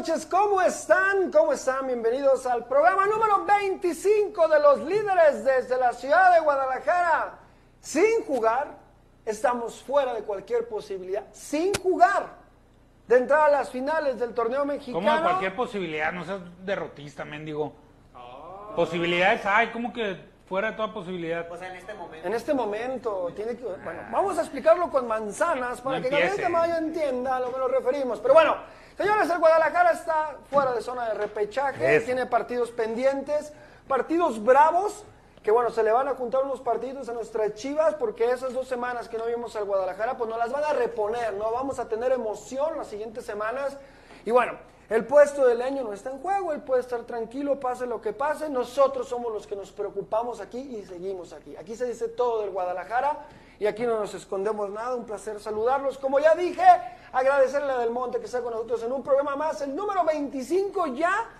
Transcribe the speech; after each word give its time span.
Noches, 0.00 0.24
¿cómo 0.24 0.62
están? 0.62 1.30
¿Cómo 1.30 1.52
están? 1.52 1.86
Bienvenidos 1.86 2.46
al 2.46 2.64
programa 2.64 3.06
número 3.06 3.44
25 3.44 4.48
de 4.48 4.58
los 4.58 4.80
líderes 4.80 5.44
desde 5.44 5.76
la 5.76 5.92
ciudad 5.92 6.32
de 6.32 6.40
Guadalajara. 6.40 7.38
Sin 7.80 8.24
jugar, 8.26 8.78
estamos 9.26 9.82
fuera 9.82 10.14
de 10.14 10.22
cualquier 10.22 10.66
posibilidad. 10.68 11.26
Sin 11.32 11.74
jugar, 11.74 12.34
de 13.06 13.18
entrar 13.18 13.50
a 13.50 13.50
las 13.50 13.68
finales 13.68 14.18
del 14.18 14.32
torneo 14.32 14.64
mexicano. 14.64 15.06
Como 15.06 15.22
cualquier 15.22 15.54
posibilidad, 15.54 16.10
no 16.12 16.24
seas 16.24 16.40
derrotista, 16.64 17.26
mendigo. 17.26 17.74
Posibilidades 18.74 19.44
hay, 19.44 19.70
como 19.70 19.92
que 19.92 20.29
fuera 20.50 20.72
de 20.72 20.76
toda 20.76 20.92
posibilidad. 20.92 21.46
En 22.24 22.34
este 22.34 22.54
momento, 22.54 23.30
tiene 23.36 23.56
que, 23.56 23.62
bueno, 23.62 24.00
vamos 24.10 24.36
a 24.36 24.40
explicarlo 24.40 24.90
con 24.90 25.06
manzanas 25.06 25.80
para 25.80 25.98
No 25.98 26.02
que 26.02 26.10
Gabriel. 26.10 26.40
Tamayo 26.40 26.74
entienda 26.74 27.36
a 27.36 27.40
lo 27.40 27.52
que 27.52 27.58
nos 27.60 27.70
referimos. 27.70 28.18
Pero 28.18 28.34
bueno, 28.34 28.56
señores, 28.98 29.30
el 29.30 29.38
Guadalajara 29.38 29.92
está 29.92 30.38
fuera 30.50 30.72
de 30.72 30.82
zona 30.82 31.06
de 31.10 31.14
repechaje, 31.14 32.00
tiene 32.00 32.26
partidos 32.26 32.72
pendientes, 32.72 33.52
partidos 33.86 34.42
bravos, 34.42 35.04
que 35.44 35.52
bueno, 35.52 35.70
se 35.70 35.84
le 35.84 35.92
van 35.92 36.08
a 36.08 36.14
juntar 36.14 36.42
unos 36.42 36.60
partidos 36.60 37.08
a 37.08 37.12
nuestras 37.12 37.54
chivas 37.54 37.94
porque 37.94 38.28
esas 38.28 38.52
dos 38.52 38.66
semanas 38.66 39.08
que 39.08 39.18
no 39.18 39.26
vimos 39.26 39.54
al 39.54 39.66
Guadalajara, 39.66 40.16
pues 40.16 40.28
nos 40.28 40.38
las 40.40 40.50
van 40.50 40.64
a 40.64 40.72
reponer, 40.72 41.32
¿no? 41.34 41.52
Vamos 41.52 41.78
a 41.78 41.88
tener 41.88 42.10
emoción 42.10 42.76
las 42.76 42.88
siguientes 42.88 43.24
semanas. 43.24 43.78
Y 44.24 44.32
bueno, 44.32 44.54
el 44.90 45.06
puesto 45.06 45.46
del 45.46 45.62
año 45.62 45.84
no 45.84 45.92
está 45.92 46.10
en 46.10 46.18
juego, 46.18 46.52
él 46.52 46.62
puede 46.62 46.80
estar 46.80 47.02
tranquilo, 47.04 47.60
pase 47.60 47.86
lo 47.86 48.02
que 48.02 48.12
pase. 48.12 48.50
Nosotros 48.50 49.08
somos 49.08 49.32
los 49.32 49.46
que 49.46 49.54
nos 49.54 49.70
preocupamos 49.70 50.40
aquí 50.40 50.58
y 50.58 50.84
seguimos 50.84 51.32
aquí. 51.32 51.56
Aquí 51.56 51.76
se 51.76 51.86
dice 51.86 52.08
todo 52.08 52.40
del 52.40 52.50
Guadalajara 52.50 53.24
y 53.60 53.66
aquí 53.66 53.84
no 53.84 54.00
nos 54.00 54.12
escondemos 54.14 54.68
nada. 54.68 54.96
Un 54.96 55.04
placer 55.04 55.38
saludarlos. 55.38 55.96
Como 55.96 56.18
ya 56.18 56.34
dije, 56.34 56.64
agradecerle 57.12 57.70
a 57.70 57.78
Del 57.78 57.90
Monte 57.90 58.18
que 58.18 58.26
está 58.26 58.42
con 58.42 58.52
nosotros 58.52 58.82
en 58.82 58.90
un 58.90 59.04
programa 59.04 59.36
más, 59.36 59.62
el 59.62 59.76
número 59.76 60.04
25 60.04 60.88
ya. 60.88 61.30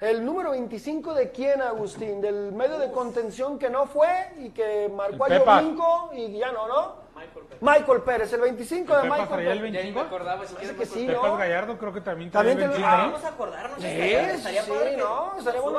El 0.00 0.24
número 0.24 0.50
25 0.50 1.12
de 1.14 1.32
quién, 1.32 1.62
Agustín? 1.62 2.20
Del 2.20 2.52
medio 2.52 2.78
de 2.78 2.92
contención 2.92 3.58
que 3.58 3.68
no 3.68 3.86
fue 3.86 4.08
y 4.38 4.50
que 4.50 4.88
marcó 4.94 5.24
a 5.24 5.28
El 5.28 6.18
y 6.18 6.38
ya 6.38 6.52
no, 6.52 6.68
¿no? 6.68 7.05
Michael 7.60 8.02
Pérez. 8.02 8.32
el 8.32 8.40
25 8.40 8.92
de 8.92 8.98
¿El 8.98 9.02
Pepa 9.04 9.16
Michael 9.16 9.28
traía 9.28 9.52
el 9.52 9.58
Pérez. 9.60 9.72
25? 9.94 10.18
Parece 10.56 10.76
que 10.76 10.86
sí, 10.86 11.06
Pepas 11.06 11.22
¿no? 11.22 11.36
Gallardo 11.36 11.78
creo 11.78 11.92
que 11.92 12.00
también 12.00 12.30
También 12.30 12.58
el 12.58 12.64
te- 12.64 12.68
25. 12.68 12.88
ah, 12.88 12.96
¿no? 12.98 13.04
Vamos 13.12 13.24
a 13.24 13.28
acordarnos. 13.28 13.80
Sí, 13.80 13.86
estaría 13.86 14.62
sí, 14.62 14.70
padre 14.70 14.90
que 14.90 14.96
no, 14.96 15.34
estaría 15.38 15.60
bueno. 15.60 15.78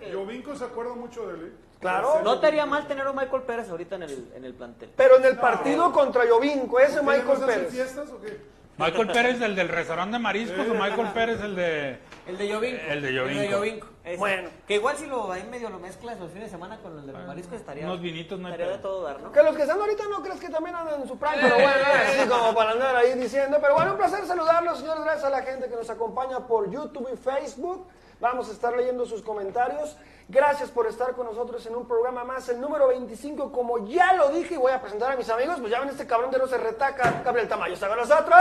Que- 0.00 0.12
Jovinko 0.12 0.56
se 0.56 0.64
acuerda 0.64 0.94
mucho 0.94 1.26
de 1.26 1.34
él. 1.34 1.56
Claro. 1.80 2.20
No 2.22 2.38
te 2.40 2.46
haría 2.46 2.66
mal 2.66 2.86
tener 2.86 3.06
a 3.06 3.12
Michael 3.12 3.42
Pérez 3.42 3.70
ahorita 3.70 3.96
en 3.96 4.02
el, 4.04 4.32
en 4.34 4.44
el 4.44 4.54
plantel. 4.54 4.90
Pero 4.96 5.16
en 5.16 5.24
el 5.24 5.36
partido 5.38 5.90
contra 5.92 6.24
Jovinko, 6.28 6.78
ese 6.78 6.96
¿Qué, 7.00 7.02
Michael 7.02 7.26
¿no 7.26 7.36
se 7.36 7.44
hacen 7.44 7.54
Pérez. 7.56 7.72
fiestas 7.72 8.10
o 8.10 8.20
qué? 8.20 8.40
Michael 8.80 9.08
Pérez, 9.08 9.40
el 9.40 9.54
del 9.54 9.68
restaurante 9.68 10.16
de 10.16 10.22
mariscos, 10.22 10.66
o 10.68 10.74
Michael 10.74 11.08
Pérez, 11.14 11.40
el 11.42 11.54
de... 11.54 11.98
El 12.26 12.38
de 12.38 12.52
Jovinko. 12.52 12.82
El 12.88 13.02
de 13.02 13.48
Jovinko. 13.52 13.86
Ese. 14.04 14.16
Bueno. 14.16 14.48
Que 14.66 14.74
igual 14.76 14.96
si 14.96 15.06
lo 15.06 15.30
ahí 15.30 15.42
medio 15.50 15.68
lo 15.68 15.78
mezclas 15.78 16.18
los 16.18 16.30
fines 16.30 16.44
de 16.44 16.50
semana 16.50 16.78
con 16.78 16.98
el 16.98 17.06
de 17.06 17.12
los 17.12 17.26
mariscos 17.26 17.56
estaría. 17.60 17.84
unos 17.84 18.00
vinitos 18.00 18.38
no 18.40 18.46
hay 18.48 18.54
Estaría 18.54 18.76
de 18.76 18.82
todo 18.82 19.02
dar, 19.02 19.20
¿no? 19.20 19.30
Que 19.30 19.42
los 19.42 19.54
que 19.54 19.62
están 19.62 19.78
ahorita 19.78 20.04
no 20.08 20.22
crees 20.22 20.40
que 20.40 20.48
también 20.48 20.74
andan 20.74 21.02
en 21.02 21.08
su 21.08 21.18
prime, 21.18 21.36
pero 21.40 21.54
bueno, 21.56 21.70
así 21.70 22.18
como 22.30 22.54
para 22.54 22.70
andar 22.72 22.96
ahí 22.96 23.14
diciendo. 23.14 23.58
Pero 23.60 23.74
bueno, 23.74 23.92
un 23.92 23.98
placer 23.98 24.24
saludarlos, 24.26 24.78
señores. 24.78 25.02
Gracias 25.02 25.24
a 25.24 25.30
la 25.30 25.42
gente 25.42 25.68
que 25.68 25.76
nos 25.76 25.90
acompaña 25.90 26.46
por 26.46 26.70
YouTube 26.70 27.08
y 27.12 27.16
Facebook. 27.16 27.86
Vamos 28.20 28.48
a 28.48 28.52
estar 28.52 28.76
leyendo 28.76 29.06
sus 29.06 29.22
comentarios. 29.22 29.96
Gracias 30.28 30.70
por 30.70 30.86
estar 30.86 31.12
con 31.14 31.26
nosotros 31.26 31.64
en 31.66 31.74
un 31.74 31.88
programa 31.88 32.22
más, 32.22 32.48
el 32.48 32.60
número 32.60 32.88
25. 32.88 33.50
Como 33.50 33.86
ya 33.88 34.12
lo 34.12 34.28
dije 34.28 34.54
y 34.54 34.58
voy 34.58 34.72
a 34.72 34.80
presentar 34.80 35.12
a 35.12 35.16
mis 35.16 35.28
amigos, 35.28 35.56
pues 35.58 35.70
ya 35.72 35.80
ven 35.80 35.88
este 35.88 36.06
cabrón 36.06 36.30
de 36.30 36.38
no 36.38 36.46
se 36.46 36.58
retaca. 36.58 37.22
Gabriel 37.24 37.48
Tamayo 37.48 37.74
está 37.74 37.88
con 37.88 37.98
nosotros. 37.98 38.38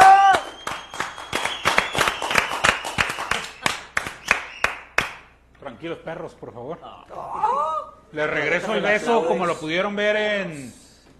Tranquilos 5.59 5.97
perros, 5.99 6.35
por 6.35 6.53
favor. 6.53 6.77
Ah. 6.83 7.93
Les 8.11 8.29
regreso 8.29 8.73
el 8.73 8.81
beso 8.81 9.25
como 9.27 9.45
lo 9.45 9.57
pudieron 9.57 9.95
ver 9.95 10.15
en, 10.15 10.73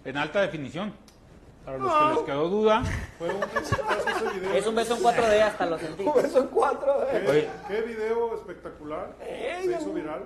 en 0.05 0.17
alta 0.17 0.41
definición. 0.41 0.93
Para 1.77 1.77
los 1.77 1.93
que 2.09 2.15
les 2.15 2.23
quedó 2.25 2.49
duda. 2.49 2.83
Fue 3.17 3.29
un 3.29 3.43
exitazo 3.43 4.09
ese 4.09 4.39
video. 4.39 4.53
Es 4.53 4.67
un 4.67 4.75
beso 4.75 4.95
en 4.95 5.03
4D, 5.03 5.41
hasta 5.41 5.65
lo 5.65 5.77
sentí. 5.79 6.05
Cuatro. 6.51 7.03
eh. 7.03 7.21
¿Qué, 7.25 7.29
Oye. 7.31 7.49
qué 7.67 7.81
video 7.81 8.35
espectacular. 8.35 9.15
Eh, 9.21 9.59
Se 9.63 9.71
hizo 9.71 9.93
viral. 9.93 10.23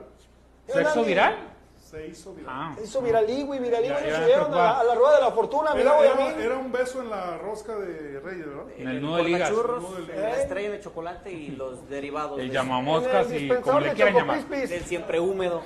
¿Sexo 0.68 1.04
viral? 1.04 1.36
Se 1.78 2.08
hizo 2.08 2.34
viral. 2.34 2.52
Ah. 2.56 2.74
Se 2.78 2.84
hizo. 2.86 3.02
Ya, 3.06 4.00
se 4.00 4.09
ya, 4.09 4.20
subieron 4.22 4.54
a 4.54 4.56
la, 4.58 4.80
a 4.80 4.84
la 4.84 4.96
rueda 4.96 5.16
de 5.18 5.22
la 5.22 5.31
fortuna. 5.31 5.72
Era, 5.76 6.58
un 6.58 6.72
beso 6.72 7.02
en 7.02 7.09
la 7.09 7.38
rosca 7.38 7.75
de 7.75 8.20
Reyes, 8.20 8.48
¿verdad? 8.48 8.64
En 8.78 8.88
el 8.88 9.02
nudo 9.02 9.18
de 9.18 9.24
ligas. 9.25 9.50
Churros, 9.50 9.81
Nudo 9.84 9.96
de 9.96 10.02
ligas. 10.02 10.18
la 10.18 10.38
estrella 10.42 10.72
de 10.72 10.80
chocolate 10.80 11.31
y 11.31 11.48
los 11.52 11.88
derivados. 11.90 12.40
El 12.40 12.48
de- 12.48 12.54
llamamoscas 12.54 13.28
En 13.30 13.34
el 13.36 13.44
y 13.46 13.62
como 13.62 13.80
le 13.80 13.94
quieran 13.94 14.16
llamar. 14.16 14.44
Del 14.48 14.84
siempre 14.86 15.20
húmedo. 15.20 15.62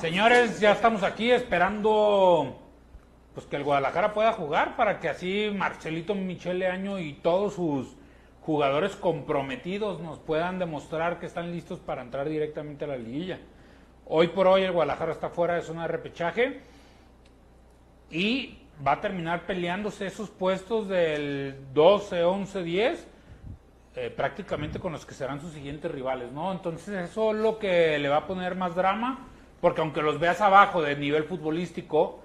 Señores, 0.00 0.58
ya 0.60 0.72
estamos 0.72 1.02
aquí 1.04 1.30
esperando 1.30 2.58
pues 3.34 3.46
que 3.46 3.56
el 3.56 3.64
Guadalajara 3.64 4.12
pueda 4.12 4.32
jugar 4.32 4.76
para 4.76 5.00
que 5.00 5.08
así 5.08 5.50
Marcelito 5.54 6.14
Michele 6.14 6.66
Año 6.66 6.98
y 6.98 7.14
todos 7.14 7.54
sus 7.54 7.96
jugadores 8.42 8.96
comprometidos 8.96 10.00
nos 10.00 10.18
puedan 10.18 10.58
demostrar 10.58 11.18
que 11.18 11.26
están 11.26 11.52
listos 11.52 11.78
para 11.78 12.02
entrar 12.02 12.28
directamente 12.28 12.84
a 12.84 12.88
la 12.88 12.96
liguilla. 12.96 13.38
Hoy 14.06 14.28
por 14.28 14.46
hoy 14.46 14.62
el 14.62 14.72
Guadalajara 14.72 15.12
está 15.12 15.30
fuera 15.30 15.54
de 15.54 15.62
zona 15.62 15.82
de 15.82 15.88
repechaje 15.88 16.60
y 18.10 18.58
va 18.86 18.92
a 18.92 19.00
terminar 19.00 19.46
peleándose 19.46 20.06
esos 20.06 20.28
puestos 20.28 20.88
del 20.88 21.56
12, 21.72 22.24
11, 22.24 22.62
10 22.62 23.06
eh, 23.94 24.10
prácticamente 24.10 24.78
con 24.80 24.92
los 24.92 25.04
que 25.04 25.12
serán 25.14 25.40
sus 25.40 25.52
siguientes 25.52 25.90
rivales, 25.90 26.32
¿no? 26.32 26.50
Entonces 26.50 27.10
eso 27.10 27.32
es 27.32 27.36
lo 27.36 27.58
que 27.58 27.98
le 27.98 28.08
va 28.08 28.18
a 28.18 28.26
poner 28.26 28.54
más 28.54 28.74
drama, 28.74 29.28
porque 29.60 29.82
aunque 29.82 30.00
los 30.00 30.18
veas 30.18 30.40
abajo 30.40 30.80
de 30.80 30.96
nivel 30.96 31.24
futbolístico, 31.24 32.21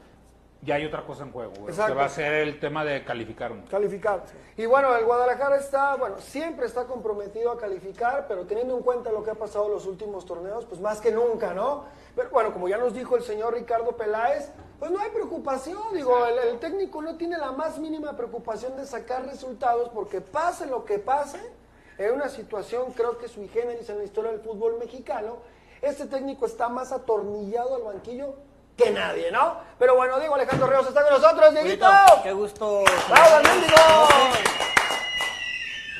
ya 0.62 0.76
hay 0.76 0.86
otra 0.86 1.06
cosa 1.06 1.24
en 1.24 1.32
juego, 1.32 1.54
güey, 1.60 1.76
que 1.76 1.94
va 1.94 2.06
a 2.06 2.10
ser 2.10 2.34
el 2.34 2.60
tema 2.60 2.84
de 2.84 3.04
calificar 3.04 3.52
uno. 3.52 3.64
Calificar. 3.70 4.24
Y 4.56 4.66
bueno, 4.66 4.96
el 4.96 5.06
Guadalajara 5.06 5.58
está, 5.58 5.96
bueno, 5.96 6.18
siempre 6.20 6.66
está 6.66 6.86
comprometido 6.86 7.52
a 7.52 7.58
calificar, 7.58 8.26
pero 8.28 8.46
teniendo 8.46 8.76
en 8.76 8.84
cuenta 8.84 9.12
lo 9.12 9.24
que 9.24 9.32
ha 9.32 9.36
pasado 9.36 9.68
en 9.68 9.74
los 9.74 9.86
últimos 9.86 10.26
torneos, 10.26 10.66
pues 10.66 10.82
más 10.82 11.00
que 11.00 11.12
nunca, 11.12 11.54
¿no? 11.54 11.86
Pero 12.16 12.30
bueno, 12.32 12.52
como 12.52 12.68
ya 12.68 12.78
nos 12.78 12.94
dijo 12.94 13.16
el 13.16 13.24
señor 13.24 13.54
Ricardo 13.54 13.96
Peláez, 13.96 14.50
pues 14.80 14.92
no 14.92 15.00
hay 15.00 15.10
preocupación, 15.12 15.94
digo, 15.94 16.26
el, 16.26 16.40
el 16.40 16.60
técnico 16.60 17.02
no 17.02 17.16
tiene 17.18 17.38
la 17.38 17.52
más 17.52 17.78
mínima 17.78 18.16
preocupación 18.18 18.76
de 18.76 18.86
sacar 18.86 19.26
resultados, 19.26 19.90
porque 19.90 20.22
pase 20.22 20.66
lo 20.66 20.86
que 20.86 20.98
pase, 20.98 21.40
en 21.98 22.14
una 22.14 22.30
situación 22.30 22.94
creo 22.94 23.18
que 23.18 23.28
sui 23.28 23.48
generis 23.48 23.90
en 23.90 24.00
la 24.00 24.04
historia 24.04 24.32
del 24.32 24.42
fútbol 24.42 24.78
mexicano, 24.80 25.38
este 25.82 26.08
técnico 26.08 26.46
está 26.46 26.70
más 26.70 26.92
atornillado 26.92 27.76
al 27.76 27.84
banquillo 27.84 28.36
que 28.78 28.92
nadie, 28.92 29.32
¿no? 29.32 29.60
Pero 29.80 29.96
bueno, 29.96 30.20
digo, 30.20 30.36
Alejandro 30.36 30.68
Ríos 30.68 30.88
está 30.88 31.04
con 31.04 31.22
nosotros, 31.22 31.54
Dieguito. 31.54 31.90
Qué 32.24 32.32
gusto. 32.32 32.84
¡Bravo, 33.10 33.44
mendigo! 33.44 33.78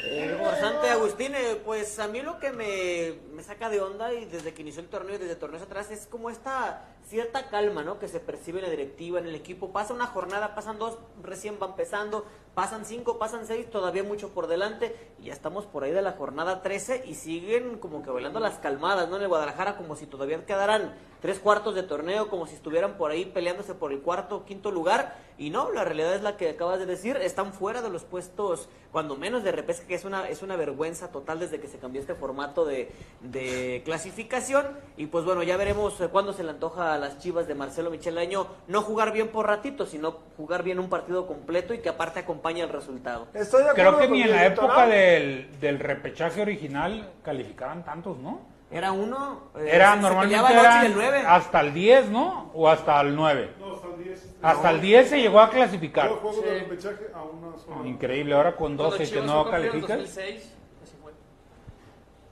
Eh, 0.10 0.92
Agustín, 0.92 1.36
eh, 1.36 1.62
pues 1.64 2.00
a 2.00 2.08
mí 2.08 2.22
lo 2.22 2.40
que 2.40 2.52
me, 2.52 3.20
me 3.34 3.44
saca 3.44 3.70
de 3.70 3.82
onda 3.82 4.14
y 4.14 4.26
desde 4.26 4.54
que 4.54 4.62
inició 4.62 4.82
el 4.82 4.88
torneo 4.88 5.16
y 5.16 5.18
desde 5.18 5.36
torneos 5.36 5.64
atrás 5.64 5.92
es 5.92 6.08
como 6.08 6.30
esta 6.30 6.82
cierta 7.10 7.48
calma, 7.48 7.84
¿no? 7.84 8.00
Que 8.00 8.08
se 8.08 8.20
percibe 8.20 8.60
en 8.60 8.66
la 8.66 8.72
directiva, 8.72 9.20
en 9.20 9.28
el 9.28 9.36
equipo. 9.36 9.72
Pasa 9.72 9.94
una 9.94 10.08
jornada, 10.08 10.56
pasan 10.56 10.78
dos, 10.78 10.98
recién 11.24 11.58
va 11.62 11.68
empezando, 11.68 12.26
pasan 12.54 12.86
cinco, 12.86 13.18
pasan 13.18 13.48
seis, 13.48 13.70
todavía 13.70 14.04
mucho 14.04 14.30
por 14.30 14.48
delante. 14.48 14.96
Y 15.20 15.26
ya 15.26 15.34
estamos 15.34 15.66
por 15.66 15.84
ahí 15.84 15.92
de 15.92 16.02
la 16.02 16.14
jornada 16.14 16.62
13 16.62 17.04
y 17.06 17.16
siguen 17.16 17.80
como 17.80 18.04
que 18.04 18.10
bailando 18.10 18.40
las 18.40 18.60
calmadas, 18.60 19.10
¿no? 19.10 19.16
En 19.18 19.22
el 19.22 19.28
Guadalajara 19.28 19.78
como 19.78 19.96
si 19.96 20.06
todavía 20.06 20.46
quedaran 20.46 20.94
tres 21.22 21.40
cuartos 21.40 21.76
de 21.76 21.84
torneo, 21.84 22.30
como 22.30 22.46
si 22.46 22.56
estuvieran 22.56 22.98
por 22.98 23.12
ahí 23.12 23.26
peleándose 23.26 23.74
por 23.74 23.92
el 23.92 24.02
cuarto 24.02 24.38
o 24.38 24.46
quinto 24.46 24.72
lugar. 24.72 25.16
Y 25.38 25.50
no, 25.50 25.72
la 25.72 25.84
realidad 25.84 26.16
es 26.16 26.22
la 26.22 26.36
que 26.36 26.50
acabas 26.50 26.80
de 26.80 26.86
decir, 26.86 27.16
están 27.18 27.54
fuera 27.54 27.82
de 27.82 27.90
los 27.90 28.04
puestos, 28.04 28.70
cuando 28.92 29.16
menos 29.16 29.44
de 29.44 29.52
repesca, 29.52 29.88
que 29.88 29.96
es 29.96 30.04
una, 30.04 30.28
es 30.30 30.42
una 30.42 30.56
vergüenza 30.56 31.12
total 31.12 31.40
desde 31.40 31.60
que 31.60 31.68
se 31.68 31.78
cambió 31.78 32.02
este 32.02 32.16
formato 32.16 32.66
de, 32.66 32.92
de 33.22 33.82
clasificación. 33.86 34.66
Y 34.98 35.08
pues 35.08 35.26
bueno, 35.26 35.44
ya 35.44 35.58
veremos 35.58 36.00
eh, 36.02 36.08
cuándo 36.08 36.34
se 36.34 36.44
le 36.44 36.52
antoja 36.52 36.97
a 36.98 37.00
las 37.00 37.20
chivas 37.20 37.48
de 37.48 37.56
Marcelo 37.56 37.90
Michelaño 37.90 38.48
no 38.68 38.82
jugar 38.82 39.14
bien 39.14 39.30
por 39.30 39.48
ratito, 39.48 39.86
sino 39.86 40.18
jugar 40.36 40.64
bien 40.64 40.80
un 40.80 40.90
partido 40.90 41.26
completo 41.28 41.74
y 41.74 41.80
que 41.80 41.90
aparte 41.90 42.20
acompañe 42.20 42.62
el 42.62 42.70
resultado. 42.70 43.28
Estoy 43.34 43.64
de 43.64 43.70
Creo 43.72 43.90
acuerdo 43.90 44.00
que 44.00 44.08
con 44.08 44.14
ni 44.18 44.24
en 44.24 44.32
la 44.32 44.46
época 44.46 44.86
del, 44.88 45.60
del 45.60 45.80
repechaje 45.80 46.42
original 46.42 47.10
calificaban 47.24 47.86
tantos, 47.86 48.18
¿no? 48.18 48.58
Era 48.70 48.92
uno, 48.92 49.44
eh, 49.56 49.70
Era 49.72 49.96
se 49.96 50.02
normalmente 50.02 50.54
y 50.54 50.58
eran 50.58 50.86
el 50.86 50.94
nueve. 50.94 51.24
hasta 51.26 51.62
el 51.62 51.74
10, 51.74 52.10
¿no? 52.10 52.52
O 52.54 52.68
hasta 52.68 53.00
el 53.00 53.16
9. 53.16 53.52
No, 53.60 53.76
hasta 53.76 53.88
el 53.88 54.04
10. 54.04 54.36
Hasta 54.42 54.70
el 54.72 54.82
10 54.82 55.10
se 55.10 55.22
llegó 55.22 55.40
a 55.40 55.50
clasificar. 55.50 56.10
Yo 56.10 56.18
juego 56.18 56.42
de 56.42 56.60
repechaje 56.60 57.06
a 57.14 57.24
una 57.24 57.58
sola. 57.58 57.88
Increíble, 57.88 58.36
ahora 58.36 58.52
con 58.58 58.76
Cuando 58.76 58.84
12 58.92 58.98
que 58.98 59.06
Chivas 59.06 59.26
no 59.26 59.44
fue 59.44 59.52
campeón 59.52 59.64
en 59.64 59.72
calificas. 59.72 59.98
2006, 60.00 60.54
así 60.84 60.96
fue. 61.02 61.14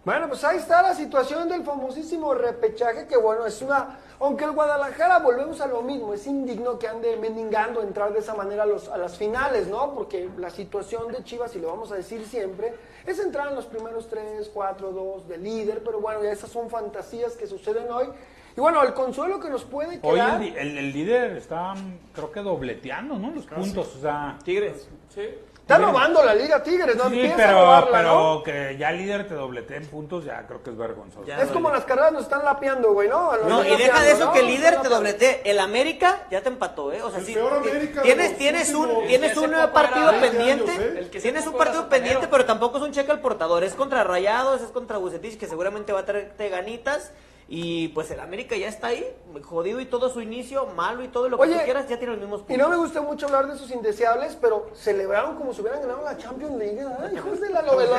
Bueno, 0.06 0.28
pues 0.28 0.44
ahí 0.44 0.58
está 0.58 0.84
la 0.84 0.94
situación 0.94 1.50
del 1.50 1.64
famosísimo 1.64 2.34
repechaje, 2.36 3.08
que 3.08 3.18
bueno, 3.18 3.46
es 3.46 3.62
una... 3.62 3.98
Aunque 4.20 4.46
el 4.46 4.52
Guadalajara, 4.52 5.20
volvemos 5.20 5.60
a 5.62 5.68
lo 5.68 5.82
mismo, 5.82 6.14
es 6.14 6.26
indigno 6.28 6.78
que 6.80 6.88
ande 6.88 7.18
mendigando 7.18 7.82
entrar 7.82 8.14
de 8.14 8.20
esa 8.20 8.34
manera 8.36 8.64
a, 8.64 8.66
los, 8.66 8.88
a 8.88 8.98
las 8.98 9.18
finales, 9.18 9.68
¿no? 9.68 9.94
Porque 9.94 10.30
la 10.38 10.50
situación 10.52 11.12
de 11.12 11.24
Chivas, 11.24 11.54
y 11.56 11.60
lo 11.60 11.68
vamos 11.70 11.92
a 11.92 11.96
decir 11.96 12.24
siempre, 12.26 12.74
es 13.06 13.20
entrar 13.20 13.50
en 13.50 13.56
los 13.56 13.66
primeros 13.66 14.08
3, 14.08 14.50
4, 14.54 14.92
2 14.92 15.28
de 15.28 15.38
líder, 15.40 15.84
pero 15.84 16.00
bueno, 16.00 16.24
ya 16.24 16.32
esas 16.32 16.50
son 16.52 16.70
fantasías 16.70 17.34
que 17.34 17.46
suceden 17.48 17.92
hoy. 17.92 18.08
Y 18.56 18.62
bueno, 18.62 18.82
el 18.84 18.94
consuelo 18.94 19.40
que 19.40 19.50
nos 19.50 19.66
puede 19.66 20.00
Hoy 20.04 20.14
quedar... 20.16 20.36
el, 20.42 20.48
li- 20.48 20.56
el- 20.58 20.78
el 20.78 20.94
líder 20.94 21.36
está, 21.36 21.74
mm, 21.74 22.00
creo 22.14 22.32
que 22.32 22.40
dobleteando, 22.42 23.16
¿no? 23.18 23.32
Los 23.32 23.46
puntos, 23.48 23.96
o 23.98 24.00
sea... 24.02 24.38
Tigres. 24.46 24.88
Sí. 25.14 25.24
Está 25.66 25.80
robando 25.80 26.24
la 26.24 26.36
Liga 26.36 26.62
Tigres, 26.62 26.96
¿no? 26.96 27.10
Sí, 27.10 27.16
Empieza 27.22 27.34
a 27.34 27.38
pero, 27.38 27.60
robarla, 27.62 27.98
pero 27.98 28.14
¿no? 28.36 28.44
que 28.44 28.78
ya 28.78 28.92
el 28.92 29.00
líder 29.00 29.28
te 29.28 29.34
doblete 29.34 29.76
en 29.76 29.88
puntos, 29.88 30.24
ya 30.24 30.46
creo 30.46 30.62
que 30.62 30.70
es 30.70 30.78
vergonzoso. 30.78 31.26
Ya. 31.26 31.42
Es 31.42 31.50
como 31.50 31.72
las 31.72 31.86
carreras 31.86 32.12
nos 32.12 32.22
están 32.22 32.46
lapeando, 32.46 32.94
güey, 32.94 33.10
¿no? 33.10 33.36
Nos 33.36 33.48
No, 33.48 33.66
y 33.66 33.76
deja 33.76 34.00
de 34.04 34.12
eso 34.12 34.26
¿no? 34.26 34.32
que 34.32 34.42
el 34.42 34.46
líder 34.46 34.80
te 34.82 34.90
doblete. 34.90 35.42
El 35.50 35.60
América 35.60 36.28
ya 36.30 36.42
te 36.42 36.50
empató, 36.50 36.92
¿eh? 36.94 37.02
O 37.02 37.10
sea, 37.10 37.18
El 37.18 37.26
sí, 37.26 37.36
América 37.36 38.04
tienes, 38.04 38.38
tienes 38.38 38.76
un, 38.76 39.08
tienes 39.08 39.32
Ese 39.32 39.40
un 39.40 39.52
poco 39.54 39.74
partido 39.74 40.10
era 40.12 40.20
20 40.20 40.38
pendiente. 40.38 40.72
años, 40.72 40.84
¿eh? 40.84 40.96
El 41.00 41.10
que 41.10 41.20
Tienes 41.20 41.48
un 41.48 41.54
partido 41.58 41.90
pendiente, 41.90 42.28
pero 42.30 42.46
tampoco 42.46 42.78
es 42.78 42.84
un 42.84 42.92
cheque 42.92 43.12
al 43.12 43.20
portador. 43.20 43.64
Es 43.64 43.74
contra 43.74 44.04
Rayados, 44.04 44.62
es 44.62 44.70
contra 44.70 45.00
Bucetich, 45.00 45.40
que 45.40 45.48
seguramente 45.48 45.92
va 45.94 46.02
a 46.02 46.06
traerte 46.06 46.48
ganitas. 46.50 47.12
Y 47.48 47.90
pues 47.90 48.10
el 48.10 48.20
América 48.20 48.56
ya 48.56 48.68
está 48.68 48.88
ahí, 48.88 49.06
jodido 49.44 49.80
y 49.80 49.86
todo 49.86 50.10
su 50.10 50.20
inicio, 50.20 50.66
malo 50.76 51.04
y 51.04 51.10
todo 51.10 51.30
lo 51.30 51.38
que 51.38 51.48
tú 51.48 51.60
quieras, 51.64 51.88
ya 51.88 51.98
tiene 52.00 52.14
los 52.14 52.22
mismos 52.22 52.42
Y 52.42 52.44
puntos. 52.46 52.58
no 52.58 52.70
me 52.70 52.78
gusta 52.78 53.02
mucho 53.02 53.28
hablar 53.28 53.46
de 53.48 53.54
esos 53.56 53.70
indeseables, 53.70 54.36
pero 54.42 54.72
celebraron 54.74 55.36
como 55.36 55.54
si 55.54 55.62
hubieran 55.62 55.80
ganado 55.82 56.04
la 56.04 56.18
Champions 56.18 56.56
League. 56.58 56.84
Ay, 57.04 57.16
hijos 57.16 57.40
de 57.40 57.50
la 57.52 57.62
novela. 57.62 57.98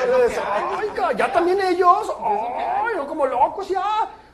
Ay, 0.78 0.88
ya 1.16 1.32
también 1.32 1.60
ellos. 1.60 2.12
Ay, 2.20 2.96
no, 2.96 3.06
como 3.06 3.24
locos 3.26 3.68
ya. 3.68 3.84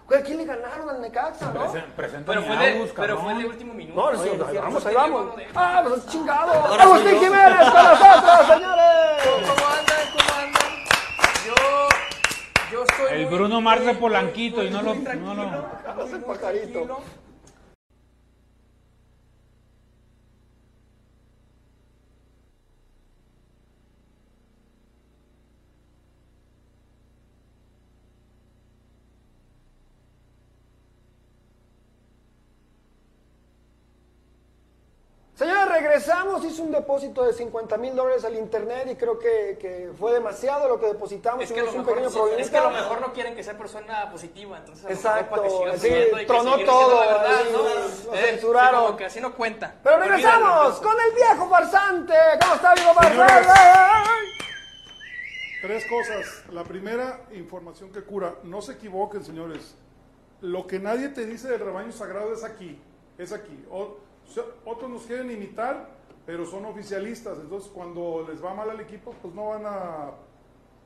Güey, 0.09 0.21
¿a 0.21 0.25
quién 0.25 0.39
le 0.39 0.45
ganaron 0.47 0.89
al 0.89 1.01
Necaxa, 1.01 1.53
no? 1.53 1.73
Presen- 1.97 2.25
Pero 2.27 2.43
fue, 2.43 2.57
de, 2.57 2.73
pero 2.73 2.95
cabrón. 2.95 3.23
fue 3.23 3.35
de 3.35 3.47
último 3.47 3.75
minuto. 3.75 4.01
No, 4.01 4.13
no, 4.13 4.19
Oye, 4.21 4.31
sí, 4.33 4.37
no 4.37 4.63
vamos, 4.63 4.87
ahí 4.87 4.95
vamos. 4.95 5.27
Ah, 5.55 5.85
pues 5.87 5.99
es 6.01 6.07
chingado. 6.09 6.53
Agustín. 6.75 7.19
Jiménez 7.21 7.71
con 7.71 7.85
nosotros, 7.85 8.47
señores. 8.49 9.23
¿Cómo 9.23 9.69
andan? 9.69 10.07
¿Cómo 10.17 10.33
andan? 10.41 10.73
Yo, 11.47 11.55
yo 12.73 12.85
soy 12.97 13.07
El 13.13 13.27
muy- 13.27 13.35
Bruno 13.39 13.61
Mars 13.61 13.85
de 13.85 13.95
Polanquito 13.95 14.57
muy- 14.59 14.67
y 14.67 14.71
no 14.71 14.83
lo- 14.83 14.93
tranquilo, 14.95 15.35
no 15.35 15.35
lo- 15.35 15.51
muy- 15.51 16.05
Ese 16.07 16.17
muy 16.17 16.25
pajarito. 16.27 16.73
tranquilo. 16.73 16.99
Señores, 35.35 35.83
regresamos. 36.07 36.45
Hizo 36.45 36.63
un 36.63 36.71
depósito 36.73 37.25
de 37.25 37.33
50 37.33 37.77
mil 37.79 37.95
dólares 37.95 38.25
al 38.25 38.35
internet 38.37 38.89
y 38.91 38.97
creo 38.97 39.19
que, 39.19 39.57
que 39.61 39.91
fue 39.99 40.13
demasiado 40.13 40.69
lo 40.69 40.79
que 40.81 40.87
depositamos. 40.87 41.43
Es 41.45 41.53
que, 41.53 41.61
a 41.61 41.65
lo 41.65 41.71
Tuvimos 41.71 41.89
un 41.89 41.95
mejor, 41.97 42.11
pequeño 42.11 42.37
sí, 42.37 42.43
es 42.43 42.51
que 42.51 42.57
a 42.59 42.63
lo 42.65 42.71
mejor 42.71 43.01
no 43.01 43.13
quieren 43.13 43.35
que 43.35 43.45
sea 43.45 43.57
persona 43.57 44.11
positiva, 44.11 44.59
entonces 44.59 44.85
Exacto, 44.91 45.45
sí, 45.79 45.91
tronó 46.27 46.59
todo, 46.65 47.05
la 47.05 47.07
verdad, 47.19 47.39
sí, 47.45 47.53
¿no? 47.53 47.63
lo 48.13 48.15
Eh, 48.19 48.23
censuraron. 48.27 48.97
que 48.97 49.05
así 49.07 49.21
no 49.21 49.35
cuenta. 49.35 49.75
Pero 49.83 49.99
regresamos 49.99 50.79
con 50.81 50.95
el 51.09 51.15
viejo 51.15 51.49
farsante. 51.49 52.15
¿Cómo 52.41 52.55
está, 52.55 52.75
viejo 52.75 52.95
farsante? 52.95 53.53
Tres 55.63 55.85
cosas. 55.89 56.45
La 56.53 56.65
primera, 56.65 57.21
información 57.33 57.93
que 57.93 58.03
cura. 58.03 58.35
No 58.43 58.61
se 58.63 58.73
equivoquen, 58.73 59.25
señores. 59.25 59.77
Lo 60.41 60.67
que 60.67 60.81
nadie 60.81 61.09
te 61.11 61.25
dice 61.25 61.49
del 61.49 61.61
rebaño 61.61 61.93
sagrado 61.93 62.33
es 62.35 62.43
aquí. 62.43 62.81
Es 63.17 63.33
aquí. 63.33 63.65
O- 63.71 63.97
o 64.29 64.33
sea, 64.33 64.45
otros 64.65 64.91
nos 64.91 65.03
quieren 65.03 65.31
imitar, 65.31 65.89
pero 66.25 66.47
son 66.47 66.65
oficialistas. 66.65 67.39
Entonces, 67.39 67.71
cuando 67.73 68.27
les 68.29 68.43
va 68.43 68.55
mal 68.55 68.71
al 68.71 68.81
equipo, 68.81 69.15
pues 69.21 69.35
no 69.35 69.49
van 69.49 69.67
a 69.67 70.11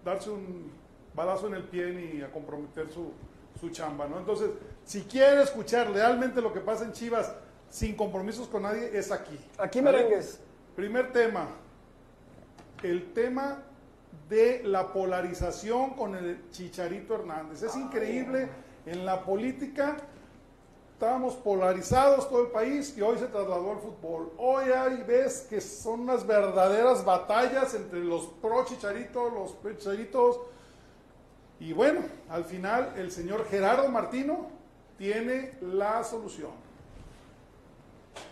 darse 0.05 0.31
un 0.31 0.71
balazo 1.15 1.47
en 1.49 1.55
el 1.55 1.65
pie 1.65 1.87
ni 1.93 2.23
a 2.23 2.31
comprometer 2.31 2.91
su, 2.91 3.13
su 3.61 3.71
chamba, 3.71 4.07
¿no? 4.07 4.19
Entonces, 4.19 4.51
si 4.85 5.03
quiere 5.03 5.43
escuchar 5.43 5.91
realmente 5.91 6.41
lo 6.41 6.53
que 6.53 6.61
pasa 6.61 6.85
en 6.85 6.93
Chivas 6.93 7.33
sin 7.71 7.97
compromisos 7.97 8.49
con 8.49 8.63
nadie, 8.63 8.97
es 8.97 9.11
aquí. 9.11 9.39
Aquí 9.59 9.81
merengues. 9.83 10.41
Primer 10.75 11.13
tema, 11.13 11.49
el 12.83 13.13
tema 13.13 13.63
de 14.29 14.63
la 14.65 14.93
polarización 14.93 15.91
con 15.91 16.15
el 16.15 16.51
Chicharito 16.51 17.15
Hernández. 17.15 17.63
Es 17.63 17.77
increíble, 17.77 18.49
en 18.85 19.05
la 19.05 19.25
política 19.25 19.97
estábamos 20.97 21.35
polarizados 21.35 22.27
todo 22.31 22.41
el 22.41 22.49
país 22.49 22.97
y 22.97 23.03
hoy 23.03 23.19
se 23.19 23.27
trasladó 23.27 23.73
al 23.73 23.79
fútbol. 23.81 24.33
Hoy 24.39 24.71
hay 24.75 25.03
ves 25.07 25.47
que 25.51 25.61
son 25.61 26.01
unas 26.01 26.27
verdaderas 26.27 27.05
batallas 27.05 27.75
entre 27.75 28.03
los 28.03 28.25
pro 28.41 28.65
Chicharito, 28.65 29.29
los 29.29 29.53
pro 29.53 29.75
Chicharitos. 29.75 30.41
Y 31.61 31.75
bueno, 31.75 32.01
al 32.31 32.47
final 32.47 32.95
el 32.97 33.11
señor 33.13 33.47
Gerardo 33.51 33.91
Martino 33.91 34.47
tiene 34.97 35.53
la 35.61 36.03
solución. 36.03 36.53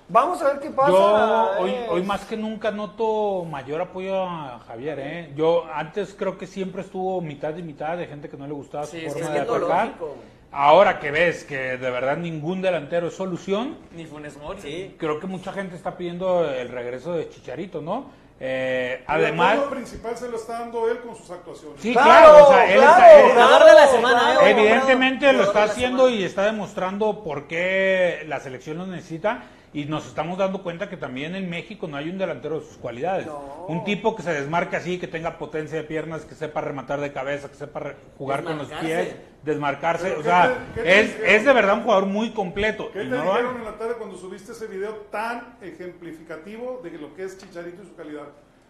Vamos 0.08 0.40
a 0.40 0.46
ver 0.54 0.60
qué 0.60 0.70
pasa. 0.70 0.90
Yo 0.90 1.50
hoy, 1.60 1.70
eh. 1.70 1.86
hoy 1.90 2.02
más 2.02 2.24
que 2.24 2.38
nunca 2.38 2.70
noto 2.70 3.44
mayor 3.44 3.82
apoyo 3.82 4.22
a 4.24 4.58
Javier. 4.60 4.98
¿eh? 5.00 5.32
Yo 5.36 5.66
antes 5.70 6.14
creo 6.14 6.38
que 6.38 6.46
siempre 6.46 6.80
estuvo 6.80 7.20
mitad 7.20 7.54
y 7.58 7.62
mitad 7.62 7.98
de 7.98 8.06
gente 8.06 8.30
que 8.30 8.38
no 8.38 8.46
le 8.46 8.54
gustaba 8.54 8.86
Sí, 8.86 9.00
su 9.02 9.06
es 9.06 9.12
forma 9.12 9.26
que 9.28 9.32
de 9.34 9.44
es 9.44 9.50
atacar. 9.50 9.86
lógico. 9.88 10.14
Ahora 10.56 11.00
que 11.00 11.10
ves 11.10 11.44
que 11.44 11.76
de 11.76 11.90
verdad 11.90 12.16
ningún 12.16 12.62
delantero 12.62 13.08
es 13.08 13.14
solución, 13.14 13.76
Ni 13.96 14.06
Funes 14.06 14.36
Mori. 14.38 14.60
Sí. 14.60 14.94
creo 14.98 15.18
que 15.18 15.26
mucha 15.26 15.52
gente 15.52 15.74
está 15.74 15.96
pidiendo 15.96 16.48
el 16.48 16.68
regreso 16.68 17.12
de 17.14 17.28
Chicharito, 17.28 17.80
¿no? 17.82 18.10
Eh, 18.40 18.98
El 19.00 19.04
además, 19.14 19.54
apoyo 19.58 19.70
principal 19.70 20.16
se 20.16 20.28
lo 20.28 20.36
está 20.36 20.60
dando 20.60 20.88
él 20.90 20.98
con 21.00 21.16
sus 21.16 21.30
actuaciones. 21.30 21.80
sí, 21.80 21.92
Claro, 21.92 22.30
claro, 22.32 22.44
o 22.44 22.48
sea, 22.52 22.72
él 22.72 22.80
claro, 22.80 22.92
está- 22.96 23.20
él- 23.20 23.30
Jugador 23.32 23.64
de 23.66 23.74
la 23.74 23.86
semana, 23.88 24.34
¿eh? 24.34 24.50
Evidentemente 24.50 25.32
lo 25.32 25.42
está 25.44 25.62
haciendo 25.64 26.04
semana. 26.06 26.16
y 26.16 26.24
está 26.24 26.44
demostrando 26.46 27.22
por 27.24 27.46
qué 27.48 28.24
la 28.28 28.40
selección 28.40 28.78
lo 28.78 28.86
necesita 28.86 29.44
y 29.72 29.84
nos 29.86 30.06
estamos 30.06 30.38
dando 30.38 30.62
cuenta 30.62 30.88
que 30.88 30.96
también 30.96 31.34
en 31.34 31.48
México 31.50 31.86
no 31.88 31.96
hay 31.96 32.08
un 32.10 32.18
delantero 32.18 32.60
de 32.60 32.66
sus 32.66 32.76
cualidades. 32.76 33.26
Un 33.66 33.82
tipo 33.84 34.14
que 34.14 34.22
se 34.22 34.32
desmarque 34.32 34.76
así, 34.76 34.98
que 34.98 35.08
tenga 35.08 35.38
potencia 35.38 35.76
de 35.78 35.84
piernas, 35.84 36.24
que 36.24 36.34
sepa 36.34 36.60
rematar 36.60 37.00
de 37.00 37.12
cabeza, 37.12 37.48
que 37.48 37.56
sepa 37.56 37.80
re- 37.80 37.96
jugar 38.18 38.42
con 38.44 38.58
los 38.58 38.68
pies, 38.68 39.14
desmarcarse. 39.44 40.04
Pero 40.08 40.14
O 40.20 40.22
¿qué 40.22 40.28
sea, 40.28 40.58
te- 40.74 40.82
te 40.82 41.00
es, 41.00 41.16
es 41.24 41.44
de 41.44 41.52
verdad 41.52 41.74
un 41.74 41.82
jugador 41.82 42.06
muy 42.06 42.30
completo. 42.30 42.90
¿Qué 42.92 43.00
te 43.00 43.04
no 43.06 43.22
dijeron 43.22 43.56
en 43.58 43.64
la 43.64 43.72
tarde 43.78 43.94
cuando 43.98 44.16
subiste 44.16 44.52
ese 44.52 44.66
video 44.66 44.92
tan 45.10 45.56
ejemplificativo 45.60 46.80
de 46.82 46.90
lo 46.98 47.14
que 47.14 47.24
es 47.24 47.38
Chicharito 47.38 47.82
y 47.82 47.86
su 47.86 47.94
calidad? 47.94 48.24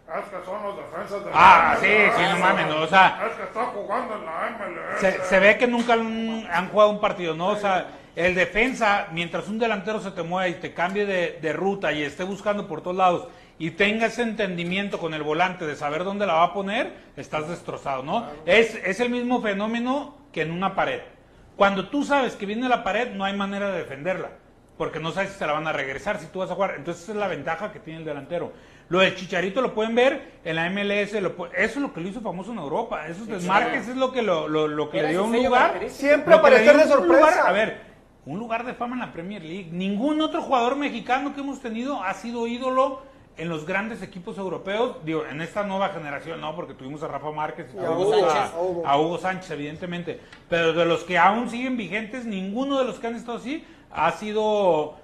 Es 0.07 0.25
que 0.29 0.45
son 0.45 0.63
los 0.63 0.77
defensas 0.77 1.25
de 1.25 1.31
Ah, 1.33 1.77
la 1.77 1.81
sí, 1.81 1.87
sí, 2.15 2.23
no 2.31 2.39
mames, 2.39 2.67
no, 2.67 2.83
o 2.83 2.87
sea, 2.87 3.27
Es 3.27 3.37
que 3.37 3.43
está 3.45 3.65
jugando 3.67 4.17
en 4.17 4.27
la 4.27 4.51
MLS. 4.59 5.01
se, 5.01 5.25
se 5.25 5.39
ve 5.41 5.57
que 5.57 5.67
nunca 5.67 5.95
han, 5.95 6.47
han 6.51 6.69
jugado 6.69 6.91
un 6.91 7.01
partido, 7.01 7.35
¿no? 7.35 7.49
O 7.49 7.57
sea, 7.57 7.87
el 8.15 8.35
defensa, 8.35 9.07
mientras 9.13 9.49
un 9.49 9.59
delantero 9.59 10.01
se 10.01 10.11
te 10.11 10.23
mueva 10.23 10.47
y 10.49 10.55
te 10.61 10.75
cambie 10.75 11.07
de, 11.07 11.39
de 11.41 11.53
ruta 11.55 11.91
y 11.93 12.03
esté 12.03 12.23
buscando 12.25 12.69
por 12.69 12.83
todos 12.83 12.97
lados 12.97 13.29
y 13.59 13.71
tenga 13.71 14.07
ese 14.07 14.23
entendimiento 14.23 14.99
con 14.99 15.15
el 15.15 15.23
volante 15.23 15.65
de 15.67 15.75
saber 15.75 16.05
dónde 16.05 16.27
la 16.27 16.35
va 16.35 16.43
a 16.45 16.53
poner, 16.53 16.93
estás 17.17 17.49
destrozado, 17.49 18.03
¿no? 18.03 18.27
Es, 18.45 18.75
es 18.85 19.01
el 19.01 19.09
mismo 19.09 19.41
fenómeno 19.41 20.17
que 20.35 20.43
en 20.43 20.51
una 20.51 20.75
pared. 20.75 21.01
Cuando 21.57 21.89
tú 21.89 22.05
sabes 22.05 22.35
que 22.37 22.45
viene 22.45 22.69
la 22.69 22.85
pared, 22.85 23.13
no 23.15 23.25
hay 23.25 23.35
manera 23.35 23.71
de 23.71 23.79
defenderla. 23.79 24.29
porque 24.77 24.99
no 24.99 25.13
sabes 25.13 25.31
si 25.31 25.39
se 25.39 25.47
la 25.47 25.53
van 25.53 25.69
a 25.69 25.73
regresar, 25.73 26.19
si 26.19 26.27
tú 26.27 26.41
vas 26.41 26.51
a 26.51 26.57
jugar. 26.57 26.75
Entonces 26.77 27.05
esa 27.05 27.13
es 27.13 27.19
la 27.19 27.29
ventaja 27.29 27.71
que 27.71 27.79
tiene 27.79 28.01
el 28.01 28.05
delantero. 28.05 28.53
Lo 28.89 28.99
del 28.99 29.15
Chicharito 29.15 29.63
lo 29.63 29.73
pueden 29.73 29.95
ver 29.95 30.33
en 30.45 30.57
la 30.57 30.69
MLS, 30.69 31.13
lo 31.23 31.31
eso 31.55 31.55
es 31.55 31.77
lo 31.77 31.93
que 31.95 32.01
lo 32.01 32.09
hizo 32.09 32.21
famoso 32.21 32.51
en 32.51 32.59
Europa. 32.59 33.07
Esos 33.07 33.29
desmarques 33.29 33.87
es 33.87 33.97
lo 33.97 34.11
que, 34.11 34.21
lo, 34.23 34.49
lo- 34.49 34.67
lo 34.67 34.91
que 34.91 35.01
le 35.01 35.11
dio 35.11 35.23
un 35.25 35.31
lugar. 35.45 35.81
Siempre 35.91 36.35
aparecer 36.35 36.77
de 36.77 36.85
lugar- 36.87 36.99
sorpresa. 36.99 37.49
a 37.49 37.53
ver, 37.53 37.83
un 38.27 38.37
lugar 38.41 38.67
de 38.67 38.75
fama 38.75 38.95
en 38.97 39.01
la 39.03 39.13
Premier 39.13 39.43
League. 39.45 39.69
Ningún 39.71 40.21
otro 40.21 40.43
jugador 40.43 40.75
mexicano 40.75 41.33
que 41.37 41.41
hemos 41.43 41.61
tenido 41.61 42.03
ha 42.03 42.13
sido 42.15 42.49
ídolo 42.49 43.01
en 43.37 43.49
los 43.49 43.67
grandes 43.67 44.03
equipos 44.03 44.39
europeos. 44.39 44.97
Digo, 45.05 45.25
en 45.27 45.41
esta 45.41 45.63
nueva 45.65 45.89
generación, 45.91 46.41
no, 46.41 46.55
porque 46.55 46.75
tuvimos 46.75 47.03
a 47.03 47.09
Rafa 47.09 47.31
Márquez 47.31 47.67
y, 47.73 47.77
Y 47.77 47.81
a 47.81 47.87
tuvimos 47.87 48.07
Hugo 48.07 48.27
a, 48.27 48.31
Sánchez. 48.31 48.53
a 48.87 48.99
Hugo 48.99 49.19
Sánchez, 49.19 49.51
evidentemente. 49.51 50.21
Pero 50.49 50.73
de 50.73 50.85
los 50.85 51.05
que 51.05 51.19
aún 51.19 51.51
siguen 51.51 51.77
vigentes, 51.77 52.25
ninguno 52.25 52.79
de 52.79 52.85
los 52.85 52.99
que 52.99 53.07
han 53.09 53.17
estado 53.17 53.39
así 53.39 53.65
ha 53.93 54.11
sido. 54.13 54.97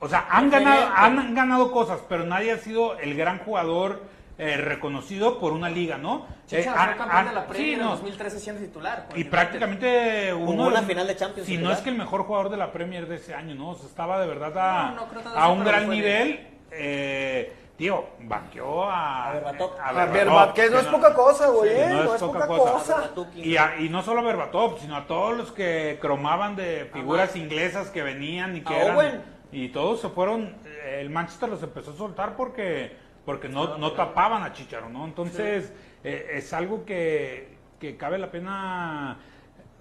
O 0.00 0.08
sea, 0.08 0.26
han 0.30 0.50
ganado, 0.50 0.90
han 0.94 1.34
ganado 1.34 1.70
cosas, 1.72 2.00
pero 2.08 2.24
nadie 2.26 2.52
ha 2.52 2.58
sido 2.58 2.98
el 2.98 3.14
gran 3.16 3.38
jugador 3.38 4.02
eh, 4.36 4.56
reconocido 4.58 5.38
por 5.38 5.52
una 5.52 5.70
liga, 5.70 5.96
¿no? 5.96 6.26
Chicha 6.46 6.58
Eh, 6.58 6.64
fue 6.64 6.96
campeón 6.96 7.26
de 7.26 7.32
la 7.32 7.46
Premier 7.46 7.66
sí, 7.68 7.72
en 7.74 7.78
no, 7.80 7.90
2013 7.90 8.40
siendo 8.40 8.60
titular. 8.62 9.08
y 9.14 9.24
prácticamente 9.24 10.34
uno 10.34 10.66
una 10.66 10.82
final 10.82 11.06
de 11.06 11.16
Champions, 11.16 11.46
Si 11.46 11.56
no 11.56 11.70
es 11.72 11.78
que 11.78 11.90
el 11.90 11.96
mejor 11.96 12.24
jugador 12.24 12.50
de 12.50 12.56
la 12.56 12.72
Premier 12.72 13.06
de 13.06 13.16
ese 13.16 13.32
año, 13.32 13.54
¿no? 13.54 13.70
O 13.70 13.74
sea, 13.76 13.86
estaba 13.86 14.20
de 14.20 14.26
verdad 14.26 14.52
a, 14.58 14.90
No, 14.90 15.06
no 15.06 15.38
a 15.38 15.48
un 15.50 15.64
gran 15.64 15.88
nivel. 15.88 16.48
Eh, 16.76 17.52
tío, 17.76 18.04
banqueó 18.20 18.84
a. 18.84 19.28
A 19.28 19.32
Berbatov. 19.34 19.72
a 19.80 19.88
A 19.88 19.92
Berbatov, 19.92 20.12
Berbat, 20.14 20.52
que 20.54 20.70
no 20.70 20.78
es 20.78 20.86
poca 20.86 21.14
cosa, 21.14 21.48
güey, 21.48 21.70
Sí, 21.70 21.76
¿eh? 21.76 21.88
No 21.90 22.14
es 22.14 22.20
poca 22.22 22.46
cosa. 22.46 23.10
Y, 23.36 23.56
a- 23.56 23.76
y 23.80 23.88
no 23.88 24.02
solo 24.02 24.20
a 24.20 24.24
Berbatov, 24.24 24.78
sino 24.80 24.96
a 24.96 25.06
todos 25.06 25.36
los 25.36 25.52
que 25.52 25.98
cromaban 26.00 26.56
de 26.56 26.88
figuras 26.92 27.36
inglesas 27.36 27.90
que 27.90 28.02
venían 28.02 28.56
y 28.56 28.60
que 28.62 28.74
A 28.74 28.82
eran. 28.82 28.96
Owen. 28.96 29.22
Y 29.52 29.68
todos 29.68 30.00
se 30.00 30.08
fueron. 30.08 30.56
eh, 30.66 30.98
El 31.00 31.10
Manchester 31.10 31.48
los 31.48 31.62
empezó 31.62 31.92
a 31.92 31.96
soltar 31.96 32.36
porque, 32.36 32.96
porque 33.24 33.48
no, 33.48 33.78
no 33.78 33.92
tapaban 33.92 34.42
a 34.42 34.52
Chicharo, 34.52 34.88
¿no? 34.88 35.04
Entonces, 35.04 35.72
eh, 36.02 36.30
es 36.34 36.52
algo 36.52 36.84
que, 36.84 37.56
que 37.78 37.96
cabe 37.96 38.18
la 38.18 38.30
pena 38.30 39.18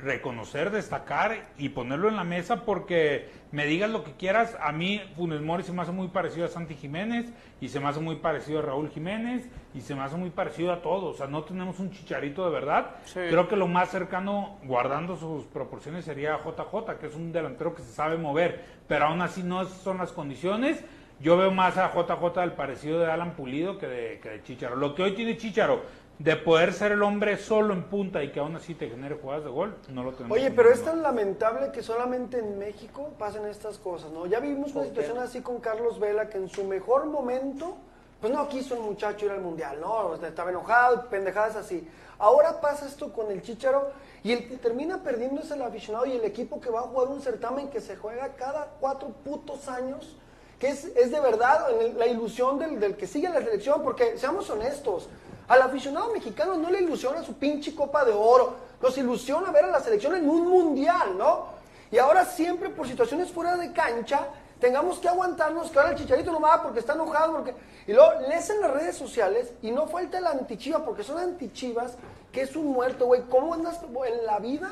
reconocer, 0.03 0.71
destacar 0.71 1.49
y 1.57 1.69
ponerlo 1.69 2.09
en 2.09 2.15
la 2.15 2.23
mesa 2.23 2.65
porque 2.65 3.29
me 3.51 3.65
digas 3.65 3.89
lo 3.89 4.03
que 4.03 4.13
quieras, 4.13 4.57
a 4.61 4.71
mí 4.71 5.01
Funes 5.15 5.41
Mori 5.41 5.63
se 5.63 5.71
me 5.71 5.81
hace 5.81 5.91
muy 5.91 6.09
parecido 6.09 6.45
a 6.45 6.49
Santi 6.49 6.75
Jiménez 6.75 7.31
y 7.61 7.69
se 7.69 7.79
me 7.79 7.87
hace 7.87 7.99
muy 7.99 8.17
parecido 8.17 8.59
a 8.59 8.61
Raúl 8.63 8.89
Jiménez 8.89 9.47
y 9.73 9.81
se 9.81 9.95
me 9.95 10.01
hace 10.01 10.15
muy 10.15 10.29
parecido 10.29 10.71
a 10.71 10.81
todos, 10.81 11.15
o 11.15 11.17
sea, 11.17 11.27
no 11.27 11.43
tenemos 11.43 11.79
un 11.79 11.91
chicharito 11.91 12.45
de 12.45 12.51
verdad, 12.51 12.91
creo 13.13 13.47
que 13.47 13.55
lo 13.55 13.67
más 13.67 13.89
cercano, 13.89 14.57
guardando 14.63 15.15
sus 15.15 15.45
proporciones, 15.45 16.05
sería 16.05 16.37
JJ, 16.37 16.99
que 16.99 17.07
es 17.07 17.15
un 17.15 17.31
delantero 17.31 17.73
que 17.73 17.81
se 17.81 17.91
sabe 17.93 18.17
mover, 18.17 18.63
pero 18.87 19.05
aún 19.05 19.21
así 19.21 19.43
no 19.43 19.65
son 19.65 19.97
las 19.99 20.11
condiciones, 20.11 20.83
yo 21.19 21.37
veo 21.37 21.51
más 21.51 21.77
a 21.77 21.93
JJ 21.93 22.39
del 22.41 22.51
parecido 22.51 22.99
de 22.99 23.09
Alan 23.09 23.35
Pulido 23.35 23.77
que 23.77 23.87
de, 23.87 24.19
que 24.19 24.29
de 24.29 24.43
Chicharo, 24.43 24.75
lo 24.75 24.93
que 24.93 25.03
hoy 25.03 25.13
tiene 25.13 25.37
Chicharo, 25.37 25.81
de 26.19 26.35
poder 26.35 26.73
ser 26.73 26.91
el 26.91 27.03
hombre 27.03 27.37
solo 27.37 27.73
en 27.73 27.83
punta 27.83 28.23
y 28.23 28.31
que 28.31 28.39
aún 28.39 28.55
así 28.55 28.75
te 28.75 28.89
genere 28.89 29.15
jugadas 29.15 29.43
de 29.43 29.49
gol, 29.49 29.75
no 29.89 30.03
lo 30.03 30.13
tenemos. 30.13 30.37
Oye, 30.37 30.51
pero 30.51 30.71
es 30.71 30.83
tan 30.83 31.01
lamentable 31.01 31.71
que 31.71 31.81
solamente 31.81 32.39
en 32.39 32.57
México 32.59 33.09
pasen 33.17 33.45
estas 33.45 33.77
cosas, 33.77 34.11
¿no? 34.11 34.25
Ya 34.25 34.39
vimos 34.39 34.73
una 34.75 34.85
situación 34.85 35.17
así 35.17 35.41
con 35.41 35.59
Carlos 35.59 35.99
Vela 35.99 36.29
que 36.29 36.37
en 36.37 36.49
su 36.49 36.63
mejor 36.63 37.07
momento, 37.07 37.77
pues 38.21 38.31
no 38.31 38.47
quiso 38.47 38.75
el 38.75 38.81
muchacho 38.81 39.25
ir 39.25 39.31
al 39.31 39.41
mundial, 39.41 39.79
¿no? 39.81 40.15
Estaba 40.15 40.51
enojado, 40.51 41.09
pendejadas 41.09 41.55
así. 41.55 41.87
Ahora 42.19 42.61
pasa 42.61 42.85
esto 42.85 43.11
con 43.11 43.31
el 43.31 43.41
Chicharo 43.41 43.91
y 44.23 44.31
el 44.31 44.47
que 44.47 44.57
termina 44.57 45.03
perdiendo 45.03 45.41
es 45.41 45.51
el 45.51 45.61
aficionado 45.61 46.05
y 46.05 46.13
el 46.13 46.23
equipo 46.23 46.61
que 46.61 46.69
va 46.69 46.81
a 46.81 46.83
jugar 46.83 47.09
un 47.09 47.21
certamen 47.21 47.69
que 47.69 47.81
se 47.81 47.97
juega 47.97 48.29
cada 48.37 48.67
cuatro 48.79 49.09
putos 49.09 49.67
años, 49.67 50.15
que 50.57 50.69
es, 50.69 50.85
es 50.85 51.11
de 51.11 51.19
verdad 51.19 51.67
la 51.97 52.07
ilusión 52.07 52.59
del, 52.59 52.79
del 52.79 52.95
que 52.95 53.07
sigue 53.07 53.27
la 53.27 53.41
selección, 53.41 53.83
porque 53.83 54.17
seamos 54.17 54.49
honestos, 54.49 55.09
al 55.47 55.61
aficionado 55.61 56.11
mexicano 56.13 56.55
no 56.55 56.69
le 56.69 56.81
ilusiona 56.81 57.23
su 57.23 57.33
pinche 57.35 57.75
copa 57.75 58.05
de 58.05 58.11
oro, 58.11 58.55
nos 58.81 58.97
ilusiona 58.97 59.51
ver 59.51 59.65
a 59.65 59.71
la 59.71 59.79
selección 59.79 60.15
en 60.15 60.29
un 60.29 60.47
mundial, 60.47 61.17
¿no? 61.17 61.47
Y 61.91 61.97
ahora 61.97 62.25
siempre 62.25 62.69
por 62.69 62.87
situaciones 62.87 63.31
fuera 63.31 63.55
de 63.55 63.71
cancha 63.71 64.27
tengamos 64.59 64.97
que 64.99 65.09
aguantarnos 65.09 65.69
que 65.69 65.77
ahora 65.77 65.91
el 65.91 65.97
chicharito 65.97 66.31
no 66.31 66.39
va 66.39 66.63
porque 66.63 66.79
está 66.79 66.93
enojado, 66.93 67.33
porque... 67.33 67.53
Y 67.85 67.91
luego 67.91 68.13
lees 68.29 68.49
en 68.49 68.61
las 68.61 68.71
redes 68.71 68.95
sociales 68.95 69.51
y 69.61 69.71
no 69.71 69.87
falta 69.87 70.17
el 70.17 70.25
antichiva, 70.25 70.85
porque 70.85 71.03
son 71.03 71.17
antichivas, 71.17 71.95
que 72.31 72.41
es 72.41 72.55
un 72.55 72.67
muerto, 72.67 73.05
güey. 73.07 73.23
¿Cómo 73.29 73.53
andas 73.53 73.81
en 74.07 74.25
la 74.25 74.39
vida 74.39 74.71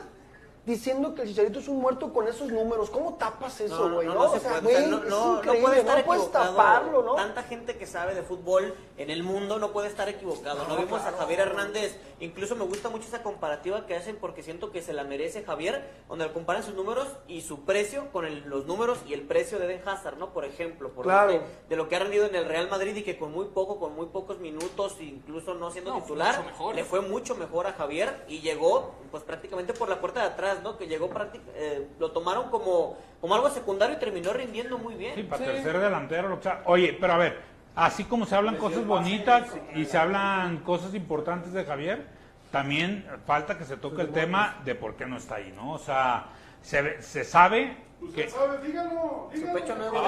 diciendo 0.66 1.16
que 1.16 1.24
el 1.24 1.28
chicharito 1.30 1.60
es 1.60 1.68
un 1.68 1.80
muerto 1.80 2.14
con 2.14 2.28
esos 2.28 2.52
números? 2.52 2.90
¿Cómo 2.90 3.16
tapas 3.16 3.60
eso, 3.62 3.90
güey? 3.92 4.08
No, 4.08 4.30
se 4.32 4.38
o 4.38 4.40
sea, 4.40 4.62
puede, 4.62 4.62
güey, 4.62 4.76
o 4.76 4.80
sea, 4.80 4.88
no, 4.90 4.98
no- 5.10 5.10
no 5.32 5.38
increíble, 5.38 5.62
puede 5.68 5.80
estar 5.80 5.98
no 6.00 6.06
puedes 6.06 6.24
equivocado. 6.24 6.56
taparlo, 6.56 7.04
¿no? 7.04 7.16
Tanta 7.16 7.44
gente 7.44 7.78
que 7.78 7.88
sabe 7.88 8.14
de 8.14 8.22
fútbol 8.22 8.76
en 8.98 9.10
el 9.10 9.24
mundo 9.24 9.58
no 9.58 9.72
puede 9.72 9.88
estar 9.88 10.08
equivocado. 10.08 10.68
No, 10.68 10.78
vimos 10.78 11.02
a 11.02 11.12
Javier 11.14 11.40
Hernández, 11.40 11.98
incluso 12.20 12.56
me 12.56 12.66
gusta 12.66 12.90
mucho 12.90 13.08
esa 13.08 13.24
comparativa 13.24 13.86
que 13.88 13.96
hacen 13.96 14.18
porque 14.18 14.44
siento 14.44 14.72
que 14.72 14.82
se 14.84 14.94
la 14.94 15.04
merece 15.04 15.44
Javier, 15.44 15.84
donde 16.08 16.28
le 16.28 16.34
comparan 16.34 16.62
sus 16.64 16.76
números 16.76 17.08
y 17.28 17.42
su 17.42 17.62
precio 17.66 18.12
con 18.12 18.26
el- 18.26 18.42
los 18.48 18.66
números 18.68 19.00
y 19.08 19.14
el 19.14 19.22
precio 19.24 19.58
de 19.58 19.66
Eden 19.66 19.88
Hazard, 19.88 20.18
¿no? 20.18 20.30
Por 20.32 20.46
ejemplo, 20.46 20.90
por 20.90 21.06
Claro. 21.06 21.34
lo 21.34 21.40
que- 21.40 21.46
de 21.70 21.76
lo 21.76 21.90
que 21.90 21.96
ha 21.96 22.00
rendido 22.00 22.26
en 22.28 22.36
el 22.36 22.46
Real 22.46 22.70
Madrid 22.70 22.96
y 22.96 23.04
que 23.04 23.18
con 23.18 23.32
muy 23.32 23.46
poco, 23.46 23.80
con 23.80 23.96
muy 23.96 24.06
pocos 24.08 24.38
minutos, 24.40 24.98
incluso 25.00 25.56
no 25.56 25.72
siendo 25.72 25.92
No, 25.96 26.02
titular, 26.02 26.44
le 26.76 26.84
fue 26.84 27.02
mucho 27.02 27.36
mejor 27.36 27.66
a 27.66 27.74
Javier 27.74 28.24
y 28.28 28.42
llegó 28.42 28.92
pues 29.10 29.24
prácticamente 29.24 29.74
por 29.74 29.90
la 29.90 30.00
puerta 30.00 30.22
de 30.22 30.28
atrás, 30.28 30.61
¿no? 30.62 30.78
Que 30.78 30.88
llegó 30.88 31.10
prácticamente, 31.10 31.88
lo 32.00 32.12
tomaron 32.12 32.50
como, 32.50 32.98
como 33.20 33.36
algo 33.36 33.50
secundario 33.50 33.96
y 33.98 34.00
terminó 34.00 34.34
rindiendo 34.34 34.78
muy 34.78 34.96
bien. 34.96 35.16
Sí, 35.16 35.24
para 35.24 35.44
tercer 35.46 35.80
delantero, 35.80 36.30
lo 36.30 36.38
que 36.38 36.44
sea. 36.44 36.62
Oye, 36.66 36.98
pero 37.00 37.14
a 37.14 37.18
ver, 37.18 37.40
así 37.76 38.04
como 38.06 38.26
se 38.26 38.36
hablan 38.36 38.58
cosas 38.58 38.86
bonitas 38.86 39.50
y 39.76 39.86
se 39.86 39.98
hablan 39.98 40.58
cosas 40.60 40.94
importantes 40.94 41.54
de 41.54 41.66
Javier, 41.66 42.06
también 42.52 43.06
falta 43.26 43.58
que 43.58 43.64
se 43.66 43.78
toque 43.78 44.02
el 44.02 44.10
tema 44.12 44.58
de 44.66 44.76
por 44.76 44.96
qué 44.96 45.06
no 45.06 45.18
está 45.18 45.36
ahí, 45.36 45.54
¿no? 45.56 45.72
O 45.74 45.80
sea, 45.80 46.26
se, 46.62 46.82
ve- 46.82 47.02
se 47.02 47.24
sabe 47.24 47.78
Usted 48.02 48.30
sabe, 48.30 48.58
dígalo, 48.68 49.30
dígalo. 49.34 50.08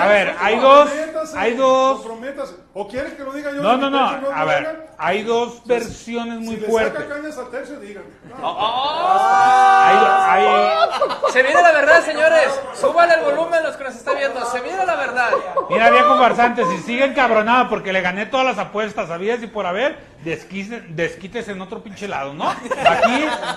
A 0.00 0.06
ver, 0.06 0.34
hay 0.40 0.58
dos- 0.58 0.90
hay 1.36 1.54
dos-. 1.54 2.06
¿O 2.72 2.88
quiere 2.88 3.14
que 3.16 3.22
lo 3.24 3.32
diga 3.32 3.50
yo? 3.52 3.60
No, 3.62 3.76
no, 3.76 3.90
no, 3.90 4.30
a 4.32 4.44
ver, 4.44 4.88
hay 4.96 5.22
dos 5.24 5.54
Si- 5.62 5.68
versiones 5.68 6.38
muy 6.40 6.54
si 6.54 6.60
le 6.62 6.66
fuertes. 6.68 7.02
saca 7.02 7.14
cañas 7.14 7.36
al 7.38 7.50
tercio, 7.50 7.80
díganme. 7.80 8.08
No. 8.40 8.56
Hay, 8.58 9.96
hay- 10.46 11.32
Se 11.32 11.42
viene 11.42 11.60
la 11.62 11.72
verdad, 11.72 12.02
señores. 12.04 12.60
Súbale 12.74 13.14
el 13.14 13.20
volumen 13.22 13.62
los 13.64 13.76
que 13.76 13.84
nos 13.84 13.94
están 13.96 14.16
viendo. 14.16 14.44
Se 14.46 14.60
viene 14.60 14.86
la 14.86 14.94
verdad. 14.96 15.30
Mira, 15.68 15.90
viejo 15.90 16.16
farsante, 16.16 16.64
si 16.66 16.78
sigue 16.78 17.04
encabronado 17.04 17.68
porque 17.68 17.92
le 17.92 18.00
gané 18.00 18.26
todas 18.26 18.46
las 18.46 18.58
apuestas, 18.58 19.08
¿sabías? 19.08 19.42
Y 19.42 19.46
por 19.48 19.66
haber, 19.66 19.98
desquite- 20.24 20.86
desquítese 20.88 21.52
en 21.52 21.60
otro 21.60 21.82
pinche 21.82 22.06
lado, 22.08 22.32
¿no? 22.34 22.48
Aquí 22.48 22.64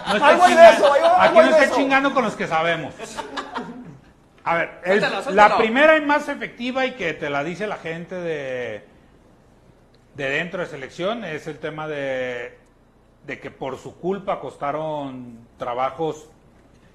no 0.07 0.15
está, 0.15 0.27
Ahí 0.27 0.35
voy 0.37 0.49
de 0.51 0.55
chinga- 0.57 0.69
eso, 0.73 0.93
ahí 0.93 1.01
voy- 1.01 1.09
ahí 1.17 1.27
aquí 1.29 1.37
no 1.49 1.57
está 1.57 1.75
chingando 1.75 2.13
con 2.13 2.23
los 2.23 2.35
que 2.35 2.47
sabemos. 2.47 2.93
A 4.45 4.55
ver, 4.55 4.69
el- 4.83 4.99
Suéltalo, 4.99 5.23
suéltalo. 5.23 5.49
la 5.55 5.57
primera 5.57 5.97
y 5.97 6.01
más 6.01 6.29
efectiva 6.29 6.85
y 6.85 6.91
que 6.91 7.13
te 7.13 7.29
la 7.29 7.43
dice 7.43 7.65
la 7.67 7.77
gente 7.77 8.15
de, 8.15 8.83
de 10.15 10.29
dentro 10.29 10.61
de 10.61 10.67
selección 10.67 11.25
es 11.25 11.47
el 11.47 11.57
tema 11.59 11.87
de, 11.87 12.57
de 13.25 13.39
que 13.39 13.49
por 13.51 13.77
su 13.77 13.99
culpa 13.99 14.39
costaron 14.39 15.47
trabajos 15.57 16.29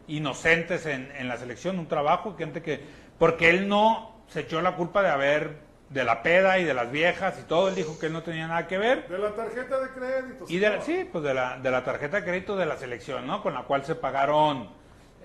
inocentes 0.07 0.87
en, 0.87 1.11
en 1.17 1.29
la 1.29 1.37
selección, 1.37 1.79
un 1.79 1.87
trabajo, 1.89 2.35
gente 2.37 2.63
que, 2.63 2.81
porque 3.19 3.51
él 3.51 3.69
no 3.69 4.17
se 4.29 4.41
echó 4.41 4.61
la 4.63 4.77
culpa 4.77 5.03
de 5.03 5.09
haber, 5.11 5.57
de 5.89 6.05
la 6.05 6.23
peda 6.23 6.59
y 6.61 6.65
de 6.65 6.73
las 6.75 6.91
viejas 6.93 7.37
y 7.41 7.49
todo, 7.49 7.69
él 7.69 7.75
dijo 7.75 7.99
que 7.99 8.07
él 8.07 8.13
no 8.13 8.23
tenía 8.23 8.47
nada 8.47 8.67
que 8.69 8.79
ver. 8.79 9.09
De 9.09 9.19
la 9.19 9.31
tarjeta 9.35 9.81
de 9.81 9.89
crédito. 9.91 10.45
Y 10.49 10.59
de 10.59 10.69
la, 10.71 10.83
sí, 10.83 11.09
pues 11.11 11.25
de 11.25 11.35
la, 11.35 11.59
de 11.59 11.71
la 11.71 11.83
tarjeta 11.85 12.19
de 12.19 12.25
crédito 12.25 12.57
de 12.57 12.67
la 12.67 12.77
selección, 12.77 13.27
¿no? 13.27 13.43
Con 13.43 13.55
la 13.55 13.63
cual 13.65 13.85
se 13.85 13.97
pagaron 13.97 14.71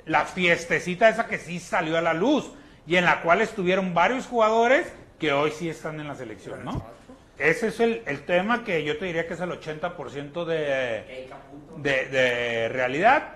la 0.05 0.25
fiestecita 0.25 1.09
esa 1.09 1.27
que 1.27 1.38
sí 1.38 1.59
salió 1.59 1.97
a 1.97 2.01
la 2.01 2.13
luz 2.13 2.51
y 2.88 2.95
en 2.97 3.05
la 3.05 3.21
cual 3.21 3.41
estuvieron 3.41 3.93
varios 3.93 4.27
jugadores 4.27 4.91
que 5.19 5.33
hoy 5.33 5.51
sí 5.51 5.69
están 5.69 6.00
en 6.00 6.07
la 6.07 6.15
selección, 6.15 6.63
¿no? 6.63 6.85
Ese 7.38 7.67
es 7.67 7.79
el, 7.79 8.01
el 8.05 8.21
tema 8.24 8.63
que 8.63 8.83
yo 8.83 8.97
te 8.97 9.05
diría 9.05 9.27
que 9.27 9.33
es 9.33 9.39
el 9.41 9.50
80% 9.50 10.45
de, 10.45 11.27
de, 11.77 12.05
de 12.05 12.69
realidad 12.69 13.29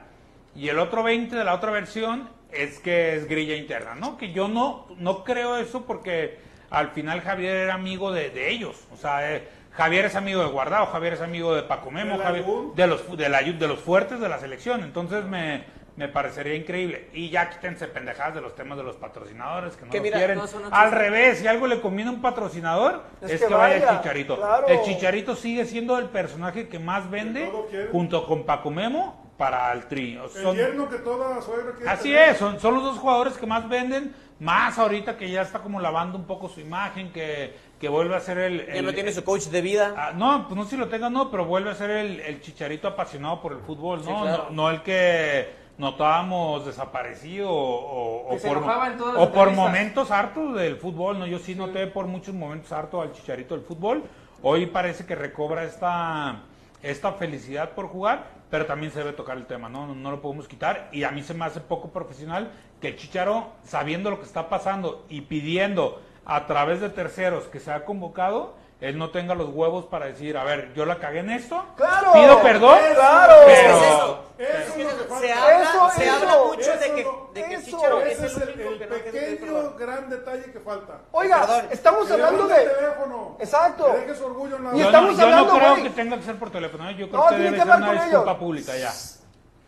y 0.56 0.70
el 0.70 0.80
otro 0.80 1.04
20 1.04 1.36
de 1.36 1.44
la 1.44 1.54
otra 1.54 1.72
versión 1.72 2.30
es 2.52 2.80
que 2.80 3.16
es 3.16 3.28
grilla 3.28 3.56
interna, 3.56 3.96
¿no? 3.96 4.18
Que 4.18 4.32
yo 4.32 4.48
no, 4.48 4.88
no 4.98 5.24
creo 5.24 5.58
eso 5.58 5.86
porque 5.86 6.38
al 6.70 6.90
final 6.92 7.22
Javier 7.22 7.56
era 7.56 7.74
amigo 7.74 8.12
de, 8.12 8.30
de 8.30 8.50
ellos, 8.52 8.86
o 8.94 8.98
sea, 8.98 9.36
eh, 9.36 9.48
Javier 9.72 10.06
es 10.06 10.16
amigo 10.16 10.42
de 10.44 10.50
Guardado, 10.50 10.86
Javier 10.88 11.14
es 11.14 11.22
amigo 11.22 11.54
de 11.56 11.64
Paco 11.64 11.92
Memo, 11.92 12.18
¿Del 12.18 12.22
Javier- 12.26 12.46
de 12.76 12.88
los, 12.88 13.18
de, 13.18 13.30
la- 13.30 13.42
de 13.42 13.68
los 13.68 13.80
fuertes 13.80 14.20
de 14.20 14.30
la 14.30 14.40
selección, 14.40 14.84
entonces 14.84 15.26
me, 15.26 15.64
me 16.00 16.08
parecería 16.08 16.56
increíble. 16.56 17.10
Y 17.14 17.30
ya 17.30 17.50
quítense 17.50 17.86
pendejadas 17.90 18.34
de 18.36 18.40
los 18.40 18.56
temas 18.56 18.78
de 18.78 18.86
los 18.86 18.96
patrocinadores 18.96 19.76
que 19.76 19.84
no 19.86 19.92
Que 19.92 19.98
lo 19.98 20.04
mira, 20.04 20.18
quieren. 20.18 20.38
no 20.38 20.46
Al 20.72 20.92
revés, 20.94 21.40
si 21.40 21.48
algo 21.48 21.68
le 21.68 21.82
conviene 21.82 22.10
a 22.10 22.14
un 22.14 22.22
patrocinador, 22.22 23.04
Es 23.22 23.32
es, 23.32 23.42
que 23.42 23.48
que, 23.48 23.54
vaya 23.54 23.74
vaya, 23.82 23.92
el 23.92 23.98
Chicharito. 23.98 24.38
claro. 24.38 24.68
El 24.68 24.82
Chicharito 24.84 25.36
sigue 25.36 25.66
siendo 25.66 26.00
el 26.00 26.06
personaje 26.06 26.70
que 26.70 26.80
más 26.80 27.10
vende 27.12 27.52
junto 27.92 28.26
con 28.26 28.46
Paco 28.46 28.72
Memo 28.72 29.30
para 29.38 29.74
el 29.74 29.88
tri. 29.88 30.18
O 30.18 30.24
El 30.24 30.30
son- 30.30 30.56
yerno 30.56 30.88
que 30.88 31.00
toda 31.00 31.42
suegra 31.42 31.74
quiere 31.76 31.90
Así 31.92 32.10
tener. 32.14 32.30
es, 32.30 32.38
son, 32.38 32.60
son 32.62 32.76
los 32.76 32.84
dos 32.84 32.98
jugadores 32.98 33.34
que 33.38 33.46
más 33.46 33.68
venden 33.68 34.16
Más 34.40 34.80
ahorita 34.80 35.18
que 35.18 35.30
ya 35.30 35.42
está 35.42 35.60
como 35.60 35.82
lavando 35.82 36.18
un 36.18 36.24
poco 36.26 36.48
su 36.48 36.62
imagen, 36.62 37.12
que, 37.12 37.54
que 37.78 37.90
vuelve 37.90 38.16
a 38.16 38.22
ser 38.22 38.38
el... 38.38 38.66
Ya 38.68 38.76
el- 38.76 38.86
no 38.86 38.94
tiene 38.94 39.12
su 39.12 39.22
coach 39.26 39.48
de 39.48 39.60
vida. 39.62 39.94
Ah, 39.98 40.14
no, 40.16 40.46
pues 40.48 40.56
no 40.56 40.64
sé 40.64 40.70
si 40.70 40.78
lo 40.78 40.88
tenga, 40.88 41.10
no, 41.10 41.30
pero 41.30 41.44
vuelve 41.44 41.72
a 41.72 41.76
ser 41.76 41.90
el, 41.90 42.22
el 42.22 42.40
chicharito 42.40 42.88
apasionado 42.88 43.42
por 43.42 43.52
el 43.52 43.60
fútbol, 43.60 44.02
Sí, 44.02 44.10
¿no? 44.10 44.22
claro. 44.22 44.46
no, 44.52 44.64
no 44.64 44.70
el 44.70 44.82
que 44.82 45.50
notábamos 45.80 46.66
desaparecido 46.66 47.48
o, 47.50 48.38
se 48.38 48.48
por, 48.48 48.58
o 48.58 49.52
momentos 49.52 50.12
hartos 50.12 50.54
del 50.56 50.76
fútbol, 50.76 51.18
¿no? 51.18 51.26
Yo 51.26 51.40
sí, 51.40 51.56
noté 51.56 51.88
por 51.88 52.06
muchos 52.06 52.36
momentos 52.36 52.72
harto 52.74 53.02
al 53.02 53.14
chicharito 53.14 53.56
del 53.56 53.64
fútbol. 53.64 54.04
Hoy 54.44 54.68
parece 54.68 55.06
que 55.06 55.16
recobra 55.16 55.64
esta, 55.64 56.42
esta 56.84 57.14
felicidad 57.14 57.72
por 57.72 57.88
jugar, 57.88 58.26
pero 58.52 58.66
también 58.66 58.92
se 58.92 59.00
debe 59.00 59.14
tocar 59.14 59.38
el 59.38 59.46
tema, 59.46 59.70
¿no? 59.70 59.88
No, 59.88 59.96
no 59.96 60.12
lo 60.12 60.22
podemos 60.22 60.50
quitar. 60.50 60.90
Y 60.92 61.04
a 61.04 61.12
mí 61.12 61.24
se 61.24 61.34
me 61.34 61.46
hace 61.46 61.62
poco 61.62 61.90
profesional 61.90 62.52
que 62.82 62.90
el 62.90 62.98
Chicharo, 62.98 63.54
sabiendo 63.64 64.10
lo 64.10 64.20
que 64.20 64.26
está 64.26 64.50
pasando 64.50 65.06
y 65.08 65.22
pidiendo 65.22 66.02
a 66.26 66.46
través 66.46 66.82
de 66.82 66.90
terceros 66.90 67.46
que 67.46 67.62
sea 67.62 67.86
convocado, 67.86 68.56
él 68.82 68.98
no 68.98 69.10
tenga 69.10 69.36
los 69.36 69.50
huevos 69.50 69.86
para 69.86 70.06
decir, 70.06 70.38
a 70.38 70.44
ver, 70.46 70.74
yo 70.74 70.86
la 70.86 71.00
cagué 71.00 71.20
en 71.20 71.32
esto, 71.32 71.64
¡Claro! 71.76 72.14
pido 72.14 72.42
perdón, 72.42 72.78
¡Claro! 72.96 73.34
pero... 73.46 73.52
Es 73.78 73.84
eso. 73.84 74.26
Eso 74.40 74.80
es 74.80 75.20
Se 75.20 75.34
habla, 75.34 75.62
Eso, 75.64 75.90
se 75.98 76.10
habla 76.10 76.38
mucho 76.46 76.72
de 76.72 76.96
que, 76.96 77.04
no- 77.04 77.30
de 77.34 77.44
que 77.44 77.54
eso, 77.56 77.66
Chicharo 77.66 78.02
es 78.02 78.14
Ese 78.14 78.26
es 78.28 78.38
el 78.38 78.42
el, 78.44 78.56
único 78.56 78.70
el 78.70 78.80
que 78.80 78.86
no 78.88 78.96
que 78.96 79.02
pequeño 79.12 79.72
gran 79.78 80.10
detalle 80.10 80.44
que 80.52 80.60
falta. 80.62 81.00
Oiga, 81.12 81.42
Perdón. 81.42 81.66
estamos 81.72 82.08
Que 82.08 82.14
hablando 82.14 82.48
de... 82.48 82.56
el 82.64 82.72
teléfono. 82.72 83.38
Exacto. 83.40 83.86
Que 83.92 83.98
deje 84.00 84.16
su 84.16 84.26
orgullo 84.26 84.56
en 84.56 84.64
la 84.64 84.76
Y 84.76 84.80
Yo, 84.80 84.86
estamos 84.86 85.12
no, 85.12 85.20
yo 85.22 85.30
no 85.30 85.36
hablando, 85.36 85.58
creo 85.60 85.70
güey. 85.72 85.84
que 85.84 85.90
tenga 85.90 86.16
que 86.18 86.24
ser 86.24 86.36
por 86.40 86.50
teléfono, 86.52 86.90
¿eh? 86.90 86.96
yo 86.96 87.10
creo 87.10 87.22
No, 87.22 87.28
que 87.30 87.36
debe 87.36 87.50
que 87.52 87.58
ser 87.58 87.68
una 87.76 87.92
disculpa 87.92 88.22
ellos. 88.32 88.38
pública 88.38 88.78
ya. 88.78 88.94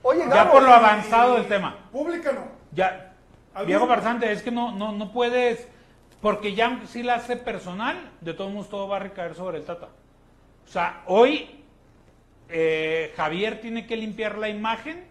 Oye, 0.04 0.26
Ya 0.34 0.52
por 0.52 0.62
lo 0.64 0.74
avanzado 0.74 1.34
del 1.36 1.48
tema. 1.50 1.76
Pública 1.92 2.32
no. 2.32 2.42
Ya, 2.72 3.14
¿Algún- 3.54 3.68
Diego 3.68 3.88
Barzante, 3.88 4.32
es 4.32 4.42
que 4.42 4.52
no, 4.52 4.72
no, 4.72 4.94
no 4.94 5.12
puedes, 5.12 5.68
porque 6.22 6.54
ya 6.54 6.80
si 6.86 7.04
la 7.04 7.16
hace 7.16 7.36
personal, 7.36 8.12
de 8.22 8.34
todos 8.34 8.52
modos 8.52 8.70
todo 8.70 8.88
va 8.88 8.98
a 8.98 9.00
recaer 9.00 9.36
sobre 9.36 9.58
el 9.58 9.66
Tata. 9.66 9.88
O 10.66 10.68
sea, 10.68 11.02
hoy 11.08 11.64
eh, 12.50 13.14
Javier 13.16 13.60
tiene 13.60 13.88
que 13.88 13.98
limpiar 13.98 14.38
la 14.38 14.50
imagen 14.50 15.04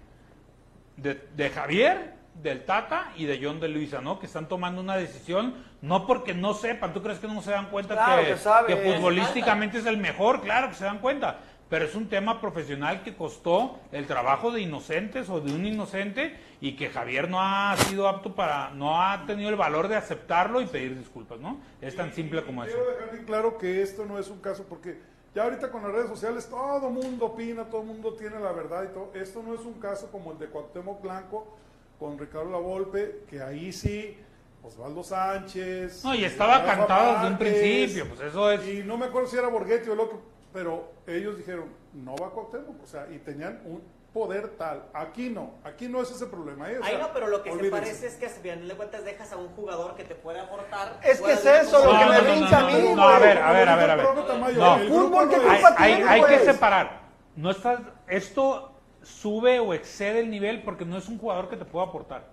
de, 0.97 1.15
de 1.35 1.51
Javier, 1.51 2.15
del 2.35 2.65
Tata 2.65 3.13
y 3.17 3.27
de 3.27 3.41
John 3.43 3.61
de 3.61 3.69
Luisa, 3.69 4.01
¿no? 4.01 4.19
Que 4.19 4.27
están 4.27 4.49
tomando 4.49 4.81
una 4.81 4.97
decisión, 4.97 5.55
no 5.83 6.07
porque 6.07 6.33
no 6.33 6.55
sepan, 6.55 6.93
¿tú 6.95 7.03
crees 7.03 7.19
que 7.19 7.27
no 7.27 7.43
se 7.43 7.51
dan 7.51 7.67
cuenta 7.67 7.95
Claro 7.95 8.23
que, 8.23 8.29
que 8.29 8.37
saben. 8.37 8.77
que 8.77 8.93
futbolísticamente 8.93 9.79
es 9.79 9.87
el 9.87 9.99
mejor? 9.99 10.41
Claro 10.41 10.69
que 10.69 10.75
se 10.75 10.85
dan 10.85 10.99
cuenta, 10.99 11.39
pero 11.69 11.85
es 11.85 11.95
un 11.95 12.09
tema 12.09 12.41
profesional 12.41 13.03
que 13.03 13.15
costó 13.15 13.81
el 13.93 14.07
trabajo 14.07 14.51
de 14.53 14.63
inocentes 14.63 15.29
o 15.29 15.41
de 15.41 15.53
un 15.53 15.67
inocente 15.67 16.37
y 16.61 16.77
que 16.77 16.91
Javier 16.91 17.29
no 17.29 17.41
ha 17.41 17.77
sido 17.77 18.07
apto 18.07 18.35
para, 18.35 18.71
no 18.71 19.01
ha 19.01 19.25
tenido 19.27 19.49
el 19.49 19.57
valor 19.57 19.89
de 19.89 19.97
aceptarlo 19.97 20.61
y 20.61 20.67
pedir 20.67 20.99
disculpas, 20.99 21.41
¿no? 21.41 21.59
Es 21.81 21.97
tan 21.97 22.13
simple 22.13 22.45
como 22.45 22.65
eso. 22.65 22.75
Quiero 22.75 22.91
dejar 22.91 23.11
bien 23.13 23.25
claro 23.25 23.57
que 23.57 23.83
esto 23.83 24.05
no 24.05 24.19
es 24.19 24.29
un 24.29 24.41
caso 24.41 24.65
porque 24.69 25.01
ya 25.35 25.45
ahorita 25.45 25.71
con 25.71 25.83
las 25.83 25.93
redes 25.93 26.09
sociales 26.09 26.49
todo 26.49 26.91
mundo 26.91 27.27
opina, 27.27 27.65
todo 27.65 27.83
mundo 27.83 28.13
tiene 28.15 28.39
la 28.39 28.53
verdad 28.53 28.85
y 28.85 28.89
todo. 28.89 29.11
Esto 29.15 29.43
no 29.43 29.55
es 29.55 29.61
un 29.61 29.75
caso 29.75 30.11
como 30.11 30.33
el 30.33 30.39
de 30.39 30.49
Cuauhtémoc 30.49 31.01
Blanco 31.01 31.57
con 31.99 32.19
Ricardo 32.19 32.51
Lavolpe, 32.51 33.25
que 33.29 33.41
ahí 33.41 33.73
sí 33.73 34.19
Osvaldo 34.63 35.03
Sánchez. 35.03 36.05
No, 36.05 36.15
y 36.15 36.25
estaba 36.25 36.65
cantado 36.65 37.15
desde 37.15 37.29
un 37.29 37.39
principio, 37.39 38.09
pues 38.09 38.21
eso 38.21 38.51
es... 38.51 38.69
Y 38.69 38.83
no 38.83 38.99
me 38.99 39.07
acuerdo 39.07 39.29
si 39.29 39.37
era 39.37 39.49
Borghetti 39.49 39.89
o 39.89 39.95
el 39.95 40.01
otro, 40.01 40.21
pero 40.53 40.93
ellos 41.07 41.39
dijeron, 41.39 41.67
no 41.95 42.17
va 42.17 42.31
Cuauhtémoc, 42.31 42.83
o 42.83 42.87
sea, 42.87 43.07
y 43.11 43.19
tenían 43.19 43.63
un 43.65 43.83
poder 44.13 44.49
tal. 44.59 44.83
Aquí 44.93 45.29
no, 45.29 45.53
aquí 45.65 45.89
no 45.89 46.03
es 46.03 46.11
ese 46.11 46.27
problema. 46.27 46.71
¿eh? 46.71 46.79
O 46.79 46.85
Ahí 46.85 46.91
sea, 46.91 47.01
no, 47.01 47.13
pero 47.13 47.29
lo 47.29 47.43
que 47.43 47.51
olvídense. 47.51 47.77
se 47.77 47.81
parece 47.83 48.07
es 48.09 48.15
que 48.17 48.27
a 48.27 48.31
final 48.31 48.69
de 48.69 48.75
cuentas 48.75 49.05
dejas 49.05 49.33
a 49.33 49.37
un 49.37 49.49
jugador 49.49 49.95
que 49.95 50.05
te 50.05 50.15
puede 50.15 50.41
aportar. 50.41 50.99
Es 51.03 51.21
que 51.21 51.33
es 51.33 51.45
eso, 51.45 51.85
lo 51.85 51.99
que 51.99 52.05
me 52.07 52.21
brinca 52.21 52.59
a 52.59 52.65
mí, 52.65 52.93
no, 52.95 53.09
a 53.09 53.19
ver, 53.19 53.39
a 53.39 53.53
ver, 53.53 53.69
a 53.69 53.77
ver, 53.77 53.91
a 53.91 53.97
No. 53.97 54.79
Fútbol, 54.89 55.29
¿qué 55.31 55.37
culpa 55.37 55.75
hay, 55.77 55.95
tiene, 55.97 56.11
hay 56.11 56.23
que 56.25 56.39
separar. 56.41 57.01
No 57.37 57.51
estás, 57.51 57.81
esto 58.09 58.73
sube 59.03 59.61
o 59.61 59.73
excede 59.75 60.21
el 60.21 60.31
nivel 60.31 60.63
porque 60.63 60.85
no 60.85 60.99
es 60.99 61.09
un 61.09 61.19
jugador 61.19 61.49
que 61.49 61.57
te 61.57 61.65
pueda 61.65 61.87
aportar. 61.87 62.25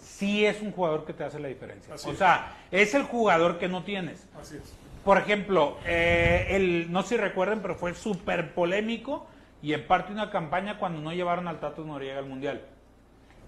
Sí 0.00 0.46
es 0.46 0.62
un 0.62 0.72
jugador 0.72 1.04
que 1.04 1.12
te 1.12 1.24
hace 1.24 1.38
la 1.38 1.48
diferencia. 1.48 1.94
Así 1.94 2.08
o 2.08 2.12
es. 2.12 2.18
sea, 2.18 2.56
es 2.70 2.94
el 2.94 3.02
jugador 3.04 3.58
que 3.58 3.68
no 3.68 3.82
tienes. 3.84 4.26
Así 4.40 4.56
es. 4.56 4.72
Por 5.04 5.18
ejemplo, 5.18 5.76
eh, 5.86 6.46
el, 6.50 6.92
no 6.92 7.02
sé 7.02 7.10
si 7.10 7.16
recuerden, 7.16 7.60
pero 7.60 7.74
fue 7.74 7.94
súper 7.94 8.54
polémico 8.54 9.26
y 9.62 9.72
en 9.72 9.86
parte 9.86 10.12
una 10.12 10.30
campaña 10.30 10.78
cuando 10.78 11.00
no 11.00 11.12
llevaron 11.12 11.48
al 11.48 11.58
Tato 11.60 11.84
Noriega 11.84 12.18
al 12.18 12.26
Mundial. 12.26 12.62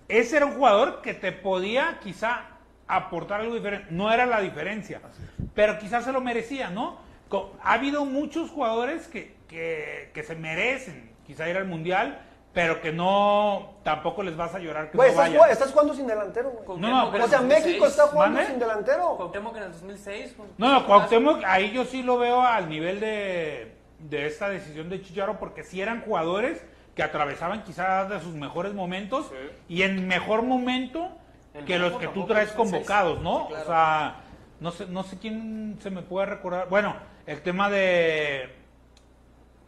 Ese 0.09 0.37
era 0.39 0.47
un 0.47 0.53
jugador 0.55 1.03
que 1.03 1.15
te 1.15 1.31
podía 1.33 1.99
quizá 2.03 2.43
aportar 2.89 3.41
algo 3.43 3.55
diferente. 3.55 3.87
No 3.91 4.13
era 4.13 4.27
la 4.27 4.41
diferencia, 4.41 5.01
pero 5.55 5.79
quizás 5.79 6.05
se 6.05 6.13
lo 6.13 6.21
merecía, 6.21 6.71
¿no? 6.71 6.99
Ha 7.63 7.75
habido 7.75 8.05
muchos 8.05 8.51
jugadores 8.51 9.07
que, 9.07 9.37
que, 9.49 10.11
que 10.13 10.23
se 10.25 10.35
merecen 10.35 11.13
quizá 11.25 11.49
ir 11.49 11.57
al 11.57 11.67
Mundial, 11.67 12.23
pero 12.53 12.81
que 12.81 12.91
no, 12.91 13.75
tampoco 13.85 14.25
les 14.25 14.37
vas 14.37 14.53
a 14.57 14.59
llorar 14.59 14.91
que 14.91 14.97
Güey, 14.97 15.15
no 15.15 15.23
estás, 15.23 15.33
vayan. 15.39 15.51
estás 15.53 15.71
jugando 15.71 15.95
sin 15.95 16.09
delantero, 16.09 16.51
güey. 16.51 16.81
No, 16.81 16.89
no, 17.13 17.25
O 17.25 17.29
sea, 17.29 17.41
México 17.41 17.85
2006. 17.85 17.91
está 17.93 18.07
jugando 18.09 18.43
sin 18.45 18.59
delantero. 18.59 19.17
Cuauhtémoc 19.17 19.57
en 19.59 19.63
el 19.63 19.71
2006. 19.73 20.33
con- 20.33 20.49
No, 20.59 20.73
no, 20.73 20.87
Cuauhtémoc, 20.87 21.45
ahí 21.45 21.71
yo 21.71 21.85
sí 21.85 22.03
lo 22.03 22.19
veo 22.19 22.41
al 22.41 22.69
nivel 22.69 22.99
de, 22.99 23.77
de 24.09 24.27
esta 24.27 24.49
decisión 24.49 24.89
de 24.89 25.03
Chicharo, 25.03 25.39
porque 25.39 25.65
sí 25.65 25.81
eran 25.81 26.03
jugadores 26.03 26.65
que 26.95 27.03
atravesaban 27.03 27.65
quizás 27.65 28.09
de 28.09 28.21
sus 28.21 28.35
mejores 28.35 28.75
momentos 28.75 29.31
y 29.69 29.83
en 29.83 30.09
mejor 30.09 30.43
momento 30.43 31.09
El 31.55 31.65
que 31.65 31.79
los 31.79 31.95
que 31.95 32.09
tú 32.09 32.27
traes 32.27 32.53
convocados, 32.53 33.21
¿no? 33.21 33.43
Sí, 33.43 33.49
claro. 33.49 33.63
O 33.63 33.67
sea, 33.67 34.17
no 34.61 34.71
sé, 34.73 34.87
no 34.87 35.03
sé 35.03 35.19
quién 35.19 35.79
se 35.81 35.91
me 35.91 36.03
puede 36.03 36.27
recordar. 36.27 36.69
Bueno, 36.69 36.97
el 37.27 37.43
tema 37.43 37.71
de 37.71 38.57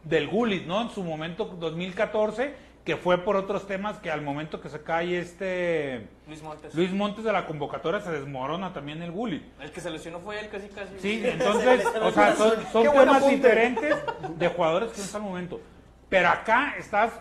del 0.03 0.27
Gullit, 0.27 0.65
¿no? 0.65 0.81
En 0.81 0.89
su 0.89 1.03
momento 1.03 1.45
2014, 1.45 2.55
que 2.83 2.97
fue 2.97 3.17
por 3.19 3.37
otros 3.37 3.65
temas 3.65 3.97
que 3.99 4.11
al 4.11 4.21
momento 4.21 4.59
que 4.59 4.67
se 4.67 4.81
cae 4.83 5.17
este 5.17 6.07
Luis 6.27 6.41
Montes. 6.41 6.75
Luis 6.75 6.91
Montes 6.91 7.23
de 7.23 7.31
la 7.31 7.45
convocatoria 7.45 8.01
se 8.01 8.11
desmorona 8.11 8.73
también 8.73 9.01
el 9.01 9.11
Gullit. 9.11 9.43
El 9.61 9.71
que 9.71 9.79
se 9.79 9.89
lesionó 9.89 10.19
fue 10.19 10.39
él 10.39 10.49
casi 10.49 10.67
casi. 10.67 10.99
Sí, 10.99 11.21
entonces, 11.25 11.85
o 12.01 12.11
sea, 12.11 12.35
son, 12.35 12.53
son 12.71 12.83
temas 12.83 13.27
diferentes 13.27 13.95
de 14.37 14.47
jugadores 14.49 14.91
que 14.91 14.97
no 14.97 15.03
están 15.03 15.21
al 15.21 15.27
momento. 15.27 15.61
Pero 16.09 16.29
acá 16.29 16.75
estás 16.77 17.13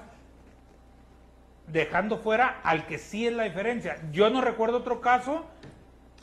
dejando 1.69 2.19
fuera 2.19 2.61
al 2.65 2.87
que 2.87 2.99
sí 2.99 3.27
es 3.27 3.33
la 3.33 3.45
diferencia. 3.45 3.99
Yo 4.11 4.31
no 4.31 4.41
recuerdo 4.41 4.79
otro 4.79 5.01
caso, 5.01 5.47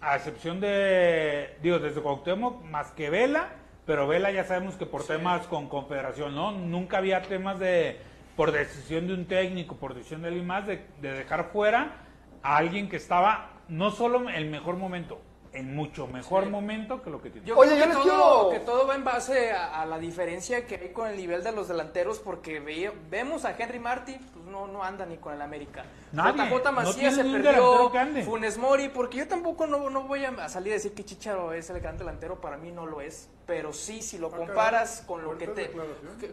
a 0.01 0.17
excepción 0.17 0.59
de, 0.59 1.57
digo, 1.61 1.79
desde 1.79 2.01
Cuauhtémoc, 2.01 2.63
más 2.65 2.91
que 2.91 3.09
Vela, 3.09 3.49
pero 3.85 4.05
Vela 4.05 4.31
ya 4.31 4.43
sabemos 4.43 4.75
que 4.75 4.85
por 4.85 5.07
temas 5.07 5.47
con 5.47 5.69
Confederación, 5.69 6.35
¿no? 6.35 6.51
Nunca 6.51 6.97
había 6.97 7.21
temas 7.21 7.57
de, 7.57 7.99
por 8.39 8.53
decisión 8.53 9.05
de 9.05 9.13
un 9.15 9.25
técnico, 9.25 9.75
por 9.75 9.93
decisión 9.93 10.21
de 10.21 10.29
alguien 10.29 10.47
más, 10.47 10.65
de, 10.65 10.85
de 11.01 11.11
dejar 11.11 11.49
fuera 11.51 12.05
a 12.41 12.55
alguien 12.55 12.87
que 12.87 12.95
estaba 12.95 13.51
no 13.67 13.91
solo 13.91 14.29
en 14.29 14.33
el 14.33 14.49
mejor 14.49 14.77
momento, 14.77 15.19
en 15.51 15.75
mucho 15.75 16.07
mejor 16.07 16.49
momento 16.49 17.01
que 17.01 17.09
lo 17.09 17.21
que 17.21 17.31
tiene. 17.31 17.45
Yo 17.45 17.57
Oye, 17.57 17.71
creo 17.71 17.91
yo 17.91 18.01
que 18.01 18.09
todo, 18.09 18.49
que 18.51 18.59
todo 18.61 18.87
va 18.87 18.95
en 18.95 19.03
base 19.03 19.51
a, 19.51 19.81
a 19.81 19.85
la 19.85 19.99
diferencia 19.99 20.65
que 20.65 20.75
hay 20.75 20.93
con 20.93 21.09
el 21.09 21.17
nivel 21.17 21.43
de 21.43 21.51
los 21.51 21.67
delanteros, 21.67 22.19
porque 22.19 22.61
veía- 22.61 22.93
vemos 23.09 23.43
a 23.43 23.57
Henry 23.57 23.79
Martin, 23.79 24.19
pues 24.31 24.45
no, 24.45 24.67
no 24.67 24.85
anda 24.85 25.05
ni 25.05 25.17
con 25.17 25.33
el 25.33 25.41
América. 25.41 25.83
Nadie. 26.13 26.45
JJ 26.49 26.63
No 26.63 26.71
Macías 26.71 27.15
tiene 27.15 27.33
se 27.37 27.43
perdió. 27.43 27.91
Funes 28.23 28.57
Mori, 28.57 28.87
porque 28.87 29.17
yo 29.17 29.27
tampoco 29.27 29.67
no, 29.67 29.89
no 29.89 30.03
voy 30.03 30.23
a 30.23 30.47
salir 30.47 30.71
a 30.71 30.75
decir 30.75 30.93
que 30.93 31.03
Chicharo 31.03 31.51
es 31.51 31.69
el 31.71 31.81
gran 31.81 31.97
delantero, 31.97 32.39
para 32.39 32.55
mí 32.55 32.71
no 32.71 32.85
lo 32.85 33.01
es. 33.01 33.29
Pero 33.49 33.73
sí, 33.73 34.03
si 34.03 34.19
lo 34.19 34.27
Ah, 34.27 34.37
comparas 34.37 35.03
con 35.07 35.23
lo 35.23 35.35
que 35.35 35.47
te, 35.47 35.71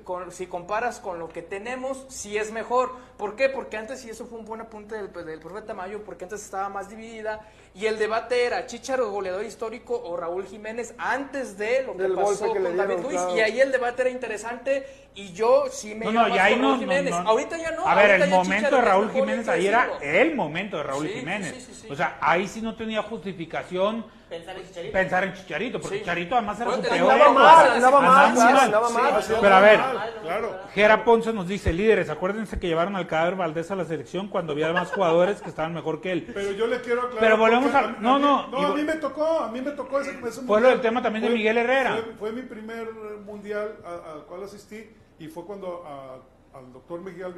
con- 0.04 0.30
si 0.30 0.46
comparas 0.46 1.00
con 1.00 1.18
lo 1.18 1.30
que 1.30 1.40
tenemos, 1.40 2.04
sí 2.10 2.36
es 2.36 2.52
mejor. 2.52 2.92
¿Por 3.16 3.36
qué? 3.36 3.48
Porque 3.48 3.78
antes, 3.78 4.04
y 4.04 4.10
eso 4.10 4.26
fue 4.26 4.38
un 4.38 4.44
buen 4.44 4.60
apunte 4.60 4.96
del, 4.96 5.10
del 5.24 5.40
profeta 5.40 5.72
Mayo, 5.72 6.02
porque 6.04 6.24
antes 6.24 6.42
estaba 6.44 6.68
más 6.68 6.90
dividida 6.90 7.40
y 7.74 7.86
el 7.86 7.98
debate 7.98 8.44
era 8.44 8.66
Chicharo, 8.66 9.10
goleador 9.10 9.46
histórico, 9.46 9.98
o 9.98 10.14
Raúl 10.18 10.44
Jiménez, 10.46 10.94
antes 10.98 11.56
de 11.56 11.84
lo 11.84 11.96
que 11.96 12.02
Del 12.02 12.12
pasó 12.14 12.26
golpe 12.26 12.44
que 12.44 12.52
con 12.52 12.62
le 12.64 12.76
David 12.76 12.98
Luis. 13.02 13.14
claro. 13.16 13.36
Y 13.36 13.40
ahí 13.40 13.60
el 13.62 13.72
debate 13.72 14.02
era 14.02 14.10
interesante 14.10 14.86
y 15.14 15.32
yo 15.32 15.64
sí 15.70 15.94
me 15.94 16.04
No, 16.04 16.12
no, 16.12 16.20
más 16.28 16.36
y 16.36 16.38
ahí 16.38 16.56
no, 16.56 16.62
Raúl 16.62 16.72
no, 16.74 16.78
Jiménez. 16.80 17.10
no. 17.12 17.28
Ahorita 17.30 17.56
ya 17.56 17.70
no. 17.70 17.88
A 17.88 17.94
ver, 17.94 18.04
ahorita 18.10 18.24
el 18.26 18.30
ya 18.30 18.36
momento 18.36 18.56
Chicharo 18.56 18.76
de 18.76 18.82
Raúl 18.82 19.10
Jiménez 19.10 19.48
ahí 19.48 19.66
era 19.66 19.90
el 20.02 20.34
momento 20.34 20.76
de 20.76 20.82
Raúl 20.82 21.06
Sí, 21.08 21.14
Jiménez. 21.14 21.54
sí, 21.54 21.60
sí, 21.62 21.74
sí. 21.82 21.88
O 21.90 21.96
sea, 21.96 22.18
ahí 22.20 22.46
sí 22.46 22.60
no 22.60 22.76
tenía 22.76 23.02
justificación 23.02 24.04
Pensar 24.28 24.56
en 24.56 24.66
Chicharito. 24.66 24.92
pensar 24.92 25.24
en 25.24 25.34
Chicharito, 25.34 25.80
porque 25.80 25.96
Sí. 25.98 26.00
Chicharito 26.02 26.34
además 26.34 26.60
era 26.60 26.72
su 26.74 26.82
peor 26.82 27.12
andaba 27.12 27.32
mal, 27.32 27.70
andaba 27.70 28.00
mal, 28.00 28.26
Andaba 28.26 28.28
muy 28.28 28.36
claro, 28.40 28.54
mal. 28.56 28.64
andaba 28.64 28.90
mal. 28.90 29.22
Sí, 29.22 29.32
Pero 29.40 29.54
a 29.54 29.60
ver, 29.60 29.80
Claro. 30.22 30.58
Gera 30.74 31.04
Ponce 31.04 31.32
nos 31.32 31.46
dice, 31.46 31.72
líderes, 31.72 32.10
acuérdense 32.10 32.58
que 32.58 32.66
llevaron 32.66 32.96
al 32.96 33.06
cadáver 33.06 33.36
Valdés 33.36 33.70
a 33.70 33.76
la 33.76 33.84
selección 33.84 34.26
cuando 34.26 34.52
había 34.52 34.72
más 34.72 34.90
jugadores 34.90 35.40
que 35.40 35.48
estaban 35.48 35.72
mejor 35.74 36.00
que 36.00 36.10
él. 36.10 36.30
Pero 36.34 36.50
yo 36.50 36.66
le 36.66 36.80
quiero 36.80 37.02
aclarar. 37.02 37.20
Pero 37.20 37.36
volvemos 37.36 37.72
a- 37.72 37.82
no, 38.00 38.18
no, 38.18 38.48
No, 38.48 38.66
a 38.66 38.74
mí 38.74 38.82
me 38.82 38.94
tocó, 38.94 39.40
a 39.42 39.48
mí 39.52 39.60
me 39.60 39.70
tocó 39.70 40.00
ese, 40.00 40.18
ese 40.26 40.40
Fue 40.42 40.60
lo 40.60 40.70
del 40.70 40.80
tema 40.80 41.00
también 41.00 41.24
de 41.24 41.30
Miguel 41.30 41.58
Herrera. 41.58 41.92
Fue, 41.92 42.14
fue 42.18 42.32
mi 42.32 42.42
primer 42.42 42.90
mundial 43.24 43.76
al 43.84 44.24
cual 44.24 44.42
asistí 44.42 44.90
y 45.20 45.28
fue 45.28 45.44
cuando 45.44 45.84
a, 45.86 46.16
al 46.56 46.72
doctor 46.72 47.00
Mejía, 47.00 47.28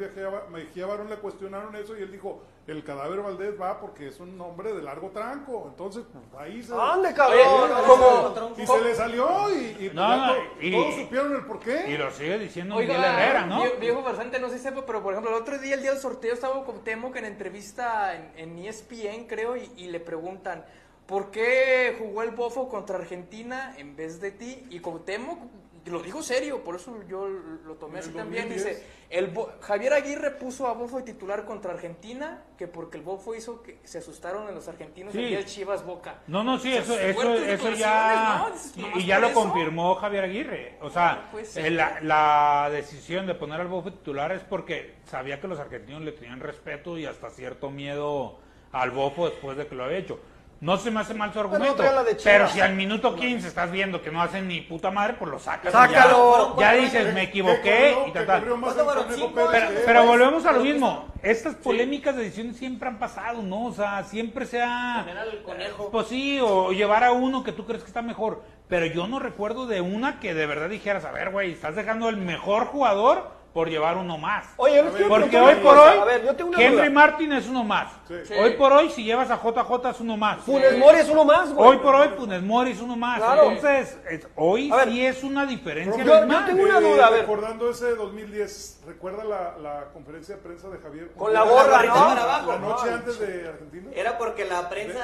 Mejía, 0.51 0.87
Barón 0.87 1.11
le 1.11 1.17
cuestionaron 1.17 1.75
eso 1.77 1.97
y 1.99 2.03
él 2.03 2.13
dijo, 2.13 2.43
el 2.67 2.85
cadáver 2.85 3.21
Valdés 3.21 3.61
va 3.61 3.81
porque 3.81 4.09
es 4.09 4.21
un 4.21 4.41
hombre 4.41 4.73
de 4.73 4.83
largo 4.83 5.11
tranco. 5.11 5.67
Entonces, 5.69 6.05
pues, 6.13 6.25
ahí 6.43 6.63
se... 6.63 6.73
¡Ande, 6.75 7.13
cabrón! 7.15 8.53
Y 8.57 8.67
se 8.67 8.81
le 8.81 8.95
salió 8.95 9.51
y, 9.55 9.87
y 9.87 9.91
No, 9.95 10.09
ya 10.09 10.27
no, 10.27 10.35
y- 10.61 10.73
todos 10.73 10.95
supieron 10.95 11.35
el 11.35 11.45
porqué. 11.47 11.85
Y 11.91 11.97
lo 11.97 12.11
sigue 12.11 12.39
diciendo 12.39 12.77
Oiga, 12.77 12.95
Miguel 12.95 13.11
Herrera, 13.13 13.47
¿no? 13.47 13.65
vie- 13.65 13.79
Viejo 13.81 14.03
farsante, 14.03 14.39
no 14.39 14.49
sé 14.49 14.59
si 14.59 14.65
sepa, 14.65 14.85
pero 14.87 15.03
por 15.03 15.13
ejemplo, 15.13 15.35
el 15.35 15.43
otro 15.43 15.59
día, 15.59 15.75
el 15.75 15.83
día 15.83 15.93
del 15.93 16.01
sorteo, 16.01 16.35
estaba 16.35 16.65
con 16.65 16.85
Temo 16.85 17.11
que 17.11 17.19
en 17.19 17.25
entrevista 17.25 18.15
en, 18.15 18.33
en 18.37 18.59
E 18.59 18.69
ESPN, 18.69 19.27
creo, 19.27 19.57
y, 19.57 19.71
y 19.77 19.87
le 19.89 20.01
preguntan, 20.01 20.65
¿por 21.07 21.31
qué 21.31 21.97
jugó 21.99 22.23
el 22.23 22.31
Bofo 22.33 22.69
contra 22.69 22.99
Argentina 22.99 23.75
en 23.79 23.97
vez 23.97 24.21
de 24.21 24.31
ti? 24.31 24.67
Y 24.71 24.81
Cuauhtémoc 24.81 25.39
lo 25.87 26.03
dijo 26.03 26.23
serio, 26.23 26.63
por 26.63 26.77
eso 26.77 26.95
yo 27.09 27.27
lo 27.29 27.75
tomé 27.77 28.01
así 28.01 28.11
también. 28.11 28.49
2010. 28.49 28.77
Dice, 28.77 28.87
el 29.11 29.29
Bo- 29.29 29.53
Javier 29.61 29.95
Aguirre 29.95 30.33
puso 30.33 30.67
a 30.67 30.75
Bofo 30.75 30.99
de 30.99 31.05
titular 31.05 31.45
contra 31.47 31.73
Argentina, 31.73 32.43
que 32.59 32.67
porque 32.69 32.99
el 32.99 33.03
Bofo 33.03 33.35
hizo 33.35 33.63
que 33.63 33.79
se 33.85 33.99
asustaron 33.99 34.49
en 34.49 34.55
los 34.55 34.69
argentinos 34.69 35.13
Sí. 35.15 35.33
el 35.35 35.47
Chivas 35.47 35.85
Boca. 35.85 36.17
No, 36.27 36.45
no, 36.45 36.59
sí, 36.59 36.77
O 36.77 36.83
sea, 36.85 37.01
eso, 37.09 37.21
eso, 37.23 37.35
eso 37.35 37.71
ya, 37.73 38.53
y- 38.97 39.07
ya 39.07 39.19
lo 39.19 39.29
eso. 39.29 39.41
confirmó 39.41 39.95
Javier 39.95 40.25
Aguirre. 40.25 40.77
O 40.83 40.91
sea, 40.91 41.31
No 41.33 41.39
eh, 41.39 41.71
la, 41.71 42.01
la 42.03 42.69
decisión 42.71 43.27
de 43.27 43.35
poner 43.35 43.61
al 43.61 43.69
Bofo 43.69 43.91
titular 43.93 44.31
es 44.33 44.43
porque 44.43 44.97
sabía 45.07 45.41
que 45.41 45.49
los 45.49 45.59
argentinos 45.59 46.03
le 46.03 46.13
tenían 46.13 46.41
respeto 46.41 46.99
y 46.99 47.07
hasta 47.07 47.31
cierto 47.31 47.71
miedo 47.71 48.39
al 48.73 48.91
Bofo 48.91 49.31
después 49.31 49.57
de 49.57 49.67
que 49.67 49.75
lo 49.75 49.85
había 49.85 49.99
hecho. 49.99 50.19
No 50.61 50.77
se 50.77 50.91
me 50.91 50.99
hace 51.01 51.15
mal 51.15 51.33
su 51.33 51.39
argumento, 51.39 51.83
de 51.83 52.17
pero 52.25 52.49
si 52.49 52.61
al 52.61 52.75
minuto 52.75 53.15
15 53.15 53.47
estás 53.47 53.71
viendo 53.71 54.03
que 54.03 54.11
no 54.11 54.21
hacen 54.21 54.49
ni 54.49 54.61
puta 54.61 54.91
madre, 54.91 55.15
pues 55.17 55.31
lo 55.31 55.39
sacas. 55.39 55.71
Sácalo. 55.73 56.57
Ya, 56.59 56.73
dices, 56.73 57.15
me 57.15 57.21
Que 57.21 57.23
equivoqué 57.29 57.95
corrió- 57.95 58.09
y 58.09 58.13
tal, 58.13 58.23
que 58.23 58.27
tal. 58.27 58.41
corrió 58.41 58.57
más 58.57 58.75
¿Cuánto 58.75 58.81
el 58.81 58.87
fueron? 58.87 59.05
Conejo 59.05 59.29
¿Cinco 59.29 59.51
Pérez 59.53 59.69
Pero, 59.71 59.83
pero 59.87 60.07
volvemos 60.07 60.47
a 60.47 60.53
lo 60.53 60.61
mismo. 60.61 61.09
Estas 61.23 61.55
polémicas 61.55 62.17
de 62.17 62.25
decisiones 62.25 62.57
siempre 62.57 62.89
han 62.89 62.99
pasado, 62.99 63.41
¿no? 63.43 63.67
O 63.67 63.73
sea, 63.73 64.03
siempre 64.03 64.47
se 64.47 64.61
ha... 64.61 65.01
Al 65.01 65.43
conejo. 65.45 65.91
Pues 65.93 66.09
sí, 66.09 66.41
o 66.43 66.73
llevar 66.73 67.05
a 67.05 67.13
uno 67.13 67.45
que 67.45 67.53
tú 67.53 67.65
crees 67.65 67.83
que 67.83 67.89
está 67.89 68.03
mejor. 68.03 68.43
Pero 68.69 68.87
yo 68.87 69.07
no 69.07 69.21
recuerdo 69.21 69.67
de 69.67 69.81
una 69.81 70.19
que 70.19 70.35
de 70.35 70.47
verdad 70.47 70.69
dijeras, 70.69 71.05
a 71.05 71.13
ver, 71.13 71.31
güey, 71.31 71.53
estás 71.53 71.77
dejando 71.77 72.09
el 72.09 72.17
mejor 72.17 72.67
jugador 72.67 73.31
por 73.59 73.69
llevar 73.69 73.97
uno 73.97 74.17
más. 74.17 74.47
Oye, 74.57 74.85
Porque 75.09 75.37
hoy 75.37 75.57
por 75.57 75.77
hoy, 75.77 75.99
ver, 76.07 76.37
Henry 76.59 76.77
duda. 76.77 76.91
Martin 76.91 77.33
es 77.33 77.49
uno 77.49 77.65
más. 77.65 77.89
Sí. 78.07 78.33
Hoy 78.41 78.53
por 78.53 78.73
hoy, 78.73 78.89
si 78.91 79.03
llevas 79.03 79.33
a 79.33 79.37
JJ 79.43 79.91
es 79.91 79.99
uno 79.99 80.17
más. 80.17 80.39
Funes 80.43 80.79
Mori 80.79 80.99
es 80.99 81.09
uno 81.09 81.25
más, 81.25 81.53
güey. 81.53 81.69
Hoy 81.71 81.79
por 81.79 81.93
hoy, 81.97 82.09
Funes 82.17 82.41
Mori 82.41 82.71
es 82.71 82.81
uno 82.81 82.95
más. 82.95 83.19
Claro. 83.19 83.51
Entonces, 83.51 83.99
es- 84.09 84.29
hoy 84.37 84.71
ver, 84.71 84.89
sí 84.91 85.05
es 85.05 85.25
una 85.25 85.45
diferencia. 85.45 86.05
yo- 86.05 86.25
yo 86.25 86.45
tengo 86.47 86.63
una 86.63 86.79
duda, 86.79 87.09
a 87.09 87.11
ver. 87.11 87.23
Recordando 87.23 87.69
ese 87.71 87.97
2010, 87.97 88.81
¿recuerda 88.87 89.25
la, 89.25 89.59
la 89.59 89.85
conferencia 89.93 90.37
de 90.37 90.41
prensa 90.43 90.69
de 90.69 90.79
Javier? 90.79 91.11
Con 91.17 91.33
la 91.33 91.43
gorra, 91.43 91.83
¿no? 91.83 92.15
La 92.15 92.59
noche 92.61 92.87
No. 92.91 92.95
antes 92.95 93.19
de 93.19 93.49
Argentina. 93.49 93.91
Era 93.93 94.17
porque 94.19 94.45
la 94.45 94.69
prensa... 94.69 95.01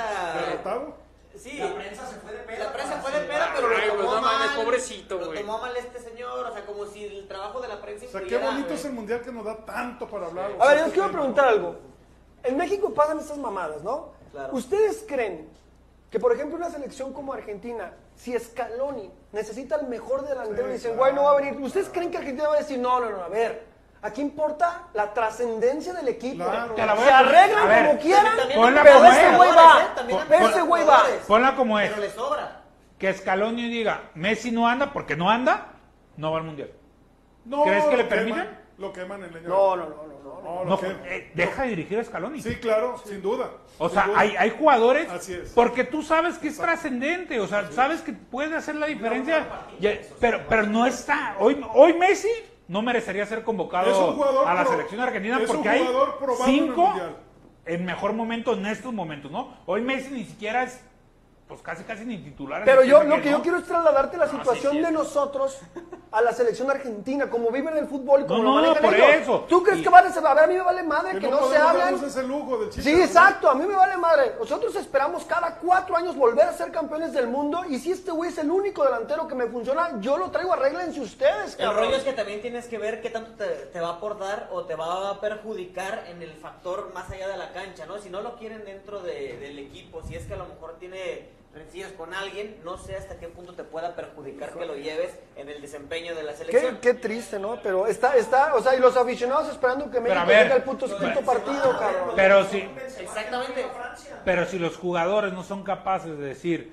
¿Derrotado? 0.47 1.04
Sí. 1.37 1.59
La 1.59 1.75
prensa 1.75 2.07
se 2.07 2.15
fue 2.17 2.33
de 2.33 2.39
pera. 2.41 2.65
La 2.65 2.73
prensa 2.73 3.01
fue 3.01 3.11
de 3.13 3.27
pera, 3.27 3.53
pero 3.55 3.69
lo 3.69 3.75
pues 3.75 3.89
tomó 3.97 4.15
no 4.15 4.21
mal. 4.23 4.49
pobrecito, 4.57 5.19
Lo 5.19 5.27
güey. 5.27 5.41
tomó 5.41 5.59
mal 5.59 5.77
este 5.77 5.99
señor, 6.01 6.47
o 6.47 6.53
sea, 6.53 6.65
como 6.65 6.87
si 6.87 7.05
el 7.05 7.27
trabajo 7.29 7.61
de 7.61 7.69
la 7.69 7.81
prensa 7.83 8.07
O 8.07 8.11
sea, 8.11 8.23
qué 8.23 8.39
bonito 8.39 8.75
es 8.75 8.85
el 8.85 8.93
mundial 8.93 9.21
que 9.21 9.33
nos 9.33 9.45
da 9.45 9.57
tanto 9.65 10.09
para 10.09 10.27
hablar. 10.27 10.45
A 10.45 10.49
ver, 10.49 10.59
yo 10.59 10.69
les 10.69 10.81
este 10.83 10.93
quiero 10.93 11.11
preguntar 11.11 11.49
algo. 11.49 11.77
En 12.45 12.57
México 12.57 12.93
pasan 12.95 13.19
estas 13.19 13.39
mamadas, 13.39 13.83
¿no? 13.83 14.13
Claro. 14.33 14.55
¿Ustedes 14.55 15.05
creen 15.09 15.49
que, 16.11 16.21
por 16.21 16.33
ejemplo, 16.33 16.57
una 16.57 16.71
selección 16.71 17.13
como 17.13 17.33
Argentina, 17.33 17.93
si 18.15 18.39
Scaloni 18.39 19.11
necesita 19.33 19.77
el 19.77 19.89
mejor 19.89 20.27
delantero 20.27 20.69
y 20.71 20.75
dicen, 20.75 20.97
güey, 20.97 21.13
no 21.13 21.25
va 21.25 21.33
a 21.33 21.37
venir, 21.41 21.59
¿ustedes 21.61 21.89
creen 21.89 22.11
que 22.11 22.19
Argentina 22.19 22.49
va 22.49 22.55
a 22.55 22.59
decir, 22.59 22.79
no, 22.79 23.01
no, 23.01 23.11
no, 23.11 23.21
a 23.23 23.29
ver, 23.29 23.65
aquí 24.05 24.21
importa 24.21 24.85
la 24.95 25.13
trascendencia 25.13 25.93
del 25.95 26.09
equipo? 26.09 26.45
Claro. 26.45 26.75
Te 26.75 26.87
la 26.87 26.95
voy 26.95 27.05
Se 27.05 27.11
a- 27.11 27.19
arreglan 27.19 27.59
a 27.59 27.65
ver, 27.67 27.87
como 27.89 28.01
quieran, 28.01 28.37
También 28.37 28.61
Ponla 28.61 28.83
pero 28.83 28.95
como 28.97 29.09
ese 29.11 29.21
es. 29.31 29.37
güey 29.37 29.51
jugadores, 29.51 29.83
¿eh? 29.83 29.87
va. 29.89 29.95
También 29.95 30.19
hay 30.21 30.45
Ese 30.51 30.61
güey 30.63 30.85
va. 30.85 30.95
jugadores, 30.97 31.21
Ponla 31.27 31.57
como 31.57 31.79
es. 31.81 31.89
Pero 31.91 32.01
le 32.03 32.11
sobra. 32.11 32.61
Que 32.99 33.13
Scaloni 33.13 33.69
diga, 33.69 34.03
Messi 34.15 34.51
no 34.53 34.69
anda 34.69 34.93
porque 34.93 35.17
no 35.17 35.29
anda, 35.31 35.73
no 36.17 36.31
va 36.33 36.39
al 36.39 36.45
mundial. 36.45 36.71
No, 37.45 37.65
¿Crees 37.65 37.85
que 37.85 37.91
lo 37.91 37.97
le 37.97 38.09
queman, 38.09 38.19
permiten? 38.25 38.59
Lo 38.79 38.93
queman 38.93 39.25
en 39.25 39.35
leña. 39.35 39.49
No, 39.49 39.77
no, 39.77 39.85
no, 39.85 39.97
no, 39.97 40.05
no. 40.07 40.15
No, 40.45 40.65
lo 40.65 40.71
No, 40.71 40.79
queman. 40.81 41.01
eh, 41.07 41.31
deja 41.35 41.63
de 41.63 41.69
dirigir 41.71 41.99
a 41.99 42.05
Scaloni. 42.05 42.41
Sí, 42.43 42.57
claro, 42.57 42.97
sin 43.05 43.21
duda. 43.23 43.51
O 43.79 43.89
sin 43.89 43.95
sea, 43.99 44.07
duda. 44.09 44.19
hay, 44.21 44.37
hay 44.37 44.51
jugadores 44.51 45.11
Así 45.11 45.33
es. 45.35 45.51
porque 45.53 45.85
tú 45.85 46.03
sabes 46.03 46.39
que 46.39 46.49
es 46.49 46.57
trascendente, 46.59 47.41
o 47.41 47.47
sea, 47.47 47.71
sabes 47.73 48.01
que 48.03 48.13
puede 48.13 48.55
hacer 48.57 48.75
la 48.77 48.87
diferencia, 48.87 49.47
Ya, 49.81 49.93
pero, 50.21 50.43
pero 50.49 50.63
no 50.65 50.87
está. 50.87 51.37
Hoy, 51.39 51.65
hoy 51.75 51.93
Messi 51.95 52.29
no 52.69 52.83
merecería 52.83 53.27
ser 53.27 53.43
convocado 53.45 53.91
a 54.47 54.55
la 54.55 54.63
pro- 54.63 54.73
selección 54.73 55.01
argentina 55.01 55.41
porque 55.47 55.69
hay 55.69 55.83
en 55.83 55.87
cinco 56.45 56.87
Mundial. 56.87 57.17
en 57.67 57.85
mejor 57.85 58.13
momento 58.13 58.55
en 58.55 58.67
estos 58.67 58.93
momentos, 58.93 59.31
¿no? 59.31 59.49
Hoy 59.67 59.83
Messi 59.83 60.13
ni 60.13 60.25
siquiera 60.25 60.63
es, 60.65 60.81
pues 61.47 61.61
casi 61.61 61.85
casi 61.85 62.05
ni 62.07 62.19
titular. 62.19 62.63
Pero 62.65 62.81
el 62.83 62.89
yo 62.89 63.03
lo 63.05 63.17
que 63.21 63.31
¿no? 63.31 63.37
yo 63.39 63.43
quiero 63.43 63.59
es 63.59 63.65
trasladarte 63.67 64.17
la 64.17 64.29
sí, 64.29 64.37
situación 64.37 64.73
sí, 64.73 64.81
de 64.81 64.87
sí. 64.87 64.93
nosotros 64.93 65.59
a 66.11 66.23
la 66.23 66.33
selección 66.33 66.71
argentina, 66.71 67.29
como 67.29 67.51
viven 67.51 67.77
el 67.77 67.87
fútbol 67.87 68.23
y 68.23 68.27
como 68.27 68.43
No, 68.43 68.45
lo 68.45 68.55
no, 68.55 68.63
manejan 68.63 68.83
por 68.83 68.95
ellos. 68.95 69.09
eso. 69.23 69.45
¿Tú 69.49 69.63
crees 69.63 69.81
Y- 69.81 69.83
que 69.83 69.89
van 69.91 70.07
a 70.07 70.11
ser? 70.13 70.25
A 70.27 70.33
ver, 70.33 70.45
a 70.45 70.47
mí 70.47 70.55
me 70.55 70.63
vale 70.63 70.83
madre 70.85 71.13
que, 71.13 71.21
Que 71.21 71.29
no, 71.31 71.47
se 71.51 71.57
hablen. 71.59 72.03
ese 72.03 72.23
lujo 72.23 72.57
del 72.59 72.73
Sí, 72.73 72.93
¿no? 72.95 73.03
exacto, 73.03 73.51
a 73.51 73.55
mí 73.57 73.67
me 73.67 73.75
vale 73.75 73.97
madre. 73.99 74.33
Nosotros 74.39 74.75
esperamos 74.77 75.25
cada 75.25 75.57
cuatro 75.57 75.97
años 75.97 76.17
volver 76.17 76.47
a 76.47 76.53
ser 76.53 76.71
campeones 76.71 77.13
del 77.13 77.27
mundo 77.27 77.63
y 77.69 77.79
si 77.79 77.93
este 77.93 78.11
güey 78.13 78.31
es 78.31 78.39
el 78.39 78.51
único 78.51 78.85
delantero 78.85 79.27
que 79.29 79.35
me 79.35 79.47
funciona, 79.47 80.01
yo 80.01 80.17
lo 80.17 80.31
traigo, 80.31 80.53
arréglense 80.55 81.01
ustedes, 81.01 81.55
El 81.59 81.67
cabrón. 81.67 81.85
rollo 81.87 81.97
es 81.97 82.05
que 82.05 82.13
también 82.15 82.41
tienes 82.41 82.67
que 82.69 82.79
ver 82.79 83.03
qué 83.03 83.11
tanto 83.11 83.33
te, 83.33 83.45
te 83.47 83.81
va 83.81 83.89
a 83.89 83.93
aportar 83.95 84.49
o 84.53 84.65
te 84.65 84.77
va 84.77 85.11
a 85.11 85.21
perjudicar 85.21 86.05
en 86.09 86.23
el 86.23 86.33
factor 86.33 86.93
más 86.95 87.11
allá 87.11 87.29
de 87.29 87.37
la 87.37 87.53
cancha, 87.53 87.85
¿no? 87.87 87.99
Si 87.99 88.09
no 88.09 88.23
lo 88.23 88.37
quieren 88.37 88.65
dentro 88.65 89.01
de- 89.03 89.37
del 89.39 89.59
equipo, 89.59 90.03
si 90.05 90.15
es 90.15 90.25
que 90.27 90.35
a 90.35 90.39
lo 90.39 90.47
mejor 90.47 90.77
tiene 90.79 91.35
rencillas 91.55 91.93
con 91.93 92.13
alguien, 92.13 92.57
no 92.65 92.77
sé 92.79 92.97
hasta 92.97 93.19
qué 93.19 93.29
punto 93.29 93.55
te 93.55 93.63
pueda 93.65 93.95
perjudicar 93.95 94.53
que 94.53 94.67
lo 94.67 94.75
lleves 94.75 95.17
en 95.37 95.49
el 95.49 95.63
desempeño 95.63 96.15
de 96.15 96.23
la 96.25 96.33
Qué, 96.33 96.39
selección. 96.39 96.79
qué 96.81 96.95
triste, 96.95 97.39
¿no? 97.39 97.59
Pero 97.63 97.87
está, 97.87 98.17
está, 98.17 98.55
o 98.55 98.63
sea, 98.63 98.75
y 98.75 98.81
los 98.81 98.97
aficionados 98.97 99.49
esperando 99.49 99.91
que 99.91 100.01
México 100.01 100.21
a 100.21 100.25
ver, 100.25 100.43
tenga 100.43 100.57
el 100.57 100.63
puto 100.63 100.87
quinto 100.87 101.21
partido, 101.21 101.79
cabrón. 101.79 102.13
Pero 102.17 102.45
si, 102.47 102.59
Exactamente. 103.01 103.67
pero 104.25 104.47
si 104.47 104.59
los 104.59 104.77
jugadores 104.77 105.33
no 105.33 105.45
son 105.45 105.63
capaces 105.63 106.19
de 106.19 106.27
decir, 106.27 106.73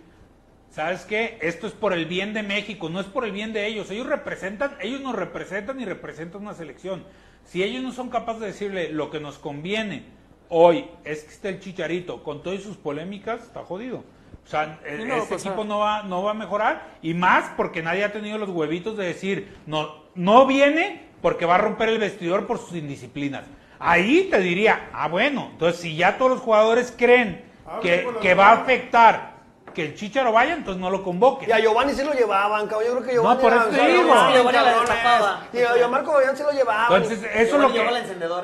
¿sabes 0.72 1.06
qué? 1.06 1.38
Esto 1.42 1.68
es 1.68 1.74
por 1.74 1.94
el 1.94 2.06
bien 2.06 2.34
de 2.34 2.42
México, 2.44 2.90
no 2.90 3.00
es 3.00 3.08
por 3.08 3.26
el 3.26 3.32
bien 3.32 3.54
de 3.54 3.68
ellos. 3.68 3.92
Ellos 3.92 4.08
representan, 4.08 4.78
ellos 4.82 5.02
nos 5.02 5.16
representan 5.16 5.80
y 5.80 5.86
representan 5.86 6.42
una 6.42 6.54
selección. 6.54 7.06
Si 7.46 7.64
ellos 7.64 7.84
no 7.84 7.92
son 7.92 8.10
capaces 8.10 8.42
de 8.42 8.48
decirle 8.48 8.90
lo 8.90 9.10
que 9.12 9.20
nos 9.20 9.38
conviene 9.38 10.06
hoy 10.50 10.90
es 11.06 11.24
que 11.24 11.32
esté 11.32 11.50
el 11.50 11.60
chicharito 11.60 12.24
con 12.24 12.44
todas 12.44 12.62
sus 12.62 12.78
polémicas, 12.78 13.42
está 13.44 13.64
jodido. 13.64 14.04
O 14.46 14.50
sea, 14.50 14.80
e- 14.86 14.98
Sí, 14.98 15.06
no, 15.06 15.16
este 15.16 15.30
pues, 15.30 15.46
equipo 15.46 15.62
ah. 15.62 15.66
no 15.66 15.80
va, 15.80 16.04
no 16.04 16.24
va 16.24 16.32
a 16.32 16.34
mejorar 16.34 16.98
y 17.02 17.14
más 17.14 17.52
porque 17.56 17.82
nadie 17.82 18.04
ha 18.04 18.12
tenido 18.12 18.38
los 18.38 18.50
huevitos 18.50 18.98
de 18.98 19.06
decir, 19.06 19.58
no, 19.66 19.96
no 20.16 20.46
viene 20.46 21.10
porque 21.22 21.46
va 21.46 21.56
a 21.56 21.60
romper 21.60 21.90
el 21.90 22.00
vestidor 22.00 22.48
por 22.48 22.58
sus 22.58 22.76
indisciplinas. 22.76 23.46
Ahí 23.80 24.28
te 24.30 24.40
diría, 24.40 24.90
ah, 24.94 25.08
bueno, 25.08 25.50
entonces 25.52 25.82
si 25.82 25.96
ya 25.96 26.18
todos 26.18 26.32
los 26.32 26.42
jugadores 26.42 26.94
creen 26.96 27.46
Hable 27.66 27.82
que, 27.82 28.20
que 28.22 28.34
va 28.34 28.50
a 28.50 28.54
afectar 28.54 29.32
que 29.74 29.86
el 29.86 29.96
Chicharo 29.96 30.32
vaya, 30.32 30.54
entonces 30.54 30.82
no 30.82 30.90
lo 30.90 31.04
convoquen. 31.04 31.50
Y 31.50 31.52
a 31.52 31.60
Giovanni 31.60 31.94
sí 31.94 32.04
lo 32.04 32.14
llevaban, 32.14 32.68
cabrón. 32.68 32.88
Yo 32.88 32.98
creo 32.98 33.08
que 33.08 33.14
Giovanni. 33.14 33.36
No, 33.36 33.42
por 33.42 33.54
eso 33.54 33.66
te 33.70 33.88
digo. 33.88 35.80
Y 35.80 35.82
a 35.82 35.88
Marco 35.88 36.12
Fabián 36.12 36.38
se 36.38 36.44
lo 36.44 36.52
llevaban. 36.52 37.04
Entonces, 37.04 37.30
eso 37.34 37.58
lo 37.58 37.72
que, 37.72 37.82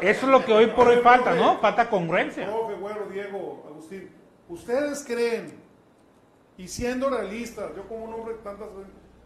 eso 0.01 0.25
es 0.25 0.31
lo 0.31 0.45
que 0.45 0.53
hoy 0.53 0.67
por 0.67 0.87
hoy 0.87 0.97
falta, 0.97 1.31
profe. 1.31 1.39
¿no? 1.39 1.57
Falta 1.59 1.89
congruencia. 1.89 2.45
Profe, 2.45 2.75
güero, 2.75 3.07
Diego, 3.11 3.65
Agustín, 3.67 4.09
¿ustedes 4.47 5.03
creen, 5.05 5.56
y 6.57 6.67
siendo 6.67 7.09
realistas, 7.09 7.71
yo 7.75 7.87
como 7.87 8.05
un 8.05 8.13
hombre 8.13 8.35
de 8.35 8.41
tantas 8.41 8.67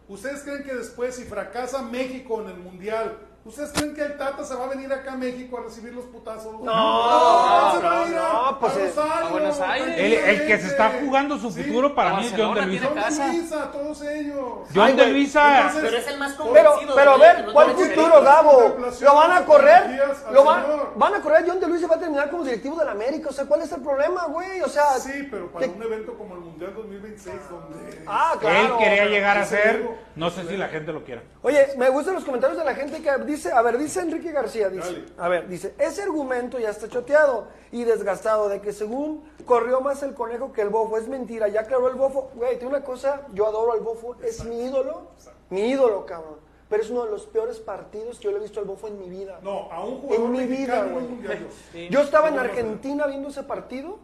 ¿ustedes 0.08 0.42
creen 0.42 0.64
que 0.64 0.74
después, 0.74 1.14
si 1.14 1.24
fracasa 1.24 1.82
México 1.82 2.42
en 2.42 2.48
el 2.48 2.58
Mundial, 2.58 3.18
¿ustedes 3.44 3.72
creen 3.72 3.94
que 3.94 4.02
el 4.02 4.16
Tata 4.16 4.44
se 4.44 4.54
va 4.54 4.64
a 4.64 4.68
venir 4.68 4.92
acá 4.92 5.12
a 5.12 5.16
México 5.16 5.58
a 5.58 5.62
recibir 5.62 5.92
los 5.94 6.04
putazos? 6.06 6.60
No, 6.60 7.72
se 7.72 7.78
va 7.78 7.94
no, 7.94 8.02
a 8.04 8.08
ir 8.08 8.16
a, 8.16 8.32
no, 8.52 8.58
pues 8.60 8.76
a 8.76 8.80
es- 8.84 8.96
Rosario, 8.96 9.26
a 9.26 9.30
Buenos 9.30 9.60
Aires. 9.60 9.94
El, 9.98 10.12
el 10.12 10.46
que 10.46 10.58
se 10.58 10.66
está 10.68 10.92
jugando 11.00 11.38
su 11.38 11.50
Sí. 11.50 11.62
futuro 11.64 11.94
para 11.94 12.14
mí 12.14 12.26
es 12.26 12.34
John 12.36 12.54
de 12.54 12.62
Luisa. 12.66 12.86
John 12.88 13.18
de 13.18 13.26
Luisa, 13.38 13.70
todos 13.72 14.02
ellos. 14.02 14.44
John 14.74 14.84
Ay, 14.86 14.92
de. 14.94 15.06
Luisa. 15.08 15.56
Entonces, 15.58 15.82
Pero 15.84 15.96
es 15.98 16.06
el 16.08 16.18
más 16.18 16.32
Pero, 16.32 16.44
convencido. 16.72 16.94
pero 16.94 17.10
a 17.12 17.16
ver, 17.18 17.46
¿cuál 17.52 17.70
futuro, 17.72 18.22
Gabo? 18.22 18.76
Lo 19.00 19.14
van 19.14 19.32
a 19.32 19.44
correr, 19.44 20.02
lo 20.32 20.44
van, 20.44 20.64
van 20.96 21.14
a 21.14 21.20
correr, 21.20 21.44
John 21.46 21.60
de 21.60 21.66
Luis 21.68 21.80
se 21.80 21.86
va 21.86 21.96
a 21.96 21.98
terminar 21.98 22.30
como 22.30 22.44
directivo 22.44 22.76
de 22.76 22.84
la 22.84 22.92
América, 22.92 23.28
o 23.30 23.32
sea, 23.32 23.44
¿cuál 23.46 23.62
es 23.62 23.72
el 23.72 23.80
problema, 23.82 24.26
güey? 24.26 24.60
O 24.62 24.68
sea, 24.68 24.92
Sí, 24.98 25.26
pero 25.30 25.50
para 25.50 25.66
¿qué- 25.66 25.72
un 25.72 25.82
evento 25.82 26.14
como 26.16 26.34
el 26.34 26.40
Mundial 26.40 26.72
2026, 26.74 27.36
donde... 27.50 28.02
Ah, 28.06 28.30
Él 28.34 28.38
claro. 28.40 28.78
quería 28.78 29.04
llegar 29.06 29.36
a 29.38 29.44
ser, 29.44 29.86
no 30.16 30.30
sé 30.30 30.46
si 30.46 30.56
la 30.56 30.68
gente 30.68 30.92
lo 30.92 31.04
quiera. 31.04 31.22
Oye, 31.42 31.68
me 31.76 31.88
gustan 31.88 32.14
los 32.14 32.24
comentarios 32.24 32.58
de 32.58 32.64
la 32.64 32.74
gente 32.74 33.02
que 33.02 33.10
dice, 33.32 33.52
a 33.52 33.60
ver, 33.62 33.78
dice 33.78 34.00
Enrique 34.00 34.32
García, 34.32 34.68
dice, 34.68 34.86
Dale. 34.92 35.04
a 35.18 35.28
ver, 35.28 35.48
dice, 35.48 35.74
ese 35.78 36.02
argumento 36.02 36.58
ya 36.58 36.70
está 36.70 36.88
choteado 36.88 37.48
y 37.70 37.84
desgastado 37.84 38.48
de 38.48 38.60
que 38.60 38.72
según 38.72 39.24
corrió 39.44 39.80
más 39.80 40.02
el 40.02 40.14
conejo 40.14 40.52
que 40.52 40.62
el 40.62 40.68
bofo, 40.68 40.96
es 40.98 41.08
mentira, 41.08 41.48
ya 41.48 41.60
aclaró 41.60 41.88
el 41.88 41.96
bofo, 41.96 42.30
güey, 42.34 42.58
tiene 42.58 42.74
una 42.74 42.84
cosa, 42.84 43.26
yo 43.32 43.46
adoro 43.46 43.72
al 43.72 43.80
bofo, 43.80 44.16
es 44.22 44.44
mi 44.44 44.62
ídolo, 44.62 45.08
mi 45.50 45.68
ídolo, 45.70 46.06
cabrón. 46.06 46.36
pero 46.68 46.82
es 46.82 46.88
uno 46.90 47.04
de 47.04 47.10
los 47.10 47.26
peores 47.26 47.58
partidos 47.58 48.18
que 48.18 48.24
yo 48.24 48.30
le 48.30 48.38
he 48.38 48.40
visto 48.40 48.58
al 48.60 48.64
Bofo 48.66 48.88
en 48.88 48.98
mi 48.98 49.10
vida. 49.10 49.38
No, 49.42 49.70
a 49.70 49.84
un 49.84 50.00
jugador 50.00 50.24
En 50.24 50.32
mi 50.32 50.46
vida, 50.46 50.84
güey. 50.86 51.88
Yo 51.90 52.00
estaba 52.00 52.28
en. 52.28 52.38
Argentina 52.38 53.06
viendo 53.06 53.28
ese 53.28 53.42
partido 53.42 53.98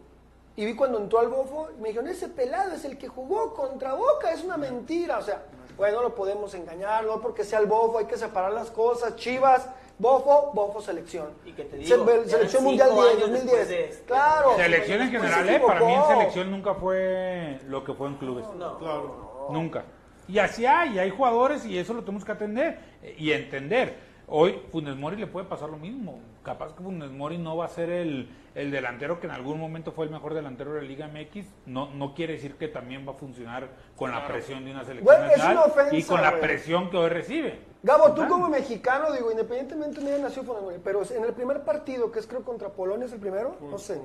y 0.55 0.65
vi 0.65 0.75
cuando 0.75 0.99
entró 0.99 1.17
al 1.17 1.29
Bofo 1.29 1.69
y 1.75 1.81
me 1.81 1.87
dijeron, 1.89 2.07
ese 2.09 2.27
pelado 2.27 2.73
es 2.75 2.85
el 2.85 2.99
que 2.99 3.07
jugó 3.07 3.55
contra 3.55 3.95
Boca, 3.95 4.31
es 4.31 4.43
una 4.43 4.57
mentira. 4.57 5.17
O 5.17 5.23
sea, 5.23 5.41
bueno, 5.79 5.97
no 5.97 6.03
lo 6.03 6.13
podemos 6.15 6.53
engañar, 6.53 7.05
no 7.05 7.21
porque 7.21 7.43
sea 7.43 7.59
el 7.59 7.65
Bofo, 7.65 7.97
hay 7.99 8.05
que 8.05 8.17
separar 8.17 8.51
las 8.51 8.69
cosas. 8.69 9.15
Chivas, 9.15 9.67
Bofo, 9.97 10.51
Bofo 10.53 10.81
selección. 10.81 11.29
Y 11.45 11.53
que 11.53 11.63
te 11.63 11.77
digo, 11.77 12.05
selección 12.25 12.63
mundial 12.65 12.89
10, 12.93 13.05
años 13.07 13.19
2010. 13.21 13.43
después 13.69 13.69
de- 13.69 14.03
Claro. 14.05 14.55
Selección 14.57 15.01
en 15.01 15.09
Pues 15.09 15.21
general, 15.21 15.49
¿eh? 15.49 15.61
Para 15.65 15.79
mí 15.79 15.93
en 15.93 16.05
selección 16.05 16.51
nunca 16.51 16.73
fue 16.75 17.59
lo 17.67 17.83
que 17.83 17.93
fue 17.93 18.07
en 18.07 18.15
clubes. 18.17 18.45
No. 18.57 18.77
Claro. 18.77 19.47
Nunca. 19.51 19.85
Y 20.27 20.37
así 20.37 20.65
hay, 20.65 20.99
hay 20.99 21.09
jugadores 21.09 21.65
y 21.65 21.77
eso 21.77 21.93
lo 21.93 22.01
tenemos 22.01 22.23
que 22.23 22.31
atender 22.33 22.77
eh, 23.01 23.15
y 23.17 23.31
entender. 23.31 24.08
Hoy 24.31 24.61
Funes 24.71 24.95
Mori 24.95 25.15
le 25.17 25.25
puede 25.27 25.47
pasar 25.47 25.69
lo 25.69 25.77
mismo. 25.77 26.19
Capaz 26.43 26.73
que 26.75 26.83
Funes 26.83 27.09
Mori 27.09 27.37
no 27.39 27.57
va 27.57 27.65
a 27.65 27.69
ser 27.69 27.89
el, 27.89 28.29
el 28.53 28.69
delantero 28.69 29.19
que 29.19 29.25
en 29.27 29.33
algún 29.33 29.59
momento 29.59 29.91
fue 29.91 30.05
el 30.05 30.11
mejor 30.11 30.33
delantero 30.35 30.73
de 30.73 30.81
la 30.83 30.87
Liga 30.87 31.07
MX. 31.07 31.47
No, 31.65 31.89
no 31.93 32.13
quiere 32.13 32.33
decir 32.33 32.55
que 32.55 32.67
también 32.67 33.07
va 33.07 33.11
a 33.13 33.15
funcionar 33.15 33.67
con 33.95 34.11
la 34.11 34.27
presión 34.27 34.63
de 34.65 34.71
una 34.71 34.83
selección 34.85 35.19
nacional 35.21 35.51
una 35.57 35.65
ofensa, 35.65 35.95
y 35.95 36.03
con 36.03 36.21
la 36.21 36.39
presión 36.39 36.89
que 36.91 36.97
hoy 36.97 37.09
recibe. 37.09 37.59
Gabo, 37.81 38.13
tú 38.13 38.27
como 38.27 38.49
mexicano, 38.49 39.11
digo, 39.11 39.31
independientemente 39.31 39.99
de 39.99 40.11
dónde 40.11 40.21
nació 40.23 40.43
Funes 40.43 40.61
Mori, 40.61 40.77
pero 40.83 41.01
en 41.09 41.23
el 41.23 41.33
primer 41.33 41.63
partido, 41.63 42.11
que 42.11 42.19
es 42.19 42.27
creo 42.27 42.43
contra 42.43 42.69
Polonia, 42.69 43.05
es 43.07 43.13
el 43.13 43.19
primero, 43.19 43.55
no 43.61 43.77
sé. 43.79 43.99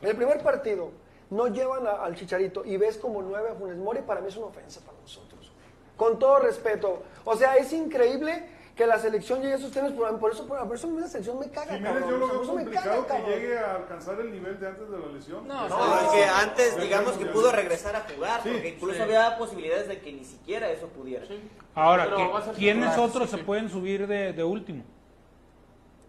En 0.00 0.08
el 0.08 0.16
primer 0.16 0.42
partido 0.42 0.90
no 1.30 1.48
llevan 1.48 1.86
a- 1.86 2.04
al 2.04 2.14
Chicharito 2.14 2.64
y 2.64 2.76
ves 2.78 2.96
como 2.96 3.20
nueve 3.20 3.50
a 3.50 3.54
Funes 3.54 3.76
Mori, 3.76 4.00
para 4.00 4.20
mí 4.22 4.28
es 4.28 4.36
una 4.36 4.46
ofensa 4.46 4.80
para 4.84 4.98
nosotros. 4.98 5.52
Con 5.96 6.18
todo 6.18 6.38
respeto. 6.38 7.02
O 7.24 7.36
sea, 7.36 7.56
es 7.56 7.72
increíble 7.72 8.44
que 8.76 8.86
la 8.86 8.98
selección 8.98 9.40
llegue 9.42 9.52
a 9.52 9.56
esos 9.56 9.70
temas, 9.70 9.92
por, 9.92 10.18
por 10.18 10.32
eso, 10.32 10.46
por, 10.46 10.74
eso 10.74 10.86
a 10.86 10.90
mí 10.90 11.00
la 11.00 11.06
selección 11.06 11.38
me 11.38 11.50
caga, 11.50 11.74
Jiménez 11.74 11.92
cabrón. 11.92 12.10
yo 12.10 12.16
lo 12.16 12.24
O 12.24 12.28
sea, 12.28 12.32
veo 12.32 12.36
por 12.38 12.42
eso 12.44 12.52
complicado 12.54 12.88
caga, 12.88 13.02
que 13.02 13.08
cabrón. 13.22 13.30
llegue 13.40 13.58
a 13.58 13.74
alcanzar 13.76 14.20
el 14.20 14.32
nivel 14.32 14.60
de 14.60 14.66
antes 14.66 14.90
de 14.90 14.98
la 14.98 15.06
lesión. 15.08 15.46
No, 15.48 15.68
No, 15.68 15.78
No, 15.78 16.00
es 16.00 16.08
que 16.08 16.26
no. 16.26 16.34
antes, 16.36 16.80
digamos 16.80 17.12
que 17.18 17.26
pudo 17.26 17.52
regresar 17.52 17.96
a 17.96 18.00
jugar, 18.00 18.40
Sí, 18.42 18.48
porque 18.50 18.68
incluso 18.70 18.96
sí. 18.96 19.02
había 19.02 19.36
posibilidades 19.36 19.88
de 19.88 20.00
que 20.00 20.12
ni 20.12 20.24
siquiera 20.24 20.70
eso 20.70 20.86
pudiera. 20.88 21.26
Ahora, 21.74 22.04
Pero 22.04 22.16
¿qué- 22.16 22.26
va 22.28 22.38
a 22.38 22.44
ser 22.44 22.54
¿quiénes 22.54 22.88
titular, 22.90 23.08
otros 23.10 23.24
sí, 23.24 23.30
se 23.32 23.36
sí. 23.38 23.42
pueden 23.44 23.68
subir 23.68 24.06
de, 24.06 24.32
de 24.32 24.44
último? 24.44 24.84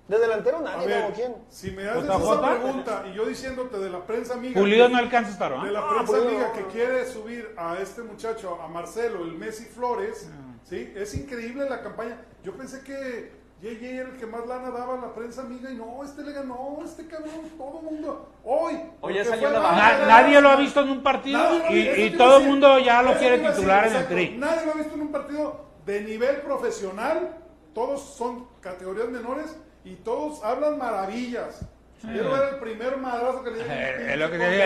De 0.07 0.19
delantero 0.19 0.59
nadie, 0.61 0.85
ver, 0.87 1.13
¿quién? 1.13 1.35
si 1.49 1.71
me 1.71 1.87
haces 1.87 2.03
esa 2.03 2.41
pregunta 2.41 3.05
y 3.09 3.13
yo 3.13 3.25
diciéndote 3.25 3.77
de 3.79 3.89
la 3.89 4.05
prensa 4.05 4.33
amiga... 4.33 4.59
Pulido 4.59 4.89
no 4.89 4.97
alcanza 4.97 5.29
a 5.29 5.33
estar, 5.33 5.53
¿ah? 5.53 5.63
De 5.63 5.71
la 5.71 5.79
Ah, 5.79 5.89
prensa 5.95 6.17
amiga 6.17 6.47
no, 6.49 6.53
que 6.53 6.65
quiere 6.73 7.05
subir 7.07 7.53
a 7.57 7.77
este 7.77 8.01
muchacho, 8.03 8.59
a 8.61 8.67
Marcelo, 8.67 9.23
el 9.23 9.31
Messi 9.33 9.63
Flores, 9.65 10.29
Ah. 10.29 10.55
¿sí? 10.65 10.91
Es 10.95 11.13
increíble 11.15 11.69
la 11.69 11.81
campaña. 11.81 12.17
Yo 12.43 12.51
pensé 12.57 12.81
que 12.81 13.31
JJ 13.61 13.85
era 13.85 14.09
el 14.09 14.17
que 14.17 14.25
más 14.25 14.45
lana 14.45 14.69
daba 14.69 14.95
a 14.95 15.01
la 15.01 15.13
prensa 15.13 15.43
amiga 15.43 15.71
y 15.71 15.75
no, 15.75 16.03
este 16.03 16.23
le 16.23 16.33
ganó, 16.33 16.79
este 16.83 17.07
cabrón, 17.07 17.49
todo 17.57 17.79
el 17.79 17.85
mundo. 17.85 18.33
Hoy. 18.43 18.73
Ya 19.15 19.23
salió 19.23 19.49
la 19.49 19.61
nadie 20.05 20.41
lo 20.41 20.49
ha 20.49 20.57
visto 20.57 20.81
en 20.81 20.89
un 20.89 21.01
partido 21.01 21.39
y, 21.69 21.79
y 21.79 22.17
todo 22.17 22.39
el 22.39 22.47
mundo 22.47 22.79
ya 22.79 23.01
lo 23.01 23.17
quiere 23.17 23.37
decir, 23.37 23.55
titular 23.55 23.87
en 23.87 23.95
el 23.95 24.07
tri. 24.07 24.35
Nadie 24.37 24.65
lo 24.65 24.73
ha 24.73 24.75
visto 24.75 24.95
en 24.95 25.01
un 25.01 25.11
partido 25.13 25.65
de 25.85 26.01
nivel 26.01 26.41
profesional. 26.41 27.37
Todos 27.73 28.01
son 28.01 28.47
categorías 28.59 29.07
menores 29.07 29.55
y 29.85 29.95
todos 29.95 30.43
hablan 30.43 30.77
maravillas. 30.77 31.61
El 32.03 32.59
primer 32.59 32.97
madrazo 32.97 33.43
que 33.43 33.51
le 33.51 33.55
dieron. 33.63 33.73
Eh, 33.77 34.13
es 34.13 34.17
lo 34.19 34.31
que 34.31 34.37
te 34.37 34.49
digo, 34.49 34.63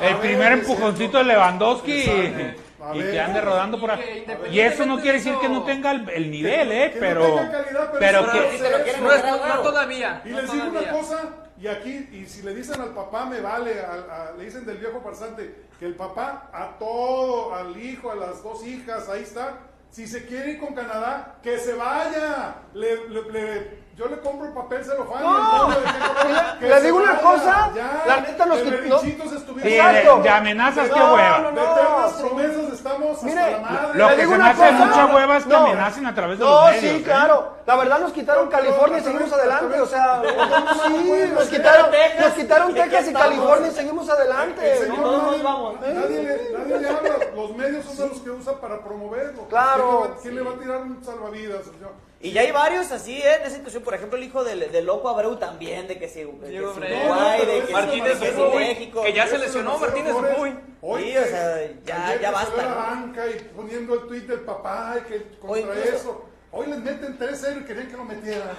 el, 0.00 0.08
el 0.08 0.16
primer 0.16 0.52
empujoncito 0.52 1.18
de 1.18 1.24
Lewandowski 1.24 1.92
y, 1.92 2.98
que 3.00 3.20
ande 3.20 3.40
rodando 3.40 3.80
por 3.80 3.90
ahí. 3.92 4.26
Y 4.50 4.60
eso 4.60 4.84
no 4.84 4.96
quiere 4.96 5.18
de 5.18 5.24
decir 5.24 5.34
que 5.40 5.48
no 5.48 5.62
tenga 5.64 5.92
el, 5.92 6.08
el 6.10 6.30
nivel, 6.30 6.72
¿eh? 6.72 6.94
Pero, 6.98 7.36
pero 7.98 8.20
que... 8.30 8.92
No, 9.00 9.62
todavía. 9.62 10.22
Y 10.24 10.28
no 10.30 10.40
les 10.42 10.52
digo 10.52 10.64
una 10.68 10.90
cosa, 10.90 11.22
y 11.60 11.66
aquí, 11.68 12.08
y 12.12 12.26
si 12.26 12.42
le 12.42 12.54
dicen 12.54 12.80
al 12.80 12.90
papá, 12.90 13.26
me 13.26 13.40
vale, 13.40 13.80
al- 13.80 14.10
a- 14.10 14.32
le 14.36 14.44
dicen 14.44 14.66
del 14.66 14.78
viejo 14.78 15.00
farsante, 15.00 15.54
que 15.78 15.86
el 15.86 15.94
papá 15.94 16.50
a 16.52 16.76
todo, 16.78 17.54
al 17.54 17.76
hijo, 17.80 18.10
a 18.10 18.16
las 18.16 18.42
dos 18.42 18.64
hijas, 18.66 19.08
ahí 19.08 19.22
está. 19.22 19.58
Si 19.90 20.08
se 20.08 20.26
quiere 20.26 20.52
ir 20.52 20.58
con 20.58 20.74
Canadá, 20.74 21.36
que 21.42 21.56
se 21.58 21.72
vaya. 21.74 22.56
Le, 22.74 23.08
le- 23.08 23.30
le- 23.30 23.83
yo 23.96 24.06
le 24.08 24.18
compro 24.20 24.46
papel 24.54 24.84
celofán. 24.84 25.22
No. 25.22 25.68
de 25.68 25.76
qué 25.76 25.82
color, 26.24 26.58
que 26.58 26.68
Le 26.68 26.80
digo 26.82 26.96
una 26.98 27.18
cosa, 27.20 27.70
ya. 27.74 28.02
la 28.06 28.20
neta 28.20 28.46
De 28.56 28.64
quit- 28.64 28.70
berrinchitos 28.70 29.30
Sí, 29.30 29.36
estuvieron. 29.36 29.62
de, 29.72 29.76
Exacto. 30.00 30.22
de 30.22 30.28
amenazas, 30.30 30.88
qué 30.90 30.98
No, 30.98 31.14
hueva. 31.14 31.38
no, 31.38 31.48
De 31.50 31.54
no. 31.54 31.62
eternas 31.72 32.12
sí. 32.16 32.22
promesas 32.24 32.72
estamos 32.72 33.22
Mire, 33.22 33.40
hasta 33.40 33.50
la 33.52 33.58
madre. 33.60 33.98
Lo 33.98 34.08
Le 34.08 34.14
que 34.16 34.20
digo 34.22 34.32
se 34.32 34.38
me 34.38 34.44
hace 34.48 34.72
mucha 34.72 35.06
hueva 35.06 35.36
es 35.36 35.44
que 35.44 35.50
no. 35.50 35.56
amenacen 35.58 36.06
a 36.06 36.14
través 36.14 36.38
de 36.38 36.44
No, 36.44 36.50
los 36.50 36.64
medios. 36.72 36.80
sí, 36.80 36.88
¿eh? 36.96 37.02
claro. 37.04 37.54
La 37.66 37.76
verdad 37.76 37.98
nos 38.00 38.12
quitaron 38.12 38.44
No, 38.46 38.50
California 38.50 38.98
y 38.98 39.02
seguimos 39.02 39.32
adelante. 39.32 39.80
O 39.80 39.86
sea, 39.86 40.22
sí, 40.86 41.30
nos 41.32 41.44
quitaron, 41.44 41.90
Texas, 41.90 42.20
nos 42.26 42.32
quitaron 42.34 42.70
¿y 42.70 42.74
qué 42.74 42.80
Texas 42.82 43.04
y? 43.04 43.12
California 43.22 43.68
y 43.68 43.74
seguimos 43.74 44.04
El 44.08 44.10
adelante. 44.16 44.76
señor 44.76 44.98
¿no? 44.98 45.02
todos 45.04 45.42
nadie, 45.94 46.22
le, 46.68 46.78
le 46.80 46.88
habla. 46.88 47.14
Los 47.34 47.56
medios 47.56 47.84
son 47.86 47.96
de 47.96 48.08
los 48.08 48.18
que 48.20 48.30
usa 48.30 48.52
para 48.60 48.80
promoverlo. 48.80 49.46
Claro. 49.48 50.16
¿Quién 50.20 50.34
le 50.34 50.42
quién 50.42 50.44
le 50.44 50.50
va 50.50 50.50
a 50.50 50.58
tirar 50.58 50.82
un 50.82 51.04
salvavidas? 51.04 51.64
señor? 51.64 51.92
Y 52.20 52.32
ya 52.32 52.40
hay 52.40 52.52
varios 52.52 52.90
así, 52.90 53.20
¿eh? 53.20 53.34
En 53.36 53.42
esa 53.42 53.56
situación, 53.56 53.82
por 53.82 53.94
ejemplo, 53.94 54.16
el 54.16 54.24
hijo 54.24 54.44
del, 54.44 54.72
del 54.72 54.86
loco 54.86 55.10
Abreu 55.10 55.36
también, 55.36 55.86
de 55.86 55.98
que 55.98 56.08
si, 56.08 56.20
que 56.24 56.46
si 56.46 56.50
Diego 56.52 56.70
Abreu. 56.70 56.96
Uruguay, 56.96 57.08
No, 57.08 57.14
no, 57.20 57.30
de 57.30 57.38
pero 57.44 57.66
que 57.66 57.72
Martínez 57.72 58.12
si, 58.18 58.24
que 58.24 58.32
si 58.32 58.40
Uruguay, 58.40 58.66
México. 58.68 59.02
que 59.02 59.12
ya 59.12 59.26
se 59.26 59.38
lesionó 59.38 59.78
Martínez. 59.78 60.12
Uruguay. 60.14 60.58
Hoy 60.80 61.02
Sí, 61.02 61.16
o 61.18 61.24
sea, 61.24 61.70
ya- 61.84 62.18
ya 62.20 62.30
basta, 62.30 62.62
la 62.62 62.74
banca 62.74 63.26
y 63.26 63.34
poniendo 63.54 63.94
el 63.94 64.06
tweet 64.08 64.20
del 64.22 64.40
papá 64.40 64.96
y 64.98 65.02
que 65.08 65.22
contra 65.38 65.60
incluso- 65.60 65.94
eso. 65.96 66.24
Hoy 66.56 66.68
les 66.68 66.78
meten 66.78 67.18
3-0 67.18 67.62
y 67.62 67.64
querían 67.64 67.88
que 67.88 67.96
lo 67.96 68.04
metiera. 68.04 68.52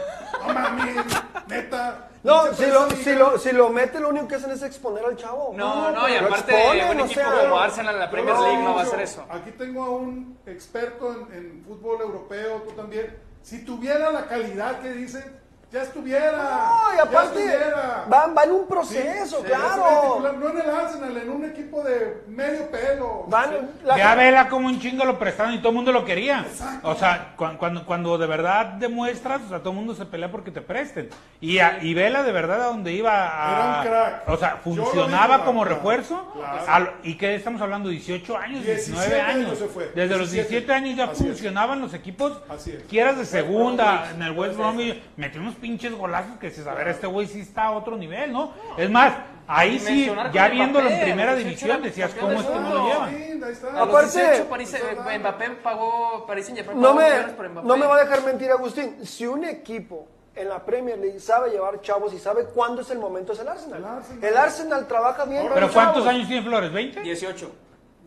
No 0.45 0.53
mames, 0.53 1.05
neta. 1.47 2.09
No, 2.23 2.53
si 2.53 2.65
lo, 2.65 2.89
si, 2.91 3.13
lo, 3.13 3.37
si 3.39 3.51
lo 3.53 3.69
mete, 3.69 3.99
lo 4.01 4.09
único 4.09 4.27
que 4.27 4.35
hacen 4.35 4.51
es 4.51 4.61
exponer 4.63 5.05
al 5.05 5.15
chavo. 5.15 5.53
No, 5.55 5.91
no, 5.91 6.09
y 6.09 6.15
aparte 6.15 6.53
exponen, 6.53 6.89
un 6.89 7.01
o 7.01 7.05
equipo 7.05 7.21
sea, 7.21 7.39
como 7.41 7.57
Arsenal 7.59 7.93
en 7.95 7.99
la 8.01 8.11
Premier 8.11 8.35
League 8.37 8.63
no 8.63 8.75
va 8.75 8.81
a 8.81 8.83
hacer 8.83 8.99
eso. 8.99 9.23
Aquí 9.29 9.51
tengo 9.51 9.83
a 9.85 9.89
un 9.91 10.37
experto 10.45 11.13
en, 11.13 11.33
en 11.37 11.63
fútbol 11.65 12.01
europeo, 12.01 12.63
tú 12.67 12.71
también. 12.73 13.15
Si 13.45 13.59
tuviera 13.59 14.11
la 14.11 14.25
calidad 14.25 14.81
que 14.81 14.91
dicen, 14.91 15.23
ya 15.71 15.81
estuviera. 15.81 16.31
No, 16.31 16.93
y 16.93 16.97
ya 16.97 17.03
aparte, 17.03 17.39
estuviera. 17.45 18.05
va, 18.11 18.27
va 18.27 18.43
en 18.43 18.51
un 18.51 18.67
proceso, 18.67 19.39
sí, 19.39 19.45
claro. 19.45 20.21
No 20.39 20.49
en 20.49 20.59
el 20.59 20.69
Arsenal, 20.69 21.17
en 21.17 21.29
un 21.29 21.45
equipo 21.45 21.83
de 21.83 22.23
medio 22.27 22.69
pelo. 22.71 23.25
Van, 23.27 23.71
la- 23.83 23.97
Ya 23.97 24.15
vela 24.15 24.47
como 24.47 24.67
un 24.67 24.79
chingo 24.79 25.03
lo 25.05 25.19
prestaron 25.19 25.53
y 25.53 25.57
todo 25.59 25.69
el 25.69 25.75
mundo 25.75 25.91
lo 25.91 26.05
quería. 26.05 26.45
O 26.83 26.95
sea, 26.95 27.33
cu- 27.35 27.57
cuando, 27.57 27.85
cuando 27.85 28.17
de 28.17 28.27
verdad 28.27 28.65
demuestras, 28.73 29.41
o 29.45 29.49
sea, 29.49 29.59
todo 29.59 29.71
el 29.71 29.75
mundo 29.75 29.93
se 29.95 30.05
pelea 30.05 30.31
porque 30.31 30.51
te 30.51 30.61
presten. 30.61 31.09
Y, 31.41 31.59
a- 31.59 31.79
y 31.83 31.93
vela 31.93 32.23
de 32.23 32.31
verdad 32.31 32.61
a 32.61 32.65
donde 32.67 32.93
iba 32.93 33.11
a... 33.11 33.51
Era 33.51 33.79
un 33.79 33.87
crack. 33.87 34.29
O 34.29 34.37
sea, 34.37 34.57
funcionaba 34.63 35.43
como 35.43 35.61
claro, 35.61 35.75
refuerzo. 35.75 36.31
claro. 36.33 36.63
al- 36.67 36.93
¿Y 37.03 37.15
qué 37.17 37.35
estamos 37.35 37.61
hablando? 37.61 37.89
18 37.89 38.37
años, 38.37 38.63
19 38.65 39.05
17 39.07 39.21
años. 39.21 39.45
años 39.47 39.59
se 39.59 39.67
fue, 39.67 39.91
Desde 39.95 40.17
los 40.17 40.31
17. 40.31 40.49
17 40.49 40.73
años 40.73 40.97
ya 40.97 41.03
Así 41.05 41.23
es. 41.23 41.29
funcionaban 41.29 41.81
los 41.81 41.93
equipos. 41.93 42.39
Así 42.49 42.71
es. 42.71 42.83
Quieras 42.83 43.17
de 43.17 43.25
segunda, 43.25 44.11
en 44.13 44.21
el 44.21 44.31
West 44.31 44.55
Bromwich, 44.57 45.01
metió 45.17 45.41
unos 45.55 45.61
pinches 45.61 45.93
golazos 45.93 46.37
que 46.39 46.47
dices, 46.49 46.67
a 46.67 46.73
ver, 46.73 46.87
este 46.89 47.07
güey 47.07 47.27
sí 47.27 47.39
está 47.41 47.65
a 47.65 47.71
otro 47.71 47.97
nivel, 47.97 48.31
¿no? 48.31 48.53
Es 48.77 48.89
más, 48.89 49.13
ahí 49.47 49.79
sí, 49.79 50.11
ya 50.31 50.47
viéndolo 50.49 50.89
en 50.89 51.01
primera 51.01 51.33
los 51.33 51.43
18 51.43 51.65
división, 51.65 51.81
decías, 51.83 52.13
¿cómo 52.19 52.33
es 52.33 52.45
que 52.45 52.53
no 52.53 52.73
lo 52.73 52.81
mundo. 52.81 53.07
llevan? 53.07 53.77
Aparte- 53.77 54.21
18 54.21 54.49
París, 54.49 54.73
eh, 54.73 55.19
Mbappé 55.19 55.49
pagó, 55.63 56.25
París 56.27 56.51
no, 56.75 56.93
me, 56.93 57.03
millones 57.03 57.33
por 57.35 57.49
Mbappé. 57.49 57.67
no 57.67 57.77
me 57.77 57.85
va 57.85 57.97
a 57.97 58.03
dejar 58.03 58.23
mentir, 58.23 58.51
Agustín. 58.51 59.05
Si 59.05 59.25
un 59.25 59.45
equipo 59.45 60.07
en 60.35 60.49
la 60.49 60.63
Premier 60.65 60.97
League 60.97 61.19
sabe 61.19 61.51
llevar 61.51 61.81
chavos 61.81 62.13
y 62.13 62.19
sabe 62.19 62.45
cuándo 62.45 62.81
es 62.81 62.89
el 62.91 62.99
momento, 62.99 63.33
es 63.33 63.39
el 63.39 63.47
Arsenal. 63.47 63.79
El 63.79 63.85
Arsenal. 63.85 64.23
El 64.23 64.37
Arsenal 64.37 64.87
trabaja 64.87 65.25
bien. 65.25 65.47
¿Pero 65.53 65.71
cuántos 65.71 66.03
chavos. 66.03 66.07
años 66.09 66.27
tiene 66.27 66.45
Flores? 66.45 66.71
¿20? 66.71 67.01
18. 67.01 67.51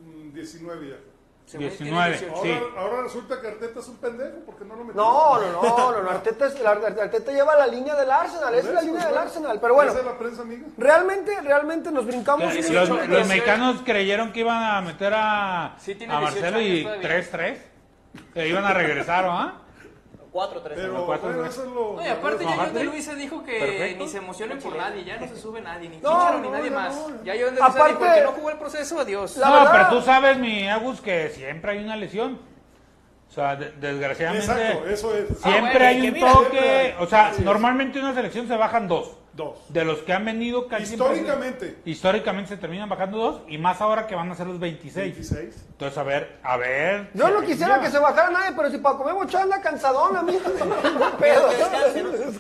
Mm, 0.04 0.32
19 0.34 0.88
ya. 0.88 0.96
Según 1.48 1.66
él 1.66 1.76
tiene 1.78 1.90
19. 1.90 2.18
18. 2.18 2.42
Sí. 2.42 2.52
Ahora, 2.52 2.80
ahora 2.80 3.02
resulta 3.02 3.40
que 3.40 3.48
Arteta 3.48 3.80
es 3.80 3.88
un 3.88 3.96
pendejo 3.96 4.37
porque 4.44 4.64
no 4.66 4.76
lo 4.76 4.84
metió. 4.84 5.00
No, 5.02 5.40
no, 5.40 5.62
no, 5.62 5.92
no, 5.92 6.02
no, 6.02 6.11
Arteta, 6.11 6.46
es- 6.46 6.61
la- 6.61 6.70
Arteta 6.72 7.32
lleva 7.32 7.56
la 7.56 7.66
línea 7.66 7.94
del 7.94 8.11
Arsenal, 8.11 8.54
esa 8.54 8.68
es 8.68 8.74
la 8.74 8.82
línea 8.82 9.00
del 9.04 9.12
claro. 9.12 9.26
Arsenal, 9.26 9.58
pero 9.61 9.74
bueno, 9.74 9.92
la 9.94 10.18
prensa 10.18 10.42
amiga. 10.42 10.66
realmente, 10.76 11.40
realmente 11.40 11.90
nos 11.90 12.04
brincamos. 12.06 12.44
Los, 12.44 12.54
un- 12.54 12.61
18, 12.61 12.94
los 12.94 13.08
18. 13.08 13.28
mexicanos 13.28 13.80
creyeron 13.84 14.32
que 14.32 14.40
iban 14.40 14.62
a 14.62 14.80
meter 14.82 15.12
a, 15.16 15.74
Sí, 15.78 15.92
a 15.92 15.94
18 15.94 16.20
Marcelo 16.20 16.61
y 16.61 16.80
años 16.80 16.82
todavía. 17.00 17.08
3-3. 17.08 17.58
Que 18.34 18.48
iban 18.48 18.64
a 18.64 18.72
regresar, 18.74 19.24
¿ah? 19.28 19.54
4-3. 20.33 20.61
Pero 20.75 21.07
cuatro, 21.07 21.29
bueno, 21.29 21.43
¿no? 21.43 21.49
eso 21.51 21.64
es 21.64 21.71
lo. 21.71 21.97
No, 21.97 22.05
y 22.05 22.09
aparte 22.09 22.45
ya 22.45 22.57
John 22.57 22.75
de 22.75 22.81
sí. 22.81 22.87
Luisa 22.87 23.14
dijo 23.14 23.43
que 23.45 23.59
Perfecto. 23.59 24.05
ni 24.05 24.11
se 24.11 24.19
emocionen 24.19 24.59
por 24.59 24.77
nadie, 24.77 25.05
ya 25.05 25.17
no 25.19 25.27
se 25.29 25.37
sube 25.37 25.61
nadie, 25.61 25.88
ni 25.88 25.97
No, 25.99 26.11
Chicharo 26.19 26.38
ni 26.41 26.49
no, 26.49 26.53
nadie 26.57 26.71
no, 26.71 26.77
más. 26.77 26.95
no. 26.95 27.09
Ya 27.25 27.33
John 27.35 27.55
de 27.55 27.61
Luisa 27.61 27.67
Aparte- 27.67 27.99
dijo 28.05 28.14
que 28.14 28.21
no 28.23 28.33
jugó 28.33 28.51
el 28.51 28.59
proceso, 28.59 29.01
adiós. 29.01 29.37
No, 29.37 29.53
verdad- 29.53 29.73
pero 29.73 29.88
tú 29.88 30.03
sabes, 30.05 30.38
mi 30.38 30.69
Agus, 30.69 31.01
que 31.01 31.31
siempre 31.31 31.73
hay 31.73 31.85
una 31.85 31.97
lesión. 31.97 32.38
O 33.29 33.31
sea, 33.31 33.57
de- 33.57 33.73
desgraciadamente. 33.73 34.47
Exacto, 34.51 34.88
eso 34.88 35.14
es. 35.14 35.27
Siempre 35.38 35.51
Ah, 35.53 35.71
bueno, 35.73 35.87
hay 35.87 36.07
un 36.09 36.12
mira, 36.14 36.33
toque. 36.33 36.59
hay. 36.61 36.95
O 36.99 37.07
sea, 37.07 37.33
normalmente 37.43 37.99
en 37.99 38.05
una 38.07 38.14
selección 38.14 38.49
se 38.49 38.57
bajan 38.57 38.88
dos. 38.88 39.17
Dos. 39.38 39.57
De 39.72 39.85
los 39.85 39.98
que 40.01 40.12
han 40.12 40.24
venido 40.24 40.66
casi 40.66 40.83
Históricamente. 40.94 41.66
siempre- 41.66 41.90
históricamente 41.92 42.48
se 42.51 42.57
terminan 42.57 42.88
bajando 42.88 43.18
dos 43.18 43.40
y 43.46 43.57
más 43.57 43.81
ahora 43.81 44.09
que 44.09 44.16
van 44.16 44.29
a 44.33 44.35
ser 44.35 44.48
los 44.48 44.59
26. 44.59 45.14
26. 45.14 45.64
Entonces, 45.70 45.96
a 45.96 46.03
ver, 46.03 46.38
a 46.42 46.57
ver. 46.57 47.09
Yo 47.14 47.29
no 47.31 47.40
si 47.42 47.46
quisiera 47.46 47.81
que 47.81 47.88
se 47.88 48.01
bajara 48.01 48.31
nadie, 48.31 48.53
pero 48.57 48.68
si 48.68 48.79
Paco 48.79 49.05
Memo 49.05 49.20
Ochoa 49.20 49.42
anda 49.42 49.61
cansadón, 49.62 50.16
a 50.16 50.22
mí 50.22 50.37
no 50.44 51.16
pedo. 51.18 51.48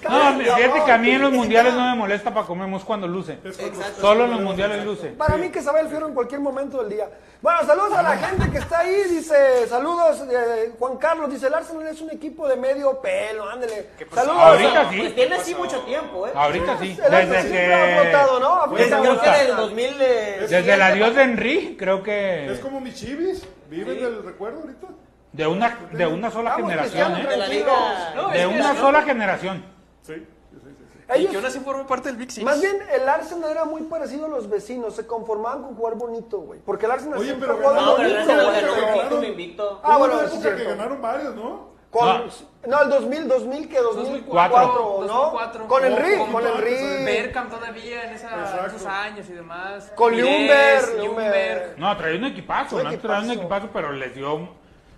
No, 0.08 0.32
fíjate 0.38 0.84
que 0.84 0.92
a 0.92 0.98
mí 0.98 1.10
en 1.10 1.22
los 1.22 1.32
mundiales 1.32 1.74
no 1.74 1.84
me 1.90 1.94
molesta 1.94 2.32
para 2.34 2.46
comemos 2.46 2.84
cuando 2.84 3.06
luce. 3.06 3.38
Es 3.44 3.56
cuando- 3.56 3.80
Solo 4.00 4.24
en 4.24 4.30
los 4.32 4.40
mundiales 4.40 4.84
luce. 4.84 5.08
Para 5.08 5.36
mí 5.36 5.50
que 5.50 5.62
sabe 5.62 5.80
el 5.80 5.88
fierro 5.88 6.08
en 6.08 6.14
cualquier 6.14 6.40
momento 6.40 6.78
del 6.82 6.90
día. 6.90 7.08
Bueno, 7.40 7.60
saludos 7.64 7.92
a 7.92 8.02
la 8.02 8.16
gente 8.16 8.50
que 8.50 8.58
está 8.58 8.80
ahí. 8.80 9.04
Dice, 9.10 9.66
saludos, 9.68 10.24
eh, 10.30 10.72
Juan 10.78 10.96
Carlos. 10.96 11.30
Dice, 11.30 11.46
el 11.46 11.54
Arsenal 11.54 11.86
es 11.86 12.00
un 12.00 12.10
equipo 12.10 12.48
de 12.48 12.56
medio 12.56 13.00
pelo. 13.00 13.48
Ándele. 13.48 13.90
Saludos. 14.12 14.38
Ahorita 14.40 14.90
sí. 14.90 14.98
Pues 14.98 15.14
tiene 15.14 15.34
así 15.36 15.54
mucho 15.54 15.80
tiempo, 15.82 16.26
¿eh? 16.26 16.32
Ahorita 16.34 16.78
sí. 16.80 16.87
El 16.92 17.14
Arsenal 17.14 17.28
Desde 17.28 17.40
siempre 17.42 17.74
ha 17.74 17.78
que. 17.86 17.92
Desde 17.92 18.00
flotado. 18.10 18.38
Creo 18.74 19.02
que 19.02 19.08
gusta. 19.08 19.36
del 19.38 19.56
2000 19.56 19.98
de... 19.98 20.36
Desde 20.48 20.72
el 20.74 20.82
adiós 20.82 21.14
de 21.14 21.22
Henry, 21.22 21.76
creo 21.78 21.96
Es 21.98 22.02
que. 22.04 22.58
como 22.62 22.80
mi 22.80 22.92
chivis. 22.92 23.46
Viven 23.68 23.98
del 23.98 24.22
recuerdo 24.24 24.60
ahorita. 24.60 24.86
De 25.32 25.46
una, 25.46 25.78
de 25.92 26.06
una 26.06 26.30
sola 26.30 26.50
Vamos, 26.52 26.70
generación, 26.70 27.12
Cristiano, 27.12 27.28
de 27.28 27.34
¿eh? 27.34 27.38
la 27.38 27.48
liga... 27.48 28.12
No, 28.16 28.28
De 28.30 28.40
es 28.40 28.46
que 28.48 28.54
una 28.54 28.72
no. 28.72 28.80
sola 28.80 29.02
generación. 29.02 29.64
Sí. 30.02 30.14
sí, 30.14 30.20
sí, 30.52 30.58
sí, 30.62 30.84
sí. 30.92 30.98
Y 31.08 31.12
Ellos- 31.20 31.30
que 31.30 31.36
aún 31.36 31.46
así 31.46 31.60
forma 31.60 31.86
parte 31.86 32.08
del 32.08 32.16
Big 32.16 32.30
Six. 32.32 32.44
Más 32.44 32.60
bien, 32.62 32.76
el 32.90 33.06
Arsenal 33.08 33.50
era 33.50 33.64
muy 33.66 33.82
parecido 33.82 34.24
a 34.24 34.28
los 34.28 34.48
vecinos. 34.48 34.96
Se 34.96 35.06
conformaban 35.06 35.62
con 35.62 35.74
jugar 35.76 35.94
bonito, 35.96 36.38
güey. 36.40 36.60
Porque 36.64 36.86
el 36.86 36.92
Arsenal 36.92 37.18
Oye, 37.18 37.28
siempre 37.28 37.46
pero 37.48 37.58
jugaba 37.60 37.80
No, 37.82 37.96
pero 37.96 38.08
el 38.08 38.14
bonito, 38.14 38.32
Arsenal 38.32 38.54
ganó 38.54 38.72
un 38.72 38.80
Ganaron- 38.80 39.02
título 39.08 39.24
invicto. 39.28 39.80
Ah, 39.84 39.96
bueno, 39.98 40.20
es 40.22 40.30
que 40.32 40.64
ganaron 40.64 41.02
varios, 41.02 41.34
¿no? 41.36 41.77
Con, 41.90 42.06
No. 42.06 42.24
no. 42.66 42.82
el 42.82 42.90
2000, 42.90 43.28
2000, 43.28 43.68
que 43.68 43.78
2004, 43.78 44.58
2004, 44.58 45.06
¿no? 45.06 45.14
2004. 45.30 45.66
Con 45.68 45.82
No, 45.82 45.88
Henry, 45.88 46.18
con 46.18 46.32
con 46.32 46.42
Barca, 46.42 46.58
Henry. 46.58 47.04
Berkham 47.04 47.48
todavía 47.50 48.04
en 48.04 48.12
esa- 48.14 48.66
esos 48.66 48.84
años 48.86 49.26
y 49.28 49.32
demás. 49.32 49.92
Con. 49.94 50.12
Ljungberg. 50.14 51.78
No, 51.78 51.96
traía 51.96 52.18
un 52.18 52.24
equipazo, 52.26 52.76
Un 52.76 52.82
¿no? 52.84 52.88
equipazo. 52.90 53.08
Traía 53.08 53.24
un 53.32 53.38
equipazo, 53.38 53.68
pero 53.72 53.92
les 53.92 54.14
dio. 54.14 54.48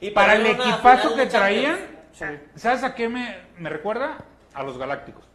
Y 0.01 0.11
Para 0.11 0.35
el 0.35 0.47
equipazo 0.47 1.15
que 1.15 1.27
traían, 1.27 1.79
¿sabes 2.57 2.83
a 2.83 2.95
qué 2.95 3.09
me, 3.09 3.39
me 3.59 3.69
recuerda? 3.71 4.19
A 4.55 4.63
los 4.65 4.77
Galácticos. 4.79 5.30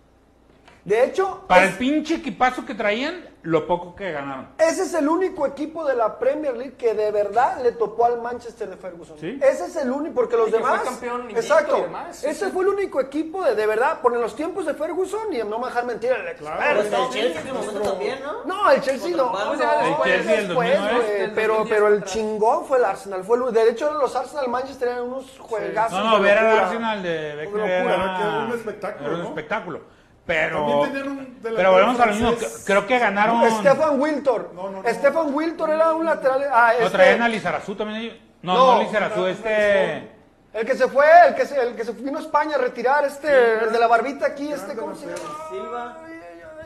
De 0.86 1.04
hecho, 1.04 1.44
Para 1.48 1.66
es- 1.66 1.72
el 1.72 1.78
pinche 1.80 2.16
equipazo 2.16 2.64
que 2.64 2.76
traían, 2.76 3.26
lo 3.42 3.66
poco 3.66 3.96
que 3.96 4.12
ganaron. 4.12 4.50
ese 4.60 4.84
es 4.84 4.94
el 4.94 5.08
único 5.10 5.46
equipo 5.48 5.84
de 5.86 5.96
la 5.96 6.20
Premier 6.20 6.56
League 6.56 6.76
que 6.78 6.94
de 6.94 7.12
verdad 7.12 7.60
le 7.64 7.72
topó 7.72 8.06
al 8.06 8.22
Manchester 8.22 8.70
de 8.70 8.78
Ferguson. 8.78 9.18
Sí. 9.20 9.40
Ese 9.42 9.66
es 9.66 9.76
el 9.78 9.90
único, 9.92 10.14
porque 10.14 10.36
los 10.38 10.50
fue 10.52 10.60
demás. 10.60 10.82
campeón 10.84 11.30
exacto. 11.32 11.78
y 11.80 11.82
demás, 11.82 12.18
sí, 12.18 12.28
ese 12.28 12.46
sí. 12.46 12.52
fue 12.52 12.64
el 12.64 12.70
único 12.70 13.02
equipo 13.02 13.44
de, 13.44 13.56
de 13.56 13.66
verdad, 13.66 14.00
por 14.02 14.14
en 14.14 14.22
los 14.22 14.36
tiempos 14.36 14.66
de 14.68 14.76
Ferguson, 14.76 15.34
y 15.34 15.38
no 15.40 15.58
me 15.58 15.66
dejar 15.68 15.86
mentir 15.86 16.12
el 16.12 16.28
experto. 16.28 16.60
Pues 16.76 16.94
el 16.94 17.10
Chelsea 17.10 17.42
en 17.42 17.48
su 17.48 17.54
momento 17.56 17.82
también, 17.82 18.20
¿no? 18.24 18.44
No, 18.46 18.72
el 18.72 18.82
Chelsea 18.82 19.10
no. 19.12 19.18
No, 19.18 19.34
Barça. 19.34 19.88
El 19.88 19.94
fue 19.96 20.06
Chelsea 20.08 20.36
del 20.36 20.48
después, 20.48 20.70
2009. 20.70 21.06
güey, 21.08 21.20
Del 21.22 21.32
pero, 21.32 21.54
2010 21.56 21.80
pero 21.80 21.88
el 21.96 22.04
chingón 22.04 22.66
fue 22.66 22.78
el 22.78 22.86
Arsenal. 22.86 23.24
Fue 23.24 23.38
el- 23.38 23.54
de 23.54 23.70
hecho, 23.72 23.92
los 23.94 24.16
Arsenal 24.16 24.48
Manchester 24.50 24.88
eran 24.90 25.02
unos 25.04 25.26
juegazos. 25.40 25.98
No, 25.98 26.12
no, 26.12 26.22
ver 26.22 26.38
al. 26.38 26.60
Arsenal 26.60 27.02
de 27.02 27.36
Becker 27.38 27.60
era, 27.60 28.46
un 28.48 28.54
espectáculo, 28.54 29.06
era 29.08 29.16
un 29.16 29.22
¿no? 29.24 29.28
espectáculo. 29.30 29.95
Pero, 30.26 30.82
un 30.82 31.38
pero 31.44 31.72
volvemos 31.72 32.00
a 32.00 32.06
lo 32.08 32.14
mismo. 32.14 32.34
Creo 32.66 32.88
que 32.88 32.98
ganaron. 32.98 33.50
Stefan 33.60 34.00
Wiltor. 34.00 34.52
No, 34.56 34.72
no, 34.72 34.82
no. 34.82 34.90
Stefan 34.90 35.34
Wiltor 35.34 35.70
era 35.70 35.94
un 35.94 36.06
lateral. 36.06 36.44
Ah, 36.52 36.74
¿No 36.80 36.86
este- 36.86 36.98
traían 36.98 37.22
a 37.22 37.30
Lizarazu 37.30 37.76
también 37.76 38.02
ellos? 38.02 38.18
No, 38.42 38.54
No, 38.54 38.76
no, 38.76 38.84
Lizarazu, 38.84 39.20
no, 39.22 39.28
este. 39.28 40.16
El 40.54 40.66
que 40.66 40.76
se 40.76 40.88
fue, 40.88 41.06
el 41.28 41.36
que 41.36 41.46
se, 41.46 41.62
el 41.62 41.76
que 41.76 41.84
se 41.84 41.92
vino 41.92 42.18
a 42.18 42.22
España 42.22 42.56
a 42.56 42.60
retirar, 42.60 43.04
este, 43.06 43.66
el 43.66 43.72
de 43.72 43.78
la 43.80 43.88
barbita 43.88 44.26
aquí, 44.26 44.52
este, 44.52 44.74
¿cómo 44.76 44.96
se 44.96 45.06
llama? 45.06 45.18
Silva. 45.50 45.98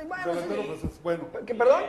Bueno, 0.07 0.41
sí. 0.41 0.79
pues, 0.81 1.03
bueno. 1.03 1.23
¿Qué, 1.45 1.55
perdón? 1.55 1.83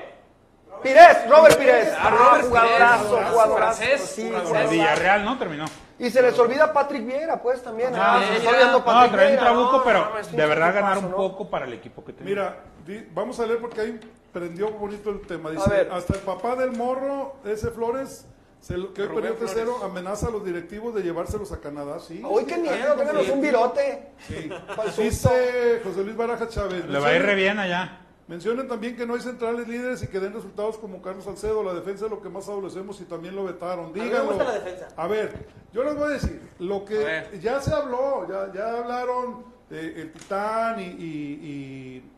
Pires, 0.82 1.28
Robert 1.28 1.58
Pires. 1.58 1.88
Ah, 1.98 2.10
Robert 2.10 2.46
jugadorazo, 2.46 3.16
Pires, 3.16 3.30
jugadorazo, 3.30 3.82
sí. 4.06 4.32
Villarreal, 4.70 5.24
¿no? 5.24 5.38
Terminó. 5.38 5.64
Y 5.98 6.08
se 6.10 6.22
les 6.22 6.38
olvida 6.38 6.72
Patrick 6.72 7.04
Vieira, 7.04 7.42
pues, 7.42 7.62
también. 7.62 7.90
Ah, 7.94 8.16
Ah, 8.18 8.24
se 8.26 8.36
está 8.38 8.48
olvidando 8.50 8.78
No, 8.78 8.84
Patrick 8.84 9.12
traen 9.12 9.26
un 9.26 9.36
Vieira, 9.36 9.42
trabuco, 9.52 9.76
no, 9.78 9.84
pero 9.84 9.98
no, 10.00 10.30
un 10.30 10.36
de 10.36 10.46
verdad 10.46 10.74
ganaron 10.74 11.04
un 11.04 11.10
¿no? 11.10 11.16
poco 11.16 11.50
para 11.50 11.66
el 11.66 11.72
equipo 11.74 12.02
que 12.04 12.12
tenía. 12.14 12.30
Mira, 12.30 12.56
di- 12.86 13.06
vamos 13.12 13.38
a 13.40 13.46
leer 13.46 13.58
porque 13.60 13.80
ahí 13.82 14.00
prendió 14.32 14.70
bonito 14.70 15.10
el 15.10 15.20
tema. 15.26 15.50
A 15.50 15.52
Dice, 15.52 15.68
ver. 15.70 15.90
hasta 15.92 16.14
el 16.14 16.20
papá 16.20 16.56
del 16.56 16.72
morro, 16.72 17.36
ese 17.44 17.68
Flores, 17.70 18.26
se 18.60 18.78
lo- 18.78 18.94
que 18.94 19.02
hoy 19.02 19.08
perdió 19.08 19.34
tercero, 19.34 19.84
amenaza 19.84 20.28
a 20.28 20.30
los 20.30 20.42
directivos 20.42 20.94
de 20.94 21.02
llevárselos 21.02 21.52
a 21.52 21.60
Canadá. 21.60 21.98
Sí, 22.00 22.22
Uy, 22.24 22.44
qué 22.46 22.56
miedo, 22.56 22.94
ténganos 22.94 23.28
un 23.28 23.40
virote. 23.42 24.12
Sí. 24.26 24.50
Dice 24.96 25.80
José 25.84 26.02
Luis 26.02 26.16
Baraja 26.16 26.48
Chávez. 26.48 26.86
Le 26.86 26.98
va 26.98 27.08
a 27.08 27.14
ir 27.14 27.22
re 27.22 27.34
bien 27.34 27.58
allá. 27.58 28.00
Mencionen 28.30 28.68
también 28.68 28.94
que 28.96 29.04
no 29.06 29.14
hay 29.14 29.20
centrales 29.20 29.66
líderes 29.66 30.04
y 30.04 30.06
que 30.06 30.20
den 30.20 30.32
resultados 30.32 30.78
como 30.78 31.02
Carlos 31.02 31.24
Salcedo. 31.24 31.64
La 31.64 31.74
defensa 31.74 32.04
es 32.04 32.10
lo 32.12 32.22
que 32.22 32.28
más 32.28 32.48
adolecemos 32.48 33.00
y 33.00 33.04
también 33.04 33.34
lo 33.34 33.42
vetaron. 33.44 33.92
me 33.92 34.04
Díganlo. 34.04 34.28
gusta 34.28 34.44
la 34.44 34.52
defensa. 34.52 34.86
A 34.96 35.06
ver, 35.08 35.46
yo 35.72 35.82
les 35.82 35.96
voy 35.96 36.04
a 36.04 36.12
decir, 36.12 36.48
lo 36.60 36.76
A 36.76 36.84
que 36.84 37.38
ya 37.42 37.60
se 37.60 37.74
habló, 37.74 38.28
ya, 38.28 38.52
ya 38.54 38.78
hablaron 38.78 39.44
eh, 39.68 39.94
el 39.96 40.12
Titán 40.12 40.78
y, 40.78 40.84
y- 40.84 41.38
y 41.42 42.10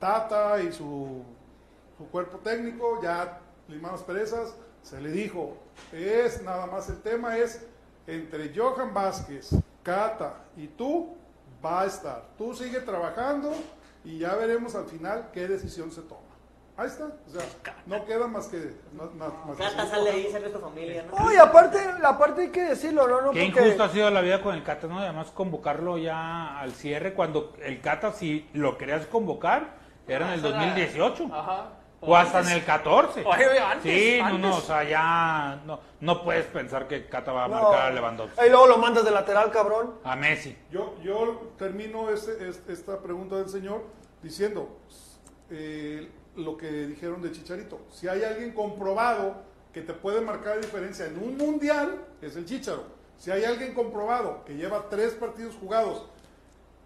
Tata 0.00 0.60
y 0.60 0.72
su, 0.72 1.22
su 1.96 2.06
cuerpo 2.10 2.38
técnico, 2.38 3.00
ya 3.02 3.38
limadas 3.68 4.02
perezas, 4.02 4.54
se 4.82 5.00
le 5.00 5.10
dijo, 5.12 5.56
es 5.92 6.42
nada 6.42 6.66
más 6.66 6.88
el 6.88 7.00
tema 7.00 7.36
es 7.38 7.64
entre 8.08 8.52
Johan 8.56 8.92
Vázquez, 8.92 9.50
Cata 9.84 10.34
y 10.56 10.66
tú, 10.66 11.14
va 11.64 11.82
a 11.82 11.86
estar. 11.86 12.24
Tú 12.36 12.54
sigue 12.54 12.80
trabajando 12.80 13.52
y 14.04 14.18
ya 14.18 14.34
veremos 14.34 14.74
al 14.74 14.86
final 14.86 15.30
qué 15.32 15.46
decisión 15.48 15.90
se 15.90 16.02
toma. 16.02 16.20
Ahí 16.76 16.86
está, 16.86 17.04
o 17.04 17.30
sea, 17.30 17.42
no 17.84 18.04
queda 18.06 18.26
más 18.26 18.46
que... 18.48 18.56
Más, 18.94 19.12
más- 19.14 19.32
más 19.46 19.56
que 19.58 19.62
Cata 19.64 19.70
seguir 19.82 19.90
sale 19.90 20.10
ahí, 20.10 20.32
sale 20.32 20.48
tu 20.48 20.58
familia, 20.60 21.04
¿no? 21.04 21.26
Uy, 21.26 21.36
aparte, 21.36 21.78
hay 22.40 22.48
que 22.48 22.62
decirlo, 22.62 23.06
¿no? 23.06 23.20
no 23.20 23.30
Qué 23.32 23.44
porque- 23.44 23.60
injusto 23.66 23.84
ha 23.84 23.88
sido 23.90 24.10
la 24.10 24.22
vida 24.22 24.40
con 24.40 24.54
el 24.54 24.62
Cata, 24.62 24.86
¿no? 24.86 24.98
Además 24.98 25.30
convocarlo 25.30 25.98
ya 25.98 26.58
al 26.58 26.72
cierre 26.72 27.12
cuando 27.12 27.52
el 27.62 27.82
Cata, 27.82 28.12
si 28.12 28.48
lo 28.54 28.78
querías 28.78 29.04
convocar, 29.06 29.74
era 30.08 30.28
en 30.28 30.32
el 30.32 30.38
Eso 30.38 30.48
era- 30.48 30.56
2018. 30.58 31.28
Ajá. 31.32 31.68
O 32.02 32.16
hasta 32.16 32.40
en 32.40 32.48
el 32.48 32.64
14. 32.64 33.24
Oye, 33.26 33.46
oye, 33.48 33.58
antes, 33.58 33.82
sí, 33.92 34.18
no, 34.22 34.38
no, 34.38 34.56
o 34.56 34.60
sea, 34.62 34.84
ya 34.84 35.60
no, 35.66 35.80
no 36.00 36.24
puedes 36.24 36.46
pensar 36.46 36.88
que 36.88 37.06
Cata 37.06 37.30
va 37.32 37.44
a 37.44 37.48
No. 37.48 37.54
marcar 37.60 37.80
a 37.82 37.90
Lewandowski. 37.90 38.40
Y 38.46 38.48
luego 38.48 38.66
lo 38.68 38.78
mandas 38.78 39.04
de 39.04 39.10
lateral, 39.10 39.50
cabrón. 39.50 39.94
A 40.02 40.16
Messi. 40.16 40.56
Yo, 40.70 40.96
yo 41.02 41.52
termino 41.58 42.08
este- 42.10 42.48
es- 42.48 42.62
esta 42.68 43.00
pregunta 43.02 43.36
del 43.36 43.48
señor 43.50 43.84
diciendo 44.22 44.78
eh, 45.50 46.08
lo 46.36 46.56
que 46.56 46.70
dijeron 46.70 47.20
de 47.20 47.32
Chicharito. 47.32 47.80
Si 47.90 48.06
hay 48.08 48.22
alguien 48.22 48.52
comprobado 48.52 49.42
que 49.72 49.82
te 49.82 49.92
puede 49.92 50.20
marcar 50.20 50.60
diferencia 50.60 51.06
en 51.06 51.18
un 51.18 51.36
mundial, 51.36 52.04
es 52.22 52.36
el 52.36 52.44
Chicharo. 52.46 52.84
Si 53.18 53.30
hay 53.30 53.44
alguien 53.44 53.74
comprobado 53.74 54.44
que 54.46 54.54
lleva 54.54 54.86
tres 54.88 55.12
partidos 55.14 55.54
jugados 55.60 56.06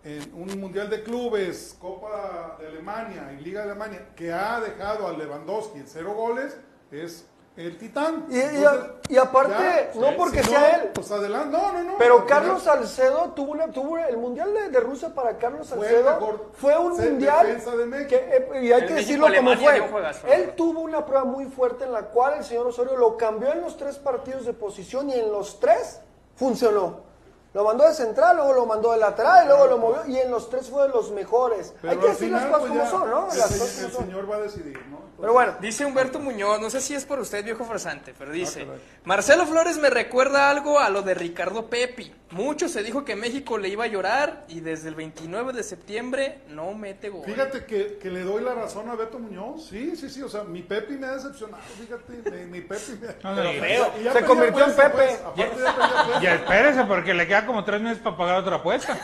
en 0.05 0.35
un 0.35 0.61
mundial 0.61 0.91
de 0.91 1.03
clubes, 1.03 1.77
Copa 1.81 2.57
de 2.61 2.67
Alemania 2.69 3.35
y 3.39 3.43
Liga 3.43 3.63
de 3.65 3.71
Alemania, 3.71 4.09
que 4.15 4.31
ha 4.33 4.61
dejado 4.61 5.07
a 5.09 5.13
Lewandowski 5.13 5.79
en 5.79 5.87
cero 5.87 6.13
goles, 6.15 6.57
es 6.93 7.27
el 7.57 7.79
Titán. 7.79 8.27
Y- 8.29 8.35
y 8.35 8.65
a- 8.65 8.97
y 9.09 9.17
aparte, 9.17 9.91
no 9.95 10.15
porque 10.17 10.43
si 10.43 10.51
sea 10.51 10.71
él. 10.77 10.91
Pues 10.93 11.11
adelante, 11.11 11.57
no, 11.57 11.73
no, 11.73 11.83
no. 11.85 11.99
Pero 11.99 12.19
al 12.23 12.27
Carlos 12.27 12.61
final- 12.63 12.79
Salcedo 12.81 13.31
tuvo, 13.31 13.53
una, 13.53 13.69
tuvo 13.71 13.97
el 13.97 14.17
mundial 14.19 14.53
de, 14.53 14.69
de 14.71 14.81
Rusia 14.81 15.15
para 15.15 15.39
Carlos 15.39 15.69
Salcedo. 15.69 16.51
Fue 16.55 16.77
un 16.77 16.97
mundial 16.99 17.47
de 17.47 18.07
que, 18.09 18.17
eh, 18.17 18.49
y 18.63 18.73
hay 18.73 18.83
El 18.83 18.89
que 18.89 18.95
decirlo 18.95 19.27
como 19.35 19.55
fue. 19.57 20.35
Él 20.35 20.53
tuvo 20.57 20.81
una 20.81 21.07
prueba 21.07 21.25
muy 21.25 21.47
fuerte 21.47 21.85
en 21.85 21.93
la 21.93 22.03
cual 22.07 22.35
el 22.39 22.45
señor 22.45 22.67
Osorio 22.67 22.97
lo 22.97 23.17
cambió 23.17 23.53
en 23.53 23.63
los 23.63 23.77
tres 23.79 23.97
partidos 23.99 24.45
de 24.45 24.53
posición 24.53 25.09
y 25.09 25.15
en 25.15 25.31
los 25.33 25.61
tres 25.61 26.01
funcionó. 26.35 27.14
Lo 27.55 27.63
mandó 27.65 27.87
de 27.87 27.95
central, 27.95 28.37
luego 28.37 28.53
lo 28.53 28.67
mandó 28.67 28.91
de 28.93 28.99
lateral, 28.99 29.45
y 29.45 29.49
luego 29.49 29.67
lo 29.69 29.79
movió 29.79 30.03
y 30.07 30.19
en 30.19 30.31
los 30.31 30.51
tres 30.51 30.69
fue 30.69 30.83
de 30.83 30.89
los 30.89 31.13
mejores. 31.13 31.73
Pero 31.81 31.93
hay 31.93 31.99
que 31.99 32.07
decir 32.09 32.27
final, 32.27 32.41
las 32.43 32.51
cosas 32.51 32.61
pues, 32.61 32.71
como 32.73 32.85
ya 32.85 32.91
son, 32.91 33.11
¿no? 33.11 33.33
El, 33.33 33.39
Las 33.39 33.51
se- 33.51 33.59
cosas 33.61 33.79
el 33.79 33.85
como 33.85 33.95
son. 33.97 34.05
señor 34.07 34.31
va 34.31 34.37
a 34.37 34.41
decidir, 34.41 34.87
¿no? 34.91 35.05
Pero 35.21 35.33
bueno, 35.33 35.55
Dice 35.61 35.85
Humberto 35.87 36.19
Muñoz, 36.19 36.61
no 36.61 36.69
sé 36.69 36.81
si 36.81 36.95
es 36.95 37.05
por 37.05 37.21
usted, 37.21 37.45
viejo 37.45 37.65
farsante, 37.65 38.13
pero 38.19 38.33
dice, 38.33 38.63
Ah, 38.63 38.67
caray. 38.67 38.81
Marcelo 39.05 39.47
Flores 39.47 39.79
me 39.79 39.89
recuerda 39.89 40.51
algo 40.51 40.81
a 40.81 40.91
lo 40.91 41.03
de 41.03 41.15
Ricardo 41.15 41.71
Pepi. 41.71 42.13
Mucho 42.33 42.69
se 42.69 42.83
dijo 42.83 43.05
que 43.05 43.15
México 43.15 43.57
le 43.57 43.69
iba 43.69 43.85
a 43.85 43.87
llorar 43.87 44.45
y 44.49 44.59
desde 44.59 44.89
el 44.89 44.97
29 44.97 45.53
de 45.53 45.63
septiembre 45.63 46.41
no 46.49 46.75
mete 46.75 47.09
gol. 47.11 47.23
Fíjate 47.25 47.65
que, 47.65 47.97
que 47.99 48.11
le 48.11 48.23
doy 48.25 48.43
la 48.43 48.55
razón 48.55 48.91
a 48.91 48.97
Beto 48.97 49.21
Muñoz. 49.21 49.67
Sí, 49.69 49.95
sí, 49.95 50.11
sí. 50.11 50.21
O 50.21 50.29
sea, 50.29 50.43
mi 50.43 50.63
Pepi 50.63 50.95
me 50.95 51.07
ha 51.07 51.13
decepcionado. 51.13 51.63
Fíjate, 51.81 52.31
mi, 52.33 52.47
mi 52.47 52.61
Pepi 52.63 52.99
me 53.01 53.15
No, 53.23 53.35
no, 53.37 53.53
y- 53.53 53.61
feo. 53.61 53.93
Y 54.05 54.09
Se 54.13 54.25
convirtió 54.25 54.65
en 54.65 54.73
Pepe. 54.75 54.91
pues. 54.91 55.21
Aparte 55.21 55.41
ya 55.41 55.51
pedía 55.55 55.69
apuesta. 55.71 56.21
Ya 56.21 56.35
espérese, 56.35 56.85
porque 56.85 57.15
le 57.15 57.27
queda 57.29 57.44
como 57.47 57.65
tres 57.65 57.81
meses 57.81 57.99
para 57.99 58.17
pagar 58.17 58.39
otra 58.41 58.57
apuesta. 58.57 58.97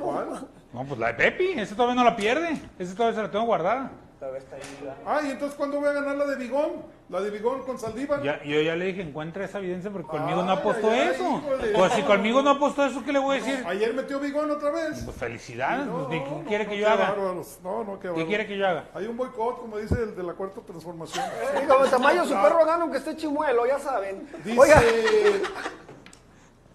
¿Cuál? 0.00 0.48
No, 0.72 0.84
pues 0.84 0.98
la 1.00 1.08
de 1.08 1.14
Pepi, 1.14 1.52
esa 1.58 1.74
todavía 1.74 1.94
no 1.96 2.04
la 2.04 2.16
pierde. 2.16 2.60
Esa 2.78 2.94
todavía 2.94 3.16
se 3.16 3.22
la 3.22 3.30
tengo 3.30 3.44
guardada. 3.46 3.90
Todavía 4.18 4.38
está 4.40 4.56
ahí, 4.56 4.62
¿verdad? 4.80 4.96
Ah, 5.06 5.20
y 5.22 5.30
entonces 5.30 5.56
¿cuándo 5.58 5.78
voy 5.78 5.88
a 5.90 5.92
ganar 5.92 6.16
la 6.16 6.24
de 6.24 6.36
Bigón? 6.36 6.96
La 7.10 7.20
de 7.20 7.30
Bigón 7.30 7.62
con 7.64 7.78
Saldívar. 7.78 8.22
Ya- 8.22 8.42
yo 8.42 8.60
ya 8.62 8.74
le 8.74 8.86
dije, 8.86 9.02
encuentra 9.02 9.44
esa 9.44 9.58
evidencia 9.58 9.90
porque 9.90 10.08
conmigo 10.08 10.42
no 10.42 10.52
Ay, 10.52 10.58
apostó 10.58 10.90
ay, 10.90 10.98
ay, 11.00 11.08
eso. 11.14 11.22
hijo 11.22 11.56
de- 11.58 11.68
Pues 11.74 11.92
si 11.92 12.02
conmigo 12.02 12.42
no 12.42 12.50
apostó 12.50 12.84
eso, 12.86 13.04
¿qué 13.04 13.12
le 13.12 13.18
voy 13.18 13.36
a 13.36 13.40
decir? 13.42 13.62
Ayer 13.66 13.92
metió 13.94 14.18
Bigón 14.18 14.50
otra 14.50 14.70
vez. 14.70 15.02
Pues 15.04 15.16
felicidades, 15.16 15.86
No, 15.86 16.08
pues, 16.08 16.08
¿qué, 16.08 16.24
qué 16.24 16.30
no, 16.34 16.44
quiere 16.48 16.64
no, 16.64 16.70
que 16.70 16.76
qué 16.76 16.82
yo 16.82 16.88
haga? 16.88 17.10
bárbaros. 17.10 17.58
No, 17.62 17.84
no, 17.84 18.00
qué 18.00 18.10
¿Qué 18.14 18.26
quiere 18.26 18.46
que 18.46 18.56
yo 18.58 18.66
haga? 18.66 18.84
Hay 18.94 19.06
un 19.06 19.16
boicot, 19.18 19.60
como 19.60 19.76
dice 19.76 20.02
el 20.02 20.16
de 20.16 20.22
la 20.22 20.32
cuarta 20.32 20.60
transformación. 20.62 21.24
Como 21.68 21.84
Tamayo, 21.84 22.24
su 22.24 22.34
perro 22.34 22.64
gana 22.64 22.82
aunque 22.82 22.98
esté 22.98 23.14
chimuelo, 23.16 23.66
ya 23.66 23.78
saben. 23.78 24.26
Dice 24.44 24.58
Oiga, 24.58 24.82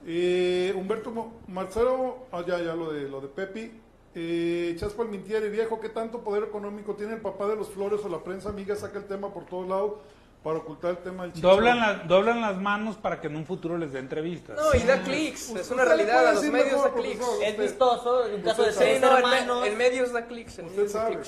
eh, 0.06 0.74
Humberto 0.76 1.12
Marcelo, 1.48 2.26
ah, 2.32 2.44
ya, 2.46 2.60
ya, 2.60 2.76
lo 2.76 2.92
de, 2.92 3.08
lo 3.10 3.22
de 3.22 3.28
Pepi. 3.28 3.72
Eh, 4.14 4.76
Chaspa 4.78 5.06
Mintieri, 5.06 5.50
viejo, 5.50 5.80
¿qué 5.80 5.90
tanto 5.90 6.22
poder 6.22 6.44
económico 6.44 6.96
tiene 6.96 7.14
el 7.14 7.22
papá 7.22 7.48
de 7.48 7.56
los 7.56 7.70
Flores 7.70 8.02
o 8.04 8.10
la 8.10 8.24
prensa 8.24 8.50
amiga 8.50 8.76
saca 8.76 9.00
el 9.00 9.06
tema 9.06 9.34
por 9.34 9.46
todos 9.46 9.70
lados 9.70 9.94
para 10.44 10.58
ocultar 10.58 10.92
el 10.92 10.98
tema 10.98 11.28
del? 11.28 11.40
Doblan, 11.40 11.80
la- 11.80 11.94
doblan 12.08 12.42
las 12.42 12.58
manos 12.58 12.96
para 12.98 13.22
que 13.22 13.28
en 13.28 13.36
un 13.36 13.46
futuro 13.46 13.78
les 13.78 13.92
dé 13.94 14.00
entrevistas. 14.00 14.58
No, 14.58 14.74
y 14.74 14.84
da 14.84 15.02
clics, 15.04 15.50
es 15.50 15.58
Usted 15.58 15.72
una 15.74 15.86
realidad, 15.86 16.28
a 16.28 16.32
los 16.34 16.44
medios 16.46 16.72
mejor, 16.84 16.90
da 16.90 16.96
clics. 17.02 17.26
Es 17.44 17.58
vistoso, 17.60 18.26
en 18.28 18.42
caso 18.42 18.64
de 18.64 18.74
seis 18.74 19.02
hermanos. 19.04 19.68
en 19.68 19.78
medios 19.78 20.12
da 20.12 20.26
clics. 20.26 20.58
En 20.60 20.66
Usted 20.66 20.88
sabe. 20.90 21.20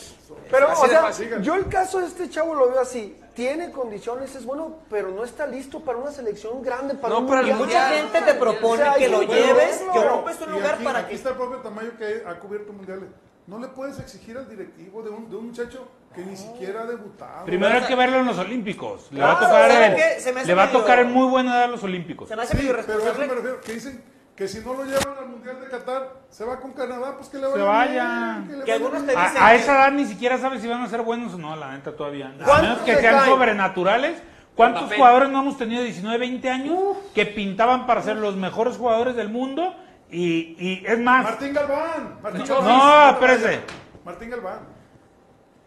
pero, 0.49 0.69
Así 0.69 0.85
o 0.85 0.87
sea, 0.87 1.41
yo 1.41 1.55
el 1.55 1.67
caso 1.67 1.99
de 1.99 2.07
este 2.07 2.29
chavo 2.29 2.55
lo 2.55 2.69
veo 2.71 2.79
así. 2.79 3.17
Tiene 3.35 3.71
condiciones, 3.71 4.35
es 4.35 4.45
bueno, 4.45 4.77
pero 4.91 5.09
no 5.09 5.23
está 5.23 5.47
listo 5.47 5.79
para 5.79 5.97
una 5.97 6.11
selección 6.11 6.61
grande, 6.61 6.93
para 6.93 7.13
No, 7.15 7.21
un 7.21 7.27
para 7.27 7.41
el 7.41 7.53
mucha 7.55 7.89
gente 7.89 8.21
te 8.21 8.33
propone 8.35 8.81
O 8.83 8.85
sea, 8.85 8.93
que 8.95 9.09
lo 9.09 9.21
lleves, 9.23 9.79
verlo. 9.79 9.93
que 9.93 9.99
ocupes 9.99 10.41
un 10.41 10.51
lugar 10.51 10.75
aquí, 10.75 10.83
para 10.83 10.99
aquí 10.99 11.09
que... 11.09 11.15
está 11.15 11.29
el 11.29 11.35
propio 11.35 11.57
Tamayo 11.57 11.97
que 11.97 12.23
ha 12.27 12.39
cubierto 12.39 12.73
mundiales. 12.73 13.09
No 13.47 13.59
le 13.59 13.67
puedes 13.67 13.99
exigir 13.99 14.37
al 14.37 14.47
directivo 14.49 15.01
de 15.03 15.09
un, 15.09 15.29
de 15.29 15.35
un 15.35 15.47
muchacho 15.47 15.87
que 16.15 16.21
ni 16.23 16.35
siquiera 16.37 16.83
ha 16.83 16.85
debutado. 16.85 17.45
Primero 17.45 17.75
hay 17.75 17.83
que 17.83 17.95
verlo 17.95 18.17
en 18.19 18.25
los 18.27 18.37
Olímpicos. 18.37 19.07
Le 19.11 19.21
va 19.21 19.33
a 19.33 19.39
tocar, 19.39 19.69
¿sabe 19.71 19.85
en- 19.87 19.95
qué? 19.95 20.19
Se 20.21 20.31
me 20.31 20.39
hace 20.41 20.47
le 20.47 20.53
va 20.55 20.63
a 20.63 20.65
medio- 20.67 20.79
tocar 20.79 20.99
en 20.99 21.11
muy 21.11 21.27
buena 21.27 21.57
edad 21.57 21.69
los 21.69 21.83
Olímpicos. 21.83 22.29
Se 22.29 22.35
me 22.35 22.43
hace 22.43 22.51
Sí, 22.55 22.63
medio 22.63 22.77
pero 22.85 22.93
a 23.03 23.11
eso 23.11 23.19
me 23.19 23.27
refiero, 23.27 23.61
que 23.61 23.73
dicen 23.73 24.03
que 24.35 24.47
si 24.47 24.59
no 24.61 24.73
lo 24.75 24.85
llevan 24.85 25.17
al 25.19 25.27
Mundial 25.29 25.59
de 25.59 25.67
Qatar, 25.67 26.09
se 26.29 26.45
va 26.45 26.59
con 26.59 26.71
Canadá, 26.73 27.15
pues 27.17 27.29
que 27.29 27.37
le 27.37 27.47
vaya 27.47 27.63
vaya. 27.65 28.03
bien, 28.45 28.59
le 28.59 28.65
Que 28.65 28.71
vaya 28.71 28.73
algunos 28.75 29.03
bien. 29.03 29.15
te 29.17 29.21
dicen 29.23 29.37
A, 29.41 29.47
a 29.47 29.49
que- 29.51 29.55
esa 29.57 29.73
edad 29.75 29.91
ni 29.91 30.05
siquiera 30.05 30.37
sabes 30.37 30.61
si 30.61 30.67
van 30.67 30.81
a 30.81 30.87
ser 30.87 31.01
buenos 31.01 31.33
o 31.33 31.37
no, 31.37 31.55
la 31.55 31.71
neta 31.73 31.95
todavía. 31.95 32.27
A 32.39 32.43
¿Cuántos 32.45 32.61
menos 32.61 32.79
que 32.79 32.95
se 32.95 33.01
sean 33.01 33.15
caen? 33.17 33.29
sobrenaturales. 33.29 34.21
¿Cuántos 34.55 34.93
jugadores 34.93 35.29
no 35.29 35.41
hemos 35.41 35.57
tenido 35.57 35.81
de 35.81 35.87
19, 35.87 36.17
20 36.19 36.49
años 36.49 36.77
que 37.15 37.25
pintaban 37.25 37.87
para 37.87 38.03
ser 38.03 38.17
los 38.17 38.35
mejores 38.35 38.77
jugadores 38.77 39.15
del 39.15 39.29
mundo? 39.29 39.75
Y, 40.13 40.55
y 40.59 40.83
es 40.85 40.99
más, 40.99 41.23
Martín 41.23 41.53
Galván. 41.53 42.19
Martín 42.21 42.43
No, 42.47 42.61
Galván. 42.61 42.77
no, 42.77 43.09
espérese. 43.11 43.59
Martín 44.05 44.29
Galván. 44.29 44.59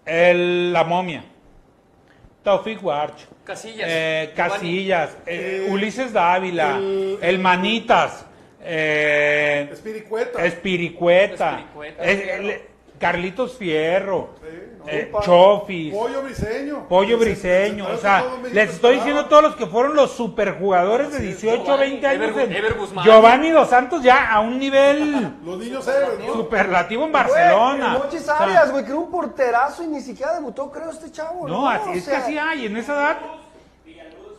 el, 0.04 0.72
la 0.72 0.84
momia, 0.84 1.24
Taufik 2.44 2.80
Warch, 2.82 3.26
Casillas. 3.44 3.88
eh. 3.90 4.32
Casillas, 4.36 5.10
eh, 5.26 5.64
Eh, 5.66 5.70
Ulises 5.72 6.12
Dávila, 6.12 6.76
el- 6.76 7.18
el, 7.20 7.38
Manitas, 7.40 8.24
eh, 8.62 9.68
Espiricueta. 9.72 10.44
Espiricueta, 10.44 11.50
Espiricueta, 11.58 12.04
es- 12.04 12.22
Fierro. 12.22 12.42
el- 12.50 12.60
Carlitos 12.98 13.56
Fierro, 13.56 14.30
Sí, 14.40 14.48
no. 14.78 14.88
eh. 14.88 15.12
Chofis, 15.22 15.92
Pollo 15.94 16.22
Briseño. 16.22 16.88
Pollo 16.88 17.18
Se- 17.18 17.24
Briseño, 17.24 17.86
se- 17.86 17.92
o 17.92 17.94
se- 17.96 18.02
sea, 18.02 18.24
les 18.52 18.70
estoy 18.70 18.96
diciendo 18.96 19.26
todos 19.26 19.42
los 19.42 19.56
que 19.56 19.66
fueron 19.66 19.94
los 19.96 20.12
superjugadores 20.12 21.12
de 21.12 21.18
Sí, 21.18 21.24
18, 21.26 21.64
Giovanni, 21.64 21.80
20 21.90 22.06
años. 22.06 22.30
Ever- 22.30 22.44
en- 22.44 22.52
Ever 22.56 22.74
Guzmán. 22.74 23.04
Giovanni 23.04 23.50
Dos 23.50 23.68
Santos 23.68 24.02
ya 24.02 24.30
a 24.32 24.40
un 24.40 24.58
nivel 24.58 25.36
Los 25.44 25.58
niños 25.58 25.86
héroes, 25.88 26.18
¿no? 26.26 26.32
superlativo 26.34 27.04
en 27.04 27.12
Güey, 27.12 27.22
Barcelona. 27.24 27.96
O 27.98 28.10
sea, 28.10 28.38
Arias, 28.38 28.70
güey, 28.70 28.84
que 28.84 28.90
era 28.90 28.98
un 29.00 29.10
porterazo 29.10 29.82
y 29.84 29.88
ni 29.88 30.00
siquiera 30.00 30.34
debutó, 30.34 30.70
creo, 30.70 30.90
este 30.90 31.10
chavo. 31.10 31.46
No, 31.48 31.68
así 31.68 31.88
O 31.88 31.92
es 31.92 32.04
que 32.04 32.10
sea, 32.10 32.18
así 32.20 32.38
hay, 32.38 32.66
en 32.66 32.76
esa 32.76 32.92
edad. 32.94 33.16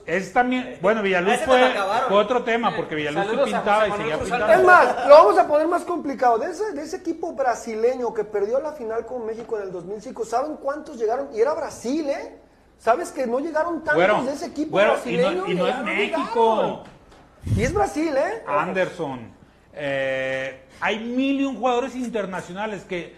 Es 0.08 0.32
también, 0.32 0.78
bueno, 0.82 1.01
Villaluz 1.01 1.36
fue, 1.41 1.70
otro 2.12 2.41
tema, 2.45 2.74
porque 2.78 2.95
Villaluz 2.95 3.28
a 3.28 3.43
pintaba 3.43 3.88
y 3.89 3.91
seguía 3.91 4.18
pintando. 4.18 4.53
Es 4.53 4.64
más, 4.64 5.05
lo 5.05 5.14
vamos 5.16 5.38
a 5.38 5.45
poner 5.45 5.68
más 5.68 5.84
complicado. 5.84 6.38
De 6.38 6.49
ese, 6.49 6.72
de 6.72 6.82
ese 6.82 6.95
equipo 6.95 7.34
brasileño 7.34 8.14
que 8.14 8.24
perdió 8.24 8.62
la 8.62 8.72
final 8.72 9.05
con 9.05 9.26
México 9.26 9.58
en 9.58 9.64
el 9.64 9.72
2005, 9.74 10.24
¿saben 10.24 10.55
cuántos 10.55 10.97
llegaron? 10.97 11.28
Y 11.36 11.41
era 11.41 11.53
Brasil, 11.53 12.10
¿eh? 12.10 12.39
¿Sabes 12.78 13.12
que 13.12 13.28
no 13.28 13.39
llegaron 13.39 13.84
tantos 13.84 13.95
Bueno, 13.95 14.24
de 14.24 14.32
ese 14.32 14.45
equipo 14.45 14.72
bueno, 14.72 14.91
y 14.91 14.93
brasileño? 14.93 15.41
no, 15.41 15.51
y 15.51 15.55
no 15.55 15.68
es 15.68 15.78
México. 15.80 16.55
llegaron. 16.55 16.84
Y 17.58 17.64
es 17.64 17.74
Brasil, 17.74 18.16
¿eh? 18.16 18.43
Anderson. 18.47 19.32
eh, 19.74 20.62
hay 20.80 20.99
mil 20.99 21.41
y 21.41 21.43
un 21.43 21.58
jugadores 21.58 21.95
internacionales 21.95 22.84
que 22.86 23.14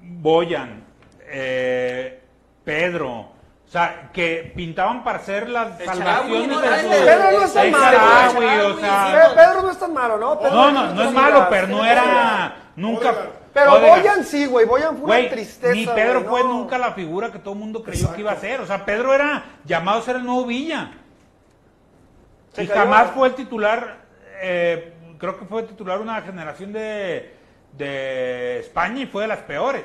Boyan, 0.00 0.84
eh, 1.20 2.20
Pedro, 2.64 3.33
o 3.66 3.70
sea, 3.74 4.10
que 4.12 4.52
pintaban 4.54 5.02
para 5.02 5.18
ser 5.20 5.48
las 5.48 5.80
El 5.80 5.86
salvaciones 5.86 6.60
Charaui, 6.60 6.88
de 6.88 6.96
Pedro 7.04 7.30
no 7.32 7.44
es 7.44 7.52
tan 7.54 7.66
el 7.66 7.72
malo, 7.72 7.98
el 8.38 8.60
o 8.72 8.78
sea, 8.78 9.28
Pe- 9.28 9.34
Pedro 9.34 9.62
no 9.62 9.70
es 9.70 9.78
tan 9.78 9.92
malo, 9.92 10.18
¿no? 10.18 10.38
Pedro 10.38 10.54
no, 10.54 10.70
no, 10.70 10.94
no 10.94 11.02
es 11.02 11.12
malo, 11.12 11.46
pero 11.50 11.66
no 11.66 11.84
era 11.84 12.56
nunca. 12.76 13.14
Pero. 13.52 13.80
Boyan 13.80 14.24
sí, 14.24 14.46
güey. 14.46 14.66
Boyan 14.66 14.96
fue 14.96 15.20
una 15.20 15.30
tristeza. 15.30 15.74
ni 15.74 15.86
Pedro 15.86 16.24
fue 16.24 16.42
no. 16.42 16.48
nunca 16.48 16.76
la 16.78 16.92
figura 16.92 17.32
que 17.32 17.38
todo 17.38 17.54
el 17.54 17.60
mundo 17.60 17.82
creyó 17.82 18.12
que 18.12 18.20
iba 18.20 18.32
a 18.32 18.36
ser. 18.36 18.60
O 18.60 18.66
sea, 18.66 18.84
Pedro 18.84 19.14
era 19.14 19.44
llamado 19.64 19.98
a 20.00 20.02
ser 20.02 20.16
el 20.16 20.24
nuevo 20.24 20.44
Villa. 20.44 20.90
Se 22.52 22.64
y 22.64 22.66
cayó. 22.68 22.80
jamás 22.80 23.10
fue 23.12 23.28
el 23.28 23.34
titular, 23.34 23.96
eh, 24.40 24.94
creo 25.18 25.38
que 25.38 25.44
fue 25.46 25.62
titular 25.64 26.00
una 26.00 26.20
generación 26.22 26.72
de, 26.72 27.34
de 27.72 28.58
España 28.60 29.02
y 29.02 29.06
fue 29.06 29.22
de 29.22 29.28
las 29.28 29.38
peores. 29.40 29.82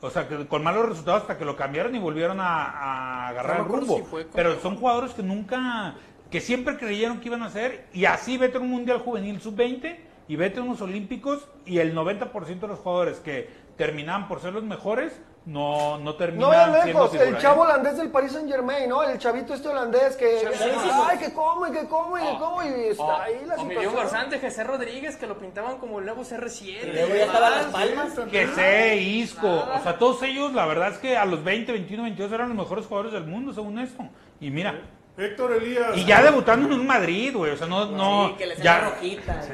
O 0.00 0.10
sea, 0.10 0.28
que 0.28 0.46
con 0.46 0.62
malos 0.62 0.88
resultados 0.88 1.22
hasta 1.22 1.38
que 1.38 1.44
lo 1.44 1.56
cambiaron 1.56 1.94
y 1.94 1.98
volvieron 1.98 2.38
a, 2.40 2.64
a 2.64 3.28
agarrar 3.28 3.60
el 3.60 3.66
rumbo. 3.66 4.06
Pero 4.34 4.60
son 4.60 4.76
jugadores 4.76 5.12
que 5.12 5.22
nunca, 5.22 5.94
que 6.30 6.40
siempre 6.40 6.76
creyeron 6.76 7.20
que 7.20 7.28
iban 7.28 7.42
a 7.42 7.50
ser. 7.50 7.86
Y 7.92 8.04
así 8.04 8.36
vete 8.36 8.58
a 8.58 8.60
un 8.60 8.70
Mundial 8.70 8.98
Juvenil 8.98 9.40
Sub-20 9.40 9.96
y 10.28 10.36
vete 10.36 10.60
a 10.60 10.62
unos 10.62 10.80
Olímpicos 10.82 11.48
y 11.64 11.78
el 11.78 11.94
90% 11.94 12.60
de 12.60 12.68
los 12.68 12.80
jugadores 12.80 13.20
que 13.20 13.48
terminaban 13.76 14.28
por 14.28 14.40
ser 14.40 14.52
los 14.52 14.64
mejores 14.64 15.20
no, 15.46 15.96
no 15.98 16.04
No 16.04 16.14
terminan 16.16 16.50
vayan 16.50 16.82
siendo 16.82 17.02
lejos, 17.04 17.14
el 17.20 17.38
chavo 17.38 17.62
holandés 17.62 17.96
del 17.96 18.10
Paris 18.10 18.32
Saint 18.32 18.50
Germain, 18.50 18.88
¿no? 18.88 19.04
El 19.04 19.16
chavito 19.18 19.54
este 19.54 19.68
holandés 19.68 20.16
que, 20.16 20.42
ay, 20.44 21.18
que 21.18 21.32
come, 21.32 21.70
que 21.70 21.86
come, 21.86 22.20
que 22.20 22.36
come, 22.38 22.66
y 22.66 22.90
está 22.90 23.04
O, 23.04 23.20
ahí 23.20 23.40
la 23.46 23.54
o 23.54 23.60
Emilio 23.60 23.80
situación. 23.82 23.94
Garzante, 23.94 24.40
José 24.40 24.64
Rodríguez, 24.64 25.16
que 25.16 25.26
lo 25.28 25.38
pintaban 25.38 25.78
como 25.78 26.00
el 26.00 26.04
nuevo 26.04 26.22
CR7. 26.22 26.88
Y 26.88 26.92
luego 26.92 27.14
ya 27.14 27.24
estaban 27.26 27.52
las 27.52 27.64
palmas. 27.66 28.12
Que 28.28 28.48
sé, 28.48 28.96
Isco, 28.96 29.48
o 29.48 29.82
sea, 29.84 29.96
todos 29.98 30.20
ellos, 30.24 30.52
la 30.52 30.66
verdad 30.66 30.92
es 30.92 30.98
que 30.98 31.16
a 31.16 31.24
los 31.24 31.44
20, 31.44 31.70
21, 31.70 32.02
22 32.02 32.32
eran 32.32 32.48
los 32.48 32.58
mejores 32.58 32.86
jugadores 32.86 33.12
del 33.12 33.26
mundo, 33.26 33.52
según 33.54 33.78
esto. 33.78 34.02
Y 34.40 34.50
mira, 34.50 34.82
Héctor 35.16 35.52
Elías. 35.52 35.96
y 35.96 36.04
ya 36.04 36.22
debutando 36.22 36.66
en 36.66 36.72
un 36.80 36.86
Madrid, 36.86 37.34
güey, 37.36 37.52
o 37.52 37.56
sea, 37.56 37.68
no, 37.68 37.86
no, 37.86 38.30
Sí, 38.30 38.34
que 38.34 38.46
les 38.46 38.58
ya, 38.60 38.80
rojita. 38.80 39.42
Sí. 39.42 39.52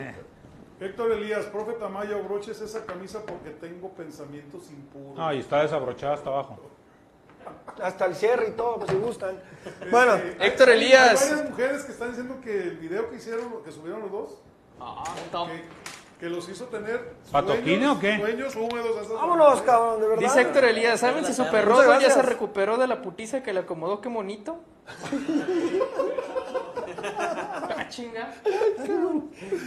Héctor 0.84 1.12
Elías, 1.12 1.44
profe 1.46 1.72
Tamayo, 1.74 2.22
broches 2.24 2.60
esa 2.60 2.84
camisa 2.84 3.20
porque 3.26 3.50
tengo 3.50 3.90
pensamientos 3.90 4.70
impuros. 4.70 5.14
Ay, 5.18 5.40
está 5.40 5.62
desabrochada 5.62 6.14
hasta 6.14 6.30
abajo. 6.30 6.58
Hasta 7.82 8.06
el 8.06 8.14
cierre 8.14 8.48
y 8.48 8.52
todo, 8.52 8.76
pues 8.78 8.90
si 8.90 8.96
gustan. 8.96 9.38
Bueno, 9.90 10.14
Este, 10.14 10.46
Héctor 10.46 10.68
hay- 10.70 10.74
Elías. 10.76 11.22
Hay 11.22 11.30
varias 11.30 11.50
mujeres 11.50 11.84
que 11.84 11.92
están 11.92 12.08
diciendo 12.08 12.40
que 12.42 12.62
el 12.62 12.76
video 12.78 13.10
que 13.10 13.16
hicieron, 13.16 13.62
que 13.64 13.72
subieron 13.72 14.02
los 14.02 14.10
dos, 14.12 14.38
Ah, 14.80 15.04
que, 15.46 15.62
que 16.18 16.28
los 16.28 16.48
hizo 16.48 16.64
tener 16.66 17.14
¿Patoquine 17.30 17.64
sueños- 17.86 17.96
o 17.96 18.00
qué? 18.00 18.18
Sueños 18.18 18.56
húmedos. 18.56 18.96
a 18.96 19.00
esas 19.02 19.12
vámonos, 19.12 19.48
mujeres. 19.50 19.70
cabrón, 19.70 20.00
de 20.00 20.08
verdad. 20.08 20.22
Dice 20.22 20.40
Héctor 20.40 20.64
Elías, 20.64 21.00
¿saben 21.00 21.24
si 21.24 21.32
su 21.32 21.48
perroso 21.50 22.00
ya 22.00 22.10
se 22.10 22.22
recuperó 22.22 22.76
de 22.78 22.86
la 22.88 23.00
putiza 23.02 23.42
que 23.42 23.52
le 23.52 23.60
acomodó? 23.60 24.00
¡Qué 24.00 24.08
bonito! 24.08 24.60
ah, 27.92 27.94
chinga. 27.94 28.34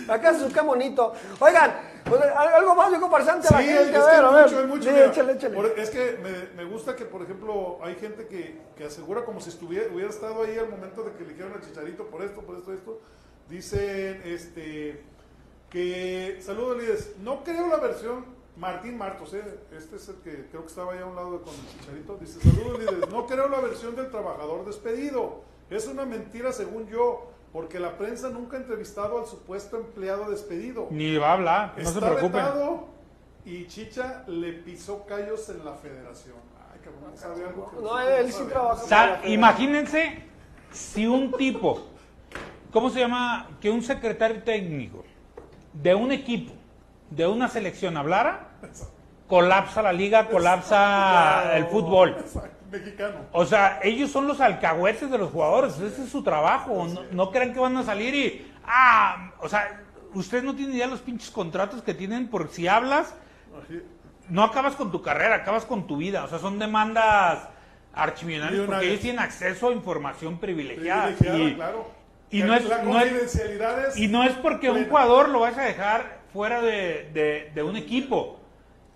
Acá 0.14 0.34
su 0.38 0.52
qué 0.52 0.62
bonito. 0.62 1.14
Oigan, 1.40 1.76
pues, 2.04 2.22
algo 2.22 2.76
más, 2.76 2.90
viejo 2.90 3.10
farsante 3.10 3.48
a 3.48 3.52
la 3.52 3.58
Sí, 3.60 3.66
gente. 3.68 3.84
es 3.84 3.90
que 3.90 3.96
a 3.98 4.06
ver, 4.06 4.16
hay 4.16 4.26
a 4.26 4.30
ver. 4.32 4.44
mucho, 4.46 4.60
hay 4.60 4.68
mucho. 4.68 4.84
Sí, 4.84 4.90
mira. 4.90 5.06
échale, 5.06 5.34
échale. 5.34 5.74
Es 5.82 5.90
que 5.90 6.18
me, 6.22 6.64
me 6.64 6.70
gusta 6.70 6.96
que, 6.96 7.06
por 7.06 7.22
ejemplo, 7.22 7.80
hay 7.82 7.96
gente 7.96 8.28
que, 8.28 8.60
que 8.76 8.86
asegura 8.86 9.24
como 9.26 9.40
si 9.40 9.50
estuviera, 9.50 9.88
hubiera 9.94 10.10
estado 10.10 10.44
ahí 10.44 10.58
al 10.58 10.70
momento 10.70 11.04
de 11.04 11.14
que 11.14 11.24
eligieron 11.24 11.54
a 11.54 11.62
Chicharito 11.62 12.06
por 12.08 12.24
esto, 12.24 12.42
por 12.42 12.58
esto, 12.58 12.74
esto. 12.74 13.00
Dicen, 13.50 14.22
este, 14.26 15.04
que, 15.70 16.40
saludos 16.42 16.78
líderes, 16.78 17.16
no 17.22 17.44
creo 17.44 17.68
la 17.68 17.78
versión, 17.78 18.26
Martín 18.58 18.98
Martos, 18.98 19.34
eh, 19.34 19.44
este 19.78 19.98
es 19.98 20.08
el 20.10 20.16
que 20.16 20.48
creo 20.50 20.62
que 20.62 20.68
estaba 20.70 20.94
ahí 20.94 21.00
a 21.00 21.06
un 21.06 21.16
lado 21.16 21.42
con 21.42 21.54
el 21.54 21.68
Chicharito, 21.80 22.18
dice, 22.18 22.40
saludos 22.40 22.80
líderes, 22.80 23.10
no 23.10 23.28
creo 23.28 23.50
la 23.50 23.60
versión 23.60 23.96
del 23.96 24.10
trabajador 24.10 24.66
despedido, 24.66 25.42
es 25.70 25.86
una 25.88 26.06
mentira 26.06 26.52
según 26.54 26.88
yo, 26.88 27.32
porque 27.56 27.80
la 27.80 27.98
prensa 27.98 28.30
nunca 28.30 28.58
ha 28.58 28.60
entrevistado 28.60 29.18
al 29.18 29.28
supuesto 29.28 29.78
empleado 29.78 30.30
despedido. 30.30 30.90
Ni 30.92 31.16
va 31.16 31.30
a 31.30 31.34
hablar, 31.36 31.74
no 31.78 31.84
se 31.84 31.88
Está 31.90 32.00
preocupen. 32.02 32.32
vetado 32.34 32.88
y 33.46 33.66
Chicha 33.68 34.26
le 34.28 34.52
pisó 34.52 35.06
callos 35.06 35.48
en 35.48 35.64
la 35.64 35.72
federación. 35.76 36.36
Ay, 36.70 36.82
cabrón, 36.84 37.12
no 37.12 37.18
sabe 37.18 37.46
algo 37.46 37.72
que 37.72 37.78
No, 37.82 37.98
él 37.98 38.34
sí 38.34 38.44
trabaja. 38.50 38.84
O 38.84 38.86
sea, 38.86 39.22
imagínense 39.24 40.22
si 40.74 41.08
un 41.08 41.32
tipo, 41.32 41.82
¿cómo 42.74 42.90
se 42.90 43.00
llama? 43.00 43.48
Que 43.62 43.70
un 43.70 43.82
secretario 43.82 44.44
técnico 44.44 45.06
de 45.72 45.96
un 45.96 46.12
equipo, 46.12 46.52
de 47.10 47.26
una 47.26 47.48
selección 47.48 47.96
hablara, 47.96 48.50
colapsa 49.30 49.82
la 49.82 49.94
liga, 49.94 50.28
colapsa 50.28 51.56
el 51.56 51.68
fútbol. 51.68 52.18
Mexicano. 52.80 53.16
O 53.32 53.46
sea, 53.46 53.80
ellos 53.84 54.12
son 54.12 54.28
los 54.28 54.40
alcahuetes 54.42 55.10
de 55.10 55.18
los 55.18 55.32
jugadores, 55.32 55.78
ese 55.80 56.04
es 56.04 56.10
su 56.10 56.24
trabajo. 56.24 56.88
No, 56.88 57.02
no 57.12 57.32
crean 57.32 57.54
que 57.54 57.60
van 57.60 57.76
a 57.78 57.84
salir 57.84 58.14
y. 58.16 58.52
Ah, 58.66 59.32
o 59.42 59.48
sea, 59.50 59.82
ustedes 60.14 60.44
no 60.44 60.56
tienen 60.56 60.76
idea 60.76 60.86
de 60.86 60.92
los 60.92 61.02
pinches 61.02 61.30
contratos 61.32 61.82
que 61.84 61.94
tienen 61.94 62.28
por 62.28 62.50
si 62.50 62.68
hablas. 62.68 63.14
No 64.30 64.44
acabas 64.44 64.76
con 64.76 64.92
tu 64.92 65.02
carrera, 65.02 65.36
acabas 65.36 65.66
con 65.66 65.86
tu 65.88 65.98
vida. 65.98 66.24
O 66.24 66.28
sea, 66.28 66.40
son 66.40 66.58
demandas 66.60 67.48
archimillonarias 67.94 68.66
porque 68.66 68.88
ellos 68.90 69.02
tienen 69.02 69.20
acceso 69.22 69.70
a 69.70 69.72
información 69.74 70.38
privilegiada. 70.40 71.16
Privilegiada, 71.16 71.50
y, 71.50 71.56
claro. 71.56 71.92
y 72.32 72.42
no 72.42 72.54
es, 72.56 72.64
no 72.84 73.00
y 73.98 74.08
no 74.08 74.24
es 74.24 74.34
porque 74.34 74.70
un 74.70 74.88
jugador 74.90 75.30
lo 75.30 75.40
vas 75.42 75.58
a 75.58 75.62
dejar 75.64 76.20
fuera 76.34 76.62
de, 76.62 77.10
de- 77.14 77.52
de 77.54 77.64
un 77.64 77.76
equipo. 77.78 78.40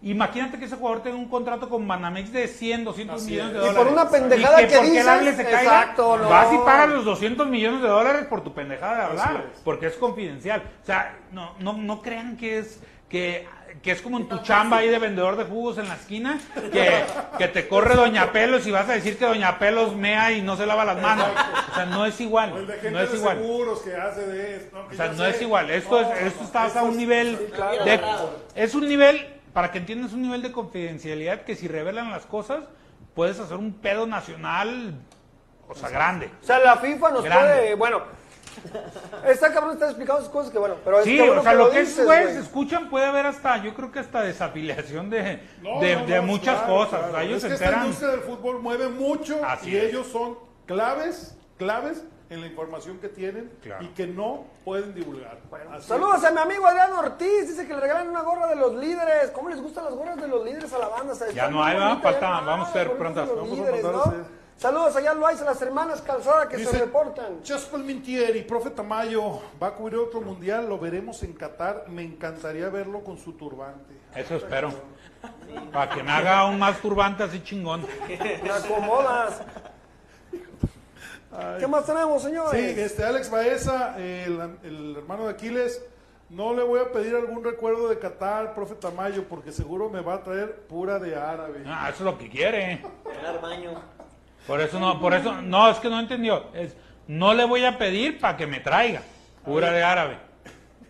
Imagínate 0.01 0.57
que 0.57 0.65
ese 0.65 0.77
jugador 0.77 1.03
tenga 1.03 1.17
un 1.17 1.27
contrato 1.27 1.67
con 1.67 1.85
Banamex 1.85 2.31
de 2.31 2.47
100, 2.47 2.85
200 2.85 3.21
Así 3.21 3.31
millones 3.31 3.53
de 3.53 3.59
es. 3.59 3.63
Y 3.65 3.67
dólares. 3.67 3.83
por 3.83 3.93
una 3.93 4.09
pendejada 4.09 4.61
Y 4.61 4.67
que 4.67 4.75
porque 4.75 4.87
el 4.87 4.93
dices, 4.93 5.07
hable 5.07 5.35
se 5.35 5.43
caiga, 5.43 5.61
exacto, 5.61 6.17
no. 6.17 6.29
vas 6.29 6.53
y 6.53 6.57
pagas 6.59 6.89
los 6.89 7.05
200 7.05 7.47
millones 7.47 7.81
de 7.81 7.87
dólares 7.89 8.25
por 8.29 8.41
tu 8.41 8.53
pendejada 8.53 8.95
de 8.97 9.03
hablar, 9.03 9.45
es. 9.53 9.59
porque 9.61 9.87
es 9.87 9.95
confidencial. 9.95 10.63
O 10.81 10.85
sea, 10.85 11.17
no, 11.33 11.53
no, 11.59 11.73
no 11.73 12.01
crean 12.01 12.37
que 12.37 12.59
es 12.59 12.79
que, 13.09 13.45
que 13.81 13.91
es 13.91 14.01
como 14.01 14.19
en 14.19 14.29
tu 14.29 14.37
chamba 14.43 14.77
ahí 14.77 14.87
de 14.87 14.99
vendedor 14.99 15.35
de 15.35 15.43
jugos 15.45 15.77
en 15.79 15.89
la 15.89 15.95
esquina, 15.95 16.39
que, 16.71 17.03
que 17.37 17.47
te 17.49 17.67
corre 17.67 17.95
Doña 17.95 18.31
Pelos 18.31 18.65
y 18.67 18.71
vas 18.71 18.87
a 18.87 18.93
decir 18.93 19.17
que 19.17 19.25
Doña 19.25 19.59
Pelos 19.59 19.95
mea 19.95 20.31
y 20.31 20.41
no 20.43 20.55
se 20.55 20.65
lava 20.65 20.85
las 20.85 21.01
manos. 21.01 21.27
O 21.71 21.75
sea, 21.75 21.85
no 21.87 22.05
es 22.05 22.21
igual. 22.21 22.53
O 22.53 22.57
el 22.59 22.67
de 22.67 22.73
gente 22.75 22.91
No 22.91 22.99
es 23.01 23.11
de 23.11 23.17
igual. 23.17 23.37
seguros 23.37 23.79
que 23.81 23.95
hace 23.95 24.21
de 24.27 24.55
esto. 24.57 24.87
O 24.91 24.93
sea, 24.95 25.07
no 25.09 25.25
es 25.25 25.41
igual. 25.41 25.69
Esto, 25.71 25.99
es, 26.01 26.07
esto 26.27 26.43
está 26.45 26.79
a 26.79 26.83
un 26.83 26.95
nivel 26.97 27.35
de, 27.83 27.99
es 28.55 28.75
un 28.75 28.87
nivel, 28.87 29.27
para 29.53 29.71
que 29.71 29.77
entiendas, 29.79 30.13
un 30.13 30.21
nivel 30.21 30.41
de 30.41 30.51
confidencialidad 30.51 31.41
que 31.43 31.55
si 31.55 31.67
revelan 31.67 32.11
las 32.11 32.25
cosas, 32.25 32.65
puedes 33.15 33.39
hacer 33.39 33.57
un 33.57 33.73
pedo 33.73 34.05
nacional, 34.07 34.93
o 35.67 35.75
sea, 35.75 35.89
grande. 35.89 36.29
O 36.41 36.45
sea, 36.45 36.59
la 36.59 36.77
FIFA 36.77 37.09
nos 37.11 37.23
Grande. 37.23 37.53
puede, 37.53 37.75
bueno, 37.75 38.01
está 39.25 39.53
cabrón 39.53 39.73
estar 39.73 39.89
explicando 39.89 40.21
esas 40.21 40.31
cosas 40.33 40.51
que 40.51 40.57
bueno, 40.59 40.75
pero 40.83 40.99
es 40.99 41.05
Sí, 41.05 41.15
que 41.17 41.29
o 41.29 41.41
sea, 41.41 41.51
que 41.51 41.57
lo 41.57 41.69
que 41.69 41.79
dices, 41.81 41.99
es, 41.99 42.05
güey, 42.05 42.27
escuchan, 42.37 42.89
puede 42.89 43.05
haber 43.05 43.25
hasta, 43.25 43.57
yo 43.63 43.73
creo 43.73 43.91
que 43.91 43.99
hasta 43.99 44.21
desafiliación 44.21 45.09
de, 45.09 45.41
No, 45.61 45.79
de, 45.79 45.95
no, 45.95 46.05
de 46.05 46.15
no, 46.17 46.23
muchas 46.23 46.57
claro, 46.59 46.73
cosas. 46.75 46.99
claro. 46.99 47.07
O 47.09 47.11
sea, 47.15 47.23
ellos 47.23 47.35
es 47.37 47.41
se 47.43 47.47
que 47.49 47.53
esta 47.55 47.65
enteran. 47.65 47.85
industria 47.85 48.11
del 48.11 48.21
fútbol 48.21 48.59
mueve 48.61 48.89
mucho 48.89 49.43
Así 49.45 49.71
y 49.71 49.77
es. 49.77 49.83
ellos 49.85 50.07
son 50.07 50.37
claves, 50.65 51.37
claves 51.57 52.03
en 52.29 52.41
la 52.41 52.47
información 52.47 52.99
que 52.99 53.09
tienen 53.09 53.51
Claro. 53.61 53.83
y 53.83 53.87
que 53.89 54.05
no 54.07 54.45
pueden 54.63 54.93
divulgar. 54.93 55.39
Saludos 55.81 56.23
a 56.23 56.31
mi 56.31 56.39
amigo 56.39 56.65
Adrián 56.67 56.93
Ortiz, 56.93 57.47
dice 57.47 57.67
que 57.67 57.73
le 57.73 57.79
regalan 57.79 58.09
una 58.09 58.21
gorra 58.21 58.47
de 58.47 58.55
los 58.55 58.75
líderes. 58.75 59.31
¿Cómo 59.31 59.49
les 59.49 59.61
gustan 59.61 59.85
las 59.85 59.95
gorras 59.95 60.17
de 60.17 60.27
los 60.27 60.45
líderes 60.45 60.71
a 60.73 60.77
la 60.77 60.87
banda? 60.89 61.13
O 61.13 61.15
sea, 61.15 61.31
Ya 61.31 61.49
no 61.49 61.63
hay, 61.63 61.75
no 61.77 61.81
vamos 62.45 62.69
a 62.69 62.71
gorritas 62.71 62.89
prontas. 62.97 63.29
Vamos 63.29 63.51
a 63.51 63.55
líderes, 63.55 63.83
a. 63.83 64.13
Saludos 64.59 64.93
allá 64.97 65.11
a 65.11 65.45
las 65.45 65.61
hermanas 65.61 66.01
Calzada 66.01 66.49
que 66.49 66.65
se 66.65 66.77
reportan. 66.79 67.41
Chespel 67.43 67.81
Mintieri, 67.81 68.41
profe 68.41 68.69
Tamayo, 68.69 69.39
va 69.61 69.67
a 69.67 69.71
cubrir 69.71 69.99
otro 69.99 70.19
mundial, 70.19 70.67
lo 70.67 70.77
veremos 70.77 71.23
en 71.23 71.31
Qatar, 71.31 71.85
me 71.87 72.03
encantaría 72.03 72.67
verlo 72.67 73.01
con 73.01 73.17
su 73.17 73.33
turbante. 73.33 73.93
Eso 74.13 74.35
espero. 74.35 74.73
Para 75.71 75.89
que 75.95 76.03
me 76.03 76.11
haga 76.11 76.45
un 76.45 76.59
más 76.59 76.77
turbante 76.81 77.23
así 77.23 77.41
chingón. 77.41 77.85
Me 78.43 78.51
acomodas. 78.51 79.41
¿Qué 81.59 81.67
más 81.67 81.85
tenemos, 81.85 82.21
señores? 82.23 82.51
Sí, 82.75 82.81
este 82.81 83.03
Alex 83.03 83.29
Baeza, 83.29 83.95
el, 83.99 84.57
el 84.63 84.95
hermano 84.97 85.25
de 85.25 85.31
Aquiles, 85.31 85.83
no 86.29 86.53
le 86.53 86.63
voy 86.63 86.79
a 86.79 86.91
pedir 86.91 87.15
algún 87.15 87.43
recuerdo 87.43 87.87
de 87.87 87.99
Qatar, 87.99 88.53
profe 88.53 88.75
Tamayo, 88.75 89.23
porque 89.27 89.51
seguro 89.51 89.89
me 89.89 90.01
va 90.01 90.15
a 90.15 90.23
traer 90.23 90.55
pura 90.67 90.99
de 90.99 91.15
árabe. 91.15 91.63
Ah, 91.65 91.89
eso 91.89 91.99
es 91.99 92.05
lo 92.05 92.17
que 92.17 92.29
quiere. 92.29 92.81
Por 94.47 94.61
eso 94.61 94.79
no, 94.79 94.99
por 94.99 95.13
eso, 95.13 95.41
no, 95.41 95.69
es 95.69 95.77
que 95.77 95.89
no 95.89 95.99
entendió. 95.99 96.45
Es, 96.53 96.75
no 97.07 97.33
le 97.33 97.45
voy 97.45 97.65
a 97.65 97.77
pedir 97.77 98.19
para 98.19 98.37
que 98.37 98.47
me 98.47 98.59
traiga. 98.59 99.01
Pura 99.45 99.71
de 99.71 99.83
árabe. 99.83 100.17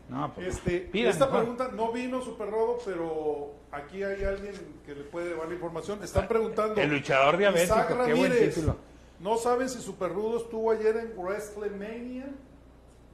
No, 0.10 0.34
pues, 0.34 0.48
Este, 0.48 0.80
pida 0.80 1.10
esta 1.10 1.26
mejor. 1.26 1.42
pregunta 1.42 1.70
no 1.74 1.92
vino 1.92 2.22
Super 2.22 2.50
Rodo, 2.50 2.80
pero 2.84 3.54
aquí 3.72 4.04
hay 4.04 4.24
alguien 4.24 4.54
que 4.86 4.96
le 4.96 5.04
puede 5.04 5.36
dar 5.36 5.48
la 5.48 5.54
información. 5.54 6.04
Están 6.04 6.28
preguntando. 6.28 6.80
El 6.82 6.90
luchador 6.90 7.38
diabético, 7.38 7.76
Isaac 7.76 8.06
qué 8.06 8.14
buen 8.14 8.32
título. 8.38 8.76
¿No 9.20 9.38
saben 9.38 9.70
si 9.70 9.82
Super 9.82 10.14
Rudo 10.14 10.38
estuvo 10.38 10.72
ayer 10.72 10.96
en 10.98 11.14
WrestleMania? 11.18 12.28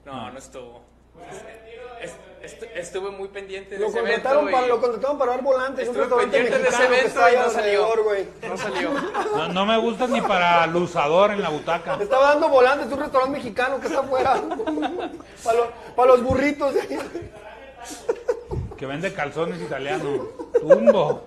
No, 0.05 0.31
no 0.31 0.37
estuvo. 0.37 0.81
Est- 2.01 2.15
est- 2.43 2.63
estuve 2.75 3.09
muy 3.09 3.29
pendiente 3.29 3.75
de 3.75 3.79
Lo 3.81 3.87
ese 3.87 3.99
evento. 3.99 4.29
para, 4.51 4.65
y 4.65 4.69
lo 4.69 4.79
contrataron 4.81 5.17
para 5.17 5.31
dar 5.31 5.41
volantes. 5.41 5.87
un 5.87 5.95
Estuve 5.95 6.01
restaurante 6.03 6.37
pendiente 6.37 6.59
de 6.63 6.69
ese 6.69 6.85
evento 6.85 7.19
y 7.31 7.35
no 7.37 7.49
salió. 7.49 7.85
alrededor. 7.85 8.27
No 8.47 8.57
salió. 8.57 8.89
No, 9.35 9.47
no 9.47 9.65
me 9.65 9.77
gusta 9.79 10.07
ni 10.07 10.21
para 10.21 10.67
lusador 10.67 11.31
en 11.31 11.41
la 11.41 11.49
butaca. 11.49 11.95
Estaba 11.99 12.31
dando 12.33 12.49
volantes 12.49 12.91
un 12.91 12.99
restaurante 12.99 13.37
mexicano 13.37 13.79
que 13.79 13.87
está 13.87 14.01
afuera. 14.01 14.41
para, 15.43 15.57
los, 15.57 15.67
para 15.95 16.07
los 16.11 16.21
burritos. 16.23 16.75
Que 18.77 18.85
vende 18.85 19.13
calzones 19.13 19.61
italiano. 19.61 20.27
Tumbo. 20.59 21.23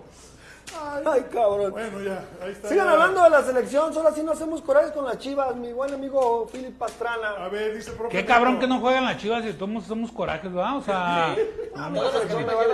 Ay, 1.04 1.22
cabrón. 1.32 1.70
Bueno, 1.70 2.00
ya, 2.00 2.24
ahí 2.42 2.52
está. 2.52 2.68
Sigan 2.68 2.86
ya. 2.86 2.92
hablando 2.92 3.22
de 3.24 3.30
la 3.30 3.42
selección, 3.42 3.94
solo 3.94 4.08
así 4.08 4.22
no 4.22 4.32
hacemos 4.32 4.62
corajes 4.62 4.92
con 4.92 5.04
las 5.04 5.18
chivas, 5.18 5.54
mi 5.56 5.72
buen 5.72 5.92
amigo 5.92 6.46
Philip 6.52 6.74
A 6.82 6.86
Pastrana. 6.86 7.48
ver, 7.48 7.74
dice 7.74 7.92
profe. 7.92 8.16
Qué 8.16 8.26
cabrón 8.26 8.58
que 8.58 8.66
no 8.66 8.80
juegan 8.80 9.04
las 9.04 9.16
chivas 9.18 9.44
y 9.44 9.52
todos 9.52 9.84
somos 9.84 10.12
corajes, 10.12 10.52
¿verdad? 10.52 10.76
O 10.76 10.82
sea, 10.82 11.34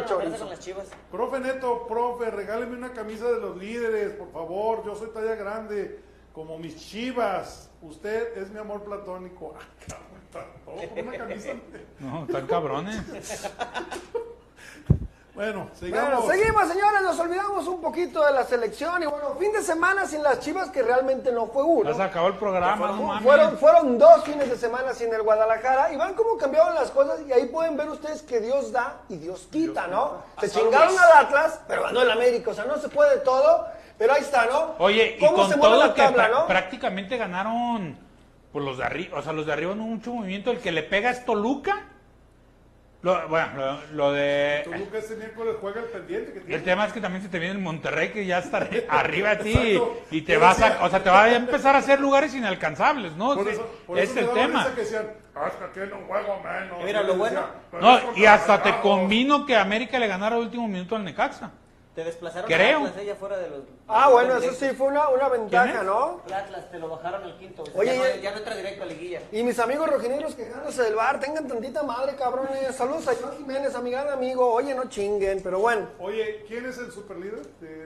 chorizo. 0.06 0.18
prensa 0.18 0.38
con 0.38 0.48
las 0.50 0.58
chivas. 0.60 0.86
Profe 1.10 1.40
Neto, 1.40 1.86
profe, 1.86 2.30
regáleme 2.30 2.76
una 2.76 2.92
camisa 2.92 3.30
de 3.30 3.40
los 3.40 3.56
líderes, 3.56 4.12
por 4.12 4.30
favor. 4.32 4.84
Yo 4.84 4.94
soy 4.94 5.08
talla 5.10 5.34
grande, 5.34 6.00
como 6.32 6.58
mis 6.58 6.76
chivas. 6.76 7.70
Usted 7.82 8.36
es 8.38 8.50
mi 8.50 8.58
amor 8.58 8.82
platónico. 8.82 9.54
Ah, 9.56 9.64
cabrón, 9.86 10.20
está 10.24 10.46
todo 10.64 10.88
con 10.94 11.08
una 11.08 11.18
camisa. 11.18 11.48
no, 12.00 12.24
están 12.24 12.46
cabrones. 12.46 13.02
Bueno, 15.34 15.66
Bueno, 15.66 15.70
sigamos. 15.80 16.26
seguimos, 16.28 16.68
señores, 16.68 17.02
nos 17.02 17.18
olvidamos 17.18 17.66
un 17.66 17.80
poquito 17.80 18.24
de 18.24 18.30
la 18.32 18.44
selección 18.44 19.02
y 19.02 19.06
bueno, 19.06 19.34
fin 19.36 19.50
de 19.50 19.62
semana 19.62 20.06
sin 20.06 20.22
las 20.22 20.38
chivas 20.38 20.70
que 20.70 20.80
realmente 20.80 21.32
no 21.32 21.46
fue 21.48 21.64
uno. 21.64 21.90
Ya 21.90 21.96
se 21.96 22.02
acabó 22.04 22.28
el 22.28 22.34
programa, 22.34 22.92
no 22.92 23.02
mames. 23.02 23.24
Fueron, 23.24 23.58
fueron 23.58 23.98
dos 23.98 24.22
fines 24.22 24.48
de 24.48 24.56
semana 24.56 24.94
sin 24.94 25.12
el 25.12 25.22
Guadalajara 25.22 25.92
y 25.92 25.96
van 25.96 26.14
como 26.14 26.36
cambiaron 26.36 26.76
las 26.76 26.92
cosas 26.92 27.18
y 27.26 27.32
ahí 27.32 27.46
pueden 27.46 27.76
ver 27.76 27.88
ustedes 27.88 28.22
que 28.22 28.38
Dios 28.38 28.70
da 28.70 29.00
y 29.08 29.16
Dios 29.16 29.48
quita, 29.50 29.88
¿no? 29.88 30.18
Se 30.40 30.48
chingaron 30.50 30.96
al 30.96 31.24
Atlas, 31.26 31.60
pero 31.66 31.82
ganó 31.82 32.02
el 32.02 32.10
América, 32.12 32.52
o 32.52 32.54
sea, 32.54 32.66
no 32.66 32.76
se 32.78 32.88
puede 32.88 33.16
todo, 33.18 33.66
pero 33.98 34.12
ahí 34.12 34.22
está, 34.22 34.46
¿no? 34.46 34.74
Oye, 34.78 35.16
y 35.16 35.20
¿Cómo 35.20 35.38
con 35.38 35.50
se 35.50 35.56
mueve 35.56 35.74
todo 35.74 35.86
la 35.88 35.94
que 35.94 36.02
tabla, 36.02 36.28
no? 36.28 36.46
prácticamente 36.46 37.16
ganaron 37.16 37.98
pues 38.52 38.64
los 38.64 38.78
de 38.78 38.84
arriba, 38.84 39.18
o 39.18 39.22
sea, 39.22 39.32
los 39.32 39.46
de 39.46 39.52
arriba 39.52 39.74
no 39.74 39.82
hubo 39.82 39.90
mucho 39.94 40.12
movimiento, 40.12 40.52
el 40.52 40.60
que 40.60 40.70
le 40.70 40.84
pega 40.84 41.10
es 41.10 41.24
Toluca. 41.24 41.88
Lo, 43.04 43.28
bueno, 43.28 43.48
lo, 43.54 43.80
lo 43.92 44.12
de 44.12 44.62
Toluca 44.64 44.96
este 44.98 45.16
miércoles 45.16 45.56
juega 45.60 45.80
el 45.82 45.86
pendiente 45.88 46.32
que 46.32 46.40
tiene. 46.40 46.54
el 46.56 46.62
tema 46.64 46.86
es 46.86 46.92
que 46.94 47.02
también 47.02 47.22
se 47.22 47.28
te 47.28 47.38
viene 47.38 47.54
el 47.54 47.60
Monterrey 47.60 48.08
que 48.12 48.24
ya 48.24 48.38
está 48.38 48.60
arri- 48.60 48.82
arriba 48.88 49.34
de 49.34 49.44
ti 49.44 49.52
Exacto. 49.52 50.00
y 50.10 50.22
te 50.22 50.36
vas 50.38 50.56
decía- 50.56 50.78
a, 50.80 50.84
o 50.86 50.88
sea, 50.88 51.02
te 51.02 51.10
va 51.10 51.24
a 51.24 51.34
empezar 51.36 51.76
a 51.76 51.80
hacer 51.80 52.00
lugares 52.00 52.34
inalcanzables, 52.34 53.12
¿no? 53.16 53.34
Por 53.34 53.44
Sí, 53.44 53.50
eso, 53.52 53.70
por 53.86 53.98
es 53.98 54.08
eso 54.10 54.20
el 54.20 54.30
tema. 54.30 54.74
que 54.74 54.80
decían, 54.80 55.06
hasta 55.34 55.70
tiene 55.72 55.92
un 55.92 56.06
juego 56.06 56.40
menos. 56.42 56.82
Mira, 56.82 57.02
Y 57.02 57.06
lo 57.06 57.14
bueno- 57.16 57.40
decía, 57.42 57.54
"Pero 57.70 57.82
No, 57.82 58.00
y 58.16 58.24
hasta 58.24 58.62
te 58.62 58.70
Rayados". 58.70 58.82
convino 58.90 59.44
que 59.44 59.54
América 59.56 59.98
le 59.98 60.06
ganara 60.06 60.36
el 60.36 60.42
último 60.42 60.66
minuto 60.66 60.96
al 60.96 61.04
Necaxa. 61.04 61.50
Te 61.94 62.02
desplazaron 62.02 62.48
Creo. 62.50 62.78
al 62.80 62.86
Atlas 62.86 63.02
ella 63.02 63.14
fuera 63.14 63.38
de 63.38 63.50
los. 63.50 63.60
Ah, 63.86 64.08
bueno, 64.10 64.36
eso 64.38 64.52
sí 64.52 64.66
fue 64.76 64.88
una, 64.88 65.08
una 65.10 65.28
ventaja? 65.28 65.82
¿no? 65.84 66.22
El 66.26 66.32
Atlas 66.34 66.68
te 66.70 66.78
lo 66.80 66.88
bajaron 66.88 67.22
al 67.22 67.38
quinto. 67.38 67.62
o 67.62 67.66
sea, 67.66 67.74
Oye, 67.76 67.94
ya, 67.96 67.98
no, 68.02 68.16
y- 68.16 68.20
ya 68.20 68.30
no 68.32 68.38
entra 68.38 68.56
directo 68.56 68.82
a 68.82 68.86
liguilla. 68.86 69.20
Y 69.30 69.42
mis 69.44 69.58
amigos 69.60 69.88
rojinegros 69.88 70.34
quejándose 70.34 70.82
del 70.82 70.96
bar, 70.96 71.20
tengan 71.20 71.46
tantita 71.46 71.84
madre, 71.84 72.16
cabrones. 72.16 72.74
Saludos 72.74 73.06
a 73.06 73.14
Joan 73.14 73.36
Jiménez, 73.36 73.74
a 73.76 73.80
mi 73.80 73.92
gran 73.92 74.08
amigo. 74.08 74.52
Oye, 74.52 74.74
no 74.74 74.88
chinguen, 74.88 75.40
pero 75.42 75.60
bueno. 75.60 75.86
Oye, 76.00 76.44
¿quién 76.48 76.66
es 76.66 76.78
el 76.78 76.90
superlíder 76.90 77.46
de. 77.60 77.84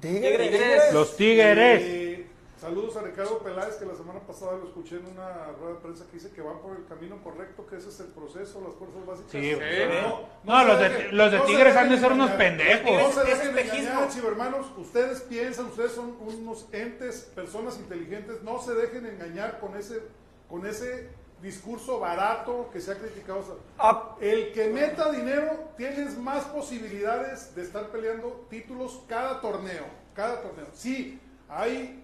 Tigres. 0.00 0.92
Los 0.94 1.16
Tigres. 1.16 1.82
Eh, 1.84 2.29
saludos 2.60 2.96
a 2.96 3.00
Ricardo 3.02 3.38
Peláez, 3.38 3.76
que 3.76 3.86
la 3.86 3.94
semana 3.94 4.20
pasada 4.20 4.52
lo 4.58 4.64
escuché 4.68 4.96
en 4.96 5.06
una 5.06 5.46
rueda 5.58 5.74
de 5.74 5.80
prensa 5.80 6.04
que 6.06 6.12
dice 6.18 6.30
que 6.30 6.42
van 6.42 6.58
por 6.58 6.76
el 6.76 6.84
camino 6.86 7.22
correcto, 7.22 7.66
que 7.66 7.76
ese 7.76 7.88
es 7.88 8.00
el 8.00 8.08
proceso, 8.08 8.60
las 8.60 8.74
fuerzas 8.74 9.06
básicas. 9.06 9.30
Sí, 9.32 9.52
sí. 9.54 9.58
no, 10.02 10.28
No, 10.44 10.64
los 10.64 10.78
de- 10.78 11.12
los 11.12 11.30
de 11.32 11.38
no 11.38 11.44
Tigres 11.44 11.76
han 11.76 11.88
de 11.88 11.98
ser 11.98 12.12
unos 12.12 12.30
pendejos. 12.32 12.90
No 13.02 13.10
se 13.12 13.24
dejen 13.30 13.58
engañar, 13.58 14.08
chivermanos. 14.10 14.66
Ustedes 14.76 15.20
piensan, 15.22 15.66
ustedes 15.66 15.92
son 15.92 16.16
unos 16.20 16.66
entes, 16.72 17.30
personas 17.34 17.78
inteligentes, 17.78 18.42
no 18.42 18.60
se 18.60 18.74
dejen 18.74 19.06
engañar 19.06 19.58
con 19.60 19.76
ese, 19.76 20.02
con 20.48 20.66
ese 20.66 21.08
discurso 21.40 21.98
barato 21.98 22.68
que 22.70 22.80
se 22.82 22.92
ha 22.92 22.96
criticado. 22.98 23.38
O 23.38 23.42
sea, 23.42 23.54
Ah, 23.78 24.16
el 24.20 24.52
que 24.52 24.68
meta 24.68 25.10
dinero 25.10 25.70
tienes 25.78 26.18
más 26.18 26.44
posibilidades 26.44 27.54
de 27.54 27.62
estar 27.62 27.86
peleando 27.88 28.44
títulos 28.50 29.00
cada 29.08 29.40
torneo, 29.40 29.84
cada 30.14 30.42
torneo. 30.42 30.66
Sí, 30.74 31.18
hay 31.48 31.99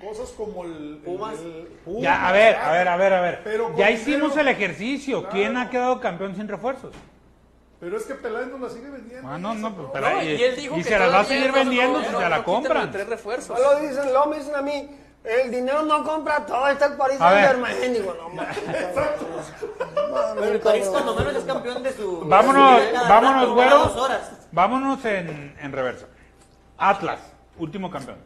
cosas 0.00 0.30
como 0.30 0.64
el, 0.64 1.00
Pumas. 1.04 1.38
el 1.40 1.68
Pumas, 1.84 2.02
Ya, 2.02 2.28
a 2.28 2.32
ver, 2.32 2.56
a 2.56 2.72
ver, 2.72 2.88
a 2.88 2.96
ver, 2.96 3.12
a 3.14 3.20
ver. 3.20 3.40
pero 3.44 3.76
Ya 3.76 3.90
hicimos 3.90 4.36
el 4.36 4.48
ejercicio. 4.48 5.20
Claro. 5.22 5.34
¿Quién 5.34 5.56
ha 5.56 5.70
quedado 5.70 6.00
campeón 6.00 6.34
sin 6.36 6.48
refuerzos? 6.48 6.94
Pero 7.80 7.96
es 7.96 8.04
que 8.06 8.14
Peláez 8.14 8.48
no 8.48 8.58
la 8.58 8.68
sigue 8.70 8.90
vendiendo. 8.90 9.28
Ah, 9.28 9.38
no, 9.38 9.54
no, 9.54 9.68
Eso, 9.68 9.76
pues, 9.76 9.86
¿no? 9.88 9.92
Peláez- 9.92 10.14
No, 10.16 10.22
y 10.24 10.42
él 10.42 10.56
dijo 10.56 10.74
y 10.74 10.78
que 10.82 10.88
se 10.88 10.98
las 10.98 11.12
va 11.14 11.20
a 11.20 11.24
seguir 11.24 11.46
no- 11.48 11.52
vendiendo 11.54 11.98
no- 12.00 12.04
si 12.04 12.10
no- 12.12 12.18
se 12.20 12.28
la 12.28 12.38
no 12.38 12.44
compran. 12.44 12.90
tres 12.90 13.08
refuerzos. 13.08 13.56
Luego 13.58 13.80
dicen, 13.80 14.04
luego 14.12 14.26
me 14.26 14.36
dicen 14.38 14.54
a 14.56 14.62
mí, 14.62 14.90
el 15.24 15.50
dinero 15.50 15.82
no 15.82 16.02
compra 16.04 16.44
todo, 16.44 16.66
está 16.68 16.86
el 16.86 16.94
Paris. 16.96 17.18
Saint 17.18 17.46
Germain. 17.46 17.92
Digo, 17.92 18.14
no, 18.20 18.28
mames, 18.30 18.56
Pero 20.34 20.52
el 20.52 20.60
París 20.60 20.86
cuando 20.90 21.14
menos 21.14 21.34
es 21.36 21.44
campeón 21.44 21.82
de 21.82 21.92
su... 21.92 22.20
Vámonos, 22.24 22.80
de 22.80 22.88
su 22.98 23.08
vámonos, 23.08 23.50
güero. 23.54 23.92
Vámonos 24.52 25.04
en, 25.04 25.56
en 25.60 25.72
reversa. 25.72 26.06
Atlas, 26.78 27.20
último 27.58 27.90
campeón. 27.90 28.18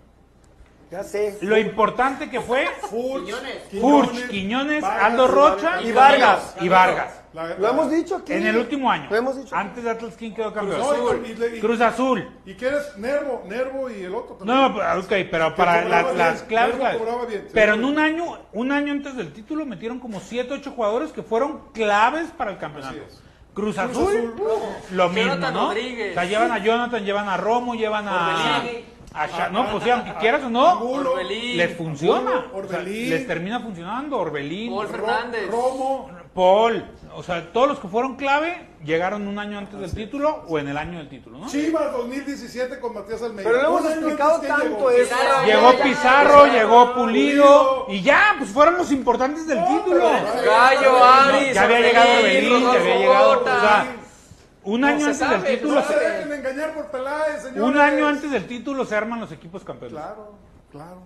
Ya 0.92 1.02
sé. 1.02 1.38
Lo 1.40 1.56
importante 1.56 2.28
que 2.28 2.38
fue 2.42 2.66
Furch, 2.82 3.24
Quiñones. 3.24 3.80
Furch, 3.80 4.28
Quiñones, 4.28 4.82
Vargas, 4.82 5.04
Aldo 5.04 5.26
Rocha 5.26 5.82
Y 5.82 5.90
Vargas. 5.90 6.54
y 6.60 6.68
Vargas. 6.68 7.18
La- 7.32 7.54
Lo 7.56 7.68
hemos 7.70 7.90
dicho 7.90 8.16
aquí. 8.16 8.34
En 8.34 8.46
el 8.46 8.58
último 8.58 8.90
año. 8.90 9.06
Lo 9.08 9.16
hemos 9.16 9.36
dicho. 9.42 9.56
Antes 9.56 9.82
de 9.84 9.90
Atlas, 9.90 10.14
¿quién 10.18 10.34
quedó 10.34 10.52
campeón? 10.52 10.82
Cruz 10.82 10.92
Azul. 10.92 11.26
Y 11.26 11.34
le- 11.34 11.56
y- 11.56 11.60
Cruz 11.60 11.80
Azul. 11.80 12.30
¿Y 12.44 12.52
quieres 12.54 12.94
Nervo? 12.98 13.42
Nervo 13.48 13.88
y 13.88 14.02
el 14.02 14.14
otro 14.14 14.36
también. 14.36 14.54
No, 14.60 14.74
pues, 14.74 14.86
ok, 14.98 15.12
pero 15.30 15.54
para 15.56 15.82
cobraba 15.82 15.88
las, 15.88 16.04
bien, 16.14 16.18
las 16.18 16.42
claves. 16.42 16.76
Nervo 16.78 16.98
cobraba 16.98 17.24
bien, 17.24 17.40
sí. 17.46 17.50
Pero 17.54 17.72
en 17.74 17.84
un 17.86 17.98
año, 17.98 18.38
un 18.52 18.70
año 18.70 18.92
antes 18.92 19.16
del 19.16 19.32
título 19.32 19.64
metieron 19.64 19.98
como 19.98 20.20
7, 20.20 20.52
8 20.52 20.72
jugadores 20.72 21.10
que 21.10 21.22
fueron 21.22 21.60
claves 21.72 22.28
para 22.36 22.50
el 22.50 22.58
campeonato. 22.58 22.96
Así 22.98 23.02
es. 23.08 23.22
Cruz 23.54 23.76
Cruz 23.76 23.78
Azul, 23.78 24.08
Azul, 24.08 24.34
lo 24.92 25.08
mismo, 25.08 25.32
Jonathan 25.32 25.54
¿no? 25.54 25.66
Rodríguez. 25.68 26.10
O 26.10 26.14
sea, 26.14 26.24
llevan 26.26 26.52
a 26.52 26.58
Jonathan, 26.58 27.04
llevan 27.04 27.28
a 27.28 27.36
Romo, 27.38 27.74
llevan 27.74 28.08
a... 28.08 28.58
Orbelín. 28.62 28.84
A 29.14 29.26
Sha- 29.26 29.48
no, 29.50 29.70
pues 29.70 29.86
aunque 29.90 30.14
quieras 30.14 30.42
o 30.44 30.50
no, 30.50 30.68
Angulo, 30.70 31.12
Orbelín. 31.12 31.56
les 31.56 31.76
funciona. 31.76 32.30
Angulo, 32.30 32.46
O 32.66 32.68
sea, 32.68 32.78
Orbelín. 32.80 33.10
les 33.10 33.26
termina 33.26 33.60
funcionando. 33.60 34.18
Orbelín, 34.18 34.72
Paul 34.74 34.88
Fernández. 34.88 35.50
Romo. 35.50 36.10
Paul. 36.34 36.84
O 37.14 37.22
sea, 37.22 37.52
todos 37.52 37.68
los 37.68 37.78
que 37.78 37.88
fueron 37.88 38.16
clave 38.16 38.68
llegaron 38.82 39.28
un 39.28 39.38
año 39.38 39.58
antes 39.58 39.78
del 39.78 39.92
título 39.94 40.44
o 40.48 40.58
en 40.58 40.66
el 40.68 40.78
año 40.78 40.96
del 40.96 41.08
título, 41.10 41.36
¿no? 41.38 41.46
Chivas 41.46 41.92
2017 41.92 42.80
con 42.80 42.94
Matías 42.94 43.22
Almeida. 43.22 43.50
Pero 43.50 43.62
lo 43.62 43.68
hemos 43.78 43.90
explicado 43.90 44.34
antes, 44.36 44.50
¿quién 44.50 44.70
tanto 44.70 44.90
eso. 44.90 45.14
Llegó 45.44 45.72
Pizarro, 45.82 46.46
ya, 46.46 46.52
llegó 46.54 46.94
Pulido 46.94 47.86
y 47.90 48.00
ya, 48.00 48.34
pues 48.38 48.48
fueron 48.50 48.78
los 48.78 48.90
importantes 48.92 49.46
del 49.46 49.58
título. 49.66 50.04
Gallo, 50.08 50.92
No, 50.92 51.04
Aris, 51.04 51.52
ya 51.54 51.62
había 51.64 51.80
llegado 51.80 52.12
Orbelín, 52.18 52.60
ya 52.62 52.80
había 52.80 52.96
llegado. 52.96 53.40
O 53.40 53.44
sea, 53.44 53.86
un 54.64 54.80
No 54.80 54.86
año 54.86 55.04
antes 55.06 55.18
sabe, 55.18 55.38
del 55.38 55.58
título, 55.58 55.74
No 55.80 55.82
se 55.86 55.92
se- 55.94 56.00
dejen 56.00 56.32
engañar 56.32 56.74
por 56.74 56.86
Peláez, 56.90 57.42
señores. 57.42 57.62
un 57.62 57.78
año 57.78 58.06
antes 58.06 58.30
del 58.30 58.46
título 58.46 58.84
se 58.84 58.94
arman 58.96 59.20
los 59.20 59.32
equipos 59.32 59.64
campeones. 59.64 59.92
Claro, 59.98 60.32
claro. 60.70 61.02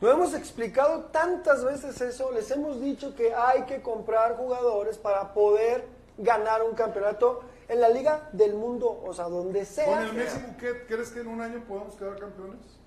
Lo 0.00 0.10
hemos 0.10 0.32
explicado 0.32 1.00
tantas 1.12 1.62
veces 1.62 2.00
eso, 2.00 2.32
les 2.32 2.50
hemos 2.50 2.80
dicho 2.80 3.14
que 3.14 3.34
hay 3.34 3.64
que 3.64 3.82
comprar 3.82 4.34
jugadores 4.36 4.96
para 4.96 5.34
poder 5.34 5.86
ganar 6.16 6.62
un 6.62 6.74
campeonato 6.74 7.42
en 7.68 7.82
la 7.82 7.90
liga 7.90 8.30
del 8.32 8.54
mundo, 8.54 9.02
o 9.04 9.12
sea, 9.12 9.26
donde 9.26 9.66
sea. 9.66 9.84
Con 9.84 9.98
el 9.98 10.12
Messi 10.14 10.38
Buquet, 10.40 10.86
¿crees 10.88 11.10
que 11.10 11.20
en 11.20 11.26
un 11.28 11.42
año 11.42 11.62
podemos 11.68 11.94
quedar 11.96 12.18
campeones? 12.18 12.79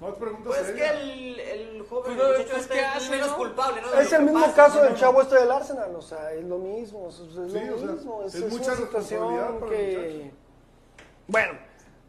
No 0.00 0.08
te 0.12 0.20
preguntas 0.20 0.46
Pues 0.56 0.70
que 0.72 0.88
el, 0.88 1.40
el 1.40 1.86
joven 1.88 2.16
Pues, 2.16 2.28
muchacho 2.28 2.48
pues, 2.50 2.62
este 2.62 2.74
¿qué 2.74 2.80
es 2.80 2.86
hace, 2.86 3.10
menos 3.10 3.28
no? 3.30 3.36
culpable, 3.36 3.80
¿no? 3.80 3.90
de 3.90 4.02
Es 4.02 4.10
lo 4.10 4.16
el 4.18 4.24
que 4.26 4.30
mismo 4.32 4.46
pasa, 4.46 4.54
caso 4.54 4.76
¿no? 4.78 4.82
del 4.84 4.94
chavo 4.96 5.22
este 5.22 5.34
del 5.36 5.50
Arsenal, 5.50 5.96
o 5.96 6.02
sea, 6.02 6.32
es 6.32 6.44
lo 6.44 6.58
mismo, 6.58 7.08
es, 7.08 7.18
es 7.20 7.34
lo 7.34 7.48
Sí, 7.48 7.58
o 7.70 7.78
sea, 7.78 7.92
mismo, 7.92 8.22
es, 8.24 8.34
es 8.34 8.42
es 8.42 8.52
mucha 8.52 8.72
una 8.72 8.76
situación 8.76 9.20
responsabilidad 9.22 9.58
para 9.58 9.72
el 9.72 9.78
que... 9.78 10.34
Bueno, 11.28 11.58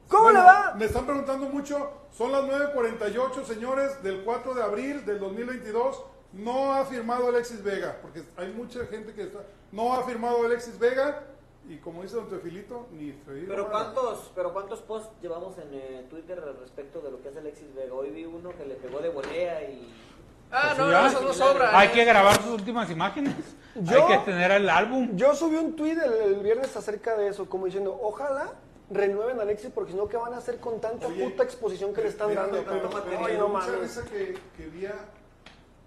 ¿cómo 0.09 0.23
Bueno, 0.23 0.39
le 0.39 0.45
va? 0.45 0.73
Me 0.75 0.85
están 0.85 1.05
preguntando 1.05 1.47
mucho. 1.49 1.91
Son 2.11 2.31
las 2.31 2.43
9.48, 2.43 3.43
señores, 3.45 4.03
del 4.03 4.23
4 4.23 4.53
de 4.53 4.63
abril 4.63 5.05
del 5.05 5.19
2022. 5.19 6.03
No 6.33 6.73
ha 6.73 6.83
firmado 6.85 7.29
Alexis 7.29 7.63
Vega, 7.63 7.97
porque 8.01 8.21
hay 8.35 8.51
mucha 8.51 8.85
gente 8.88 9.13
que 9.13 9.23
está. 9.23 9.39
No 9.71 9.93
ha 9.93 10.03
firmado 10.03 10.45
Alexis 10.45 10.77
Vega. 10.77 11.23
Y 11.70 11.78
como 11.78 12.01
dice 12.01 12.15
Don 12.15 12.30
Teofilito, 12.30 12.88
ni 12.93 13.11
Federico 13.11 13.49
Pero 13.51 13.70
cuántos, 13.70 14.32
pero 14.34 14.53
cuántos 14.53 14.80
posts 14.82 15.09
llevamos 15.22 15.57
en 15.57 15.68
eh, 15.74 16.05
Twitter 16.09 16.39
al 16.39 16.57
respecto 16.59 17.01
de 17.01 17.11
lo 17.11 17.22
que 17.22 17.28
hace 17.30 17.39
Alexis 17.39 17.74
Vega. 17.76 17.93
Hoy 17.93 18.09
vi 18.11 18.24
uno 18.26 18.51
que 18.57 18.65
le 18.65 18.76
pegó 18.76 18.99
de 18.99 19.09
volea 19.09 19.61
y 19.70 19.93
Ah, 20.49 20.72
Pues 20.76 20.78
no, 20.78 20.91
ya. 20.91 21.01
no, 21.01 21.07
eso 21.09 21.22
no 21.22 21.34
sobra. 21.34 21.78
Hay 21.78 21.89
¿eh? 21.89 21.91
que 21.91 22.05
grabar 22.05 22.36
sus 22.41 22.51
últimas 22.53 22.89
imágenes. 22.89 23.36
Yo- 23.76 24.07
Hay 24.07 24.18
que 24.20 24.24
tener 24.32 24.49
el 24.51 24.70
álbum. 24.70 25.09
Yo 25.18 25.36
subí 25.36 25.57
un 25.57 25.76
tweet 25.76 25.97
el, 26.01 26.13
el 26.36 26.39
viernes 26.39 26.74
acerca 26.78 27.18
de 27.18 27.28
eso, 27.28 27.49
como 27.49 27.65
diciendo, 27.65 27.99
ojalá 28.01 28.53
renueven 28.89 29.38
a 29.39 29.41
Alexis, 29.41 29.70
porque 29.76 29.91
si 29.91 29.97
no, 29.97 30.07
¿qué 30.07 30.15
van 30.15 30.34
a 30.34 30.38
hacer 30.38 30.59
con 30.61 30.80
tanta 30.80 31.07
Oye, 31.07 31.22
puta 31.30 31.43
exposición 31.43 31.93
que 31.93 32.01
le 32.01 32.07
están 32.07 32.30
Pero- 32.30 32.41
dando? 32.43 32.63
pero- 32.63 32.89
pero 32.89 33.05
me 33.05 33.20
no 33.20 33.28
dio 33.28 33.49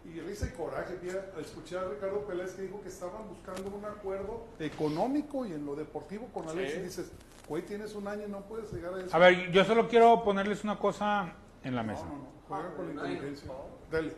y 0.04 0.20
risa 0.20 0.46
y 0.46 0.56
coraje 0.56 0.96
vi 1.02 1.10
a 1.10 1.36
a 1.36 1.40
escuchar 1.40 1.84
a 1.84 1.88
Ricardo 1.88 2.26
Pérez 2.26 2.52
que 2.54 2.62
dijo 2.62 2.80
que 2.80 2.88
estaban 2.88 3.28
buscando 3.28 3.76
un 3.76 3.84
acuerdo 3.84 4.46
económico 4.58 5.44
y 5.44 5.52
en 5.52 5.66
lo 5.66 5.76
deportivo 5.76 6.26
con 6.32 6.48
Alexis. 6.48 6.78
Y 6.78 6.82
dices, 6.82 7.12
güey, 7.48 7.62
tienes 7.64 7.94
un 7.94 8.08
año 8.08 8.26
y 8.26 8.30
no 8.30 8.40
puedes 8.42 8.72
llegar 8.72 8.94
a 8.94 9.00
eso. 9.02 9.14
A 9.14 9.18
ver, 9.18 9.50
yo 9.52 9.64
solo 9.64 9.88
quiero 9.88 10.24
ponerles 10.24 10.64
una 10.64 10.78
cosa 10.78 11.34
en 11.62 11.76
la 11.76 11.82
mesa. 11.82 12.04
No, 12.04 12.10
no, 12.10 12.16
no, 12.16 12.28
juegan 12.48 12.74
con 12.74 12.86
la 12.86 12.92
inteligencia. 12.92 13.50
Dale. 13.90 14.16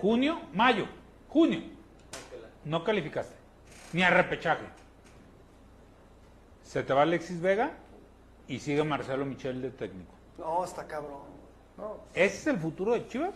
Junio, 0.00 0.40
mayo, 0.52 0.86
junio. 1.28 1.60
No 2.64 2.82
calificaste. 2.82 3.34
Ni 3.92 4.02
a 4.02 4.10
repechaje. 4.10 4.64
Se 6.62 6.82
te 6.82 6.92
va 6.92 7.02
Alexis 7.02 7.40
Vega 7.40 7.72
y 8.48 8.58
sigue 8.58 8.82
Marcelo 8.82 9.24
Michel 9.24 9.62
de 9.62 9.70
técnico. 9.70 10.12
No, 10.38 10.64
está 10.64 10.86
cabrón. 10.86 11.36
No, 11.76 11.98
¿Ese 12.14 12.36
es 12.36 12.46
el 12.46 12.58
futuro 12.58 12.94
de 12.94 13.06
Chivas? 13.06 13.34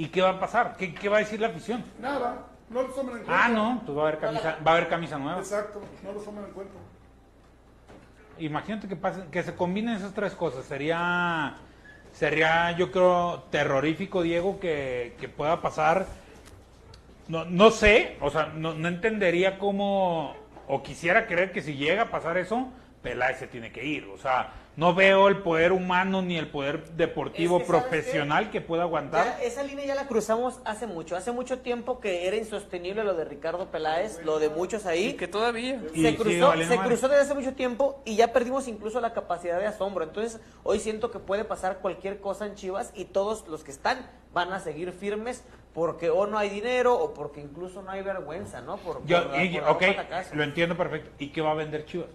¿Y 0.00 0.08
qué 0.08 0.22
va 0.22 0.30
a 0.30 0.40
pasar? 0.40 0.76
¿Qué, 0.78 0.94
qué 0.94 1.10
va 1.10 1.18
a 1.18 1.20
decir 1.20 1.38
la 1.38 1.48
afición? 1.48 1.84
nada, 2.00 2.46
no 2.70 2.84
lo 2.84 2.88
tomen 2.88 3.18
en 3.18 3.24
cuenta. 3.24 3.44
Ah, 3.44 3.48
no, 3.50 3.82
pues 3.84 3.98
va 3.98 4.02
a 4.04 4.08
haber 4.08 4.18
camisa, 4.18 4.58
va 4.66 4.70
a 4.70 4.74
haber 4.74 4.88
camisa 4.88 5.18
nueva. 5.18 5.38
Exacto, 5.40 5.82
no 6.02 6.12
lo 6.12 6.20
tomen 6.20 6.44
en 6.46 6.50
cuenta. 6.52 6.74
Imagínate 8.38 8.88
que 8.88 8.96
pasen, 8.96 9.30
que 9.30 9.42
se 9.42 9.54
combinen 9.54 9.96
esas 9.96 10.14
tres 10.14 10.32
cosas. 10.32 10.64
Sería, 10.64 11.54
sería, 12.14 12.72
yo 12.78 12.90
creo, 12.90 13.42
terrorífico, 13.50 14.22
Diego, 14.22 14.58
que, 14.58 15.16
que 15.20 15.28
pueda 15.28 15.60
pasar. 15.60 16.06
No, 17.28 17.44
no 17.44 17.70
sé, 17.70 18.16
o 18.22 18.30
sea, 18.30 18.46
no, 18.54 18.72
no 18.72 18.88
entendería 18.88 19.58
cómo, 19.58 20.34
o 20.66 20.82
quisiera 20.82 21.26
creer 21.26 21.52
que 21.52 21.60
si 21.60 21.74
llega 21.74 22.04
a 22.04 22.10
pasar 22.10 22.38
eso, 22.38 22.68
Peláez 23.02 23.38
se 23.38 23.48
tiene 23.48 23.70
que 23.70 23.84
ir. 23.84 24.06
O 24.06 24.16
sea, 24.16 24.50
no 24.76 24.94
veo 24.94 25.28
el 25.28 25.38
poder 25.42 25.72
humano 25.72 26.22
ni 26.22 26.36
el 26.38 26.48
poder 26.48 26.90
deportivo 26.92 27.58
Es 27.58 27.62
que, 27.64 27.68
¿sabes 27.72 27.82
profesional 27.82 28.50
que 28.50 28.60
pueda 28.60 28.84
aguantar. 28.84 29.24
Ya, 29.26 29.42
esa 29.42 29.62
línea 29.62 29.84
ya 29.84 29.94
la 29.94 30.06
cruzamos 30.06 30.60
hace 30.64 30.86
mucho. 30.86 31.16
Hace 31.16 31.32
mucho 31.32 31.58
tiempo 31.58 32.00
que 32.00 32.26
era 32.26 32.36
insostenible 32.36 33.04
lo 33.04 33.14
de 33.14 33.24
Ricardo 33.24 33.66
Peláez, 33.70 34.20
lo 34.24 34.38
de 34.38 34.48
muchos 34.48 34.86
ahí. 34.86 35.08
Y 35.08 35.12
que 35.14 35.28
todavía. 35.28 35.80
Se 35.94 36.16
cruzó, 36.16 36.52
se 36.56 36.78
cruzó 36.78 37.08
desde 37.08 37.22
hace 37.22 37.34
mucho 37.34 37.54
tiempo 37.54 38.00
y 38.04 38.16
ya 38.16 38.32
perdimos 38.32 38.68
incluso 38.68 39.00
la 39.00 39.12
capacidad 39.12 39.58
de 39.58 39.66
asombro. 39.66 40.04
Entonces, 40.04 40.40
hoy 40.62 40.78
siento 40.80 41.10
que 41.10 41.18
puede 41.18 41.44
pasar 41.44 41.78
cualquier 41.78 42.20
cosa 42.20 42.46
en 42.46 42.54
Chivas 42.54 42.92
y 42.94 43.06
todos 43.06 43.46
los 43.48 43.64
que 43.64 43.72
están 43.72 44.08
van 44.32 44.52
a 44.52 44.60
seguir 44.60 44.92
firmes 44.92 45.44
porque 45.74 46.10
o 46.10 46.26
no 46.26 46.38
hay 46.38 46.48
dinero 46.48 46.94
o 46.98 47.12
porque 47.14 47.40
incluso 47.40 47.82
no 47.82 47.90
hay 47.90 48.02
vergüenza, 48.02 48.60
¿no? 48.60 48.76
Por, 48.78 49.04
Yo, 49.06 49.28
por- 49.30 49.40
y- 49.40 49.58
por 49.58 49.68
ok, 49.70 49.82
lo 50.32 50.42
entiendo 50.42 50.76
perfecto. 50.76 51.10
¿Y 51.18 51.28
qué 51.28 51.40
va 51.42 51.50
a 51.52 51.54
vender 51.54 51.84
Chivas? 51.84 52.08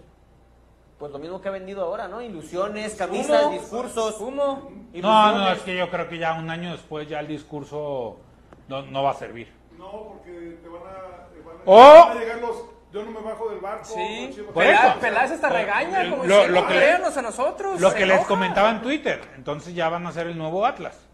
Pues 0.98 1.12
lo 1.12 1.18
mismo 1.18 1.40
que 1.42 1.48
ha 1.48 1.52
vendido 1.52 1.82
ahora, 1.82 2.08
¿no? 2.08 2.22
Ilusiones, 2.22 2.94
camisas, 2.94 3.44
Humo. 3.44 3.52
discursos. 3.52 4.18
Humo. 4.20 4.70
No, 4.94 5.26
no, 5.26 5.28
ilusiones. 5.34 5.58
es 5.58 5.64
que 5.64 5.76
yo 5.76 5.90
creo 5.90 6.08
que 6.08 6.18
ya 6.18 6.32
un 6.34 6.48
año 6.48 6.72
después 6.72 7.06
ya 7.08 7.20
el 7.20 7.28
discurso 7.28 8.16
no, 8.68 8.82
no 8.82 9.02
va 9.02 9.10
a 9.10 9.14
servir. 9.14 9.52
No, 9.76 9.90
porque 9.90 10.56
te 10.62 10.68
van 10.68 10.82
a, 10.82 11.26
te 11.28 11.40
van 11.42 11.56
a, 11.56 11.60
¡Oh! 11.66 12.08
van 12.08 12.16
a 12.16 12.20
llegar 12.20 12.38
los. 12.40 12.56
Yo 12.92 13.02
no 13.04 13.10
me 13.10 13.20
bajo 13.20 13.50
del 13.50 13.58
barco. 13.60 13.84
Sí. 13.84 14.30
Chivas. 14.32 14.52
Por 14.54 14.64
Pelá- 14.64 14.90
eso. 14.92 15.00
Peláez 15.00 15.30
hasta 15.32 15.48
regaña, 15.50 16.10
como 16.10 16.24
Lo- 16.24 16.34
diciendo, 16.36 16.60
lo 16.60 16.66
que 16.66 16.72
le- 16.74 16.80
créanos 16.80 17.16
a 17.18 17.22
nosotros. 17.22 17.80
Lo 17.80 17.92
que 17.94 18.06
les 18.06 18.24
comentaba 18.24 18.70
en 18.70 18.80
Twitter, 18.80 19.20
entonces 19.36 19.74
ya 19.74 19.90
van 19.90 20.06
a 20.06 20.12
ser 20.12 20.28
el 20.28 20.38
nuevo 20.38 20.64
Atlas. 20.64 21.05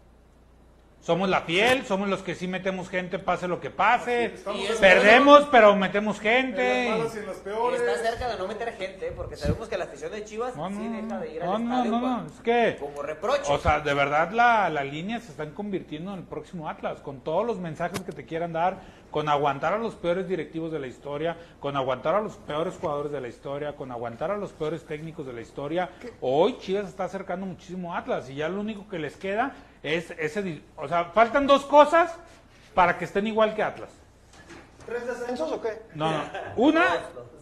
Somos 1.03 1.27
la 1.27 1.41
fiel, 1.41 1.85
somos 1.85 2.07
los 2.07 2.23
que 2.23 2.33
sí 2.33 2.47
metemos 2.47 2.87
gente, 2.87 3.19
pase 3.19 3.49
lo 3.49 3.59
que 3.59 3.69
pase. 3.69 4.35
Es- 4.35 4.77
Perdemos, 4.79 5.45
pero 5.51 5.75
metemos 5.75 6.15
en 6.19 6.21
gente. 6.23 6.89
las 6.89 6.97
malas 6.97 7.15
y 7.15 7.19
en 7.19 7.25
las 7.25 7.37
Y 7.37 7.41
peores. 7.41 7.81
está 7.81 7.97
cerca 8.09 8.29
de 8.29 8.37
no 8.37 8.47
meter 8.47 8.71
gente, 8.77 9.11
porque 9.13 9.35
sabemos 9.35 9.67
que 9.67 9.77
la 9.77 9.83
afición 9.83 10.13
de 10.13 10.23
Chivas 10.23 10.55
No, 10.55 10.69
sí 10.69 10.75
no, 10.75 11.01
deja 11.01 11.19
de 11.19 11.33
ir 11.33 11.43
no, 11.43 11.55
al 11.55 11.67
no, 11.67 11.73
estadio 11.73 11.91
no, 11.91 11.99
no, 11.99 12.07
cuando- 12.07 12.33
es 12.33 12.39
que, 12.39 12.77
como 12.79 13.01
reproche. 13.01 13.51
o 13.51 13.57
sea, 13.59 13.81
de 13.81 13.93
verdad 13.93 14.31
la, 14.31 14.69
la 14.69 14.83
línea 14.85 15.19
se 15.19 15.31
están 15.31 15.51
convirtiendo 15.51 16.13
en 16.13 16.19
el 16.19 16.25
próximo 16.25 16.69
Atlas, 16.69 17.01
con 17.01 17.19
todos 17.19 17.45
los 17.45 17.59
mensajes 17.59 17.99
que 17.99 18.13
te 18.13 18.23
quieran 18.25 18.53
dar, 18.53 18.77
con 19.11 19.27
aguantar 19.27 19.73
a 19.73 19.77
los 19.79 19.95
peores 19.95 20.29
directivos 20.29 20.71
de 20.71 20.79
la 20.79 20.87
historia, 20.87 21.35
con 21.59 21.75
aguantar 21.75 22.15
a 22.15 22.21
los 22.21 22.37
peores 22.37 22.75
jugadores 22.79 23.11
de 23.11 23.19
la 23.19 23.27
historia, 23.27 23.75
con 23.75 23.91
aguantar 23.91 24.31
a 24.31 24.37
los 24.37 24.53
peores 24.53 24.85
técnicos 24.85 25.25
de 25.25 25.33
la 25.33 25.41
historia. 25.41 25.89
Hoy 26.21 26.57
Chivas 26.59 26.85
está 26.87 27.03
acercando 27.03 27.45
muchísimo 27.45 27.93
a 27.93 27.97
Atlas 27.97 28.29
y 28.29 28.35
ya 28.35 28.47
lo 28.47 28.61
único 28.61 28.87
que 28.87 28.99
les 28.99 29.17
queda 29.17 29.51
es 29.83 30.11
ese, 30.17 30.41
di- 30.41 30.63
o 30.77 30.87
sea, 30.87 31.05
faltan 31.05 31.45
dos 31.45 31.65
cosas 31.65 32.15
para 32.73 32.97
que 32.97 33.05
estén 33.05 33.27
igual 33.27 33.53
que 33.53 33.61
Atlas. 33.63 33.89
¿Tres 34.85 35.05
descensos 35.05 35.51
o 35.51 35.61
qué? 35.61 35.81
No, 35.93 36.11
no. 36.11 36.23
Una, 36.57 36.85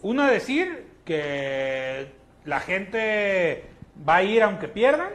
una 0.02 0.28
decir 0.30 0.92
que 1.04 2.12
la 2.44 2.60
gente 2.60 3.68
va 4.08 4.16
a 4.16 4.22
ir 4.22 4.42
aunque 4.42 4.68
pierdan. 4.68 5.10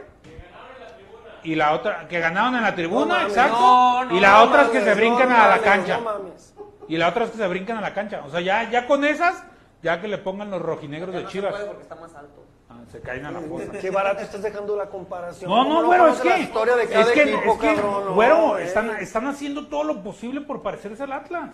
Y 1.44 1.54
la 1.54 1.72
otra, 1.72 2.08
que 2.08 2.18
ganaron 2.18 2.56
en 2.56 2.62
la 2.62 2.74
tribuna, 2.74 3.22
No 3.22 3.28
exacto. 3.28 3.58
no, 3.60 4.04
no, 4.06 4.16
y 4.16 4.20
la 4.20 4.32
No 4.32 4.42
otra 4.42 4.62
es 4.62 4.68
que 4.70 4.78
mames, 4.80 4.92
se 4.94 5.00
brinquen 5.00 5.28
no 5.28 5.34
a 5.36 5.38
la 5.38 5.46
mames, 5.48 5.62
cancha. 5.62 5.96
No 5.98 6.02
mames. 6.02 6.54
y 6.88 6.96
la 6.96 7.08
otra 7.08 7.24
es 7.24 7.30
que 7.30 7.36
se 7.38 7.46
brincan 7.46 7.78
a 7.78 7.80
la 7.80 7.94
cancha. 7.94 8.22
O 8.26 8.30
sea, 8.30 8.40
ya, 8.40 8.68
ya 8.68 8.86
con 8.86 9.04
esas, 9.04 9.44
ya 9.82 10.00
que 10.00 10.08
le 10.08 10.18
pongan 10.18 10.50
los 10.50 10.60
rojinegros 10.60 11.12
Ya 11.12 11.18
de 11.18 11.24
no 11.24 11.30
se 11.30 11.32
Chivas. 11.32 11.52
puede 11.52 11.66
porque 11.66 11.82
está 11.82 11.94
más 11.94 12.12
alto. 12.16 12.44
Se 12.90 13.00
caen 13.00 13.26
a 13.26 13.30
la 13.30 13.40
fosa. 13.40 13.70
Qué 13.80 13.90
barato 13.90 14.22
estás 14.22 14.42
dejando 14.42 14.74
la 14.76 14.86
comparación. 14.88 15.50
No, 15.50 15.56
¿Cómo 15.64 15.80
no, 15.82 15.86
güero, 15.88 16.08
es 16.08 16.20
que, 16.20 16.28
la 16.28 16.38
historia 16.38 16.76
de 16.76 16.88
cada 16.88 17.00
es 17.02 17.08
que, 17.10 17.22
equipo, 17.22 17.52
es 17.52 17.58
que, 17.58 17.74
cabrón? 17.74 18.04
No, 18.06 18.14
güero, 18.14 18.58
eh. 18.58 18.64
están, 18.64 18.90
están 18.96 19.26
haciendo 19.26 19.66
todo 19.66 19.84
lo 19.84 20.02
posible 20.02 20.40
por 20.40 20.62
parecerse 20.62 21.02
al 21.02 21.12
Atlas. 21.12 21.50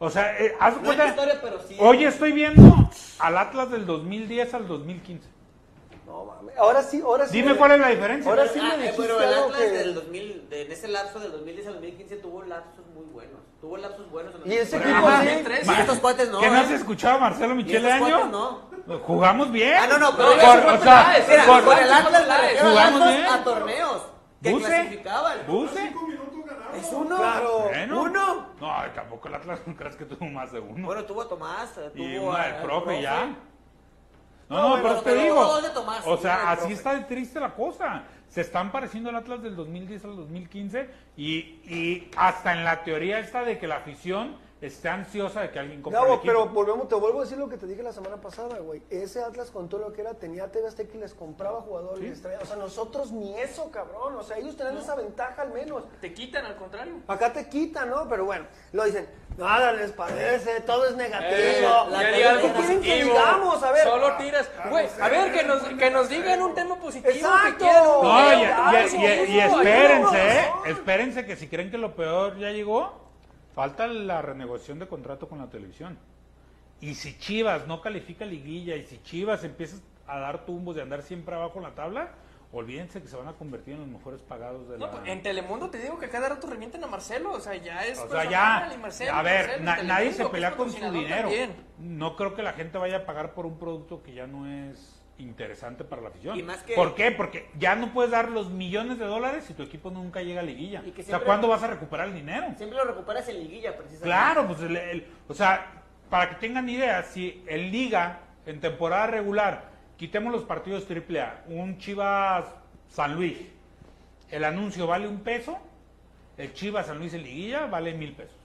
O 0.00 0.10
sea, 0.10 0.36
eh, 0.38 0.54
haz 0.60 0.74
No 0.74 0.80
es 0.80 0.84
cuenta, 0.86 1.06
historia, 1.08 1.38
pero 1.42 1.60
sí. 1.62 1.76
hoy 1.80 2.04
estoy 2.04 2.32
viendo 2.32 2.90
al 3.18 3.38
Atlas 3.38 3.70
del 3.70 3.84
2010 3.86 4.54
al 4.54 4.66
2015. 4.68 5.28
No, 6.06 6.24
mames. 6.24 6.56
Ahora 6.56 6.82
sí, 6.82 7.00
ahora 7.04 7.26
sí. 7.26 7.36
Dime 7.36 7.52
me- 7.52 7.58
cuál 7.58 7.72
es 7.72 7.80
la 7.80 7.88
diferencia. 7.88 8.30
Ahora 8.30 8.46
sí 8.48 8.58
Ah, 8.62 8.68
me 8.68 8.74
eh, 8.74 8.78
dijiste 8.92 9.02
pero 9.02 9.20
el 9.20 9.34
Atlas 9.34 9.60
que- 9.60 9.70
del 9.70 9.94
2000, 9.94 10.48
de- 10.50 10.62
en 10.62 10.72
ese 10.72 10.88
lapso 10.88 11.20
del 11.20 11.32
2010 11.32 11.66
al 11.66 11.74
2015 11.74 12.16
tuvo 12.16 12.42
lapsos 12.42 12.84
muy 12.94 13.04
buenos. 13.12 13.40
Tuvo 13.60 13.76
lapsos 13.76 14.08
buenos. 14.10 14.34
en 14.34 14.40
los 14.40 14.48
Y 14.48 14.52
ese 14.54 14.76
equipo 14.76 15.08
sí. 15.20 15.40
tres. 15.44 15.66
Y 15.68 15.72
estos 15.72 15.98
cuates 15.98 16.30
no. 16.30 16.38
¿Qué 16.40 16.48
no 16.48 16.56
¿eh? 16.56 16.60
has 16.60 16.70
escuchado 16.70 17.16
a 17.16 17.18
Marcelo 17.20 17.54
cuates 18.00 18.16
Año? 18.16 18.24
no. 18.86 18.98
Jugamos 19.00 19.50
bien. 19.50 19.74
Ah, 19.80 19.86
no, 19.88 19.98
no, 19.98 20.16
pero 20.16 20.28
Por- 20.30 20.38
eso 20.38 20.62
fue 20.62 20.72
o 20.74 20.82
sea. 20.82 21.24
Mira, 21.28 21.44
por- 21.46 21.64
con 21.64 21.78
el 21.78 21.92
Atlas 21.92 22.26
me 22.28 22.60
Jugamos 22.70 23.08
bien. 23.08 23.26
a 23.26 23.44
torneos 23.44 24.02
que 24.42 24.50
Buse. 24.52 24.64
clasificaban. 24.66 25.38
Buse. 25.46 25.92
Es 26.74 26.88
uno. 26.92 27.16
Claro. 27.16 27.58
Bueno. 27.64 28.02
Uno. 28.02 28.46
No, 28.60 28.72
tampoco 28.94 29.28
el 29.28 29.34
Atlas 29.34 29.60
no 29.66 29.74
creas 29.76 29.96
que 29.96 30.04
tuvo 30.04 30.24
más 30.30 30.52
de 30.52 30.60
uno. 30.60 30.86
Bueno, 30.86 31.04
tuvo 31.04 31.22
a 31.22 31.28
Tomás, 31.28 31.76
eh, 31.78 31.90
tuvo 31.94 32.04
y 32.04 32.16
una 32.18 32.44
del 32.44 32.54
al 32.54 32.62
profe 32.62 33.02
ya. 33.02 33.24
No, 34.48 34.56
No, 34.56 34.62
no, 34.62 34.68
bueno, 34.70 34.82
pero 34.84 34.94
te 35.00 35.10
pero 35.10 35.20
digo. 35.22 35.60
o 36.06 36.16
sea, 36.16 36.50
así 36.52 36.60
profe. 36.60 36.72
está 36.74 36.94
de 36.94 37.00
triste 37.00 37.40
la 37.40 37.52
cosa. 37.54 38.04
Se 38.28 38.42
están 38.42 38.72
pareciendo 38.72 39.10
al 39.10 39.16
Atlas 39.16 39.42
del 39.42 39.56
2010 39.56 40.04
al 40.04 40.16
2015 40.16 40.88
y, 41.16 41.32
y 41.66 42.10
hasta 42.16 42.52
en 42.52 42.64
la 42.64 42.84
teoría 42.84 43.18
está 43.18 43.44
de 43.44 43.58
que 43.58 43.66
la 43.66 43.76
afición 43.76 44.36
esté 44.60 44.88
ansiosa 44.88 45.40
de 45.42 45.50
que 45.50 45.58
alguien 45.58 45.82
compre 45.82 46.00
el 46.00 46.06
equipo. 46.14 46.22
pero 46.26 46.46
volvemos, 46.48 46.88
te 46.88 46.94
vuelvo 46.96 47.20
a 47.20 47.22
decir 47.22 47.38
lo 47.38 47.48
que 47.48 47.56
te 47.56 47.66
dije 47.66 47.82
la 47.82 47.92
semana 47.92 48.16
pasada, 48.16 48.58
güey. 48.58 48.82
Ese 48.90 49.22
Atlas 49.22 49.50
con 49.50 49.68
todo 49.68 49.80
lo 49.82 49.92
que 49.92 50.00
era, 50.00 50.14
tenía 50.14 50.50
TV 50.50 50.66
Azteca 50.66 50.96
y 50.96 51.00
les 51.00 51.14
compraba 51.14 51.60
jugadores. 51.60 52.04
y 52.04 52.08
les 52.08 52.20
traía- 52.22 52.38
O 52.42 52.46
sea, 52.46 52.56
nosotros 52.56 53.12
ni 53.12 53.38
eso, 53.38 53.70
cabrón. 53.70 54.16
O 54.16 54.22
sea, 54.22 54.36
ellos 54.38 54.56
tenían 54.56 54.76
esa 54.78 54.94
ventaja 54.96 55.42
al 55.42 55.50
menos. 55.52 55.84
Te 56.00 56.12
quitan, 56.12 56.44
al 56.44 56.56
contrario. 56.56 56.94
Acá 57.06 57.32
te 57.32 57.48
quitan, 57.48 57.90
¿no? 57.90 58.08
Pero 58.08 58.24
bueno, 58.24 58.46
lo 58.72 58.84
dicen, 58.84 59.08
nada 59.36 59.72
les 59.72 59.92
parece, 59.92 60.60
todo 60.62 60.86
es 60.86 60.96
negativo. 60.96 61.30
Eh, 61.38 61.62
la 61.90 62.08
era 62.08 62.40
quieren 62.40 62.80
que 62.80 63.04
digamos? 63.04 63.62
A 63.62 63.70
ver. 63.72 63.84
Solo 63.84 64.16
tiras. 64.16 64.50
Güey, 64.70 64.88
a 65.00 65.08
ver, 65.08 65.32
que 65.32 65.44
nos, 65.44 65.62
que 65.62 65.90
nos 65.90 66.08
digan 66.08 66.42
un 66.42 66.54
tema 66.54 66.74
positivo. 66.76 67.12
Exacto. 67.14 67.64
Que. 67.64 67.72
No, 67.72 68.02
No, 68.02 68.32
y, 68.32 68.42
y- 68.42 68.44
ah, 68.44 68.72
y- 69.28 69.38
espérense. 69.38 70.38
¿eh? 70.40 70.50
espérense 70.66 71.24
que 71.26 71.36
si 71.36 71.48
creen 71.48 71.70
que 71.70 71.78
lo 71.78 71.94
peor 71.94 72.36
ya 72.38 72.50
llegó, 72.50 73.07
falta 73.58 73.88
la 73.88 74.22
renegociación 74.22 74.78
de 74.78 74.86
contrato 74.86 75.28
con 75.28 75.38
la 75.40 75.48
televisión. 75.50 75.98
Y 76.80 76.94
si 76.94 77.18
Chivas 77.18 77.66
no 77.66 77.80
califica 77.80 78.24
liguilla 78.24 78.76
y 78.76 78.84
si 78.84 79.02
Chivas 79.02 79.42
empieza 79.42 79.78
a 80.06 80.20
dar 80.20 80.46
tumbos 80.46 80.76
de 80.76 80.82
andar 80.82 81.02
siempre 81.02 81.34
abajo 81.34 81.56
en 81.58 81.64
la 81.64 81.74
tabla, 81.74 82.12
olvídense 82.52 83.02
que 83.02 83.08
se 83.08 83.16
van 83.16 83.26
a 83.26 83.32
convertir 83.32 83.74
en 83.74 83.80
los 83.80 83.88
mejores 83.88 84.22
pagados 84.22 84.68
de 84.68 84.78
No, 84.78 84.86
la... 84.86 84.92
pues, 84.92 85.08
en 85.08 85.22
Telemundo 85.24 85.70
te 85.70 85.78
digo 85.78 85.98
que 85.98 86.08
cada 86.08 86.28
rato 86.28 86.46
revientan 86.46 86.84
a 86.84 86.86
Marcelo, 86.86 87.32
o 87.32 87.40
sea, 87.40 87.56
ya 87.56 87.84
es 87.84 87.98
O 87.98 88.08
sea, 88.08 88.30
ya, 88.30 88.70
y 88.72 88.78
Marcelo, 88.78 89.12
a 89.12 89.22
ver, 89.22 89.46
Marcelo, 89.46 89.64
na- 89.64 89.74
Telemundo, 89.74 89.94
nadie 89.94 90.12
se 90.12 90.24
pelea 90.26 90.56
con 90.56 90.70
su 90.70 90.90
dinero. 90.92 91.22
también. 91.22 91.56
No 91.80 92.14
creo 92.14 92.36
que 92.36 92.44
la 92.44 92.52
gente 92.52 92.78
vaya 92.78 92.98
a 92.98 93.06
pagar 93.06 93.34
por 93.34 93.44
un 93.44 93.58
producto 93.58 94.04
que 94.04 94.14
ya 94.14 94.28
no 94.28 94.46
es 94.46 94.97
interesante 95.18 95.84
para 95.84 96.02
la 96.02 96.08
afición. 96.08 96.38
Y 96.38 96.42
más 96.42 96.62
que- 96.62 96.74
¿Por 96.74 96.94
qué? 96.94 97.10
Porque 97.10 97.50
ya 97.58 97.74
no 97.74 97.92
puedes 97.92 98.10
dar 98.12 98.30
los 98.30 98.50
millones 98.50 98.98
de 98.98 99.04
dólares 99.04 99.44
si 99.44 99.54
tu 99.54 99.62
equipo 99.62 99.90
nunca 99.90 100.22
llega 100.22 100.40
a 100.40 100.44
liguilla. 100.44 100.82
Y 100.86 100.92
que 100.92 101.02
o 101.02 101.04
sea, 101.04 101.20
¿cuándo 101.20 101.48
vas 101.48 101.62
a 101.62 101.66
recuperar 101.66 102.08
el 102.08 102.14
dinero? 102.14 102.46
Siempre 102.56 102.78
lo 102.78 102.84
recuperas 102.84 103.28
en 103.28 103.40
liguilla, 103.40 103.72
precisamente. 103.76 104.04
Claro, 104.04 104.46
pues, 104.46 104.60
el- 104.62 104.76
el- 104.76 105.06
o 105.28 105.34
sea, 105.34 105.66
para 106.08 106.30
que 106.30 106.36
tengan 106.36 106.68
idea, 106.68 107.02
si 107.02 107.42
en 107.46 107.70
liga, 107.72 108.20
en 108.46 108.60
temporada 108.60 109.08
regular, 109.08 109.70
quitemos 109.96 110.32
los 110.32 110.44
partidos 110.44 110.86
AAA, 110.86 111.42
un 111.48 111.78
Chivas 111.78 112.46
San 112.88 113.14
Luis, 113.16 113.38
el 114.30 114.44
anuncio 114.44 114.86
vale 114.86 115.08
un 115.08 115.20
peso, 115.20 115.58
el 116.36 116.52
Chivas 116.54 116.86
San 116.86 116.98
Luis 116.98 117.12
en 117.14 117.24
liguilla 117.24 117.66
vale 117.66 117.92
mil 117.94 118.12
pesos. 118.12 118.36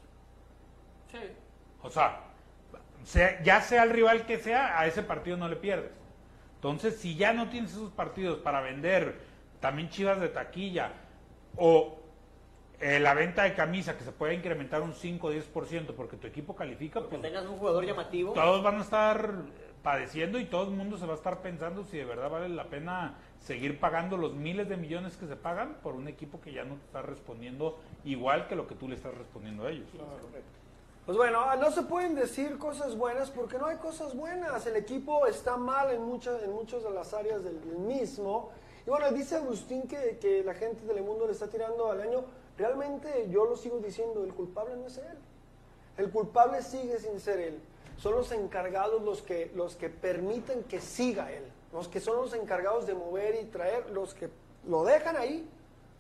Sí. 1.12 1.20
O 1.84 1.90
sea, 1.90 2.20
sea- 3.04 3.42
ya 3.44 3.62
sea 3.62 3.84
el 3.84 3.92
rival 3.92 4.26
que 4.26 4.40
sea, 4.40 4.80
a 4.80 4.88
ese 4.88 5.04
partido 5.04 5.38
no 5.38 5.48
le 5.48 5.56
pierdes. 5.58 5.92
Entonces, 6.64 6.96
si 6.96 7.18
ya 7.18 7.34
no 7.34 7.50
tienes 7.50 7.74
esos 7.74 7.92
partidos 7.92 8.38
para 8.38 8.62
vender 8.62 9.20
también 9.60 9.90
chivas 9.90 10.22
de 10.22 10.30
taquilla 10.30 10.94
o 11.58 12.00
eh, 12.80 13.02
la 13.02 13.14
venta 13.14 13.44
de 13.44 13.54
camisa 13.54 13.98
que 13.98 14.06
se 14.06 14.14
puede 14.14 14.34
incrementar 14.36 14.82
un 14.82 14.94
5 14.94 15.28
o 15.28 15.34
10% 15.34 15.94
porque 15.94 16.16
tu 16.16 16.26
equipo 16.26 16.56
califica, 16.56 17.02
Que 17.02 17.08
pues 17.10 17.22
tengas 17.22 17.46
un 17.48 17.58
jugador 17.58 17.86
llamativo. 17.86 18.32
todos 18.32 18.64
van 18.64 18.78
a 18.78 18.82
estar 18.82 19.30
padeciendo 19.84 20.40
y 20.40 20.46
todo 20.46 20.70
el 20.70 20.78
mundo 20.78 20.98
se 20.98 21.06
va 21.06 21.12
a 21.12 21.18
estar 21.18 21.42
pensando 21.42 21.84
si 21.84 21.98
de 21.98 22.06
verdad 22.06 22.30
vale 22.30 22.48
la 22.48 22.70
pena 22.70 23.16
seguir 23.42 23.78
pagando 23.82 24.16
los 24.16 24.34
miles 24.34 24.70
de 24.70 24.78
millones 24.78 25.18
que 25.18 25.28
se 25.28 25.36
pagan 25.36 25.80
por 25.84 25.96
un 25.96 26.08
equipo 26.08 26.40
que 26.40 26.54
ya 26.54 26.64
no 26.64 26.76
te 26.76 26.86
está 26.86 27.02
respondiendo 27.02 27.78
igual 28.06 28.48
que 28.48 28.56
lo 28.56 28.68
que 28.68 28.76
tú 28.76 28.88
le 28.88 28.96
estás 28.96 29.14
respondiendo 29.14 29.66
a 29.66 29.72
ellos. 29.72 29.90
Pues 31.06 31.18
bueno, 31.18 31.42
ah, 31.42 31.58
no 31.58 31.70
se 31.70 31.84
pueden 31.84 32.16
decir 32.16 32.58
cosas 32.58 32.96
buenas 32.96 33.30
porque 33.30 33.58
no 33.58 33.66
hay 33.66 33.76
cosas 33.76 34.16
buenas. 34.16 34.66
El 34.68 34.78
equipo 34.78 35.26
está 35.28 35.58
mal 35.58 35.92
en 35.92 36.02
muchas, 36.02 36.42
en 36.44 36.54
muchas 36.54 36.82
de 36.82 36.92
las 36.92 37.14
áreas 37.14 37.44
del, 37.44 37.60
mismo. 37.78 38.52
Y 38.88 38.90
bueno, 38.90 39.12
dice 39.12 39.36
Agustín 39.36 39.82
que, 39.82 40.18
que 40.22 40.44
la 40.46 40.54
gente 40.54 40.82
de 40.82 40.88
Telemundo 40.88 41.26
le 41.26 41.34
está 41.34 41.48
tirando 41.48 41.92
al 41.92 42.00
año. 42.00 42.24
Realmente 42.58 43.28
yo 43.30 43.44
lo 43.44 43.58
sigo 43.58 43.80
diciendo, 43.80 44.24
el 44.24 44.34
culpable 44.34 44.78
no 44.78 44.88
es 44.88 44.98
él. 44.98 45.18
El 45.98 46.10
culpable 46.10 46.62
sigue 46.62 46.98
sin 47.00 47.20
ser 47.20 47.40
él. 47.40 47.60
Son 47.98 48.14
los 48.14 48.32
encargados 48.32 49.02
los 49.02 49.22
que, 49.22 49.52
los 49.56 49.76
que 49.76 49.90
permiten 49.90 50.64
que 50.64 50.80
siga 50.80 51.34
él. 51.34 51.44
Los 51.74 51.90
que 51.90 52.00
son 52.00 52.16
los 52.16 52.34
encargados 52.34 52.88
de 52.88 52.94
mover 52.94 53.36
y 53.42 53.46
traer, 53.46 53.90
los 53.90 54.14
que 54.14 54.30
lo 54.66 54.86
dejan 54.86 55.18
ahí, 55.18 55.50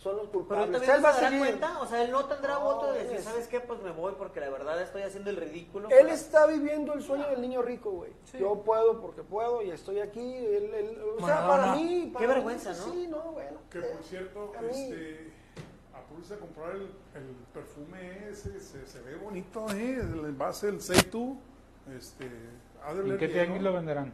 son 0.03 0.17
los 0.17 0.27
Pero 0.27 0.39
culpables. 0.39 0.65
él 0.67 0.71
también 0.73 0.91
Él 0.91 0.97
no 1.01 1.03
va 1.03 1.09
a 1.09 1.13
se 1.13 1.21
dará 1.21 1.29
seguir. 1.31 1.47
cuenta, 1.47 1.79
o 1.81 1.85
sea, 1.87 2.03
él 2.03 2.11
no 2.11 2.25
tendrá 2.25 2.53
No, 2.55 2.61
voto 2.61 2.91
de 2.93 2.99
decir, 3.03 3.17
es- 3.17 3.23
¿sabes 3.23 3.47
qué? 3.47 3.59
Pues 3.61 3.81
me 3.81 3.91
voy 3.91 4.13
porque 4.17 4.39
la 4.41 4.49
verdad 4.49 4.81
estoy 4.81 5.01
haciendo 5.03 5.29
el 5.29 5.37
ridículo. 5.37 5.89
Él 5.89 5.97
para- 6.01 6.13
está 6.13 6.45
viviendo 6.45 6.93
el 6.93 7.01
sueño 7.01 7.27
del 7.29 7.41
niño 7.41 7.61
rico, 7.61 7.91
güey. 7.91 8.11
Yo 8.37 8.61
puedo 8.63 8.99
porque 9.01 9.23
puedo 9.23 9.61
y 9.61 9.71
estoy 9.71 9.99
aquí. 10.01 10.19
Él, 10.35 10.73
él- 10.73 11.01
o 11.19 11.25
sea, 11.25 11.47
para 11.47 11.75
mí. 11.75 12.09
para 12.13 12.21
Qué 12.25 12.27
mí, 12.27 12.33
vergüenza, 12.35 12.69
¿no? 12.73 12.91
Sí, 12.93 13.07
no, 13.09 13.21
bueno. 13.31 13.57
Que 13.69 13.79
por 13.79 14.03
cierto, 14.03 14.51
a 14.57 14.61
mí- 14.61 14.67
este, 14.71 15.33
apúrese 15.93 16.33
a 16.33 16.37
comprar 16.37 16.71
el, 16.71 16.81
el 17.15 17.35
perfume 17.53 18.29
ese, 18.29 18.59
se, 18.59 18.85
se 18.85 19.01
ve 19.01 19.15
bonito, 19.15 19.65
¿eh? 19.71 19.99
El 20.01 20.19
envase, 20.25 20.67
el 20.69 20.81
Seitu. 20.81 21.37
Este, 21.95 22.25
¿En 22.25 23.17
qué 23.17 23.27
tianguis 23.29 23.61
lo 23.61 23.73
venderán? 23.73 24.13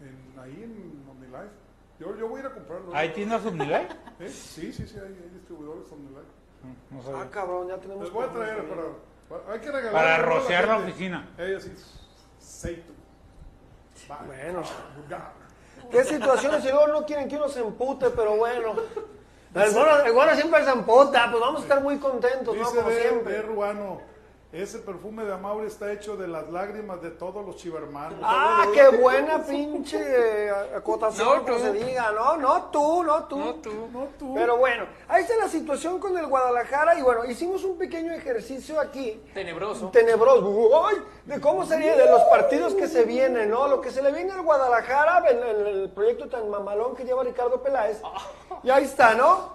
En- 0.00 0.38
ahí 0.40 0.62
en 0.62 1.04
OmniLife. 1.10 1.69
Yo, 2.00 2.16
yo 2.16 2.28
voy 2.28 2.38
a 2.38 2.44
ir 2.44 2.46
a 2.46 2.54
comprarlo. 2.54 2.94
¿Hay 2.94 3.10
tiendas 3.10 3.44
Omnilife? 3.44 3.88
¿Eh? 4.20 4.28
Sí, 4.28 4.72
sí, 4.72 4.88
sí, 4.88 4.96
hay, 4.98 5.04
hay 5.22 5.30
distribuidores 5.34 5.84
OmniLife. 5.92 6.40
No 6.90 7.02
sabía. 7.02 7.20
Ah, 7.22 7.30
cabrón, 7.30 7.68
ya 7.68 7.76
tenemos. 7.76 8.04
Les 8.04 8.12
voy 8.12 8.24
a 8.24 8.32
traer 8.32 8.68
para, 8.68 8.82
para- 9.28 9.52
Hay 9.52 9.60
que 9.60 9.66
regalar. 9.70 9.92
Para 9.92 10.14
algo 10.16 10.30
a 10.32 10.34
rociar 10.40 10.66
la 10.68 10.78
oficina. 10.78 11.28
Ella 11.38 11.60
sí. 11.60 11.74
Seitu. 12.38 12.92
Va. 14.10 14.18
Bueno. 14.26 14.62
¿Qué 15.90 16.04
situaciones? 16.04 16.64
Y 16.64 16.68
luego 16.70 16.86
no 16.88 17.04
quieren 17.06 17.28
que 17.28 17.36
uno 17.36 17.48
se 17.48 17.60
empute, 17.60 18.10
pero 18.10 18.36
bueno. 18.36 18.74
El 19.54 19.72
bueno, 19.72 20.00
el 20.04 20.12
bueno 20.12 20.34
siempre 20.36 20.64
se 20.64 20.70
emputa, 20.70 21.28
pues 21.30 21.40
vamos 21.40 21.60
a 21.60 21.62
estar 21.64 21.82
muy 21.82 21.98
contentos, 21.98 22.54
¿no? 22.56 22.62
Dice 22.62 22.76
Como 22.76 22.88
de, 22.88 22.94
de 22.94 23.02
siempre. 23.02 23.42
Ruano, 23.42 24.00
ese 24.52 24.80
perfume 24.80 25.24
de 25.24 25.32
Amauri 25.32 25.68
está 25.68 25.92
hecho 25.92 26.16
de 26.16 26.26
las 26.26 26.50
lágrimas 26.50 27.00
de 27.00 27.10
todos 27.10 27.46
los 27.46 27.54
chivermanos. 27.56 28.18
Ah, 28.20 28.66
qué 28.74 28.88
buena 28.96 29.44
pinche 29.44 29.96
eh, 30.00 30.50
acotación 30.74 31.28
No, 31.38 31.44
que 31.44 31.56
se 31.60 31.72
diga, 31.72 32.10
¿no? 32.10 32.36
No 32.36 32.64
tú, 32.64 33.04
no 33.04 33.24
tú. 33.24 33.38
No 33.38 33.54
tú. 33.54 33.88
No 33.92 34.08
tú. 34.18 34.34
Pero 34.34 34.56
bueno, 34.56 34.86
ahí 35.06 35.22
está 35.22 35.36
la 35.36 35.48
situación 35.48 36.00
con 36.00 36.18
el 36.18 36.26
Guadalajara 36.26 36.98
y 36.98 37.02
bueno, 37.02 37.24
hicimos 37.26 37.62
un 37.62 37.78
pequeño 37.78 38.12
ejercicio 38.12 38.80
aquí. 38.80 39.22
Tenebroso. 39.32 39.90
Tenebroso, 39.90 40.84
¡Ay! 40.84 40.96
de 41.26 41.40
cómo 41.40 41.64
sería 41.64 41.94
de 41.96 42.10
los 42.10 42.22
partidos 42.24 42.74
que 42.74 42.88
se 42.88 43.04
vienen, 43.04 43.50
¿no? 43.50 43.68
Lo 43.68 43.80
que 43.80 43.92
se 43.92 44.02
le 44.02 44.10
viene 44.10 44.32
al 44.32 44.42
Guadalajara, 44.42 45.28
el, 45.28 45.42
el- 45.44 45.66
el 45.82 45.90
proyecto 45.90 46.28
tan 46.28 46.50
mamalón 46.50 46.96
que 46.96 47.04
lleva 47.04 47.22
Ricardo 47.22 47.62
Peláez. 47.62 48.02
Y 48.64 48.70
ahí 48.70 48.82
está, 48.82 49.14
¿no? 49.14 49.52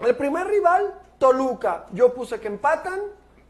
El 0.00 0.16
primer 0.16 0.46
rival, 0.46 0.94
Toluca. 1.18 1.84
Yo 1.92 2.14
puse 2.14 2.40
que 2.40 2.48
empatan, 2.48 3.02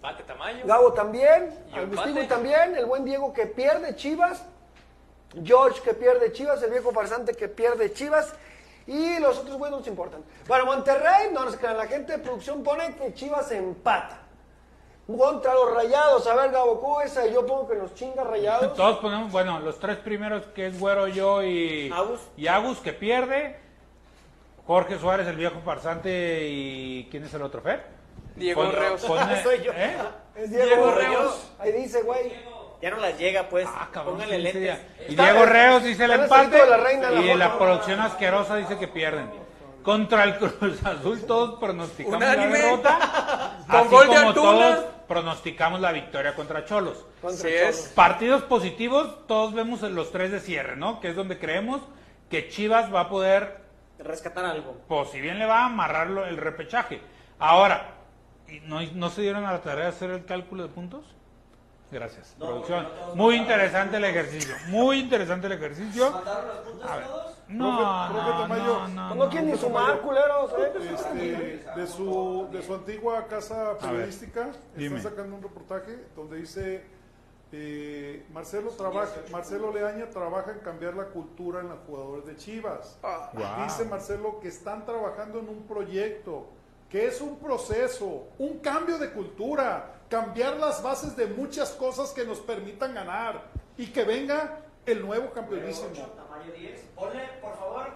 Pate. 0.05 0.23
Gabo 0.65 0.93
también, 0.93 1.59
Y 1.75 1.79
Agustín 1.79 2.29
también, 2.29 2.77
el 2.77 2.85
buen 2.85 3.07
Diego 3.07 3.33
que 3.33 3.47
pierde 3.47 3.97
Chivas, 3.97 4.45
George 5.43 5.81
que 5.81 5.95
pierde 5.95 6.31
Chivas, 6.31 6.63
el 6.63 6.71
viejo 6.71 6.93
farsante 6.93 7.33
que 7.33 7.49
pierde 7.49 7.91
Chivas. 7.91 8.35
Y 8.87 9.19
los 9.19 9.39
otros 9.39 9.57
güeyes 9.57 9.71
no 9.71 9.79
nos 9.79 9.87
importan. 9.87 10.23
Bueno, 10.47 10.67
Monterrey, 10.67 11.31
no 11.33 11.47
nos 11.47 11.57
crean, 11.57 11.79
la 11.79 11.87
gente 11.87 12.13
de 12.13 12.19
producción 12.19 12.63
pone 12.63 12.95
que 12.97 13.15
Chivas 13.15 13.51
empata. 13.53 14.19
Contra 15.07 15.55
los 15.55 15.73
rayados, 15.75 16.27
a 16.27 16.35
ver, 16.35 16.51
Gabo, 16.51 16.79
¿cómo 16.81 17.01
es 17.01 17.17
ahí? 17.17 17.33
Yo 17.33 17.47
pongo 17.47 17.67
que 17.67 17.77
nos 17.77 17.95
chinga 17.95 18.25
rayados. 18.25 18.75
Todos 18.77 18.99
ponemos, 18.99 19.33
bueno, 19.33 19.59
los 19.61 19.79
tres 19.79 19.97
primeros 19.97 20.45
que 20.49 20.67
es 20.67 20.79
Güero, 20.79 21.09
yo 21.09 21.43
y 21.43 21.91
Agus. 21.91 22.21
y 22.37 22.47
Agus 22.47 22.79
que 22.81 22.93
pierde. 22.93 23.59
Jorge 24.67 24.99
Suárez, 24.99 25.27
el 25.29 25.37
viejo 25.37 25.61
farsante 25.65 26.47
y 26.47 27.09
¿quién 27.11 27.25
es 27.25 27.33
el 27.33 27.41
otro, 27.43 27.63
Fer? 27.63 27.93
Diego 28.37 28.62
Pon- 28.62 28.72
Reos. 28.72 29.01
pone- 29.05 29.43
Soy 29.43 29.62
yo. 29.62 29.72
¿eh? 29.74 29.97
Es 30.37 30.51
Diego, 30.51 30.66
Diego 30.66 30.91
Reos. 30.93 31.53
Ahí 31.59 31.72
dice, 31.72 32.03
güey. 32.03 32.32
Ya 32.82 32.91
no 32.91 32.97
las 32.99 33.18
llega, 33.18 33.49
pues. 33.49 33.66
Ah, 33.70 33.89
cabrón, 33.93 34.14
Póngale 34.16 34.37
sí, 34.37 34.43
lentes. 34.59 34.78
sí, 34.99 35.05
Y 35.12 35.16
Diego 35.16 35.47
Reos 35.47 35.82
dice 35.85 36.05
el 36.05 36.11
Está 36.12 36.24
empate 36.43 36.66
la 36.66 36.76
reina 36.76 37.11
la 37.11 37.20
y 37.20 37.35
la 37.35 37.59
producción 37.59 38.01
asquerosa 38.01 38.57
dice 38.57 38.76
que 38.78 38.89
pierden. 38.89 39.30
Contra 39.82 40.24
el 40.24 40.37
Cruz 40.39 40.85
Azul 40.85 41.22
todos 41.26 41.59
pronosticamos 41.61 42.16
Unánime. 42.16 42.59
la 42.59 42.64
derrota, 42.64 43.59
Con 43.70 43.76
así 43.80 43.89
gol 43.91 44.09
de 44.09 44.14
como 44.14 44.28
Antuna. 44.28 44.51
todos 44.51 44.85
pronosticamos 45.07 45.80
la 45.80 45.93
victoria 45.93 46.35
contra 46.35 46.64
Cholos. 46.64 47.05
Contra 47.20 47.49
Sí 47.51 47.55
Cholos. 47.59 47.68
es. 47.78 47.89
Partidos 47.95 48.43
positivos, 48.45 49.26
todos 49.26 49.53
vemos 49.55 49.82
en 49.82 49.95
los 49.95 50.11
tres 50.11 50.30
de 50.32 50.41
cierre, 50.41 50.76
¿no? 50.76 51.01
Que 51.01 51.09
es 51.11 51.16
donde 51.16 51.39
creemos 51.39 51.82
que 52.30 52.49
Chivas 52.49 52.93
va 52.95 53.01
a 53.01 53.09
poder, 53.11 53.61
Rescatar 53.99 54.45
algo. 54.47 54.74
pues 54.89 55.11
si 55.11 55.20
bien 55.20 55.39
le 55.39 55.45
va 55.47 55.61
a 55.61 55.66
amarrarlo 55.66 56.24
el 56.26 56.39
repechaje. 56.39 57.01
Ahora, 57.39 57.95
¿y 58.49 58.61
¿no, 58.61 58.80
¿no 58.95 59.11
se 59.11 59.22
dieron 59.22 59.45
a 59.45 59.53
la 59.53 59.61
tarea 59.62 59.84
de 59.84 59.90
hacer 59.90 60.11
el 60.11 60.24
cálculo 60.24 60.62
de 60.62 60.68
puntos? 60.68 61.05
Gracias, 61.90 62.34
producción. 62.38 62.88
Muy 63.14 63.36
interesante 63.36 63.99
el 63.99 64.05
ejercicio, 64.05 64.55
muy 64.68 64.99
interesante 65.01 65.47
el 65.47 65.53
ejercicio. 65.53 66.07
A 66.86 66.97
ver. 66.97 67.07
No, 67.47 67.78
Profe- 67.78 68.47
profe 68.47 68.49
no, 68.49 68.66
no, 68.66 68.88
no, 68.88 69.09
no 69.11 69.14
no. 69.14 69.30
quieren 69.30 69.51
ni 69.51 69.57
sumar, 69.59 70.01
culeros, 70.01 70.51
¿eh? 70.59 70.72
Este, 70.92 71.62
de, 71.76 71.86
su, 71.86 72.49
de 72.51 72.62
su 72.62 72.74
antigua 72.74 73.26
casa 73.28 73.76
periodística, 73.78 74.51
están 74.76 75.03
sacando 75.03 75.36
un 75.36 75.42
reportaje 75.42 76.07
donde 76.16 76.38
dice 76.38 76.84
eh, 77.53 78.26
Marcelo 78.32 78.70
trabaja, 78.70 79.12
Marcelo 79.30 79.72
Leaña 79.72 80.09
trabaja 80.09 80.53
en 80.53 80.61
cambiar 80.61 80.95
la 80.95 81.05
cultura 81.05 81.61
en 81.61 81.68
los 81.68 81.78
jugadores 81.86 82.24
de 82.26 82.36
Chivas. 82.36 82.99
Wow. 83.03 83.64
Dice 83.64 83.84
Marcelo 83.84 84.40
que 84.40 84.49
están 84.49 84.84
trabajando 84.86 85.38
en 85.38 85.49
un 85.51 85.62
proyecto, 85.64 86.49
que 86.95 87.09
es 87.09 87.20
un 87.20 87.40
proceso, 87.40 88.28
un 88.38 88.61
cambio 88.61 88.99
de 88.99 89.11
cultura, 89.11 89.97
cambiar 90.09 90.59
las 90.59 90.80
bases 90.80 91.16
de 91.16 91.26
muchas 91.26 91.70
cosas 91.70 92.12
que 92.12 92.24
nos 92.24 92.38
permitan 92.38 92.95
ganar 92.95 93.47
y 93.76 93.86
que 93.86 94.05
venga 94.05 94.61
el 94.86 95.05
nuevo 95.05 95.32
campeonísimo. 95.32 95.88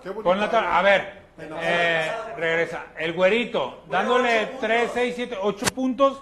Qué 0.03 0.09
bonito. 0.09 0.25
Pon 0.25 0.41
la 0.41 0.51
tabla. 0.51 0.77
A 0.77 0.83
ver, 0.83 1.13
eh, 1.39 2.11
regresa. 2.37 2.87
El 2.99 3.13
güerito, 3.13 3.85
dándole 3.89 4.55
3, 4.61 4.91
6, 4.93 5.13
7, 5.15 5.39
8 5.43 5.67
puntos. 5.73 6.21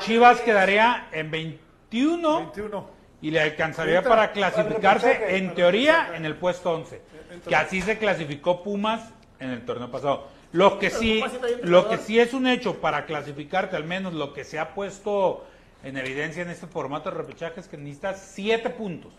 Chivas 0.00 0.42
quedaría 0.42 1.08
en 1.12 1.30
21 1.30 2.40
21. 2.40 2.90
y 3.22 3.30
le 3.30 3.40
alcanzaría 3.40 4.00
Entra 4.00 4.10
para 4.10 4.32
clasificarse, 4.32 5.34
en 5.34 5.54
teoría, 5.54 6.10
en 6.14 6.26
el 6.26 6.36
puesto 6.36 6.72
11. 6.72 7.00
Que 7.48 7.56
así 7.56 7.80
se 7.80 7.96
clasificó 7.96 8.62
Pumas 8.62 9.14
en 9.40 9.48
el 9.48 9.64
torneo 9.64 9.90
pasado. 9.90 10.36
Lo 10.52 10.78
que 10.78 10.90
sí, 10.90 11.22
lo 11.62 11.88
que 11.88 11.98
sí 11.98 12.18
es 12.18 12.32
un 12.32 12.46
hecho 12.46 12.80
para 12.80 13.04
clasificarte, 13.06 13.76
al 13.76 13.84
menos 13.84 14.14
lo 14.14 14.32
que 14.32 14.44
se 14.44 14.58
ha 14.58 14.74
puesto 14.74 15.44
en 15.84 15.96
evidencia 15.98 16.42
en 16.42 16.48
este 16.50 16.66
formato 16.66 17.10
de 17.10 17.16
repechaje 17.18 17.60
es 17.60 17.68
que 17.68 17.76
necesitas 17.76 18.30
7 18.34 18.70
puntos. 18.70 19.12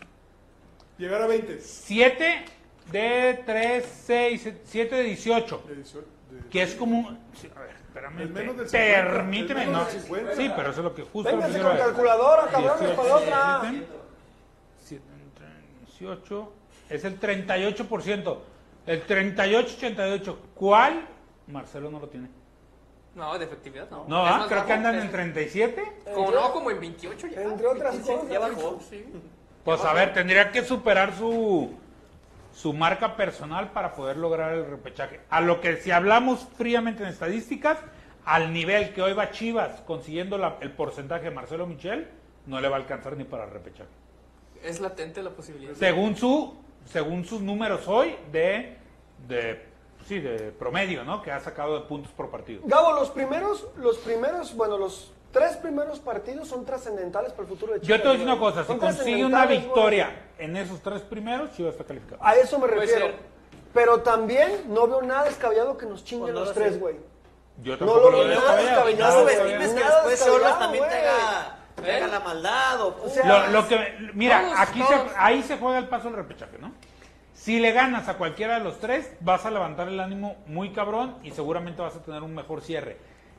Llegar 0.97 1.21
a 1.21 1.27
20. 1.27 1.61
7 1.61 2.45
de 2.91 3.43
3, 3.45 3.85
6, 4.05 4.49
7 4.65 4.95
de 4.95 5.03
18. 5.03 5.63
De 5.67 5.75
18, 5.75 6.07
de- 6.31 6.49
Que 6.49 6.63
es 6.63 6.73
como 6.75 6.97
un... 6.99 7.19
sí, 7.39 7.49
a 7.55 7.59
ver, 7.61 7.71
espérame. 7.87 8.21
El 8.21 8.29
menos 8.29 8.57
del 8.57 8.65
pe- 8.65 8.71
50, 8.71 9.11
permíteme, 9.11 9.61
el 9.63 9.67
menos 9.69 9.85
no. 9.87 9.91
del 9.93 10.01
50. 10.01 10.35
Sí, 10.35 10.51
pero 10.55 10.71
eso 10.71 10.79
es 10.79 10.83
lo 10.83 10.95
que 10.95 11.03
justo... 11.03 11.31
Véngase 11.31 11.61
con 11.61 11.77
calculadora, 11.77 12.47
cabrones, 12.47 12.79
18, 12.79 12.95
para 13.01 13.15
otra. 13.15 13.61
7, 14.83 15.03
18, 15.99 16.53
es 16.89 17.03
el 17.05 17.19
38%. 17.19 18.37
El 18.87 19.05
38-88, 19.07 20.35
¿cuál? 20.55 21.07
Marcelo 21.49 21.89
no 21.91 21.99
lo 21.99 22.07
tiene. 22.07 22.29
No, 23.15 23.37
de 23.37 23.45
efectividad 23.45 23.89
no. 23.89 24.05
No, 24.07 24.25
ah, 24.25 24.45
creo 24.47 24.65
que 24.65 24.73
andan 24.73 24.95
en 24.95 25.05
Es- 25.05 25.11
37. 25.11 25.83
Como 26.13 26.31
no, 26.31 26.51
como 26.53 26.71
en 26.71 26.79
28 26.79 27.27
ya. 27.27 27.41
Entre 27.41 27.67
otras 27.67 27.95
cosas. 27.97 28.29
Ya 28.29 28.39
bajó. 28.39 28.79
Sí. 28.87 29.05
Pues 29.63 29.83
a 29.83 29.93
ver, 29.93 30.13
tendría 30.13 30.51
que 30.51 30.63
superar 30.63 31.13
su, 31.15 31.71
su 32.53 32.73
marca 32.73 33.15
personal 33.15 33.71
para 33.71 33.93
poder 33.93 34.17
lograr 34.17 34.53
el 34.53 34.65
repechaje. 34.65 35.19
A 35.29 35.41
lo 35.41 35.59
que 35.59 35.77
si 35.77 35.91
hablamos 35.91 36.47
fríamente 36.57 37.03
en 37.03 37.09
estadísticas, 37.09 37.77
al 38.25 38.53
nivel 38.53 38.93
que 38.93 39.01
hoy 39.01 39.13
va 39.13 39.31
Chivas 39.31 39.81
consiguiendo 39.81 40.37
la- 40.37 40.57
el 40.61 40.71
porcentaje 40.71 41.25
de 41.25 41.31
Marcelo 41.31 41.65
Michel, 41.67 42.07
no 42.45 42.61
le 42.61 42.69
va 42.69 42.77
a 42.77 42.79
alcanzar 42.79 43.17
ni 43.17 43.23
para 43.25 43.45
el 43.45 43.51
repechaje. 43.51 43.89
Es 44.63 44.79
latente 44.79 45.21
la 45.23 45.31
posibilidad. 45.31 45.73
Según 45.73 46.15
su 46.15 46.55
según 46.85 47.25
sus 47.25 47.41
números 47.41 47.87
hoy 47.87 48.15
de, 48.31 48.77
de 49.27 49.65
sí, 50.09 50.19
de 50.19 50.51
promedio, 50.51 51.03
¿no? 51.03 51.21
Que 51.21 51.31
ha 51.31 51.39
sacado 51.39 51.79
de 51.79 51.85
puntos 51.85 52.11
por 52.11 52.29
partido. 52.31 52.61
Gabo, 52.65 52.93
los 52.93 53.11
primeros, 53.11 53.67
los 53.77 53.97
primeros, 53.97 54.55
bueno, 54.55 54.75
los 54.77 55.11
tres 55.31 55.55
primeros 55.57 55.99
partidos 55.99 56.47
son 56.47 56.65
trascendentales 56.65 57.31
para 57.31 57.43
el 57.43 57.49
futuro 57.49 57.73
de 57.73 57.81
Chivas. 57.81 57.97
Yo 57.97 58.01
te 58.01 58.07
voy 58.07 58.09
a 58.09 58.13
decir 58.19 58.27
una 58.27 58.39
cosa, 58.39 58.65
si 58.65 58.75
consigue 58.75 59.23
una 59.23 59.45
victoria 59.45 60.29
en 60.39 60.57
esos 60.57 60.81
tres 60.81 61.03
primeros, 61.03 61.51
Chivas 61.55 61.73
está 61.73 61.83
calificado. 61.83 62.19
A 62.23 62.35
eso 62.35 62.57
me 62.57 62.67
refiero. 62.67 63.07
Pero 63.71 64.01
también 64.01 64.63
no 64.67 64.87
veo 64.87 65.03
nada 65.03 65.25
descabellado 65.25 65.77
que 65.77 65.85
nos 65.85 66.03
chinguen 66.03 66.33
Cuando 66.33 66.39
los 66.39 66.49
lo 66.49 66.53
tres, 66.55 66.79
güey. 66.79 66.95
Yo 67.61 67.73
No 67.73 67.77
tampoco 67.77 68.09
lo 68.09 68.23
lo 68.23 68.29
veo 68.29 68.39
nada 68.41 68.55
descabellado. 68.55 69.13
No 69.13 69.29
subestimes 69.29 69.69
que 69.69 69.83
después 69.83 70.09
descabellado, 70.09 70.57
también 70.59 70.83
te 70.89 70.95
haga, 70.95 71.59
te 71.75 71.91
haga 71.91 72.07
la 72.07 72.19
maldad. 72.21 72.81
O, 72.81 72.97
O 73.05 73.09
sea, 73.09 73.25
Lo, 73.27 73.61
lo 73.61 73.67
que, 73.67 73.77
mira, 74.15 74.41
Todos, 74.41 74.59
aquí 74.59 74.79
todos. 74.79 75.11
Se, 75.11 75.17
ahí 75.17 75.43
se 75.43 75.57
juega 75.57 75.77
el 75.77 75.87
paso 75.87 76.07
del 76.07 76.15
repechaje, 76.15 76.57
¿no? 76.57 76.73
Si 77.49 77.57
le 77.57 77.71
ganas 77.71 78.07
a 78.07 78.13
cualquiera 78.13 78.59
de 78.59 78.63
los 78.63 78.77
tres, 78.79 79.11
vas 79.21 79.43
a 79.43 79.49
levantar 79.49 79.87
el 79.87 79.99
ánimo 79.99 80.35
muy 80.45 80.71
cabrón 80.71 81.15
y 81.23 81.31
seguramente 81.31 81.81
vas 81.81 81.95
a 81.95 82.03
tener 82.03 82.21
un 82.21 82.35
mejor 82.35 82.61
cierre. 82.61 82.97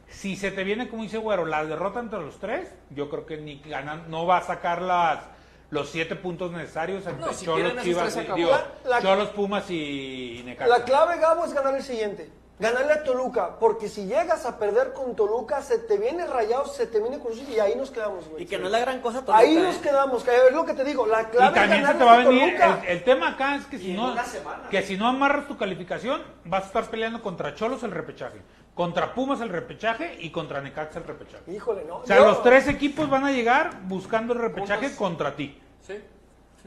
Si 0.08 0.34
se 0.34 0.50
te 0.50 0.64
viene, 0.64 0.88
como 0.88 1.04
dice 1.04 1.18
Güero, 1.18 1.44
la 1.44 1.64
derrota 1.64 2.00
entre 2.00 2.18
los 2.18 2.40
tres, 2.40 2.74
yo 2.90 3.08
creo 3.08 3.24
que 3.24 3.36
ni 3.36 3.60
ganan, 3.60 4.10
no 4.10 4.26
va 4.26 4.38
a 4.38 4.42
sacar 4.42 4.82
las, 4.82 5.20
los 5.70 5.90
siete 5.90 6.16
puntos 6.16 6.50
necesarios 6.50 7.06
entre 7.06 7.24
No, 7.24 7.32
si 7.32 7.44
Cholos, 7.44 7.72
Chivas, 7.84 8.16
y- 8.16 8.32
digo, 8.34 8.50
La- 8.84 9.00
Cholos, 9.00 9.28
Pumas 9.28 9.70
y, 9.70 10.40
y 10.40 10.42
Necaxa. 10.42 10.76
La 10.76 10.84
clave, 10.84 11.16
Gabo, 11.20 11.44
es 11.44 11.52
ganar 11.52 11.76
el 11.76 11.82
siguiente. 11.84 12.32
Ganarle 12.60 12.92
a 12.92 13.02
Toluca. 13.02 13.56
Porque 13.58 13.88
si 13.88 14.04
llegas 14.04 14.44
a 14.46 14.58
perder 14.58 14.92
con 14.92 15.16
Toluca, 15.16 15.62
se 15.62 15.78
te 15.78 15.96
viene 15.96 16.26
rayado, 16.26 16.66
se 16.66 16.86
te 16.86 17.00
viene 17.00 17.18
Cruz 17.18 17.38
y 17.48 17.58
ahí 17.58 17.74
nos 17.74 17.90
quedamos, 17.90 18.28
güey. 18.28 18.42
y 18.42 18.46
que 18.46 18.58
no 18.58 18.66
es 18.66 18.72
la 18.72 18.78
gran 18.80 19.00
cosa 19.00 19.20
Toluca, 19.20 19.38
Ahí 19.38 19.56
¿eh? 19.56 19.60
nos 19.62 19.76
quedamos, 19.76 20.22
que 20.22 20.30
es 20.48 20.52
lo 20.52 20.64
que 20.66 20.74
te 20.74 20.84
digo. 20.84 21.06
La 21.06 21.28
clave 21.30 21.50
Y 21.52 21.54
también 21.54 21.82
es 21.82 21.88
se 21.88 21.94
te 21.94 22.04
va 22.04 22.12
a 22.14 22.16
venir, 22.18 22.56
Toluca. 22.58 22.80
el, 22.82 22.88
el 22.98 23.04
tema 23.04 23.28
acá 23.30 23.56
es 23.56 23.64
que 23.66 23.78
si, 23.78 23.92
no, 23.94 24.14
que 24.70 24.82
si 24.82 24.96
no 24.96 25.08
amarras 25.08 25.48
tu 25.48 25.56
calificación, 25.56 26.22
vas 26.44 26.64
a 26.64 26.66
estar 26.66 26.84
peleando 26.90 27.22
contra 27.22 27.54
Cholos 27.54 27.82
el 27.82 27.92
repechaje, 27.92 28.42
contra 28.74 29.14
Pumas 29.14 29.40
el 29.40 29.48
repechaje 29.48 30.16
y 30.20 30.30
contra 30.30 30.60
Necaxa 30.60 30.98
el 30.98 31.06
repechaje. 31.06 31.50
Híjole, 31.50 31.84
no. 31.86 31.96
O 31.98 32.06
sea, 32.06 32.16
Yo 32.18 32.26
los 32.26 32.42
tres 32.42 32.68
equipos 32.68 33.08
van 33.08 33.24
a 33.24 33.32
llegar 33.32 33.70
buscando 33.84 34.34
el 34.34 34.38
repechaje 34.38 34.94
contra 34.96 35.34
ti. 35.34 35.58
Sí. 35.86 35.94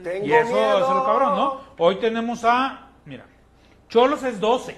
Tengo 0.02 0.26
Y 0.26 0.32
eso, 0.32 0.52
miedo. 0.52 0.78
eso 0.78 0.88
es 0.88 0.94
lo 0.96 1.04
cabrón, 1.04 1.36
¿no? 1.36 1.60
Hoy 1.78 2.00
tenemos 2.00 2.42
a, 2.44 2.88
mira, 3.04 3.26
Cholos 3.88 4.24
es 4.24 4.40
12. 4.40 4.76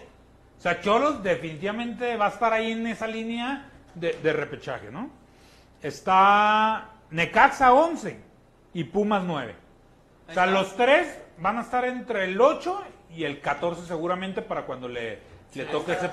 Sea, 0.67 0.81
Cholos 0.81 1.23
definitivamente 1.23 2.17
va 2.17 2.27
a 2.27 2.31
estar 2.31 2.53
ahí 2.53 2.73
en 2.73 2.89
esa 2.89 3.07
línea 3.07 3.71
de, 3.95 4.15
de 4.15 4.33
repechaje, 4.33 4.91
¿no? 4.91 5.11
Está 5.81 6.91
Necaxa 7.13 7.73
11 7.73 8.19
y 8.75 8.83
Pumas 8.83 9.23
9. 9.23 9.55
O 10.29 10.33
sea, 10.33 10.47
los 10.47 10.75
tres 10.75 11.21
van 11.39 11.59
a 11.59 11.61
estar 11.61 11.85
entre 11.85 12.25
el 12.25 12.41
8 12.41 12.83
y 13.15 13.23
el 13.23 13.41
14 13.41 13.87
seguramente 13.87 14.43
para 14.43 14.67
cuando 14.67 14.89
le, 14.89 15.21
le, 15.55 15.67
toque, 15.67 15.93
ese, 15.93 16.11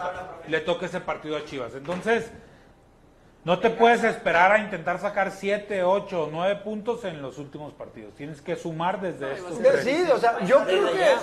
le 0.47 0.60
toque 0.60 0.86
ese 0.86 0.99
partido 1.01 1.36
a 1.36 1.45
Chivas. 1.45 1.74
Entonces, 1.74 2.32
no 3.45 3.58
te 3.58 3.72
puedes 3.72 4.04
esperar 4.04 4.51
a 4.51 4.60
intentar 4.60 4.99
sacar 4.99 5.32
7, 5.32 5.82
8 5.82 6.26
o 6.26 6.30
9 6.32 6.58
puntos 6.58 7.06
en 7.06 7.24
los 7.24 7.39
últimos 7.39 7.74
partidos. 7.74 8.14
Tienes 8.14 8.39
que 8.39 8.56
sumar 8.56 9.01
desde 9.01 9.34
estos. 9.34 9.58
Sí, 9.84 10.04
o 10.14 10.20
sea, 10.20 10.45
yo 10.45 10.64
creo 10.64 10.91
que 10.91 10.99
ya. 10.99 11.18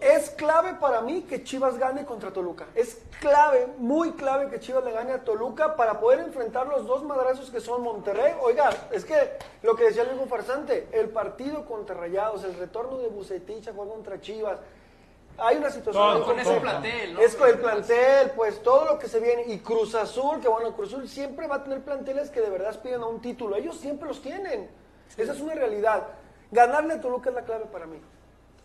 Es 0.00 0.30
clave 0.30 0.74
para 0.74 1.00
mí 1.00 1.22
que 1.22 1.42
Chivas 1.42 1.78
gane 1.78 2.04
contra 2.04 2.32
Toluca. 2.32 2.66
Es 2.74 3.02
clave, 3.20 3.68
muy 3.78 4.12
clave 4.12 4.48
que 4.48 4.60
Chivas 4.60 4.84
le 4.84 4.92
gane 4.92 5.12
a 5.12 5.24
Toluca 5.24 5.76
para 5.76 6.00
poder 6.00 6.20
enfrentar 6.20 6.66
los 6.66 6.86
dos 6.86 7.02
madrazos 7.02 7.50
que 7.50 7.60
son 7.60 7.82
Monterrey. 7.82 8.34
Oiga, 8.42 8.70
es 8.92 9.04
que 9.04 9.14
lo 9.62 9.76
que 9.76 9.84
decía 9.84 10.02
el 10.02 10.10
mismo 10.10 10.26
farsante, 10.26 10.88
el 10.92 11.10
partido 11.10 11.64
contra 11.64 11.94
Rayados, 11.94 12.44
el 12.44 12.54
retorno 12.54 12.98
de 12.98 13.08
Bucetich 13.08 13.68
a 13.68 13.72
jugar 13.72 13.88
contra 13.88 14.20
Chivas. 14.20 14.58
Hay 15.38 15.56
una 15.56 15.70
situación 15.70 16.22
Con 16.22 16.38
ese 16.38 16.60
plantel, 16.60 17.14
¿no? 17.14 17.20
Es 17.20 17.34
con 17.34 17.48
el 17.48 17.58
plantel, 17.58 18.30
pues 18.36 18.62
todo 18.62 18.84
lo 18.84 18.98
que 18.98 19.08
se 19.08 19.20
viene. 19.20 19.44
Y 19.46 19.60
Cruz 19.60 19.94
Azul, 19.94 20.40
que 20.40 20.48
bueno, 20.48 20.74
Cruz 20.74 20.92
Azul 20.92 21.08
siempre 21.08 21.46
va 21.46 21.56
a 21.56 21.62
tener 21.64 21.82
planteles 21.82 22.30
que 22.30 22.40
de 22.40 22.50
verdad 22.50 22.68
aspiran 22.68 23.02
a 23.02 23.06
un 23.06 23.20
título. 23.22 23.56
Ellos 23.56 23.76
siempre 23.76 24.06
los 24.06 24.20
tienen. 24.20 24.70
Esa 25.16 25.32
es 25.32 25.40
una 25.40 25.54
realidad. 25.54 26.08
Ganarle 26.50 26.94
a 26.94 27.00
Toluca 27.00 27.30
es 27.30 27.36
la 27.36 27.42
clave 27.42 27.64
para 27.66 27.86
mí. 27.86 28.00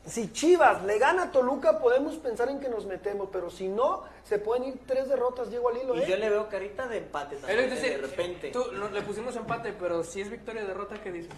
Si 0.05 0.31
Chivas 0.31 0.83
le 0.83 0.99
gana 0.99 1.23
a 1.23 1.31
Toluca, 1.31 1.79
podemos 1.79 2.15
pensar 2.17 2.49
en 2.49 2.59
que 2.59 2.69
nos 2.69 2.85
metemos, 2.85 3.27
pero 3.31 3.49
si 3.49 3.67
no, 3.67 4.03
se 4.23 4.37
pueden 4.37 4.65
ir 4.65 4.79
tres 4.85 5.09
derrotas, 5.09 5.49
Diego 5.49 5.69
al 5.69 5.77
hilo, 5.77 5.95
Y 5.95 6.05
yo 6.05 6.13
¿eh? 6.15 6.17
le 6.19 6.29
veo 6.29 6.47
carita 6.47 6.87
de 6.87 6.97
empate 6.99 7.35
Es 7.35 7.41
también, 7.41 7.69
decir, 7.71 7.91
de 8.01 8.07
repente. 8.07 8.51
tú, 8.51 8.63
no- 8.73 8.89
le 8.89 9.01
pusimos 9.01 9.35
empate, 9.35 9.73
pero 9.79 10.03
si 10.03 10.21
es 10.21 10.29
victoria 10.29 10.63
o 10.63 10.67
derrota, 10.67 11.01
¿qué 11.01 11.11
dices? 11.11 11.33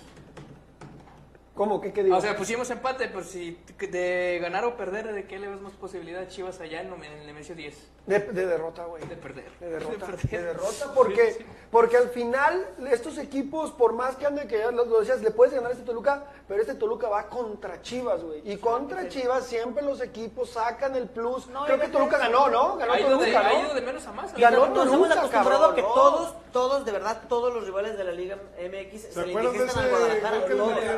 ¿Cómo? 1.56 1.82
¿Qué, 1.82 1.92
qué 1.92 2.04
digo? 2.04 2.16
O 2.16 2.22
sea, 2.22 2.38
pusimos 2.38 2.70
empate, 2.70 3.08
pero 3.08 3.24
si 3.24 3.58
de 3.80 4.38
ganar 4.40 4.64
o 4.66 4.78
perder, 4.78 5.12
¿de 5.12 5.26
qué 5.26 5.40
le 5.40 5.48
ves 5.48 5.60
más 5.60 5.74
posibilidad 5.74 6.22
a 6.22 6.28
Chivas 6.28 6.60
allá 6.60 6.82
en, 6.82 6.94
en 6.94 7.04
el 7.14 7.26
Nemesio 7.26 7.56
10? 7.56 7.88
de, 8.06 8.20
de 8.20 8.46
derrota, 8.46 8.86
güey. 8.86 9.04
De 9.08 9.16
perder. 9.16 9.50
De 9.60 9.68
derrota, 9.70 10.06
De 10.30 10.38
derrota, 10.44 10.94
porque, 10.94 11.44
porque 11.72 11.98
al 11.98 12.10
final 12.10 12.64
estos 12.92 13.18
equipos, 13.18 13.72
por 13.72 13.94
más 13.94 14.16
que 14.18 14.28
ande, 14.28 14.46
que 14.46 14.60
ya 14.60 14.70
lo 14.72 14.86
decías, 15.00 15.20
le 15.22 15.32
puedes 15.32 15.52
ganar 15.54 15.72
a 15.72 15.74
este 15.74 15.84
Toluca, 15.84 16.26
pero 16.48 16.62
este 16.62 16.76
Toluca 16.76 17.10
va 17.10 17.28
contra 17.28 17.82
Chivas, 17.82 18.24
güey. 18.24 18.42
Y 18.50 18.58
contra 18.58 19.08
Chivas 19.10 19.46
siempre 19.46 19.84
los 19.84 20.00
equipos 20.02 20.52
sacan 20.52 20.96
el 20.96 21.10
plus. 21.10 21.48
No, 21.48 21.66
Creo 21.66 21.78
y 21.78 21.82
que 21.82 21.88
Toluca 21.90 22.18
ganó, 22.18 22.50
¿no? 22.50 22.78
Ganó 22.78 22.94
Ha 22.94 23.00
ido, 23.00 23.10
de, 23.18 23.26
Toluca, 23.26 23.40
ha 23.40 23.54
¿no? 23.54 23.60
ido 23.66 23.74
de 23.74 23.82
menos 23.82 24.08
a 24.08 24.12
más. 24.14 24.34
Ganó 24.34 24.68
Nos 24.68 24.88
hemos 24.88 24.90
Toluca, 24.92 25.14
acostumbrado 25.20 25.60
cabrón, 25.60 25.76
que 25.76 25.82
¿no? 25.82 25.88
todos, 25.94 26.34
todos, 26.54 26.86
de 26.86 26.92
verdad, 26.92 27.22
todos 27.28 27.54
los 27.54 27.66
rivales 27.66 27.98
de 27.98 28.04
la 28.04 28.12
Liga 28.12 28.36
MX 28.58 29.02
se, 29.14 29.26
le 29.26 29.34
indigestan 29.34 29.80
al 29.80 29.86
ese 29.86 29.90
Guadalajara. 29.90 30.38
gol 30.38 30.44
que 30.44 30.50
le 30.50 30.56
Luego- 30.56 30.72
metieron? 30.72 30.98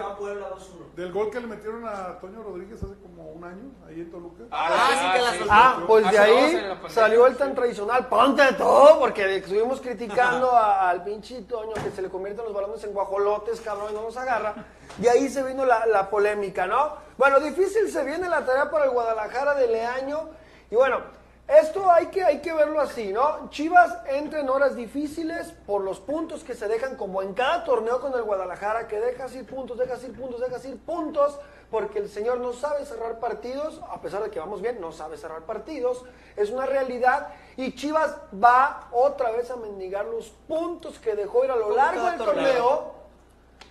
Del 0.96 1.14
gol 1.14 1.30
que 1.32 1.40
le 1.40 1.48
metieron 1.48 1.88
a 1.88 2.20
Toño 2.20 2.44
Rodríguez 2.44 2.84
hace 2.84 2.94
como 3.02 3.32
un 3.32 3.44
año, 3.44 3.72
ahí 3.88 4.02
en 4.02 4.12
Toluca. 4.12 4.44
Ah, 4.52 4.90
sí, 4.92 5.18
que 5.38 5.46
la. 5.46 5.54
Ah, 5.54 5.84
pues 5.88 6.12
de 6.12 6.20
ahí 6.20 6.78
salió 6.90 7.26
el 7.26 7.34
sí. 7.34 7.40
tan 7.40 7.56
tradicional, 7.56 8.08
ponte 8.08 8.44
todo, 8.54 9.00
porque 9.00 9.38
estuvimos 9.38 9.80
criticando 9.80 10.52
a- 10.56 10.90
al 10.90 11.04
pinche 11.04 11.42
Toño 11.44 11.74
que 11.74 11.90
se 11.92 12.02
le 12.02 12.10
convierten 12.10 12.44
los 12.46 12.54
balones 12.54 12.84
en 12.84 12.92
guajolotes, 12.94 13.62
cabrón, 13.62 13.88
y 13.92 13.94
no 13.96 14.02
los 14.04 14.18
agarra. 14.18 14.56
De 14.98 15.10
ahí 15.10 15.30
se 15.30 15.39
vino 15.44 15.66
la, 15.66 15.86
la 15.86 16.10
polémica, 16.10 16.66
¿no? 16.68 16.94
Bueno, 17.18 17.40
difícil 17.40 17.92
se 17.92 18.04
viene 18.04 18.30
la 18.30 18.46
tarea 18.46 18.70
para 18.70 18.86
el 18.86 18.92
Guadalajara 18.92 19.56
de 19.56 19.68
Leaño. 19.68 20.30
Y 20.72 20.76
bueno, 20.76 21.02
esto 21.50 21.90
hay 21.90 22.08
que, 22.08 22.24
hay 22.24 22.42
que 22.42 22.54
verlo 22.54 22.80
así, 22.80 23.12
¿no? 23.12 23.50
Chivas 23.50 23.92
entra 24.08 24.40
en 24.40 24.50
horas 24.50 24.76
difíciles 24.76 25.52
por 25.66 25.82
los 25.82 26.00
puntos 26.00 26.44
que 26.44 26.54
se 26.54 26.68
dejan, 26.68 26.96
como 26.96 27.24
en 27.24 27.34
cada 27.34 27.64
torneo 27.64 28.00
con 28.00 28.14
el 28.14 28.22
Guadalajara, 28.22 28.88
que 28.88 29.00
dejas 29.00 29.34
ir 29.34 29.48
puntos, 29.48 29.80
dejas 29.80 30.04
ir 30.04 30.16
puntos, 30.16 30.42
dejas 30.42 30.64
ir 30.66 30.78
puntos, 30.78 31.40
porque 31.72 31.98
el 31.98 32.08
señor 32.08 32.40
no 32.40 32.54
sabe 32.54 32.86
cerrar 32.86 33.18
partidos, 33.18 33.82
a 33.90 34.00
pesar 34.00 34.22
de 34.22 34.30
que 34.30 34.40
vamos 34.40 34.62
bien, 34.62 34.80
no 34.80 34.92
sabe 34.92 35.18
cerrar 35.18 35.42
partidos, 35.42 36.06
es 36.36 36.52
una 36.52 36.68
realidad, 36.68 37.30
y 37.58 37.74
Chivas 37.74 38.16
va 38.32 38.88
otra 38.92 39.32
vez 39.32 39.50
a 39.50 39.56
mendigar 39.56 40.06
los 40.06 40.30
puntos 40.48 41.00
que 41.00 41.16
dejó 41.16 41.46
ir 41.46 41.50
a 41.52 41.56
lo 41.56 41.76
largo 41.76 42.06
del 42.12 42.18
torneo. 42.18 42.99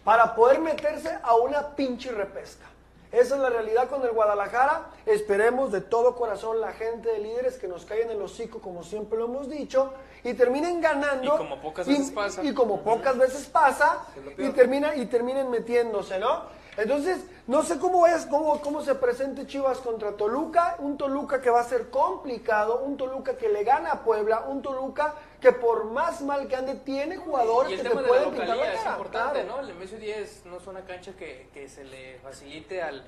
Para 0.09 0.35
poder 0.35 0.59
meterse 0.63 1.19
a 1.23 1.35
una 1.35 1.77
pinche 1.77 2.11
repesca. 2.11 2.65
Esa 3.13 3.35
es 3.35 3.41
la 3.43 3.51
realidad 3.51 3.91
con 3.91 4.03
el 4.05 4.13
Guadalajara. 4.13 4.87
Esperemos 5.05 5.71
de 5.71 5.83
todo 5.83 6.17
corazón 6.17 6.63
la 6.63 6.73
gente 6.73 7.11
de 7.11 7.19
líderes 7.19 7.59
que 7.59 7.69
nos 7.69 7.85
caigan 7.85 8.13
en 8.13 8.17
el 8.17 8.23
hocico, 8.23 8.59
como 8.59 8.83
siempre 8.83 9.19
lo 9.19 9.27
hemos 9.27 9.51
dicho, 9.51 9.93
y 10.25 10.33
terminen 10.33 10.81
ganando. 10.81 11.35
Y 11.35 11.37
como 11.37 11.61
pocas 11.61 11.87
veces 11.87 12.11
pasa. 12.11 12.43
Y 12.43 12.55
como 12.55 12.81
pocas 12.81 13.19
veces 13.19 13.49
pasa, 13.49 14.07
y, 14.39 14.49
termina, 14.53 14.97
y 14.97 15.05
terminen 15.05 15.51
metiéndose, 15.51 16.19
¿no? 16.19 16.45
Entonces, 16.79 17.19
no 17.47 17.63
sé 17.63 17.79
cómo 17.79 18.07
es, 18.07 18.25
cómo, 18.25 18.63
cómo 18.63 18.81
se 18.81 18.95
presente 18.95 19.47
Chivas 19.47 19.77
contra 19.77 20.13
Toluca, 20.13 20.77
un 20.79 20.97
Toluca 20.97 21.43
que 21.43 21.51
va 21.51 21.61
a 21.61 21.65
ser 21.65 21.91
complicado, 21.91 22.81
un 22.81 22.97
Toluca 22.97 23.37
que 23.37 23.51
le 23.51 23.63
gana 23.63 23.93
a 23.93 24.05
Puebla, 24.05 24.47
un 24.49 24.63
Toluca 24.63 25.17
que 25.41 25.53
por 25.53 25.84
más 25.84 26.20
mal 26.22 26.49
que 26.49 26.57
ande 26.57 26.74
tiene 26.74 27.16
jugadores 27.16 27.70
Y 27.70 27.74
el 27.74 27.82
que 27.82 27.89
tema 27.89 28.03
te 28.03 28.07
de 28.07 28.12
la 28.12 28.24
pueden 28.24 28.30
pintar 28.30 28.49
la 28.49 28.55
localidad 28.55 28.74
es 28.74 28.80
cara, 28.80 28.97
importante, 28.97 29.43
claro. 29.43 29.49
¿no? 29.49 29.61
El 29.61 29.68
Nemesio 29.68 29.99
10 29.99 30.47
no 30.47 30.57
es 30.57 30.66
una 30.66 30.84
cancha 30.84 31.12
que, 31.12 31.49
que 31.55 31.68
se 31.68 31.84
le 31.84 32.18
facilite 32.18 32.82
al, 32.82 33.05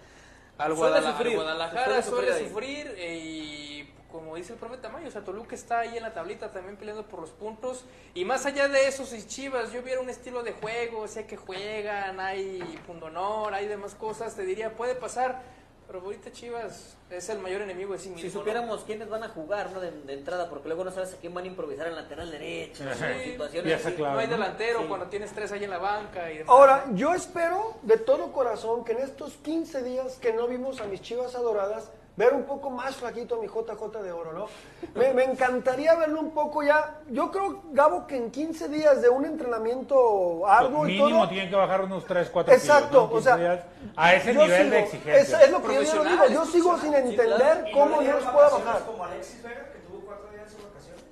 al, 0.59 0.75
Guadalajara, 0.75 2.03
suele 2.03 2.33
suele 2.33 2.33
sufrir 2.33 2.33
ahí. 2.33 2.49
sufrir 2.49 2.95
eh, 2.99 3.19
y 3.19 3.95
como 4.13 4.37
dice 4.37 4.53
el 4.53 4.59
profe 4.59 4.77
Tamayo, 4.77 5.09
o 5.09 5.11
sea, 5.11 5.23
Toluca 5.23 5.55
está 5.55 5.81
ahí 5.81 5.97
en 5.97 6.03
la 6.03 6.13
tablita 6.13 6.51
también 6.51 6.77
peleando 6.77 7.07
por 7.07 7.21
los 7.21 7.31
puntos 7.31 7.85
y 8.15 8.25
más 8.25 8.45
allá 8.45 8.69
de 8.69 8.89
eso, 8.89 9.05
si 9.07 9.27
Chivas, 9.27 9.73
yo 9.73 9.83
viera 9.83 10.01
un 10.01 10.11
estilo 10.11 10.43
de 10.43 10.53
juego, 10.53 11.07
sé 11.07 11.27
que 11.27 11.37
juegan, 11.37 12.19
hay 12.19 12.59
pundonor, 12.87 13.55
hay 13.55 13.67
demás 13.67 13.95
cosas, 13.95 14.35
te 14.35 14.43
diría, 14.43 14.75
puede 14.75 14.95
pasar, 14.95 15.43
pero 15.91 16.05
ahorita 16.05 16.31
Chivas 16.31 16.97
es 17.11 17.29
el 17.31 17.41
mayor 17.41 17.63
enemigo 17.63 17.93
de 17.95 17.99
sí 17.99 18.11
mismo. 18.11 18.21
Si 18.23 18.29
¿no? 18.29 18.33
supiéramos 18.41 18.85
quiénes 18.85 19.09
van 19.09 19.25
a 19.25 19.29
jugar 19.31 19.73
¿no? 19.73 19.81
de, 19.81 19.91
de 19.91 20.13
entrada, 20.13 20.49
porque 20.49 20.69
luego 20.69 20.85
no 20.85 20.93
sabes 20.93 21.15
a 21.15 21.17
quién 21.17 21.35
van 21.35 21.43
a 21.43 21.47
improvisar 21.49 21.89
en 21.89 21.97
lateral 21.97 22.31
derecho, 22.31 22.85
Sí. 22.95 23.31
situaciones 23.33 23.85
así. 23.85 23.97
clave. 23.97 24.15
No 24.15 24.21
hay 24.21 24.27
¿no? 24.29 24.33
delantero 24.35 24.81
Sí. 24.83 24.85
cuando 24.87 25.07
tienes 25.07 25.33
tres 25.33 25.51
ahí 25.51 25.65
en 25.65 25.71
la 25.71 25.79
banca 25.79 26.31
y 26.31 26.39
demás. 26.39 26.49
Ahora, 26.55 26.85
yo 26.95 27.13
espero 27.13 27.75
de 27.83 27.97
todo 27.97 28.31
corazón 28.31 28.85
que 28.85 28.93
en 28.93 28.99
estos 29.01 29.33
15 29.39 29.83
días 29.83 30.19
que 30.21 30.33
no 30.33 30.47
vimos 30.47 30.81
a 30.81 30.85
mis 30.85 31.01
chivas 31.03 31.35
adoradas, 31.35 31.91
ver 32.21 32.35
un 32.35 32.45
poco 32.45 32.69
más 32.69 32.97
flaquito 32.97 33.37
a 33.37 33.39
mi 33.39 33.47
JJ 33.49 34.03
de 34.03 34.13
oro, 34.13 34.33
¿no? 34.35 34.47
Me, 34.95 35.15
me 35.15 35.25
encantaría 35.25 35.95
verlo 35.95 36.21
un 36.21 36.33
poco 36.33 36.63
ya. 36.63 37.01
Yo 37.09 37.31
creo, 37.31 37.63
Gabo, 37.73 38.07
que 38.07 38.17
en 38.17 38.31
15 38.31 38.69
días 38.69 39.01
de 39.01 39.09
un 39.09 39.25
entrenamiento 39.25 40.47
arduo 40.47 40.87
y 40.87 40.93
Mínimo 40.99 41.21
todo. 41.21 41.29
tienen 41.31 41.49
que 41.49 41.57
bajar 41.57 41.81
unos 41.85 42.05
3, 42.05 42.29
4 42.31 42.53
Exacto, 42.55 43.09
kilos. 43.09 43.11
¿no? 43.11 43.17
o 43.17 43.21
sea, 43.23 43.37
15 43.37 43.43
días 43.49 43.65
a 43.97 44.15
ese 44.15 44.35
yo 44.35 44.43
nivel 44.43 44.63
sigo- 44.67 44.71
de 44.71 44.81
exigencia. 44.81 45.39
Es, 45.39 45.45
es 45.45 45.51
lo 45.51 45.63
que 45.63 45.75
yo 45.87 46.05
digo, 46.05 46.27
yo 46.31 46.45
sigo 46.45 46.79
sin 46.79 46.93
entender 46.95 47.65
¿Y 47.69 47.73
cómo 47.73 48.03
le 48.03 48.13
los 48.13 48.25
vacaciones 48.25 48.65
bajar. 48.67 48.85
como 48.85 49.05
Alexis 49.05 49.43
Vega, 49.43 49.73
que 49.73 49.79
tuvo 49.79 50.01
cuatro 50.05 50.29
días 50.31 50.55
de 50.55 50.63
vacaciones? 50.63 51.05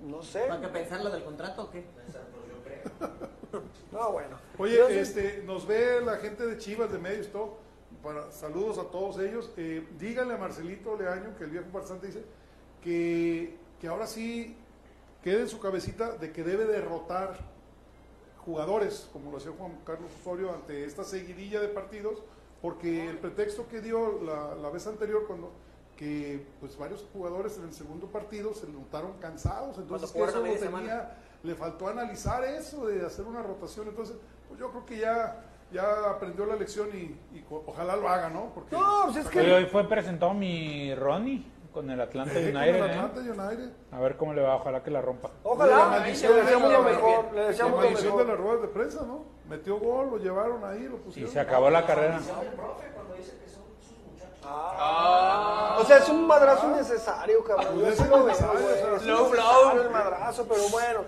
No 0.00 0.22
sé. 0.22 0.40
¿Para 0.48 0.60
que 0.60 0.68
pensar 0.68 1.00
lo 1.00 1.10
del 1.10 1.22
contrato 1.22 1.62
o 1.62 1.70
qué? 1.70 1.84
No, 3.92 4.10
bueno. 4.10 4.36
Oye, 4.58 4.74
Entonces, 4.74 5.08
este, 5.16 5.42
nos 5.44 5.64
ve 5.64 6.00
la 6.04 6.16
gente 6.16 6.44
de 6.44 6.58
Chivas, 6.58 6.90
de 6.90 6.98
medios, 6.98 7.28
todo. 7.30 7.58
Para, 8.04 8.30
saludos 8.30 8.78
a 8.78 8.84
todos 8.84 9.18
ellos. 9.18 9.50
Eh, 9.56 9.88
díganle 9.98 10.34
a 10.34 10.36
Marcelito 10.36 10.96
Leaño, 10.96 11.34
que 11.36 11.44
el 11.44 11.50
viejo 11.50 11.66
farsante 11.72 12.08
dice, 12.08 12.22
que, 12.82 13.56
que 13.80 13.88
ahora 13.88 14.06
sí 14.06 14.56
quede 15.22 15.40
en 15.40 15.48
su 15.48 15.58
cabecita 15.58 16.12
de 16.12 16.30
que 16.30 16.44
debe 16.44 16.66
derrotar 16.66 17.38
jugadores, 18.44 19.08
como 19.12 19.30
lo 19.30 19.38
hacía 19.38 19.52
Juan 19.58 19.78
Carlos 19.86 20.10
Osorio 20.20 20.52
ante 20.52 20.84
esta 20.84 21.02
seguidilla 21.02 21.60
de 21.60 21.68
partidos, 21.68 22.22
porque 22.60 23.08
el 23.08 23.18
pretexto 23.18 23.66
que 23.68 23.80
dio 23.80 24.22
la, 24.22 24.54
la 24.54 24.68
vez 24.68 24.86
anterior 24.86 25.26
cuando 25.26 25.50
que 25.96 26.44
pues 26.60 26.76
varios 26.76 27.06
jugadores 27.12 27.56
en 27.58 27.64
el 27.64 27.72
segundo 27.72 28.08
partido 28.08 28.52
se 28.54 28.66
notaron 28.66 29.12
cansados, 29.18 29.78
entonces 29.78 30.10
que 30.10 30.22
eso 30.22 30.42
tenía, 30.42 31.16
le 31.42 31.54
faltó 31.54 31.88
analizar 31.88 32.44
eso 32.44 32.86
de 32.86 33.06
hacer 33.06 33.24
una 33.26 33.42
rotación, 33.42 33.88
entonces 33.88 34.16
pues 34.48 34.58
yo 34.58 34.70
creo 34.70 34.86
que 34.86 34.98
ya 34.98 35.53
ya 35.74 36.10
aprendió 36.10 36.46
la 36.46 36.56
lección 36.56 36.88
y, 36.94 37.18
y 37.36 37.44
ojalá 37.66 37.96
lo 37.96 38.08
haga, 38.08 38.28
¿no? 38.30 38.50
Porque 38.54 38.76
no, 38.76 39.02
pues 39.06 39.16
es 39.18 39.28
que. 39.28 39.40
Hoy 39.52 39.66
fue 39.66 39.86
presentado 39.88 40.32
mi 40.32 40.94
Ronnie 40.94 41.50
con 41.72 41.90
el 41.90 42.00
Atlanta 42.00 42.32
con 42.34 42.42
United. 42.44 42.76
el 42.76 42.76
¿eh? 42.76 42.98
Atlanta 42.98 43.20
United. 43.20 43.70
A 43.90 43.98
ver 44.00 44.16
cómo 44.16 44.32
le 44.32 44.42
va, 44.42 44.56
ojalá 44.56 44.82
que 44.82 44.90
la 44.90 45.02
rompa. 45.02 45.28
La 45.28 45.34
Ojalá, 45.50 45.98
le 45.98 46.10
deseamos 46.10 46.46
de 46.46 46.52
lo 46.52 46.68
la- 46.70 46.78
mejor, 46.90 47.24
le 47.34 47.40
La 47.42 47.48
deseamos 47.48 47.72
lo 47.82 47.86
maldición 47.88 48.16
de 48.18 48.24
las 48.24 48.36
ruedas 48.38 48.62
de 48.62 48.68
prensa, 48.68 49.02
¿no? 49.04 49.24
Metió 49.48 49.78
gol, 49.78 50.10
lo 50.10 50.18
llevaron 50.18 50.64
ahí, 50.64 50.84
lo 50.84 50.96
Y 50.96 51.00
pusieron. 51.00 51.32
se 51.32 51.40
acabó 51.40 51.68
la 51.68 51.84
carrera. 51.84 52.20
Ah, 54.46 55.78
o 55.80 55.84
sea, 55.84 55.98
es 55.98 56.08
un 56.08 56.26
madrazo 56.26 56.68
innecesario, 56.70 57.42
cabrón. 57.44 57.76
Yo 57.78 57.80
Pues 57.82 57.96
sí 57.96 58.02
es 58.02 58.08
lo 58.10 58.16
veo, 58.16 58.24
innecesario, 58.24 58.60
güey. 58.60 58.72
o 58.74 58.76
sea, 58.76 58.96
Es 58.96 59.02
slow 59.02 59.26
innecesario 59.26 59.70
blow. 59.72 59.82
el 59.82 59.90
madrazo, 59.90 60.46
pero 60.48 60.60
bueno. 60.70 61.00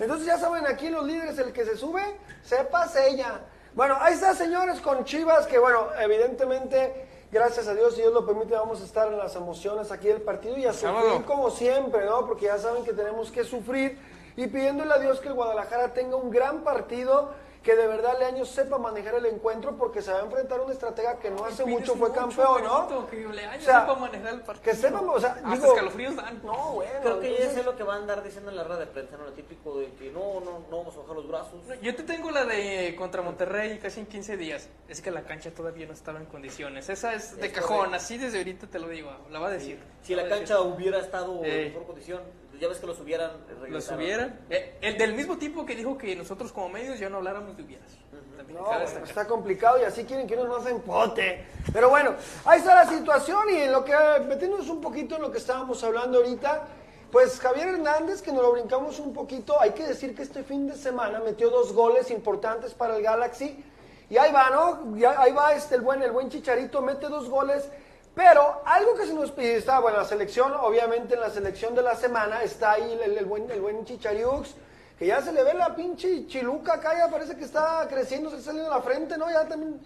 Entonces 0.00 0.26
ya 0.26 0.38
saben, 0.38 0.66
aquí 0.66 0.88
los 0.90 1.04
líderes, 1.04 1.38
el 1.38 1.52
que 1.52 1.64
se 1.64 1.76
sube, 1.76 2.02
sepa 2.42 2.86
ella. 3.06 3.40
Bueno, 3.74 3.96
ahí 4.00 4.12
está, 4.12 4.34
señores, 4.34 4.82
con 4.82 5.02
Chivas, 5.06 5.46
que 5.46 5.58
bueno, 5.58 5.86
evidentemente, 5.98 7.06
gracias 7.30 7.68
a 7.68 7.74
Dios, 7.74 7.94
si 7.94 8.02
Dios 8.02 8.12
lo 8.12 8.26
permite, 8.26 8.52
vamos 8.52 8.82
a 8.82 8.84
estar 8.84 9.08
en 9.08 9.16
las 9.16 9.34
emociones 9.34 9.90
aquí 9.90 10.08
del 10.08 10.20
partido 10.20 10.58
y 10.58 10.66
a 10.66 10.74
sufrir 10.74 11.24
como 11.24 11.50
siempre, 11.50 12.04
¿no? 12.04 12.26
Porque 12.26 12.46
ya 12.46 12.58
saben 12.58 12.84
que 12.84 12.92
tenemos 12.92 13.32
que 13.32 13.44
sufrir 13.44 13.98
y 14.36 14.46
pidiéndole 14.46 14.92
a 14.92 14.98
Dios 14.98 15.20
que 15.20 15.28
el 15.28 15.34
Guadalajara 15.34 15.94
tenga 15.94 16.16
un 16.16 16.30
gran 16.30 16.64
partido, 16.64 17.32
que 17.62 17.76
de 17.76 17.86
verdad 17.86 18.18
Leaño 18.18 18.44
sepa 18.44 18.76
manejar 18.78 19.14
el 19.14 19.26
encuentro, 19.26 19.76
porque 19.76 20.02
se 20.02 20.12
va 20.12 20.18
a 20.18 20.22
enfrentar 20.22 20.58
a 20.58 20.62
un 20.62 20.72
estratega 20.72 21.18
que 21.18 21.30
no 21.30 21.44
hace 21.44 21.64
mucho 21.64 21.94
fue 21.94 22.08
mucho, 22.08 22.20
campeón, 22.20 22.64
¿no? 22.64 23.06
Que 23.08 23.16
Leaño 23.28 23.58
O 23.58 23.62
sea, 23.64 23.80
sepa 23.82 23.94
manejar 23.94 24.34
el 24.34 24.40
partido. 24.40 24.64
que 24.64 24.74
sepan, 24.76 25.08
o 25.08 25.20
sea, 25.20 25.30
Hasta 25.32 25.50
digo- 25.54 25.66
escalofríos 25.66 26.16
dan. 26.16 26.40
No, 26.44 26.72
bueno. 26.72 26.90
Creo 27.02 27.20
que 27.20 27.38
ya 27.38 27.50
sé 27.50 27.62
lo 27.62 27.76
que 27.76 27.84
va 27.84 27.94
a 27.94 27.96
andar 27.98 28.22
diciendo 28.24 28.50
en 28.50 28.56
la 28.56 28.64
rueda 28.64 28.80
de 28.80 28.86
prensa, 28.88 29.16
¿no? 29.16 29.24
Lo 29.24 29.32
típico 29.32 29.78
de 29.78 29.92
que 29.94 30.10
no, 30.10 30.40
no, 30.40 30.58
no 30.70 30.78
vamos 30.78 30.94
a 30.96 31.00
bajar 31.00 31.14
los 31.16 31.28
brazos. 31.28 31.60
Yo 31.80 31.94
te 31.94 32.02
tengo 32.02 32.30
la 32.32 32.44
de 32.44 32.94
contra 32.98 33.22
Monterrey 33.22 33.78
casi 33.78 34.00
en 34.00 34.06
15 34.06 34.36
días. 34.36 34.68
Es 34.88 35.00
que 35.00 35.10
la 35.12 35.22
cancha 35.22 35.50
todavía 35.52 35.86
no 35.86 35.92
estaba 35.92 36.18
en 36.18 36.26
condiciones. 36.26 36.88
Esa 36.88 37.14
es 37.14 37.36
de 37.36 37.46
Es 37.46 37.52
cajón, 37.52 37.76
correcto. 37.76 37.96
así 37.96 38.18
desde 38.18 38.38
ahorita 38.38 38.66
te 38.66 38.78
lo 38.80 38.88
digo. 38.88 39.10
La 39.30 39.38
va 39.38 39.46
a 39.48 39.50
decir. 39.50 39.78
Si 40.02 40.14
La 40.16 40.24
decir. 40.24 40.38
cancha 40.38 40.60
hubiera 40.60 40.98
estado 40.98 41.44
Eh. 41.44 41.66
en 41.66 41.68
mejor 41.68 41.86
condición, 41.86 42.22
ya 42.62 42.68
ves 42.68 42.78
que 42.78 42.86
los 42.86 43.00
hubieran 43.00 43.32
Lo 43.56 43.60
regresado. 43.60 44.00
subieran. 44.00 44.38
Eh, 44.48 44.78
el 44.82 44.96
del 44.96 45.14
mismo 45.14 45.36
tipo 45.36 45.66
que 45.66 45.74
dijo 45.74 45.98
que 45.98 46.14
nosotros 46.14 46.52
como 46.52 46.68
medios 46.68 46.96
ya 46.96 47.08
no 47.08 47.16
habláramos 47.16 47.56
de 47.56 47.64
hubieras. 47.64 47.90
También 48.36 48.56
No, 48.58 48.64
cabe 48.64 48.76
bueno, 48.76 48.80
destacar. 48.84 49.08
está 49.08 49.26
complicado 49.26 49.80
y 49.80 49.84
así 49.84 50.04
quieren 50.04 50.28
que 50.28 50.36
uno 50.36 50.44
no 50.46 50.62
se 50.62 50.70
empote. 50.70 51.44
Pero 51.72 51.88
bueno, 51.90 52.14
ahí 52.44 52.60
está 52.60 52.76
la 52.76 52.86
situación 52.88 53.50
y 53.50 53.56
en 53.62 53.72
lo 53.72 53.84
que, 53.84 53.92
metiéndonos 54.28 54.68
un 54.68 54.80
poquito 54.80 55.16
en 55.16 55.22
lo 55.22 55.32
que 55.32 55.38
estábamos 55.38 55.82
hablando 55.82 56.18
ahorita, 56.18 56.62
pues 57.10 57.40
Javier 57.40 57.68
Hernández, 57.68 58.22
que 58.22 58.30
nos 58.32 58.42
lo 58.42 58.52
brincamos 58.52 59.00
un 59.00 59.12
poquito, 59.12 59.60
hay 59.60 59.70
que 59.72 59.84
decir 59.86 60.14
que 60.14 60.22
este 60.22 60.44
fin 60.44 60.68
de 60.68 60.76
semana 60.76 61.18
metió 61.18 61.50
dos 61.50 61.72
goles 61.72 62.12
importantes 62.12 62.74
para 62.74 62.96
el 62.96 63.02
Galaxy. 63.02 63.62
Y 64.08 64.18
ahí 64.18 64.30
va, 64.30 64.50
¿no? 64.50 64.96
Ya- 64.96 65.20
ahí 65.20 65.32
va 65.32 65.52
este, 65.54 65.74
el, 65.74 65.80
buen, 65.80 66.00
el 66.02 66.12
buen 66.12 66.28
Chicharito, 66.30 66.80
mete 66.80 67.08
dos 67.08 67.28
goles. 67.28 67.68
Pero 68.14 68.60
algo 68.66 68.94
que 68.94 69.06
se 69.06 69.14
nos 69.14 69.30
pide, 69.30 69.56
está, 69.56 69.80
bueno, 69.80 69.96
la 69.98 70.04
selección, 70.04 70.52
obviamente 70.54 71.14
en 71.14 71.20
la 71.20 71.30
selección 71.30 71.74
de 71.74 71.82
la 71.82 71.96
semana 71.96 72.42
está 72.42 72.72
ahí 72.72 72.98
el, 73.02 73.16
el 73.16 73.24
buen, 73.24 73.50
el 73.50 73.60
buen 73.60 73.84
Chichariux, 73.86 74.50
que 74.98 75.06
ya 75.06 75.22
se 75.22 75.32
le 75.32 75.42
ve 75.42 75.54
la 75.54 75.74
pinche 75.74 76.26
chiluca 76.26 76.74
acá, 76.74 76.96
ya 76.96 77.08
parece 77.10 77.34
que 77.36 77.44
está 77.44 77.88
creciendo, 77.88 78.28
se 78.28 78.36
está 78.36 78.50
saliendo 78.50 78.70
la 78.70 78.82
frente, 78.82 79.16
¿no? 79.16 79.30
Ya 79.30 79.48
también... 79.48 79.80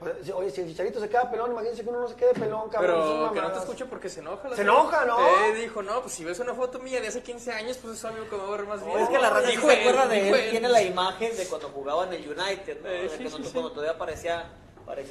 Oye, 0.00 0.32
Oye, 0.32 0.50
si 0.50 0.62
el 0.62 0.68
chicharito 0.68 0.98
se 0.98 1.08
queda 1.10 1.30
pelón, 1.30 1.52
imagínense 1.52 1.82
que 1.84 1.88
uno 1.90 2.00
no 2.00 2.08
se 2.08 2.16
quede 2.16 2.32
pelón, 2.32 2.68
cabrón. 2.70 3.02
Pero 3.04 3.32
que 3.34 3.40
no 3.42 3.52
te 3.52 3.58
escuche 3.58 3.84
porque 3.84 4.08
se 4.08 4.20
enoja. 4.20 4.48
la 4.48 4.56
Se 4.56 4.62
señora. 4.62 4.80
enoja, 4.80 5.04
¿no? 5.04 5.18
Eh, 5.20 5.54
dijo, 5.60 5.82
no, 5.82 6.00
pues 6.00 6.14
si 6.14 6.24
ves 6.24 6.40
una 6.40 6.54
foto 6.54 6.78
mía 6.80 7.00
de 7.00 7.08
hace 7.08 7.22
15 7.22 7.52
años, 7.52 7.76
pues 7.76 7.98
es 7.98 8.04
obvio 8.06 8.28
que 8.28 8.36
me 8.36 8.42
voy 8.42 8.54
a 8.54 8.56
ver 8.56 8.66
más 8.66 8.84
bien. 8.84 8.98
Es 8.98 9.08
que 9.10 9.18
la 9.18 9.30
raza 9.30 9.48
se 9.50 9.56
acuerda 9.58 10.06
de 10.08 10.30
él, 10.30 10.50
tiene 10.50 10.68
la 10.68 10.82
imagen 10.82 11.36
de 11.36 11.46
cuando 11.46 11.68
jugaba 11.68 12.04
en 12.06 12.14
el 12.14 12.22
United, 12.28 12.80
¿no? 12.82 12.88
Eh, 12.88 13.02
De 13.02 13.08
sí, 13.10 13.18
que 13.18 13.24
sí, 13.24 13.30
cuando, 13.30 13.48
sí. 13.48 13.52
cuando 13.52 13.70
todavía 13.72 13.98
parecía, 13.98 14.46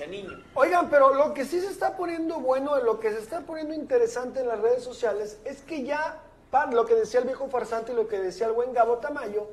niño. 0.09 0.43
Oigan, 0.53 0.89
pero 0.89 1.13
lo 1.13 1.33
que 1.33 1.45
sí 1.45 1.59
se 1.59 1.67
está 1.67 1.97
poniendo 1.97 2.39
bueno, 2.39 2.77
lo 2.79 2.99
que 2.99 3.11
se 3.11 3.19
está 3.19 3.41
poniendo 3.41 3.73
interesante 3.73 4.39
en 4.39 4.47
las 4.47 4.59
redes 4.59 4.83
sociales 4.83 5.37
es 5.45 5.61
que 5.61 5.83
ya, 5.83 6.21
lo 6.71 6.85
que 6.85 6.95
decía 6.95 7.19
el 7.19 7.25
viejo 7.25 7.47
farsante 7.47 7.91
y 7.91 7.95
lo 7.95 8.07
que 8.07 8.19
decía 8.19 8.47
el 8.47 8.53
buen 8.53 8.73
Gabo 8.73 8.97
Tamayo, 8.97 9.47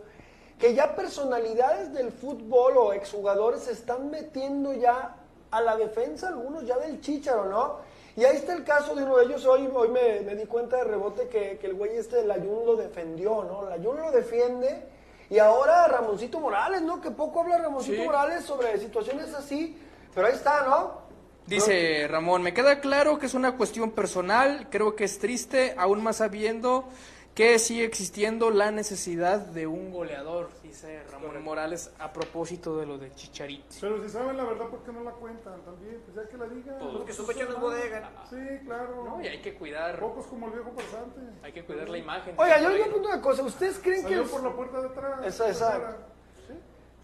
que 0.59 0.75
ya 0.75 0.95
personalidades 0.95 1.93
del 1.93 2.12
fútbol 2.12 2.77
o 2.77 2.93
exjugadores 2.93 3.62
se 3.62 3.73
están 3.73 4.11
metiendo 4.11 4.73
ya 4.73 5.16
a 5.51 5.61
la 5.61 5.77
defensa, 5.77 6.29
algunos 6.29 6.64
ya 6.64 6.79
del 6.79 7.01
chícharo, 7.01 7.47
¿no? 7.47 7.79
Y 8.14 8.25
ahí 8.25 8.37
está 8.37 8.53
el 8.53 8.62
caso 8.62 8.95
de 8.95 9.03
uno 9.05 9.16
de 9.16 9.25
ellos, 9.25 9.45
hoy, 9.47 9.68
hoy 9.75 9.89
me, 9.89 10.20
me 10.20 10.37
di 10.37 10.45
cuenta 10.45 10.77
de 10.77 10.85
rebote 10.85 11.29
que, 11.29 11.59
que 11.59 11.66
el 11.66 11.75
güey 11.75 11.97
este 11.97 12.16
del 12.16 12.31
Ayun 12.31 12.64
lo 12.66 12.77
defendió, 12.77 13.43
¿no? 13.43 13.66
El 13.66 13.73
Ayun 13.73 13.97
lo 13.97 14.12
defiende 14.12 14.87
y 15.33 15.39
ahora 15.39 15.89
Ramoncito 15.89 16.39
Morales, 16.41 16.83
¿no? 16.83 17.01
Que 17.01 17.11
poco 17.11 17.41
habla 17.41 17.57
Ramoncito 17.57 18.03
Sí. 18.03 18.05
Morales 18.05 18.45
sobre 18.45 18.79
situaciones 18.79 19.33
así, 19.35 19.82
pero 20.15 20.27
ahí 20.27 20.35
está, 20.35 20.67
¿no? 20.67 21.03
Dice 21.47 22.07
Ramón, 22.09 22.43
me 22.43 22.55
queda 22.55 22.81
claro 22.81 23.19
que 23.19 23.27
es 23.27 23.35
una 23.35 23.57
cuestión 23.57 23.91
personal, 23.91 24.69
creo 24.71 24.95
que 24.95 25.05
es 25.05 25.19
triste, 25.19 25.75
aún 25.77 26.03
más 26.03 26.19
sabiendo 26.19 26.89
que 27.35 27.59
sigue 27.59 27.85
existiendo 27.85 28.51
la 28.51 28.71
necesidad 28.71 29.39
de 29.39 29.67
un 29.67 29.91
goleador, 29.91 30.51
dice 30.63 31.03
Ramón 31.11 31.43
Morales 31.43 31.91
a 31.99 32.13
propósito 32.13 32.77
de 32.77 32.85
lo 32.87 32.99
de 32.99 33.13
Chicharito. 33.15 33.75
Pero 33.81 34.03
si 34.05 34.11
saben 34.11 34.37
la 34.37 34.45
verdad, 34.45 34.67
¿por 34.69 34.85
qué 34.85 34.93
no 34.93 35.03
la 35.03 35.13
cuentan 35.13 35.63
también? 35.63 36.01
Pues 36.05 36.15
ya 36.15 36.31
que 36.31 36.37
la 36.37 36.47
digan. 36.47 36.77
Pues, 36.79 36.91
Porque 36.95 37.13
su 37.15 37.27
pecho 37.27 37.45
no 37.47 37.55
es 37.55 37.61
bodega. 37.61 38.11
Sí, 38.29 38.37
claro. 38.67 39.05
No, 39.05 39.23
y 39.23 39.29
hay 39.29 39.41
que 39.41 39.55
cuidar, 39.55 39.99
Pocos 39.99 40.27
como 40.27 40.47
el 40.49 40.53
viejo 40.53 40.71
pasante. 40.73 41.21
hay 41.43 41.53
que 41.53 41.65
cuidar 41.65 41.89
la 41.89 41.99
imagen. 41.99 42.35
Oiga, 42.39 42.61
yo 42.61 42.69
les 42.69 42.73
voy 42.79 42.81
a 42.83 42.85
preguntar 42.85 43.13
una 43.15 43.23
cosa, 43.23 43.43
¿ustedes 43.43 43.79
creen 43.83 44.05
que 44.07 44.15
el, 44.15 44.25
por 44.25 44.43
la 44.45 44.53
puerta 44.53 44.81
de 44.83 44.89
atrás. 44.89 45.21
Esa- 45.27 45.49
esa-. 45.49 45.97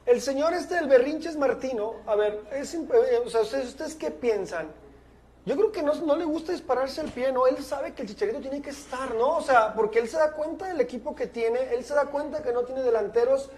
El 0.09 0.23
señor 0.23 0.55
este 0.55 0.77
del 0.77 0.89
Berrinches 0.89 1.37
Martino, 1.37 1.97
a 2.07 2.17
ver, 2.17 2.43
es, 2.53 2.73
eh, 2.73 2.81
o 3.25 3.29
sea, 3.29 3.43
¿ustedes, 3.43 3.69
ustedes 3.69 3.95
qué 3.95 4.11
piensan? 4.11 4.71
Yo 5.45 5.55
creo 5.55 5.71
que 5.71 5.83
no, 5.83 5.95
no 5.95 6.17
le 6.17 6.25
gusta 6.25 6.53
dispararse 6.53 7.03
al 7.03 7.11
pie, 7.11 7.31
¿no? 7.31 7.47
Él 7.47 7.63
sabe 7.63 7.93
que 7.93 8.03
el 8.03 8.09
Chicharito 8.09 8.41
tiene 8.41 8.63
que 8.63 8.71
estar, 8.71 9.15
¿no? 9.15 9.37
O 9.37 9.43
sea, 9.43 9.75
porque 9.75 9.99
él 9.99 10.09
se 10.09 10.17
da 10.17 10.33
cuenta 10.33 10.67
del 10.67 10.81
equipo 10.81 11.15
que 11.15 11.27
tiene, 11.27 11.75
él 11.75 11.85
se 11.85 11.95
da 11.95 12.07
cuenta 12.07 12.43
que 12.43 12.53
no 12.53 12.63
tiene 12.63 12.83
delanteros, 12.83 13.51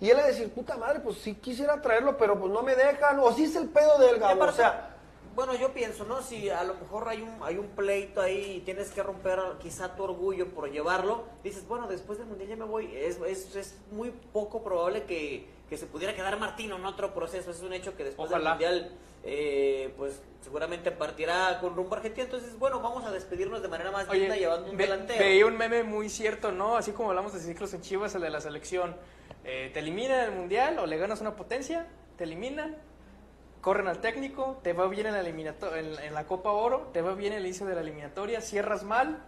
y 0.00 0.08
él 0.08 0.16
le 0.16 0.22
decir, 0.22 0.50
puta 0.50 0.78
madre, 0.78 1.00
pues 1.00 1.18
sí 1.18 1.34
quisiera 1.34 1.80
traerlo, 1.82 2.16
pero 2.16 2.38
pues 2.38 2.52
no 2.52 2.62
me 2.62 2.74
dejan, 2.74 3.18
o 3.20 3.30
sí 3.32 3.44
es 3.44 3.56
el 3.56 3.68
pedo 3.68 3.98
del 3.98 4.18
Gabo, 4.18 4.44
o 4.44 4.52
sea... 4.52 4.96
bueno, 5.34 5.54
yo 5.56 5.74
pienso, 5.74 6.04
¿no? 6.04 6.22
Si 6.22 6.48
a 6.48 6.64
lo 6.64 6.74
mejor 6.74 7.08
hay 7.08 7.20
un, 7.20 7.36
hay 7.42 7.58
un 7.58 7.68
pleito 7.68 8.22
ahí 8.22 8.56
y 8.56 8.60
tienes 8.60 8.90
que 8.92 9.02
romper 9.02 9.38
quizá 9.60 9.94
tu 9.94 10.04
orgullo 10.04 10.48
por 10.54 10.70
llevarlo, 10.70 11.24
dices, 11.44 11.68
bueno, 11.68 11.86
después 11.86 12.18
del 12.18 12.28
Mundial 12.28 12.48
ya 12.48 12.56
me 12.56 12.64
voy. 12.64 12.96
Es, 12.96 13.18
es, 13.26 13.54
es 13.56 13.74
muy 13.90 14.10
poco 14.32 14.62
probable 14.62 15.04
que, 15.04 15.57
que 15.68 15.76
se 15.76 15.86
pudiera 15.86 16.14
quedar 16.14 16.38
Martino 16.38 16.76
en 16.76 16.86
otro 16.86 17.12
proceso. 17.14 17.50
Es 17.50 17.60
un 17.62 17.72
hecho 17.72 17.96
que 17.96 18.04
después 18.04 18.30
Ojalá. 18.30 18.56
del 18.56 18.70
Mundial, 18.70 18.92
eh, 19.24 19.92
pues 19.96 20.20
seguramente 20.40 20.90
partirá 20.90 21.58
con 21.60 21.74
rumbo 21.76 21.94
a 21.94 21.98
Argentina. 21.98 22.24
Entonces, 22.24 22.58
bueno, 22.58 22.80
vamos 22.80 23.04
a 23.04 23.10
despedirnos 23.10 23.60
de 23.62 23.68
manera 23.68 23.90
más 23.90 24.08
Oye, 24.08 24.28
llevando 24.38 24.70
un 24.70 24.76
ve- 24.76 24.84
delantero. 24.84 25.18
veía 25.18 25.46
un 25.46 25.56
meme 25.56 25.82
muy 25.82 26.08
cierto, 26.08 26.52
¿no? 26.52 26.76
Así 26.76 26.92
como 26.92 27.10
hablamos 27.10 27.32
de 27.34 27.40
ciclos 27.40 27.74
en 27.74 27.82
Chivas, 27.82 28.14
el 28.14 28.22
de 28.22 28.30
la 28.30 28.40
selección. 28.40 28.96
Eh, 29.44 29.70
te 29.72 29.80
eliminan 29.80 30.20
el 30.20 30.30
Mundial 30.32 30.78
o 30.78 30.86
le 30.86 30.96
ganas 30.96 31.20
una 31.20 31.36
potencia, 31.36 31.86
te 32.16 32.24
eliminan, 32.24 32.76
corren 33.60 33.88
al 33.88 34.00
técnico, 34.00 34.58
te 34.62 34.72
va 34.72 34.86
bien 34.88 35.06
en 35.06 35.12
la, 35.14 35.20
en, 35.28 35.98
en 35.98 36.14
la 36.14 36.26
Copa 36.26 36.50
Oro, 36.52 36.90
te 36.92 37.02
va 37.02 37.14
bien 37.14 37.32
el 37.32 37.44
inicio 37.44 37.66
de 37.66 37.74
la 37.74 37.80
eliminatoria, 37.82 38.40
cierras 38.40 38.84
mal, 38.84 39.22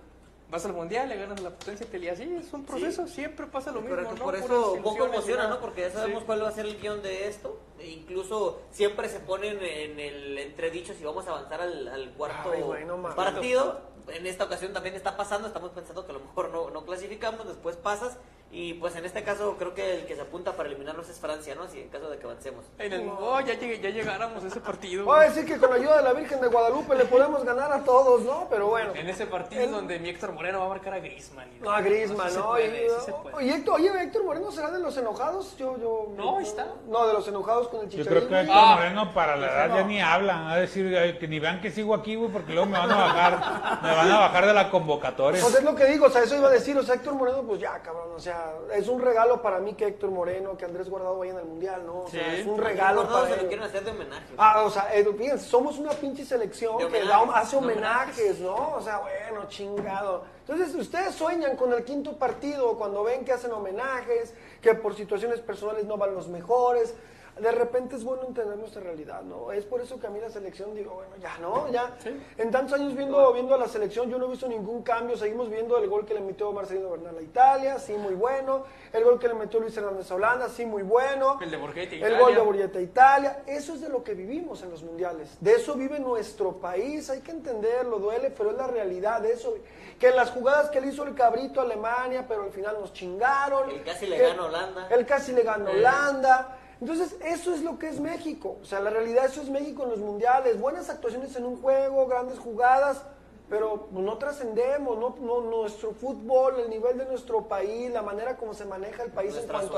vas 0.51 0.65
al 0.67 0.73
Mundial, 0.73 1.09
le 1.09 1.17
ganas 1.17 1.41
la 1.41 1.51
potencia 1.51 1.87
y 1.93 2.09
así 2.09 2.23
es 2.25 2.53
un 2.53 2.65
proceso, 2.65 3.07
siempre 3.07 3.47
pasa 3.47 3.71
lo 3.73 3.81
mismo, 3.81 3.97
Correcto, 3.97 4.17
¿no? 4.17 4.25
por 4.25 4.37
eso 4.37 4.51
poco 4.83 4.97
ilusiones 4.97 5.01
y 5.13 5.15
emociona. 5.15 5.49
¿no? 5.49 5.61
Porque 5.61 5.81
ya 5.83 5.91
sabemos 5.91 6.21
Sí. 6.21 6.27
cuál 6.27 6.43
va 6.43 6.49
a 6.49 6.53
ser 6.53 6.67
el 6.67 6.81
guion 6.81 7.03
de 7.03 7.29
esto. 7.29 7.61
E 7.79 7.89
incluso 7.89 8.61
siempre 8.71 9.09
se 9.09 9.21
ponen 9.21 9.59
en 9.63 9.99
el 10.01 10.39
entredicho 10.39 10.93
si 10.95 11.05
vamos 11.05 11.27
a 11.27 11.31
avanzar 11.31 11.61
al, 11.61 11.89
al 11.89 12.11
cuarto 12.15 12.51
Ay, 12.53 12.63
güey, 12.63 12.85
no 12.85 12.97
mames. 12.97 13.17
partido. 13.17 13.81
En 14.09 14.27
esta 14.27 14.45
ocasión 14.45 14.73
también 14.73 14.95
está 14.97 15.17
pasando, 15.17 15.47
estamos 15.47 15.71
pensando 15.71 16.05
que 16.05 16.11
a 16.11 16.15
lo 16.15 16.21
mejor 16.21 16.51
no, 16.51 16.71
no 16.71 16.85
clasificamos, 16.85 17.47
después 17.47 17.77
pasas. 17.77 18.19
Y 18.53 18.75
pues 18.75 18.97
en 18.97 19.05
este 19.05 19.23
caso 19.23 19.55
creo 19.57 19.75
que 19.75 20.01
el 20.01 20.07
que 20.07 20.17
se 20.17 20.23
apunta 20.23 20.53
para 20.57 20.69
eliminarnos 20.69 21.09
es 21.09 21.21
Francia, 21.21 21.55
¿no? 21.55 21.69
Si 21.69 21.81
en 21.83 21.89
caso 21.89 22.11
de 22.11 22.19
que 22.19 22.25
avancemos. 22.27 22.65
En 22.81 22.93
el, 22.93 23.09
oh, 23.09 23.39
ya, 23.41 23.55
llegué- 23.55 23.81
ya 23.81 23.91
llegáramos 23.91 24.43
a 24.43 24.47
ese 24.49 24.61
partido. 24.61 25.05
Voy 25.05 25.21
a 25.21 25.29
decir 25.29 25.47
que 25.47 25.57
con 25.57 25.71
la 25.71 25.77
ayuda 25.77 25.99
de 25.99 26.03
la 26.03 26.13
Virgen 26.15 26.41
de 26.41 26.49
Guadalupe 26.49 26.97
le 26.97 27.05
podemos 27.05 27.45
ganar 27.45 27.71
a 27.73 27.85
todos, 27.85 28.23
¿no? 28.23 28.49
Pero 28.51 28.67
bueno. 28.67 28.93
En 28.97 29.09
ese 29.09 29.27
partido 29.27 29.63
El- 29.63 29.71
donde 29.71 30.01
mi 30.01 30.09
Héctor 30.09 30.33
Moreno 30.33 30.59
va 30.59 30.67
a 30.67 30.69
marcar 30.71 30.95
a 30.95 30.99
Griezmann. 30.99 31.49
y- 31.57 31.61
No, 31.63 31.71
a 31.71 31.81
se 31.81 32.39
¿no? 32.39 32.47
puede, 32.49 32.87
Y- 32.87 32.89
sí 32.89 32.97
se 33.05 33.13
puede. 33.13 33.37
Oye, 33.37 33.55
Héctor, 33.55 33.75
oye, 33.77 34.03
Héctor 34.03 34.25
Moreno 34.25 34.51
será 34.51 34.71
de 34.73 34.81
los 34.81 34.97
enojados. 34.97 35.57
Yo, 35.57 35.79
yo. 35.79 36.09
No, 36.17 36.39
ahí 36.39 36.45
está. 36.45 36.67
No, 36.89 37.07
de 37.07 37.13
los 37.13 37.29
enojados 37.29 37.69
con 37.69 37.83
el 37.83 37.87
Yo 37.89 37.99
chicharito. 37.99 38.27
creo 38.27 38.29
que 38.29 38.41
Héctor 38.41 38.57
Ah. 38.59 38.75
Moreno 38.77 39.15
para 39.15 39.37
la 39.37 39.47
edad 39.47 39.77
ya 39.77 39.83
ni 39.85 40.01
hablan. 40.01 40.49
A 40.49 40.57
decir 40.57 40.93
que 41.21 41.29
ni 41.29 41.39
vean 41.39 41.61
que 41.61 41.71
sigo 41.71 41.95
aquí, 41.95 42.17
güey, 42.17 42.33
porque 42.33 42.53
luego 42.53 42.67
me 42.69 42.79
van 42.79 42.91
a 42.91 42.97
bajar, 42.97 43.81
me 43.83 43.95
van 43.95 44.11
a 44.11 44.19
bajar 44.19 44.47
de 44.47 44.55
la 44.55 44.71
convocatoria. 44.71 45.41
Pues 45.41 45.55
es 45.55 45.63
lo 45.63 45.77
que 45.77 45.85
digo, 45.85 46.07
o 46.07 46.11
sea, 46.11 46.25
eso 46.25 46.35
iba 46.37 46.49
a 46.49 46.51
decir, 46.51 46.77
o 46.77 46.83
sea, 46.83 46.97
Héctor 46.97 47.15
Moreno, 47.15 47.43
pues 47.43 47.61
ya, 47.61 47.79
cabrón, 47.81 48.09
o 48.17 48.19
sea, 48.19 48.40
es 48.75 48.89
un 48.89 49.01
regalo 49.01 49.43
para 49.43 49.59
mí 49.59 49.75
que 49.75 49.87
Héctor 49.87 50.11
Moreno, 50.11 50.57
que 50.57 50.65
Andrés 50.65 50.89
Guardado 50.91 51.19
vayan 51.19 51.37
al 51.39 51.45
Mundial, 51.45 51.85
¿no? 51.87 52.01
O 52.03 52.09
sea, 52.09 52.21
Sí. 52.35 52.41
es 52.41 52.47
un 52.47 52.59
regalo 52.59 53.03
para 53.09 53.23
se 53.25 53.29
lo 53.31 53.35
ellos. 53.37 53.49
quieren 53.49 53.65
hacer 53.65 53.85
de 53.85 53.91
homenaje. 53.91 54.25
Ah, 54.39 54.63
o 54.65 54.71
sea, 54.71 54.95
eh, 54.95 55.05
fíjense, 55.17 55.45
somos 55.49 55.79
una 55.79 55.91
pinche 55.93 56.25
selección 56.25 56.79
que 56.79 57.05
da- 57.05 57.23
hace 57.35 57.57
homenajes, 57.57 58.39
¿no? 58.41 58.75
O 58.75 58.81
sea, 58.81 58.99
bueno, 58.99 59.49
chingado. 59.49 60.25
Entonces, 60.47 60.75
ustedes 60.75 61.15
sueñan 61.15 61.57
con 61.57 61.73
el 61.73 61.85
quinto 61.85 62.17
partido 62.19 62.77
cuando 62.77 63.03
ven 63.05 63.25
que 63.25 63.33
hacen 63.33 63.53
homenajes, 63.53 64.35
que 64.61 64.75
por 64.75 64.95
situaciones 64.97 65.41
personales 65.41 65.85
no 65.87 65.97
van 65.97 66.15
los 66.15 66.29
mejores. 66.29 66.95
De 67.41 67.53
repente 67.53 67.97
es 67.97 68.05
bueno 68.05 68.25
entender 68.27 68.57
nuestra 68.59 68.83
realidad, 68.83 69.23
¿no? 69.23 69.51
Es 69.53 69.65
por 69.65 69.81
eso 69.81 69.99
que 69.99 70.07
a 70.07 70.11
mí 70.11 70.21
la 70.21 70.31
selección 70.31 70.75
digo, 70.75 70.95
bueno, 70.95 71.13
ya, 71.21 71.39
¿no? 71.39 71.71
Ya. 71.71 71.97
En 72.37 72.51
tantos 72.51 72.79
años 72.79 72.95
viendo, 72.95 73.33
viendo 73.33 73.55
a 73.55 73.59
la 73.59 73.69
selección 73.69 74.11
yo 74.11 74.19
no 74.19 74.27
he 74.27 74.31
visto 74.31 74.47
ningún 74.49 74.83
cambio. 74.83 75.17
Seguimos 75.17 75.49
viendo 75.49 75.77
el 75.79 75.89
gol 75.89 76.05
que 76.05 76.15
le 76.15 76.21
metió 76.21 76.53
Marcelino 76.53 76.91
Bernal 76.91 77.17
a 77.17 77.23
Italia, 77.23 77.79
sí, 77.79 77.95
muy 77.95 78.15
bueno. 78.15 78.65
El 78.93 79.05
gol 79.05 79.19
que 79.19 79.29
le 79.29 79.35
metió 79.35 79.61
Luis 79.61 79.77
Hernández 79.77 80.11
a 80.11 80.15
Holanda, 80.15 80.49
sí, 80.49 80.67
muy 80.67 80.83
bueno. 80.83 81.39
El 81.41 81.51
de 81.51 81.57
Borghetti 81.57 81.95
a 81.97 81.99
El 81.99 82.13
Italia. 82.13 82.19
gol 82.19 82.35
de 82.35 82.41
Borghetti 82.41 82.79
a 82.79 82.81
Italia. 82.81 83.43
Eso 83.47 83.75
es 83.75 83.81
de 83.81 83.89
lo 83.89 84.03
que 84.05 84.15
vivimos 84.15 84.63
en 84.63 84.71
los 84.71 84.83
mundiales. 84.83 85.37
De 85.41 85.53
eso 85.53 85.75
vive 85.75 85.99
nuestro 85.99 86.53
país. 86.57 87.09
Hay 87.11 87.21
que 87.21 87.31
entenderlo, 87.31 87.99
duele, 87.99 88.31
pero 88.31 88.51
es 88.51 88.57
la 88.57 88.67
realidad. 88.67 89.21
De 89.21 89.33
eso. 89.33 89.55
Que 89.99 90.11
las 90.11 90.31
jugadas 90.31 90.71
que 90.71 90.81
le 90.81 90.89
hizo 90.89 91.05
el 91.05 91.15
cabrito 91.15 91.61
a 91.61 91.65
Alemania, 91.65 92.25
pero 92.27 92.45
al 92.45 92.51
final 92.53 92.77
nos 92.81 92.93
chingaron. 92.93 93.71
El 93.71 93.83
casi 93.83 94.07
le 94.07 94.31
a 94.31 94.43
Holanda. 94.43 94.89
El 94.91 95.07
casi 95.07 95.33
le 95.33 95.43
ganó 95.43 95.69
a 95.69 95.73
Holanda. 95.73 96.57
Entonces, 96.81 97.17
eso 97.25 97.53
es 97.55 97.63
lo 97.63 97.79
que 97.79 97.89
es 97.89 98.01
México. 98.01 98.57
O 98.63 98.65
sea, 98.65 98.81
la 98.81 98.91
realidad, 98.91 99.27
eso 99.27 99.43
es 99.43 99.51
México 99.51 99.85
en 99.85 99.91
los 99.91 99.99
mundiales. 99.99 100.59
Buenas 100.61 100.89
actuaciones 100.89 101.35
en 101.37 101.45
un 101.45 101.61
juego, 101.61 102.07
grandes 102.07 102.39
jugadas, 102.39 103.03
pero 103.51 103.89
no 103.91 104.17
trascendemos, 104.17 104.97
no, 104.97 105.15
no- 105.21 105.41
nuestro 105.43 105.93
fútbol, 105.93 106.59
el 106.61 106.71
nivel 106.71 106.97
de 106.97 107.05
nuestro 107.05 107.49
país, 107.49 107.91
la 107.91 108.01
manera 108.01 108.37
como 108.37 108.55
se 108.55 108.65
maneja 108.65 109.03
el 109.03 109.11
país 109.11 109.35
Nuestra 109.35 109.61
en 109.61 109.69
cuanto 109.69 109.77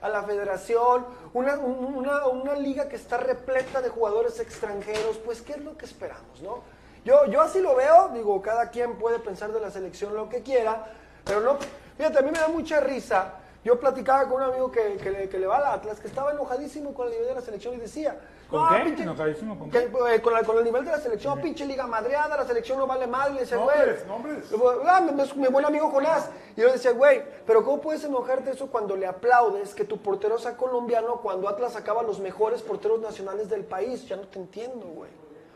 a- 0.00 0.08
la 0.08 0.22
federación, 0.24 1.06
una, 1.34 1.54
un- 1.58 1.94
una, 1.94 2.26
una 2.26 2.54
liga 2.54 2.88
que 2.88 2.96
está 2.96 3.18
repleta 3.18 3.80
de 3.82 3.90
jugadores 3.90 4.40
extranjeros, 4.40 5.18
pues, 5.24 5.42
¿qué 5.42 5.52
es 5.52 5.60
lo 5.62 5.76
que 5.76 5.84
esperamos, 5.84 6.40
no? 6.42 6.62
Yo, 7.04 7.26
yo 7.26 7.40
así 7.42 7.60
lo 7.60 7.76
veo, 7.76 8.08
digo, 8.12 8.42
cada 8.42 8.70
quien 8.70 8.98
puede 8.98 9.18
pensar 9.20 9.52
de 9.52 9.60
la 9.60 9.70
selección 9.70 10.14
lo 10.14 10.28
que 10.28 10.42
quiera, 10.42 10.86
pero 11.24 11.40
no, 11.40 11.58
fíjate, 11.96 12.18
a 12.18 12.22
mí 12.22 12.30
me 12.30 12.38
da 12.38 12.48
mucha 12.48 12.80
risa. 12.80 13.34
Yo 13.62 13.78
platicaba 13.78 14.24
con 14.26 14.42
un 14.42 14.48
amigo 14.50 14.72
que, 14.72 14.96
que 14.96 15.10
le, 15.10 15.28
que 15.28 15.38
le 15.38 15.46
va 15.46 15.58
al 15.58 15.66
Atlas, 15.78 16.00
que 16.00 16.08
estaba 16.08 16.30
enojadísimo 16.32 16.94
con 16.94 17.06
el 17.08 17.12
nivel 17.12 17.28
de 17.28 17.34
la 17.34 17.40
selección 17.42 17.74
y 17.74 17.76
decía, 17.76 18.18
¿Con 18.48 18.62
"No, 18.62 18.68
qué? 18.70 18.84
pinche- 18.90 19.02
¿Enojadísimo 19.02 19.58
con 19.58 19.70
que, 19.70 19.78
qué? 19.80 20.14
eh, 20.14 20.22
con, 20.22 20.32
la- 20.32 20.42
con 20.44 20.56
el 20.56 20.64
nivel 20.64 20.82
de 20.82 20.90
la 20.92 20.98
selección, 20.98 21.38
pinche 21.42 21.66
liga 21.66 21.86
madreada, 21.86 22.38
la 22.38 22.46
selección 22.46 22.78
no 22.78 22.86
vale 22.86 23.06
madre, 23.06 23.34
le 23.34 23.40
decía, 23.40 23.58
güey. 23.58 23.76
Nombres, 23.76 24.06
nombres. 24.06 24.44
Ah, 24.86 25.00
mi, 25.02 25.42
mi 25.42 25.48
buen 25.48 25.64
amigo 25.66 25.90
Jonás. 25.90 26.30
Y 26.56 26.62
yo 26.62 26.68
le 26.68 26.72
decía, 26.72 26.92
güey, 26.92 27.22
pero 27.46 27.62
¿cómo 27.62 27.82
puedes 27.82 28.02
enojarte 28.02 28.50
eso 28.52 28.68
cuando 28.68 28.96
le 28.96 29.06
aplaudes 29.06 29.74
que 29.74 29.84
tu 29.84 29.98
portero 29.98 30.38
sea 30.38 30.56
colombiano 30.56 31.20
cuando 31.20 31.46
Atlas 31.46 31.74
sacaba 31.74 32.02
los 32.02 32.18
mejores 32.18 32.62
porteros 32.62 33.00
nacionales 33.00 33.50
del 33.50 33.64
país? 33.64 34.08
Ya 34.08 34.16
no 34.16 34.22
te 34.22 34.38
entiendo, 34.38 34.86
güey. 34.86 35.10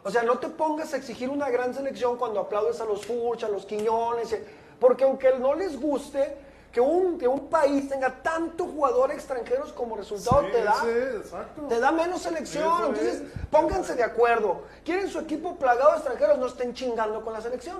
O 0.04 0.10
sea, 0.10 0.22
no 0.24 0.38
te 0.38 0.48
pongas 0.50 0.92
a 0.92 0.98
exigir 0.98 1.30
una 1.30 1.48
gran 1.48 1.72
selección 1.72 2.18
cuando 2.18 2.38
aplaudes 2.40 2.78
a 2.82 2.84
los 2.84 3.06
Furch, 3.06 3.44
a 3.44 3.48
los 3.48 3.64
Quiñones, 3.64 4.30
eh, 4.34 4.44
porque 4.78 5.04
aunque 5.04 5.32
no 5.38 5.54
les 5.54 5.80
guste 5.80 6.36
que 6.74 6.80
un, 6.80 7.16
que 7.18 7.28
un 7.28 7.48
país 7.48 7.88
tenga 7.88 8.10
tanto 8.20 8.66
jugador 8.66 9.12
extranjeros 9.12 9.72
como 9.72 9.96
resultado 9.96 10.42
Sí, 10.42 10.48
te 10.50 10.64
da, 10.64 10.74
sí, 10.74 11.66
te 11.68 11.78
da 11.78 11.92
menos 11.92 12.20
selección. 12.20 12.64
Eso 12.66 12.86
Entonces, 12.88 13.14
es. 13.20 13.46
pónganse 13.48 13.94
de 13.94 14.02
acuerdo. 14.02 14.64
¿Quieren 14.84 15.08
su 15.08 15.20
equipo 15.20 15.54
plagado 15.56 15.92
de 15.92 15.96
extranjeros? 15.98 16.36
No 16.38 16.46
estén 16.46 16.74
chingando 16.74 17.24
con 17.24 17.32
la 17.32 17.40
selección. 17.40 17.78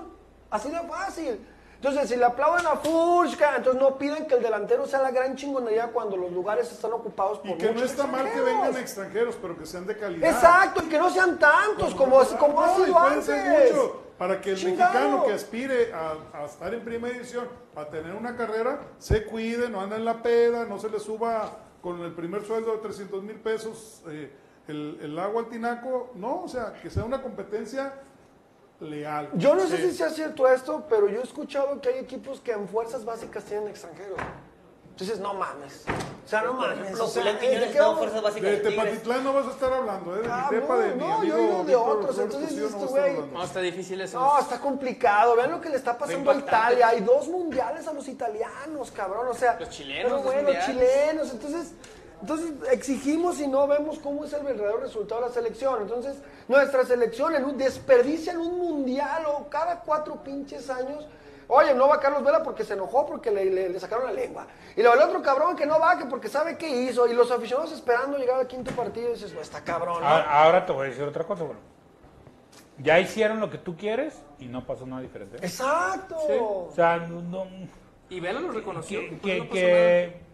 Así 0.49 0.71
de 0.71 0.79
fácil. 0.79 1.45
Entonces, 1.75 2.07
si 2.07 2.15
le 2.15 2.23
aplauden 2.23 2.65
a 2.65 2.77
Furchka, 2.77 3.57
entonces 3.57 3.81
no 3.81 3.97
piden 3.97 4.25
que 4.27 4.35
el 4.35 4.41
delantero 4.41 4.87
sea 4.87 5.01
la 5.01 5.11
gran 5.11 5.35
chingonería 5.35 5.87
cuando 5.91 6.15
los 6.15 6.31
lugares 6.31 6.71
están 6.71 6.93
ocupados 6.93 7.39
por 7.39 7.49
Y 7.49 7.57
que 7.57 7.73
no 7.73 7.83
está 7.83 8.07
mal 8.07 8.31
que 8.31 8.39
vengan 8.39 8.77
extranjeros, 8.77 9.35
pero 9.41 9.57
que 9.57 9.65
sean 9.65 9.85
de 9.85 9.97
calidad. 9.97 10.29
Exacto, 10.31 10.83
y 10.85 10.87
que 10.87 10.97
no 10.97 11.09
sean 11.09 11.37
tantos 11.37 11.93
como, 11.93 12.23
como 12.39 12.61
ha 12.61 12.67
No, 12.67 12.75
sido 12.85 12.97
antes. 12.97 13.73
muchos, 13.73 13.91
para 14.17 14.39
que 14.41 14.51
el 14.51 14.57
Chingado. 14.57 14.93
mexicano 14.93 15.25
que 15.25 15.33
aspire 15.33 15.93
a, 15.93 16.15
a 16.33 16.45
estar 16.45 16.73
en 16.73 16.83
primera 16.83 17.13
división, 17.13 17.47
a 17.75 17.85
tener 17.85 18.15
una 18.15 18.35
carrera, 18.35 18.79
se 18.97 19.25
cuide, 19.25 19.69
no 19.69 19.81
anda 19.81 19.95
en 19.97 20.05
la 20.05 20.21
peda, 20.21 20.65
no 20.65 20.79
se 20.79 20.89
le 20.89 20.99
suba 20.99 21.57
con 21.81 22.01
el 22.01 22.13
primer 22.13 22.43
sueldo 22.45 22.71
de 22.71 22.77
300 22.79 23.21
mil 23.23 23.35
pesos 23.35 24.01
eh, 24.07 24.31
el, 24.67 24.97
el 25.01 25.19
agua 25.19 25.41
al 25.43 25.49
tinaco. 25.49 26.11
No, 26.15 26.43
o 26.43 26.47
sea, 26.47 26.73
que 26.81 26.89
sea 26.89 27.03
una 27.03 27.21
competencia 27.21 27.93
leal. 28.79 29.29
Yo 29.35 29.55
no 29.55 29.67
sé 29.67 29.77
si 29.77 29.91
sea 29.95 30.09
cierto 30.09 30.47
esto, 30.47 30.85
pero 30.89 31.07
yo 31.09 31.19
he 31.19 31.23
escuchado 31.23 31.79
que 31.81 31.89
hay 31.89 31.99
equipos 31.99 32.39
que 32.41 32.51
en 32.51 32.67
fuerzas 32.67 33.05
básicas 33.05 33.43
tienen 33.43 33.67
extranjeros. 33.67 34.17
Entonces, 34.95 35.19
no 35.19 35.33
mames. 35.33 35.83
O 36.25 36.27
sea, 36.27 36.41
no 36.43 36.53
mames. 36.53 36.97
o 36.97 37.07
sea, 37.07 37.21
Julián 37.21 37.35
¿de 37.35 37.41
Quiñones 37.47 37.63
qué 37.63 37.71
estaba 37.71 37.85
en 37.89 37.95
vamos? 37.95 37.99
fuerzas 37.99 38.21
básicas 38.23 38.51
De. 38.51 38.57
Tepatitlán 38.59 39.23
no 39.25 39.33
vas 39.33 39.45
a 39.47 39.51
estar 39.51 39.73
hablando, 39.73 40.15
¿eh? 40.15 40.21
De 40.21 40.27
Ah, 40.31 40.47
mi 40.49 40.57
tepa, 40.57 40.73
no, 40.75 40.79
de 40.81 40.87
mi 40.95 40.99
no, 41.01 41.23
yo 41.25 41.37
digo 41.37 41.57
de 41.57 41.63
Víctor 41.65 41.97
otros, 41.97 42.19
entonces 42.19 42.51
este 42.57 42.85
güey-. 42.85 43.31
No, 43.33 43.43
está 43.43 43.59
difícil 43.59 43.99
eso. 43.99 44.17
No, 44.19 44.39
está 44.39 44.57
complicado. 44.59 45.35
Vean 45.35 45.51
lo 45.51 45.59
que 45.59 45.67
le 45.69 45.75
está 45.75 45.97
pasando 45.97 46.31
a. 46.31 46.35
Italia. 46.35 46.87
Hay 46.87 47.01
dos 47.01 47.27
mundiales 47.27 47.85
a 47.89 47.91
los 47.93 48.07
italianos, 48.07 48.89
cabrón. 48.91 49.27
O 49.29 49.33
sea, 49.33 49.57
Los 49.59 49.69
chilenos, 49.69 50.11
Pero 50.13 50.23
bueno, 50.23 50.43
mundiales. 50.43 50.65
chilenos. 50.65 51.31
Entonces, 51.33 51.73
entonces 52.21 52.51
exigimos 52.71 53.39
y 53.41 53.47
no 53.47 53.67
vemos 53.67 53.99
cómo 53.99 54.23
es 54.23 54.31
el 54.31 54.43
verdadero 54.43 54.77
resultado 54.77 55.21
de 55.21 55.27
la 55.27 55.33
selección. 55.33 55.81
Entonces, 55.81 56.15
nuestra 56.47 56.85
selección 56.85 57.35
en 57.35 57.43
un, 57.43 57.57
desperdician 57.57 58.37
un 58.37 58.57
mundial 58.57 59.25
o 59.27 59.49
cada 59.49 59.81
cuatro 59.81 60.23
pinches 60.23 60.69
años. 60.69 61.05
Oye, 61.47 61.73
no 61.73 61.87
va 61.87 61.99
Carlos 61.99 62.23
Vela 62.23 62.41
porque 62.43 62.63
se 62.63 62.73
enojó 62.73 63.05
porque 63.05 63.29
le, 63.31 63.45
le- 63.45 63.69
le 63.69 63.79
sacaron 63.79 64.05
la 64.05 64.11
lengua. 64.11 64.47
Y 64.75 64.81
luego 64.81 64.95
el 64.95 65.01
otro 65.09 65.21
cabrón 65.21 65.55
que 65.55 65.65
no 65.65 65.79
va 65.79 65.97
que 65.97 66.05
porque 66.05 66.27
sabe 66.27 66.57
qué 66.57 66.67
hizo. 66.67 67.07
Y 67.07 67.13
los 67.13 67.29
aficionados 67.31 67.71
esperando 67.71 68.17
llegar 68.17 68.39
al 68.39 68.47
quinto 68.47 68.71
partido 68.71 69.09
y 69.09 69.13
dices, 69.13 69.33
no, 69.33 69.41
está 69.41 69.63
cabrón. 69.63 70.01
¿no? 70.01 70.07
Ahora, 70.07 70.43
ahora 70.43 70.65
te 70.65 70.71
voy 70.71 70.87
a 70.87 70.89
decir 70.89 71.03
otra 71.03 71.23
cosa, 71.23 71.43
bueno. 71.43 71.59
Ya 72.77 72.99
hicieron 72.99 73.39
lo 73.39 73.49
que 73.49 73.57
tú 73.57 73.77
quieres 73.77 74.21
y 74.39 74.47
no 74.47 74.65
pasó 74.65 74.85
nada 74.85 75.01
diferente. 75.01 75.37
Exacto. 75.37 76.17
O 76.17 76.71
sea, 76.75 76.97
no, 76.97 77.21
no- 77.21 77.47
Y 78.09 78.19
Vela 78.19 78.39
lo 78.41 78.51
reconoció. 78.51 78.99
que, 78.99 79.07
pues 79.07 79.21
que- 79.21 79.37
no 79.39 79.43
pasó 79.45 79.53
que 79.53 80.24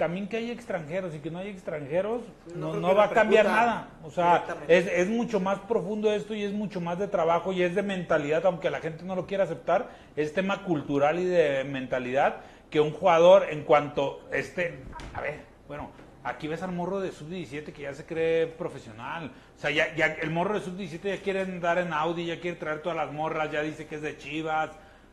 también 0.00 0.28
que 0.28 0.38
hay 0.38 0.50
extranjeros 0.50 1.14
y 1.14 1.18
que 1.18 1.30
no 1.30 1.40
hay 1.40 1.48
extranjeros 1.48 2.22
No 2.54 2.72
no, 2.72 2.94
va 2.94 3.04
a 3.04 3.10
cambiar 3.10 3.44
nada. 3.44 3.90
O 4.02 4.10
sea, 4.10 4.46
es, 4.66 4.86
es 4.86 5.08
mucho 5.10 5.40
más 5.40 5.58
profundo 5.58 6.10
esto 6.10 6.34
y 6.34 6.42
es 6.42 6.52
mucho 6.52 6.80
más 6.80 6.98
de 6.98 7.06
trabajo 7.06 7.52
y 7.52 7.62
es 7.62 7.74
de 7.74 7.82
mentalidad, 7.82 8.46
aunque 8.46 8.70
la 8.70 8.80
gente 8.80 9.04
no 9.04 9.14
lo 9.14 9.26
quiera 9.26 9.44
aceptar, 9.44 9.90
es 10.16 10.32
tema 10.32 10.64
cultural 10.64 11.18
y 11.18 11.26
de 11.26 11.64
mentalidad 11.64 12.36
que 12.70 12.80
un 12.80 12.92
jugador 12.92 13.48
en 13.50 13.62
cuanto 13.62 14.26
esté, 14.32 14.78
a 15.12 15.20
ver, 15.20 15.42
bueno, 15.68 15.90
aquí 16.24 16.48
ves 16.48 16.62
al 16.62 16.72
morro 16.72 17.00
de 17.00 17.12
sub-17 17.12 17.70
que 17.70 17.82
ya 17.82 17.92
se 17.92 18.06
cree 18.06 18.46
profesional. 18.46 19.30
O 19.58 19.60
sea, 19.60 19.70
ya, 19.70 19.94
ya 19.94 20.06
el 20.06 20.30
morro 20.30 20.54
de 20.54 20.64
sub-17 20.64 21.02
ya 21.02 21.22
quiere 21.22 21.42
andar 21.42 21.76
en 21.76 21.92
Audi, 21.92 22.24
ya 22.24 22.40
quiere 22.40 22.56
traer 22.56 22.80
todas 22.80 22.96
las 22.96 23.12
morras, 23.12 23.52
ya 23.52 23.60
dice 23.60 23.86
que 23.86 23.96
es 23.96 24.02
de 24.02 24.16
Chivas. 24.16 24.70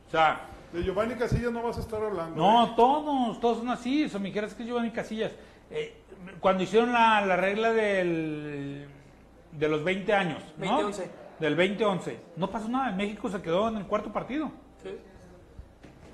O 0.08 0.12
sea, 0.12 0.40
De 0.74 0.84
Giovanni 0.84 1.16
Casillas 1.16 1.52
no 1.52 1.64
vas 1.64 1.78
a 1.78 1.80
estar 1.82 2.02
hablando. 2.04 2.34
¿eh? 2.36 2.38
no, 2.38 2.76
todos, 2.76 3.40
todos 3.40 3.58
son 3.60 3.70
así. 3.70 4.04
Eso 4.04 4.20
me 4.20 4.32
quieres 4.32 4.54
que 4.54 4.64
es 4.64 4.70
Giovanni 4.70 4.92
Casillas. 4.92 5.32
Eh, 5.72 5.96
cuando 6.40 6.64
hicieron 6.64 6.92
la, 6.92 7.26
la 7.26 7.36
regla 7.38 7.72
del, 7.74 8.88
de 9.54 9.70
los 9.70 9.84
20 9.84 10.14
años, 10.14 10.44
¿no? 10.58 10.82
20-11. 10.82 11.04
Del 11.40 11.56
2011, 11.56 12.20
no 12.36 12.50
pasó 12.50 12.68
nada. 12.68 12.92
México 12.94 13.30
se 13.30 13.42
quedó 13.42 13.68
en 13.70 13.78
el 13.78 13.86
cuarto 13.86 14.12
partido. 14.12 14.52
Sí. 14.82 14.90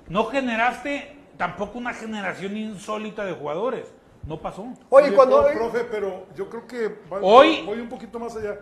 No 0.08 0.24
generaste 0.26 1.16
tampoco 1.38 1.78
una 1.78 1.94
generación 1.94 2.56
insólita 2.56 3.24
de 3.24 3.32
jugadores. 3.32 3.92
No 4.26 4.38
pasó. 4.40 4.66
Oye, 4.90 5.12
cuando... 5.14 5.42
pro- 5.42 5.52
profe, 5.52 5.84
pero 5.90 6.26
yo 6.36 6.48
creo 6.48 6.66
que 6.66 6.88
va- 7.12 7.20
Hoy- 7.22 7.62
voy 7.66 7.80
un 7.80 7.88
poquito 7.88 8.18
más 8.18 8.36
allá. 8.36 8.58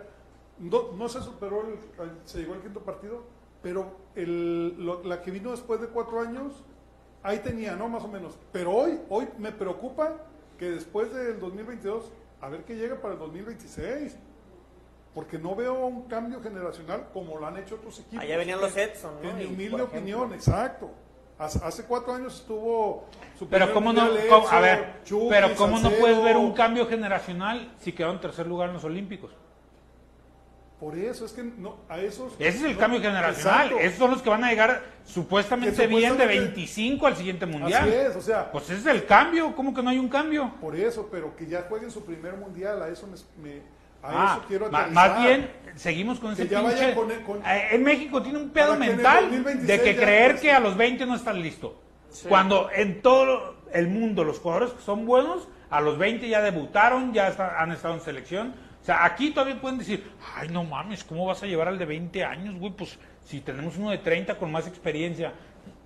No, 0.59 0.91
no 0.97 1.07
se 1.09 1.21
superó, 1.21 1.61
el- 1.61 1.77
se 2.25 2.39
llegó 2.39 2.53
al 2.53 2.61
quinto 2.61 2.79
partido, 2.81 3.23
pero 3.63 3.97
el, 4.15 4.75
lo- 4.85 5.03
la 5.03 5.21
que 5.21 5.31
vino 5.31 5.49
después 5.51 5.81
de 5.81 5.87
cuatro 5.87 6.19
años, 6.21 6.63
ahí 7.23 7.39
tenía, 7.39 7.75
¿no? 7.75 7.87
Más 7.89 8.03
o 8.03 8.07
menos. 8.07 8.37
Pero 8.51 8.71
hoy, 8.75 8.99
hoy 9.09 9.27
me 9.39 9.51
preocupa 9.51 10.17
que 10.59 10.69
después 10.69 11.11
del 11.13 11.39
2022, 11.39 12.11
a 12.41 12.49
ver 12.49 12.63
qué 12.65 12.75
llega 12.75 13.01
para 13.01 13.13
el 13.15 13.19
2026. 13.19 14.17
Porque 15.15 15.37
no 15.37 15.55
veo 15.55 15.85
un 15.85 16.03
cambio 16.07 16.41
generacional 16.41 17.05
como 17.13 17.37
lo 17.37 17.45
han 17.45 17.57
hecho 17.57 17.75
otros 17.75 17.99
equipos. 17.99 18.19
Allá 18.23 18.35
venían 18.37 18.59
los 18.59 18.75
Edson, 18.75 19.13
¿no? 19.21 19.29
En 19.29 19.37
mi 19.37 19.45
humilde 19.45 19.81
opinión, 19.83 20.33
exacto. 20.33 20.89
Hace, 21.37 21.59
hace 21.63 21.83
cuatro 21.85 22.13
años 22.13 22.35
estuvo 22.35 23.05
su 23.37 23.47
Pero 23.47 23.73
cómo 23.73 23.93
no, 23.93 24.01
a 24.01 24.59
ver, 24.59 25.01
Chucky, 25.03 25.27
pero 25.29 25.55
cómo 25.55 25.79
no 25.79 25.89
puedes 25.91 26.23
ver 26.23 26.37
un 26.37 26.53
cambio 26.53 26.87
generacional 26.87 27.73
si 27.79 27.91
quedó 27.91 28.11
en 28.11 28.19
tercer 28.21 28.47
lugar 28.47 28.69
en 28.69 28.75
los 28.75 28.83
Olímpicos. 28.83 29.31
Por 30.83 30.97
eso 30.97 31.25
es 31.25 31.31
que 31.31 31.43
no, 31.43 31.77
a 31.87 31.97
esos. 31.99 32.33
Ese 32.39 32.57
es 32.57 32.63
el 32.65 32.73
no, 32.73 32.77
cambio 32.79 32.99
generacional. 33.01 33.67
exacto. 33.67 33.79
Esos 33.79 33.97
son 33.99 34.11
los 34.11 34.21
que 34.21 34.29
van 34.29 34.43
a 34.43 34.49
llegar 34.49 34.81
supuestamente, 35.05 35.87
bien 35.87 36.01
de 36.01 36.07
supuestamente- 36.09 36.39
25 36.41 37.07
al 37.07 37.15
siguiente 37.15 37.45
mundial. 37.45 37.83
Así 37.83 37.93
es, 37.93 38.15
o 38.17 38.21
sea, 38.21 38.51
Pues 38.51 38.65
ese 38.65 38.75
es 38.81 38.85
el 38.87 39.05
cambio. 39.05 39.55
¿Cómo 39.55 39.73
que 39.73 39.81
no 39.81 39.89
hay 39.91 39.97
un 39.97 40.09
cambio? 40.09 40.51
por 40.59 40.75
eso, 40.75 41.07
pero 41.09 41.37
que 41.37 41.45
ya 41.47 41.61
jueguen 41.69 41.89
su 41.89 42.03
primer 42.03 42.33
mundial, 42.35 42.83
a 42.83 42.89
eso 42.89 43.07
me, 43.07 43.15
me- 43.49 43.61
a 44.01 44.09
Ah, 44.33 44.35
eso 44.37 44.45
quiero 44.49 44.65
aterrizar. 44.65 44.91
más 44.91 45.23
bien, 45.23 45.49
seguimos 45.75 46.19
con 46.19 46.33
ese 46.33 46.43
Que 46.43 46.49
ya 46.49 46.59
pinche... 46.59 46.75
vayan 46.75 46.95
con 46.95 47.11
el- 47.11 47.21
con- 47.21 47.37
Eh, 47.45 47.67
En 47.71 47.83
México 47.83 48.21
tiene 48.21 48.39
un 48.39 48.49
pedo 48.49 48.73
que 48.73 48.79
mental 48.79 49.23
2026 49.29 49.67
de 49.67 49.81
que 49.81 49.95
creer 49.95 50.37
que 50.41 50.51
a 50.51 50.59
los 50.59 50.75
20 50.75 51.05
no 51.05 51.15
estás 51.15 51.35
listo. 51.37 51.79
Cuando 52.27 52.69
en 52.75 53.01
todo 53.01 53.55
el 53.71 53.87
mundo 53.87 54.25
los 54.25 54.39
jugadores 54.39 54.71
que 54.73 54.81
son 54.81 55.05
buenos, 55.05 55.47
a 55.69 55.79
los 55.79 55.97
20 55.97 56.27
ya 56.27 56.41
debutaron, 56.41 57.13
ya 57.13 57.29
está- 57.29 57.61
han 57.61 57.71
estado 57.71 57.93
en 57.93 58.01
selección. 58.01 58.72
O 58.83 58.85
sea, 58.85 59.05
aquí 59.05 59.31
todavía 59.31 59.61
pueden 59.61 59.77
decir, 59.77 60.11
ay, 60.35 60.49
no 60.49 60.65
mames, 60.65 61.05
¿cómo 61.05 61.25
vas 61.25 61.41
a 61.41 61.45
llevar 61.45 61.69
al 61.69 61.79
de 61.79 61.85
20 61.85 62.21
años, 62.25 62.59
güey? 62.59 62.73
Pues 62.73 62.99
si 63.23 63.39
tenemos 63.39 63.77
uno 63.77 63.91
de 63.91 63.97
30 63.97 64.37
con 64.37 64.51
más 64.51 64.67
experiencia. 64.67 65.31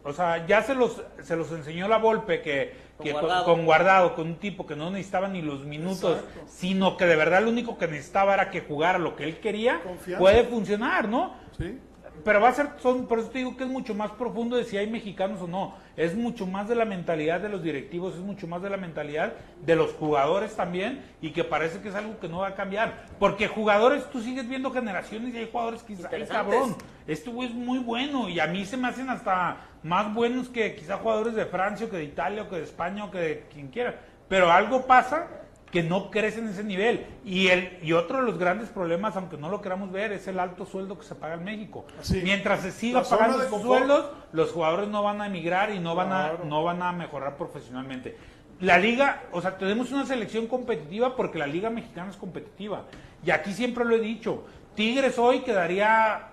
O 0.04 0.12
sea, 0.14 0.48
ya 0.48 0.64
se 0.64 0.74
los, 0.74 1.04
se 1.22 1.36
los 1.36 1.52
enseñó 1.52 1.88
la 1.88 1.98
Volpe 2.00 2.42
que, 2.42 2.74
Con 2.98 3.06
que 3.06 3.12
con, 3.14 3.22
Guardado. 3.22 3.46
con 3.46 3.66
Guardado, 3.66 4.16
con 4.16 4.28
un 4.28 4.36
tipo 4.38 4.66
que 4.66 4.76
no 4.76 4.90
necesitaba 4.90 5.28
ni 5.28 5.44
los 5.44 5.64
minutos, 5.64 6.24
sino 6.48 6.98
que 6.98 7.06
de 7.06 7.16
verdad 7.16 7.44
lo 7.44 7.52
único 7.52 7.78
que 7.78 7.88
necesitaba 7.88 8.34
era 8.34 8.50
que 8.50 8.62
jugara 8.62 8.98
lo 8.98 9.16
que 9.16 9.26
él 9.26 9.40
quería, 9.40 9.80
Confianza. 9.84 10.20
puede 10.20 10.44
funcionar, 10.46 11.08
¿no? 11.08 11.36
Sí. 11.56 11.78
Pero 12.24 12.42
va 12.42 12.50
a 12.50 12.54
ser, 12.54 12.70
son, 12.80 13.08
por 13.08 13.20
eso 13.20 13.30
te 13.30 13.40
digo 13.40 13.56
que 13.56 13.64
es 13.64 13.70
mucho 13.70 13.94
más 13.96 14.12
profundo 14.12 14.58
de 14.58 14.64
si 14.64 14.78
hay 14.78 14.88
mexicanos 14.90 15.42
o 15.42 15.48
no. 15.48 15.76
Es 15.96 16.16
mucho 16.16 16.46
más 16.46 16.68
de 16.68 16.76
la 16.76 16.86
mentalidad 16.86 17.40
de 17.40 17.50
los 17.50 17.64
directivos, 17.64 18.16
es 18.16 18.22
mucho 18.22 18.48
más 18.48 18.62
de 18.62 18.70
la 18.70 18.78
mentalidad 18.78 19.34
de 19.66 19.76
los 19.76 19.94
jugadores 19.94 20.56
también, 20.56 21.04
y 21.22 21.32
que 21.32 21.44
parece 21.44 21.82
que 21.82 21.90
es 21.90 21.96
algo 21.96 22.20
que 22.20 22.28
no 22.28 22.40
va 22.40 22.50
a 22.50 22.56
cambiar. 22.56 23.06
Porque 23.20 23.48
jugadores, 23.48 24.10
tú 24.12 24.22
sigues 24.22 24.48
viendo 24.48 24.72
generaciones 24.72 25.34
y 25.34 25.38
hay 25.38 25.50
jugadores 25.52 25.84
que 25.84 25.94
Interesantes. 25.94 26.30
cabrón, 26.36 26.76
este 27.08 27.30
güey 27.30 27.50
es 27.50 27.56
muy 27.56 27.80
bueno, 27.80 28.30
y 28.30 28.40
a 28.40 28.48
mí 28.48 28.66
se 28.66 28.78
me 28.78 28.88
hacen 28.88 29.10
hasta 29.10 29.58
más 29.84 30.14
buenos 30.14 30.50
que 30.50 30.76
quizá 30.76 30.98
jugadores 30.98 31.34
de 31.34 31.46
Francia, 31.46 31.88
o 31.88 31.90
que 31.90 31.98
de 31.98 32.04
Italia, 32.04 32.44
o 32.44 32.50
que 32.50 32.58
de 32.58 32.64
España, 32.64 33.06
o 33.06 33.12
que 33.12 33.20
de 33.20 33.46
quien 33.52 33.70
quiera. 33.70 34.00
Pero 34.28 34.52
algo 34.52 34.86
pasa 34.86 35.28
que 35.72 35.84
no 35.84 36.10
crecen 36.12 36.46
en 36.46 36.52
ese 36.52 36.64
nivel. 36.64 37.06
Y, 37.26 37.48
el, 37.48 37.78
y 37.82 37.94
otro 37.94 38.20
de 38.20 38.24
los 38.24 38.38
grandes 38.38 38.70
problemas, 38.70 39.16
aunque 39.18 39.38
no 39.38 39.50
lo 39.50 39.62
queramos 39.62 39.92
ver, 39.92 40.12
es 40.14 40.28
el 40.28 40.40
alto 40.40 40.66
sueldo 40.66 40.98
que 40.98 41.06
se 41.06 41.16
paga 41.16 41.34
en 41.36 41.44
México. 41.44 41.86
Sí. 42.02 42.22
Mientras 42.24 42.62
se 42.62 42.72
siga 42.72 43.02
La 43.02 43.08
pagando 43.10 43.44
esos 43.44 43.62
sueldos, 43.62 44.10
los 44.32 44.52
jugadores 44.52 44.88
no 44.90 45.04
van 45.04 45.22
a 45.22 45.28
emigrar 45.28 45.72
y 45.72 45.80
no 45.80 45.94
van, 45.96 46.08
Claro. 46.08 46.40
a, 46.44 46.46
no 46.46 46.64
van 46.64 46.82
a 46.82 46.92
mejorar 46.94 47.36
profesionalmente. 47.36 48.18
La 48.62 48.78
liga, 48.80 49.24
o 49.32 49.42
sea, 49.42 49.58
tenemos 49.58 49.92
una 49.92 50.06
selección 50.06 50.48
competitiva 50.48 51.16
porque 51.16 51.38
la 51.38 51.48
liga 51.48 51.70
mexicana 51.70 52.10
es 52.10 52.18
competitiva. 52.18 52.84
Y 53.26 53.32
aquí 53.32 53.54
siempre 53.54 53.84
lo 53.86 53.96
he 53.96 54.00
dicho, 54.00 54.46
Tigres 54.74 55.20
hoy 55.20 55.40
quedaría 55.42 56.30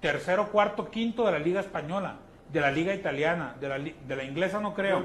tercero, 0.00 0.48
cuarto, 0.50 0.90
quinto 0.90 1.26
de 1.26 1.32
la 1.32 1.38
liga 1.38 1.60
española, 1.60 2.16
de 2.52 2.60
la 2.60 2.70
liga 2.70 2.92
italiana, 2.94 3.54
de 3.60 3.68
la, 3.68 3.78
li- 3.78 3.94
de 4.08 4.16
la 4.16 4.24
inglesa 4.24 4.58
no 4.60 4.74
creo. 4.74 5.04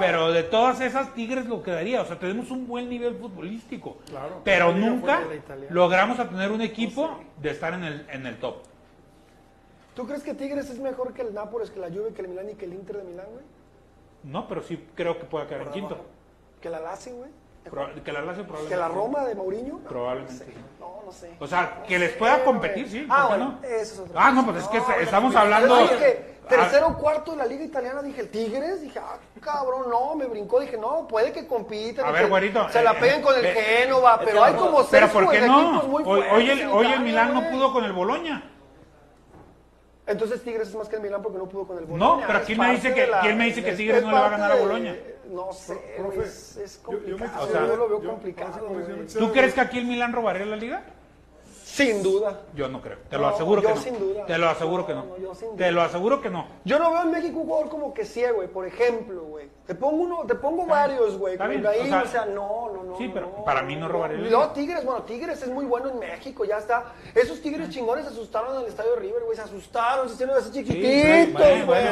Pero 0.00 0.32
de 0.32 0.42
todas 0.42 0.80
esas 0.80 1.14
Tigres 1.14 1.46
lo 1.46 1.62
quedaría, 1.62 2.02
o 2.02 2.04
sea, 2.04 2.18
tenemos 2.18 2.50
un 2.50 2.66
buen 2.66 2.88
nivel 2.88 3.14
futbolístico. 3.14 3.98
Claro. 4.08 4.40
Pero 4.44 4.72
nunca 4.72 5.22
logramos 5.70 6.18
a 6.18 6.28
tener 6.28 6.50
un 6.50 6.60
equipo 6.62 7.20
de 7.40 7.50
estar 7.50 7.74
en 7.74 7.84
el, 7.84 8.06
en 8.10 8.26
el 8.26 8.38
top. 8.38 8.56
¿Tú 9.94 10.06
crees 10.06 10.22
que 10.22 10.34
Tigres 10.34 10.68
es 10.70 10.78
mejor 10.78 11.12
que 11.12 11.22
el 11.22 11.34
Nápoles, 11.34 11.70
que 11.70 11.78
la 11.78 11.88
Juve, 11.88 12.12
que 12.14 12.22
el 12.22 12.28
Milán 12.28 12.50
y 12.50 12.54
que 12.54 12.64
el 12.64 12.74
Inter 12.74 12.96
de 12.98 13.04
Milán, 13.04 13.26
güey? 13.32 13.44
No, 14.24 14.48
pero 14.48 14.62
sí 14.62 14.84
creo 14.94 15.18
que 15.18 15.24
pueda 15.24 15.46
quedar 15.46 15.62
en 15.62 15.72
quinto. 15.72 15.96
¿Que 16.60 16.70
la 16.70 16.80
Lazio, 16.80 17.16
güey? 17.16 17.30
Que 18.04 18.12
la 18.12 18.20
Lazio 18.22 18.44
probablemente. 18.44 18.68
¿Que 18.68 18.76
la 18.76 18.88
Roma 18.88 19.24
de 19.24 19.34
Mourinho? 19.34 19.78
Probablemente. 19.80 20.44
No, 20.44 20.50
sé. 20.50 20.54
no, 20.80 21.02
no 21.06 21.12
sé. 21.12 21.30
O 21.38 21.46
sea, 21.46 21.76
No 21.80 21.86
que 21.86 21.98
les 21.98 22.12
sé, 22.12 22.16
pueda 22.18 22.34
güey. 22.34 22.44
competir, 22.46 22.88
sí. 22.88 23.06
Ah, 23.08 23.28
¿por 23.28 23.36
qué 23.36 23.36
bueno, 23.44 23.58
no? 23.60 23.68
eso 23.68 23.94
es 23.94 23.98
otra 24.00 24.26
Ah, 24.26 24.30
no, 24.32 24.44
pues 24.46 24.56
es 24.58 24.68
que 24.68 24.78
estamos 25.02 25.34
me- 25.34 25.40
hablando. 25.40 25.76
Dije, 25.78 26.26
Ah, 26.42 26.48
tercero 26.48 26.88
o 26.88 26.98
cuarto 26.98 27.30
de 27.30 27.36
la 27.36 27.46
Liga 27.46 27.62
Italiana, 27.62 28.02
dije, 28.02 28.22
el 28.22 28.28
Tigres, 28.28 28.82
dije, 28.82 28.98
ah, 28.98 29.18
cabrón, 29.40 29.88
no, 29.88 30.16
me 30.16 30.26
brincó, 30.26 30.58
dije, 30.58 30.76
no, 30.76 31.06
puede 31.06 31.30
que 31.32 31.46
compiten. 31.46 32.04
A 32.04 32.10
ver, 32.10 32.28
güerito, 32.28 32.68
Se 32.70 32.82
la 32.82 32.90
eh, 32.90 32.96
peguen 32.98 33.22
con 33.22 33.36
el 33.38 33.44
eh, 33.46 33.52
Génova, 33.54 34.14
es 34.14 34.18
pero 34.24 34.38
que 34.42 34.44
hay 34.48 34.54
como 34.54 34.78
seis 34.78 34.88
Pero 34.90 35.08
¿por 35.12 35.30
qué 35.30 35.40
no? 35.42 35.80
Hoy, 35.82 36.50
el, 36.50 36.66
hoy 36.66 36.86
el 36.92 37.00
Milán 37.00 37.34
no 37.34 37.50
pudo 37.50 37.72
con 37.72 37.84
el 37.84 37.92
Boloña. 37.92 38.50
Entonces 40.10 40.42
Tigres 40.42 40.68
es 40.68 40.74
más 40.74 40.88
que 40.88 40.96
el 40.96 41.02
Milán 41.02 41.22
porque 41.22 41.38
no 41.38 41.48
pudo 41.48 41.66
con 41.66 41.78
el 41.78 41.84
No, 41.84 41.90
Boloña. 42.10 42.26
pero 42.26 42.38
Es 42.40 42.44
¿quién 42.46 42.58
me 42.58 42.70
dice 42.72 42.92
que- 42.94 43.06
la- 43.06 43.20
quién 43.20 43.38
me 43.38 43.44
dice 43.46 43.62
que 43.62 43.70
es- 43.70 43.76
Tigres 43.76 43.98
es 43.98 44.02
no 44.04 44.10
le 44.10 44.18
va 44.18 44.26
a 44.26 44.30
ganar 44.30 44.52
a 44.52 44.54
de- 44.56 44.60
Boloña? 44.60 44.96
No 45.30 45.52
sé, 45.52 45.94
profe, 45.96 46.20
es, 46.22 46.56
es 46.56 46.82
yo- 46.82 46.92
yo 47.06 47.16
me 47.18 47.26
complicado. 47.28 47.66
yo 47.68 47.76
lo 47.76 47.88
veo 47.88 48.02
yo- 48.02 48.10
complicado. 48.10 48.68
dice- 49.02 49.18
¿Tú 49.18 49.30
crees 49.32 49.54
que 49.54 49.60
aquí 49.60 49.78
el 49.78 49.84
Milán 49.86 50.12
robaría 50.12 50.44
la 50.44 50.56
liga? 50.56 50.82
Sin 51.64 52.02
duda. 52.02 52.40
Yo 52.54 52.68
no 52.68 52.80
creo. 52.82 52.98
Te 53.08 53.14
No, 53.16 53.22
lo 53.22 53.28
aseguro 53.28 53.62
yo 53.62 53.68
que 53.68 53.74
no. 53.74 53.80
sin 53.80 53.98
duda. 53.98 54.26
Te 54.26 54.38
lo 54.38 54.48
aseguro 54.50 54.86
que 54.86 54.92
no. 54.94 55.04
No, 55.04 55.10
no, 55.10 55.18
yo 55.18 55.34
sin 55.36 55.56
Te 55.56 55.70
lo 55.70 55.82
aseguro 55.82 56.20
que 56.20 56.28
no. 56.28 56.46
Yo 56.64 56.78
no 56.80 56.90
veo 56.92 57.02
en 57.02 57.10
México 57.12 57.38
un 57.38 57.46
jugador 57.46 57.68
como 57.70 57.94
que 57.94 58.04
sí, 58.04 58.22
güey. 58.34 58.48
Por 58.48 58.66
ejemplo, 58.66 59.22
güey. 59.22 59.48
Te 59.66 59.74
pongo 59.76 60.02
uno, 60.02 60.24
te 60.26 60.34
pongo 60.34 60.66
varios, 60.66 61.16
güey. 61.16 61.34
Ibrahim, 61.34 61.64
o 61.64 61.86
sea, 61.86 62.02
o 62.02 62.06
sea, 62.06 62.24
no, 62.26 62.70
no, 62.74 62.82
no. 62.82 62.96
sí, 62.98 63.08
pero 63.14 63.26
no, 63.36 63.44
para 63.44 63.62
mí 63.62 63.76
no 63.76 63.86
robaría 63.86 64.18
el 64.18 64.28
No, 64.28 64.48
Tigres, 64.50 64.84
bueno, 64.84 65.02
Tigres 65.02 65.40
es 65.42 65.48
muy 65.48 65.64
bueno 65.64 65.90
en 65.90 65.98
México, 66.00 66.44
ya 66.44 66.58
está. 66.58 66.86
Esos 67.14 67.40
Tigres 67.40 67.70
chingones 67.70 68.04
se 68.04 68.10
asustaron 68.10 68.56
en 68.56 68.62
el 68.62 68.66
estadio 68.66 68.96
River, 68.96 69.22
güey. 69.24 69.36
Se 69.36 69.42
asustaron, 69.42 70.08
se 70.08 70.14
hicieron 70.14 70.36
así 70.36 70.50
chiquititos, 70.50 71.32
güey. 71.38 71.62
bueno, 71.62 71.90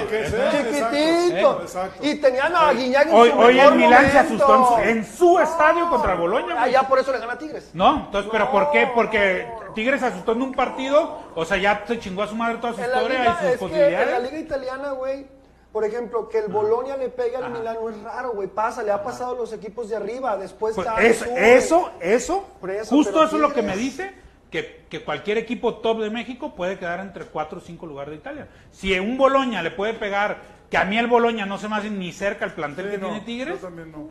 chiquititos. 0.50 1.62
exacto. 1.62 2.04
Y 2.06 2.14
tenían 2.16 2.54
a 2.54 2.72
Guiñac 2.72 3.06
en 3.08 3.14
Hoy, 3.14 3.30
su 3.30 3.38
hoy 3.38 3.54
mejor 3.54 3.72
el 3.72 3.78
Milán 3.78 4.10
se 4.10 4.18
asustó 4.18 4.54
en 4.56 4.64
su, 4.64 4.88
en 4.90 5.04
su 5.06 5.38
estadio 5.38 5.88
contra 5.88 6.12
el 6.14 6.18
Boloña. 6.18 6.54
Ah, 6.56 6.60
güey. 6.62 6.72
ya 6.72 6.82
por 6.88 6.98
eso 6.98 7.12
le 7.12 7.18
gana 7.18 7.32
a 7.34 7.38
Tigres. 7.38 7.70
No, 7.74 8.06
entonces, 8.06 8.30
¿pero 8.32 8.50
por 8.50 8.70
qué? 8.70 8.90
Porque 8.94 9.46
Tigres 9.74 10.00
se 10.00 10.06
asustó 10.06 10.32
en 10.32 10.42
un 10.42 10.52
partido, 10.52 11.18
o 11.34 11.44
sea, 11.44 11.56
ya 11.58 11.84
se 11.86 11.98
chingó 12.00 12.22
a 12.22 12.26
su 12.26 12.34
madre 12.34 12.58
toda 12.58 12.72
su 12.72 12.80
En 12.80 12.86
historia 12.86 13.18
liga, 13.20 13.24
y 13.24 13.36
sus 13.36 13.42
es 13.42 13.42
que 13.42 13.46
en 13.46 13.50
la 13.52 13.58
posibilidades. 13.58 14.22
liga 14.32 14.38
italiana, 14.38 14.90
güey, 14.92 15.26
por 15.72 15.84
ejemplo, 15.84 16.28
que 16.28 16.38
el 16.38 16.48
Boloña 16.48 16.96
le 16.96 17.08
pegue 17.08 17.36
al 17.36 17.52
Milán 17.52 17.76
no 17.80 17.90
es 17.90 18.00
raro, 18.02 18.32
güey. 18.32 18.48
Pasa, 18.48 18.82
le 18.82 18.90
ha 18.90 19.02
pasado 19.02 19.34
a 19.34 19.38
los 19.38 19.52
equipos 19.52 19.88
de 19.88 19.96
arriba, 19.96 20.36
después 20.36 20.74
Pues 20.74 20.86
cae, 20.86 21.08
eso, 21.08 21.24
sube. 21.26 21.56
eso, 21.56 21.90
eso, 22.00 22.48
Por 22.60 22.70
eso, 22.70 22.96
justo 22.96 23.22
eso 23.22 23.36
es 23.36 23.42
lo 23.42 23.52
que 23.52 23.62
me 23.62 23.76
dice 23.76 24.12
que, 24.50 24.86
que 24.88 25.04
cualquier 25.04 25.36
equipo 25.38 25.76
top 25.76 26.00
de 26.00 26.10
México 26.10 26.54
puede 26.54 26.78
quedar 26.78 27.00
entre 27.00 27.26
4 27.26 27.58
o 27.58 27.60
5 27.60 27.86
lugares 27.86 28.12
de 28.12 28.16
Italia. 28.16 28.48
Si 28.70 28.98
un 28.98 29.18
Boloña 29.18 29.62
le 29.62 29.70
puede 29.70 29.94
pegar, 29.94 30.38
que 30.70 30.78
a 30.78 30.84
mí 30.84 30.98
el 30.98 31.06
Boloña 31.06 31.46
no 31.46 31.58
se 31.58 31.68
me 31.68 31.76
hace 31.76 31.90
ni 31.90 32.12
cerca 32.12 32.44
el 32.44 32.52
plantel 32.52 32.86
Sí, 32.86 32.90
que 32.92 32.98
no, 32.98 33.08
tiene 33.08 33.24
Tigres, 33.24 33.60
Yo 33.60 33.66
también 33.66 33.92
no. 33.92 34.08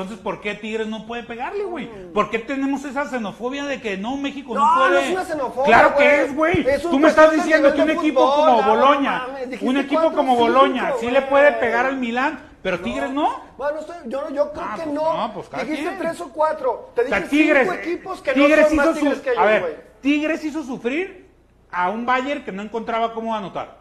Entonces 0.00 0.18
¿por 0.22 0.40
qué 0.40 0.54
Tigres 0.54 0.86
no 0.86 1.06
puede 1.06 1.22
pegarle, 1.22 1.64
güey? 1.64 1.88
¿Por 2.12 2.30
qué 2.30 2.38
tenemos 2.38 2.84
esa 2.84 3.06
xenofobia 3.08 3.64
de 3.64 3.80
que 3.80 3.96
no, 3.96 4.16
México 4.16 4.54
no, 4.54 4.60
No, 4.66 4.74
puede? 4.80 4.90
no 4.92 4.98
es 4.98 5.10
una 5.12 5.24
xenofobia, 5.24 5.64
Claro 5.66 5.92
güey. 5.94 6.08
que 6.08 6.22
es, 6.24 6.34
güey. 6.36 6.68
Es 6.68 6.82
Tú 6.82 6.98
me 6.98 7.08
estás 7.08 7.32
diciendo 7.32 7.72
que 7.74 7.82
un 7.82 7.90
equipo 7.90 8.20
fútbol, 8.20 8.46
como 8.46 8.62
no 8.62 8.68
Boloña, 8.68 9.26
un 9.62 9.76
equipo 9.78 10.00
cuatro, 10.02 10.16
como 10.16 10.32
cinco, 10.36 10.42
Boloña, 10.44 10.92
sí 11.00 11.10
le 11.10 11.22
puede 11.22 11.52
pegar 11.52 11.86
al 11.86 11.96
Milán, 11.96 12.40
pero 12.62 12.80
Tigres 12.80 13.10
no. 13.10 13.40
Bueno, 13.56 13.80
estoy- 13.80 13.96
yo, 14.06 14.28
yo 14.30 14.52
creo 14.52 14.64
Ah, 14.68 14.74
que 14.76 14.82
pues 14.82 14.94
no. 14.94 15.16
no, 15.28 15.34
pues 15.34 15.50
Dijiste 15.50 15.82
quien. 15.84 15.98
tres 15.98 16.20
o 16.20 16.28
cuatro. 16.32 16.90
Te 16.94 17.02
O 17.02 17.08
sea, 17.08 17.28
Tigres, 17.28 17.68
cinco 17.68 17.74
equipos 17.80 18.20
que 18.20 18.32
Tigres 18.32 18.58
no 18.60 18.66
son 18.68 18.76
más 18.76 18.86
hizo 18.88 18.94
Tigres 19.00 19.16
su- 19.18 19.22
que 19.24 19.30
a 19.30 19.32
ellos, 19.32 19.46
ver, 19.46 19.60
güey. 19.62 19.74
Tigres 20.00 20.44
hizo 20.44 20.62
sufrir 20.62 21.30
a 21.70 21.90
un 21.90 22.04
Bayern 22.06 22.44
que 22.44 22.52
no 22.52 22.62
encontraba 22.62 23.14
cómo 23.14 23.34
anotar. 23.34 23.78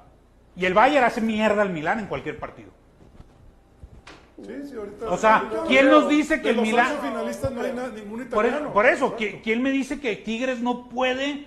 Y 0.56 0.66
el 0.66 0.74
Bayern 0.74 1.04
hace 1.06 1.20
mierda 1.20 1.62
al 1.62 1.70
Milán 1.72 2.00
en 2.00 2.08
cualquier 2.08 2.40
partido. 2.40 2.72
Sí, 4.38 4.54
sí, 4.70 4.76
ahorita. 4.76 5.10
O 5.10 5.18
sea, 5.18 5.50
¿quién 5.68 5.90
nos 5.90 6.10
dice 6.10 6.42
que 6.42 6.50
el 6.50 6.58
Milán- 6.62 6.94
no 7.54 7.62
hay 7.62 7.72
na- 7.74 7.88
ningún 7.88 8.26
Por 8.28 8.46
eso, 8.46 8.74
por 8.74 8.86
eso 8.86 9.18
¿qui- 9.18 9.42
¿quién 9.42 9.62
me 9.62 9.72
dice 9.72 10.00
que 10.00 10.16
Tigres 10.18 10.60
no 10.60 10.90
puede 10.90 11.46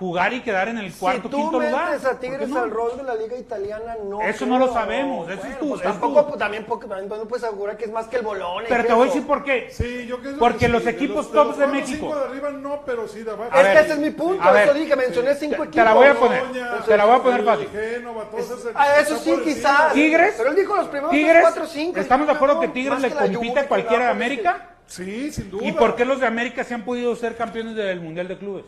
jugar 0.00 0.32
y 0.32 0.40
quedar 0.40 0.66
en 0.68 0.78
el 0.78 0.92
cuarto, 0.94 1.24
si 1.24 1.28
tú 1.28 1.36
quinto 1.36 1.60
lugar? 1.60 1.90
metes 1.90 2.06
a 2.06 2.10
¿Por 2.12 2.18
qué 2.20 2.26
Tigres 2.28 2.48
no? 2.48 2.58
al 2.62 2.70
rol 2.70 2.96
de 2.96 3.02
la 3.02 3.14
liga 3.16 3.36
italiana, 3.36 3.96
no. 4.08 4.22
Eso 4.22 4.46
creo. 4.46 4.48
no 4.48 4.58
lo 4.58 4.72
sabemos, 4.72 5.28
eso 5.28 5.46
es 5.46 5.58
tu- 5.58 5.68
pues 5.68 5.80
es 5.82 5.86
tampoco, 5.86 6.20
tu- 6.22 6.26
pues, 6.28 6.38
también 6.38 6.64
porque 6.64 6.86
también 6.88 7.08
no 7.10 7.28
puedes 7.28 7.44
asegurar 7.44 7.76
que 7.76 7.84
es 7.84 7.90
más 7.92 8.08
que 8.08 8.16
el 8.16 8.22
Bolón. 8.22 8.64
Pero 8.66 8.84
te 8.86 8.92
voy 8.94 9.02
a 9.02 9.06
decir 9.06 9.26
por 9.26 9.44
qué. 9.44 9.68
Sí, 9.70 10.06
yo 10.06 10.18
creo 10.20 10.38
Porque 10.38 10.58
que 10.60 10.66
sí, 10.66 10.72
los 10.72 10.84
de 10.86 10.90
equipos 10.90 11.26
de 11.28 11.32
tops 11.34 11.48
los 11.48 11.58
de 11.58 11.66
México- 11.66 12.06
cinco 12.06 12.16
de 12.16 12.24
arriba 12.24 12.50
no, 12.50 12.80
pero 12.86 13.06
sí 13.06 13.22
de 13.22 13.30
abajo. 13.30 13.50
A 13.52 13.58
Es 13.60 13.62
ver, 13.62 13.72
que 13.76 13.80
ese 13.84 13.92
es 13.92 13.98
mi 13.98 14.10
punto, 14.10 14.42
a 14.42 14.52
ver, 14.52 14.64
eso 14.68 14.74
dije, 14.74 14.96
mencioné 14.96 15.34
cinco 15.34 15.50
te- 15.56 15.62
equipos. 15.68 15.74
te 15.74 15.84
la 15.84 15.92
voy 15.92 16.06
a 16.06 16.14
poner. 16.14 16.42
Boloña, 16.46 16.80
te 16.86 16.96
la 16.96 17.04
voy 17.04 17.14
a 17.16 17.22
poner 17.22 17.44
fácil. 17.44 17.68
Génova, 17.70 18.24
todos 18.30 18.44
esos 18.46 18.66
Ah, 18.74 18.96
eso 19.00 19.16
sí, 19.18 19.34
quizás. 19.44 19.92
Tigres, 19.92 20.34
Pero 20.38 20.48
él 20.48 20.56
dijo 20.56 20.76
los 20.76 20.86
primeros 20.88 21.10
Tigres, 21.10 21.32
tres, 21.32 21.42
cuatro, 21.42 21.66
cinco. 21.66 22.00
¿estamos 22.00 22.26
de 22.26 22.32
acuerdo 22.32 22.58
que 22.58 22.68
Tigres 22.68 23.00
le 23.02 23.10
compite 23.10 23.60
a 23.60 23.68
cualquiera 23.68 24.04
de 24.06 24.10
América? 24.12 24.66
Sí, 24.86 25.30
sin 25.30 25.50
duda. 25.50 25.66
¿Y 25.66 25.72
por 25.72 25.94
qué 25.94 26.06
los 26.06 26.18
de 26.20 26.26
América 26.26 26.64
se 26.64 26.72
han 26.72 26.84
podido 26.86 27.14
ser 27.16 27.36
campeones 27.36 27.76
del 27.76 28.00
Mundial 28.00 28.26
de 28.26 28.38
Clubes? 28.38 28.64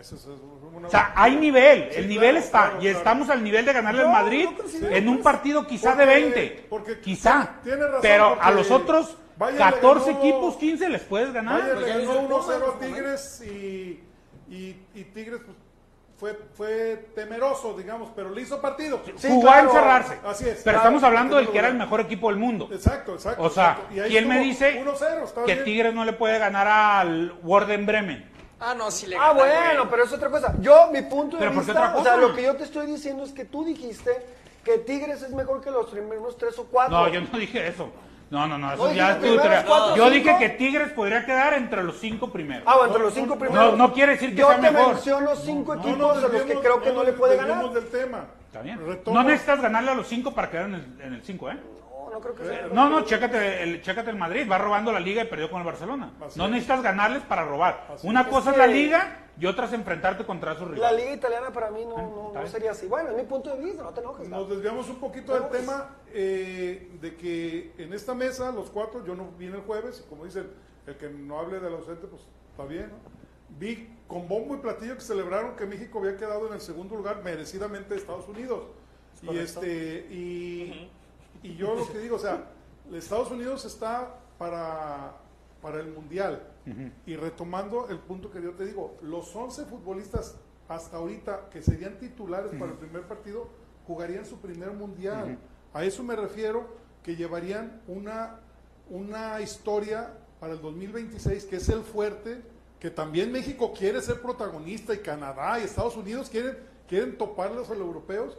Eso 0.00 0.16
es 0.16 0.26
una- 0.74 0.88
O 0.88 0.90
sea, 0.90 1.12
hay 1.14 1.36
nivel, 1.36 1.88
el 1.92 2.02
Sí, 2.04 2.08
nivel 2.08 2.30
claro, 2.32 2.44
está, 2.46 2.58
claro, 2.62 2.76
y 2.78 2.80
claro. 2.82 2.98
estamos 2.98 3.30
al 3.30 3.42
nivel 3.44 3.64
de 3.64 3.72
ganarle 3.72 4.00
al 4.02 4.06
No, 4.08 4.12
Madrid 4.12 4.48
no 4.80 4.88
en 4.88 5.08
un 5.08 5.22
partido 5.22 5.66
quizá 5.66 5.90
porque- 5.94 6.06
de 6.06 6.14
20, 6.20 6.66
porque 6.68 7.00
quizá, 7.00 7.54
tiene 7.64 7.82
razón, 7.86 8.00
pero 8.02 8.38
a 8.40 8.50
los 8.50 8.70
otros 8.70 9.16
Bayern 9.36 9.58
le 9.58 9.64
14 9.64 10.12
ganó- 10.12 10.18
equipos, 10.20 10.56
15 10.56 10.88
les 10.88 11.02
puedes 11.02 11.32
ganar. 11.32 11.60
Pues 11.74 11.86
ganó 11.86 12.00
hizo 12.02 12.12
el 12.12 12.18
1-0 12.26 12.66
a 12.68 12.72
Pumas, 12.74 12.88
¿no? 12.88 12.94
Tigres 12.96 13.42
y, 13.46 14.02
y, 14.48 14.76
y 14.94 15.04
Tigres 15.12 15.40
pues, 15.44 15.56
fue, 16.18 16.38
fue 16.54 17.08
temeroso, 17.14 17.76
digamos, 17.76 18.10
pero 18.16 18.30
le 18.30 18.40
hizo 18.40 18.58
partido. 18.62 19.02
Sí, 19.16 19.28
Jugó 19.28 19.50
a 19.50 19.52
claro. 19.54 19.68
encerrarse. 19.68 20.18
Así 20.24 20.44
es. 20.44 20.50
Pero 20.50 20.62
Claro, 20.62 20.78
estamos 20.78 21.02
hablando 21.02 21.36
del 21.36 21.48
que 21.50 21.58
era 21.58 21.68
el 21.68 21.74
mejor 21.74 22.00
equipo 22.00 22.28
del 22.30 22.38
mundo. 22.38 22.70
Exacto, 22.72 23.12
exacto. 23.14 23.42
O 23.42 23.50
sea, 23.50 23.72
exacto. 23.72 23.94
Y 23.94 24.00
¿quién 24.08 24.26
me 24.28 24.38
dice 24.40 24.80
1-0, 24.82 25.24
está 25.24 25.44
que 25.44 25.52
bien. 25.52 25.64
Tigres 25.64 25.92
no 25.94 26.04
le 26.06 26.14
puede 26.14 26.38
ganar 26.38 26.66
al 26.68 27.34
Warden 27.42 27.84
Bremen? 27.84 28.35
Ah, 28.58 28.74
no, 28.74 28.90
sí 28.90 29.06
le 29.06 29.16
Ah, 29.16 29.32
bueno, 29.32 29.80
güey. 29.82 29.90
pero 29.90 30.04
es 30.04 30.12
otra 30.12 30.30
cosa. 30.30 30.54
Yo, 30.60 30.88
mi 30.92 31.02
punto 31.02 31.36
de 31.36 31.40
¿Pero 31.40 31.52
por 31.54 31.64
qué 31.64 31.72
vista, 31.72 31.88
otra 31.90 32.00
o 32.00 32.02
sea, 32.02 32.12
cosa? 32.14 32.26
lo 32.26 32.34
que 32.34 32.42
yo 32.42 32.56
te 32.56 32.64
estoy 32.64 32.86
diciendo 32.86 33.24
es 33.24 33.32
que 33.32 33.44
tú 33.44 33.64
dijiste 33.64 34.10
que 34.64 34.78
Tigres 34.78 35.22
es 35.22 35.30
mejor 35.32 35.60
que 35.62 35.70
los 35.70 35.86
primeros 35.90 36.36
tres 36.38 36.58
o 36.58 36.64
cuatro. 36.64 36.96
No, 36.96 37.08
yo 37.08 37.20
no 37.20 37.38
dije 37.38 37.68
eso. 37.68 37.90
No, 38.28 38.48
no, 38.48 38.58
no, 38.58 38.72
eso 38.72 38.88
No, 38.88 38.92
ya 38.92 39.08
dijiste 39.14 39.26
es 39.28 39.32
tu 39.34 39.38
primeros 39.40 39.42
teoría. 39.42 39.64
cuatro, 39.66 39.96
Yo 39.96 40.10
cinco. 40.10 40.14
dije 40.14 40.38
que 40.38 40.48
Tigres 40.56 40.92
podría 40.92 41.24
quedar 41.26 41.54
entre 41.54 41.84
los 41.84 41.98
cinco 42.00 42.32
primeros. 42.32 42.64
Ah, 42.66 42.72
bueno, 42.76 42.88
entre 42.88 43.02
los 43.04 43.14
cinco 43.14 43.38
primeros. 43.38 43.72
No, 43.72 43.76
no 43.76 43.92
quiere 43.92 44.12
decir 44.12 44.30
que 44.30 44.36
yo 44.40 44.48
sea 44.48 44.56
te 44.60 44.70
mejor. 44.70 44.94
menciono 44.94 45.36
cinco 45.36 45.74
No 45.76 45.82
equipos 45.82 46.16
de 46.22 46.28
los 46.28 46.42
que 46.42 46.54
creo 46.54 46.80
que 46.82 46.92
no, 46.92 47.04
le 47.04 47.12
puede 47.12 47.36
ganar. 47.36 47.70
del 47.70 47.86
tema. 47.88 48.24
Está 48.46 48.62
bien. 48.62 48.84
Retomo. 48.84 49.16
No 49.16 49.22
necesitas 49.28 49.60
ganarle 49.60 49.90
a 49.90 49.94
los 49.94 50.08
cinco 50.08 50.32
para 50.34 50.50
quedar 50.50 50.64
en 50.64 50.74
el, 50.74 51.00
en 51.02 51.12
el 51.14 51.22
cinco, 51.22 51.50
¿eh? 51.50 51.58
No, 52.16 52.20
no 52.20 52.20
creo 52.20 52.34
que 52.34 52.44
sea. 52.44 52.66
No, 52.72 52.88
no, 52.88 53.02
chécate 53.04 53.62
el, 53.62 53.82
chécate 53.82 54.10
el 54.10 54.16
Madrid, 54.16 54.48
va 54.50 54.58
robando 54.58 54.90
la 54.92 55.00
liga 55.00 55.22
y 55.22 55.26
perdió 55.26 55.50
con 55.50 55.60
el 55.60 55.66
Barcelona. 55.66 56.12
Así 56.24 56.38
No 56.38 56.46
es. 56.46 56.50
necesitas 56.52 56.82
ganarles 56.82 57.22
para 57.22 57.44
robar. 57.44 57.86
Así 57.94 58.06
Una 58.08 58.22
es. 58.22 58.26
cosa 58.28 58.50
es 58.50 58.56
Es 58.56 58.58
la 58.58 58.66
liga 58.66 59.26
y 59.38 59.44
otra 59.46 59.66
es 59.66 59.72
enfrentarte 59.74 60.24
contra 60.24 60.52
esos 60.52 60.68
La 60.68 60.74
rivales. 60.74 61.00
liga 61.04 61.14
italiana 61.16 61.52
para 61.52 61.70
mí 61.70 61.84
no, 61.84 61.96
no, 61.96 62.02
está 62.06 62.12
no 62.34 62.40
bien. 62.40 62.48
sería 62.48 62.70
así. 62.70 62.86
Bueno, 62.86 63.10
es 63.10 63.16
mi 63.16 63.24
punto 63.24 63.54
de 63.54 63.62
vista, 63.62 63.82
no 63.82 63.92
te 63.92 64.00
enojes. 64.00 64.28
Nos 64.28 64.48
desviamos 64.48 64.88
un 64.88 64.96
poquito 64.96 65.34
del 65.34 65.48
tema 65.50 65.90
eh, 66.12 66.90
de 67.00 67.16
que 67.16 67.72
en 67.78 67.92
esta 67.92 68.14
mesa, 68.14 68.50
los 68.52 68.70
cuatro, 68.70 69.04
yo 69.04 69.14
no 69.14 69.28
vine 69.38 69.56
el 69.56 69.62
jueves, 69.62 70.02
y 70.04 70.08
como 70.08 70.24
dicen, 70.24 70.50
el 70.86 70.96
que 70.96 71.08
no 71.10 71.38
hable 71.38 71.60
del 71.60 71.74
ausente, 71.74 72.06
pues 72.06 72.22
está 72.50 72.64
bien, 72.64 72.88
¿no? 72.88 73.16
Vi 73.58 73.88
con 74.08 74.26
bombo 74.28 74.54
y 74.54 74.58
platillo 74.58 74.94
que 74.94 75.00
celebraron 75.02 75.54
que 75.56 75.66
México 75.66 75.98
había 75.98 76.16
quedado 76.16 76.46
en 76.48 76.54
el 76.54 76.60
segundo 76.60 76.96
lugar 76.96 77.22
merecidamente 77.22 77.94
de 77.94 78.00
Estados 78.00 78.26
Unidos. 78.28 78.64
Y 79.22 79.38
este 79.38 80.06
y, 80.10 80.90
y 81.46 81.56
yo 81.56 81.74
lo 81.74 81.90
que 81.90 81.98
digo, 81.98 82.16
o 82.16 82.18
sea, 82.18 82.44
Estados 82.92 83.30
Unidos 83.30 83.64
está 83.64 84.14
para, 84.38 85.16
para 85.62 85.80
el 85.80 85.92
Mundial. 85.92 86.42
Y 87.06 87.14
retomando 87.14 87.88
el 87.88 87.98
punto 88.00 88.30
que 88.30 88.42
yo 88.42 88.52
te 88.54 88.64
digo, 88.64 88.96
los 89.00 89.34
11 89.34 89.66
futbolistas 89.66 90.34
hasta 90.68 90.96
ahorita 90.96 91.48
que 91.50 91.62
serían 91.62 91.98
titulares 91.98 92.50
para 92.58 92.72
el 92.72 92.78
primer 92.78 93.02
partido 93.02 93.48
jugarían 93.86 94.26
su 94.26 94.38
primer 94.38 94.72
Mundial. 94.72 95.38
A 95.72 95.84
eso 95.84 96.02
me 96.02 96.16
refiero 96.16 96.66
que 97.04 97.14
llevarían 97.14 97.80
una, 97.86 98.40
una 98.90 99.40
historia 99.40 100.12
para 100.40 100.54
el 100.54 100.60
2026 100.60 101.44
que 101.44 101.56
es 101.56 101.68
el 101.68 101.82
fuerte, 101.82 102.42
que 102.80 102.90
también 102.90 103.30
México 103.30 103.72
quiere 103.72 104.02
ser 104.02 104.20
protagonista 104.20 104.92
y 104.92 104.98
Canadá 104.98 105.60
y 105.60 105.62
Estados 105.62 105.96
Unidos 105.96 106.28
quieren, 106.28 106.58
quieren 106.88 107.16
toparlos 107.16 107.70
a 107.70 107.74
los 107.74 107.86
europeos. 107.86 108.36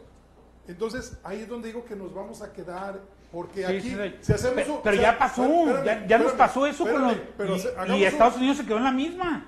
Entonces 0.68 1.18
ahí 1.24 1.40
es 1.40 1.48
donde 1.48 1.68
digo 1.68 1.84
que 1.84 1.96
nos 1.96 2.14
vamos 2.14 2.42
a 2.42 2.52
quedar, 2.52 3.00
porque 3.32 3.60
Sí, 3.60 3.64
aquí 3.64 3.80
sí, 3.90 3.96
sí. 3.96 4.14
si 4.20 4.32
hacemos 4.34 4.64
Pe- 4.64 4.70
un- 4.70 4.82
pero 4.82 4.96
o 4.96 5.00
sea, 5.00 5.12
ya 5.12 5.18
pasó, 5.18 5.44
espérame, 5.44 5.84
ya, 5.84 6.06
ya 6.06 6.18
nos 6.18 6.32
pasó 6.32 6.66
eso 6.66 6.84
con 6.84 7.02
los... 7.02 7.12
espérame, 7.12 7.34
pero 7.86 7.96
y- 7.96 8.04
Estados 8.04 8.36
Unidos 8.36 8.58
se 8.58 8.66
quedó 8.66 8.76
en 8.76 8.84
la 8.84 8.92
misma. 8.92 9.46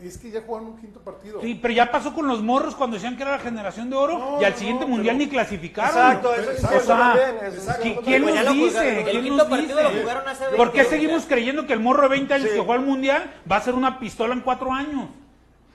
Es 0.00 0.16
que 0.16 0.30
ya 0.30 0.40
jugaron 0.40 0.68
un 0.68 0.78
quinto 0.80 0.98
partido. 1.00 1.42
Sí, 1.42 1.58
pero 1.60 1.74
ya 1.74 1.90
pasó 1.90 2.14
con 2.14 2.26
los 2.26 2.40
morros 2.42 2.74
cuando 2.74 2.94
decían 2.94 3.16
que 3.18 3.22
era 3.22 3.32
la 3.32 3.38
generación 3.38 3.90
de 3.90 3.96
oro 3.96 4.16
No, 4.18 4.40
y 4.40 4.44
al 4.44 4.52
no, 4.52 4.58
siguiente 4.58 4.84
no, 4.86 4.90
mundial 4.92 5.16
pero- 5.16 5.26
ni 5.26 5.30
clasificaron. 5.30 5.90
Exacto, 5.90 6.34
eso 6.34 6.50
es 6.52 6.64
O 6.64 6.68
cierto 6.68 6.86
sea, 6.86 6.96
también. 6.96 7.36
eso 7.36 7.46
es 7.48 7.54
exacto. 7.58 7.82
cierto 7.82 8.00
¿qui- 8.00 8.04
¿Quién 8.06 8.22
Pues 8.22 8.34
nos 8.44 8.54
dice? 8.54 8.98
el 9.00 9.04
¿Quién 9.10 9.22
quinto 9.24 9.36
nos 9.36 9.46
partido 9.48 9.76
dice? 9.78 9.92
lo 9.94 10.00
jugaron 10.00 10.28
hace 10.28 10.44
¿Por 10.56 10.70
qué 10.72 10.78
20 10.78 10.90
seguimos 10.96 11.26
creyendo 11.26 11.66
que 11.66 11.72
el 11.74 11.80
morro 11.80 12.02
de 12.02 12.08
20 12.08 12.32
años 12.34 12.46
Sí. 12.48 12.54
que 12.54 12.60
jugó 12.60 12.72
al 12.72 12.80
mundial 12.80 13.30
va 13.50 13.56
a 13.56 13.60
ser 13.60 13.74
una 13.74 13.98
pistola 14.00 14.32
en 14.32 14.40
cuatro 14.40 14.72
años? 14.72 15.10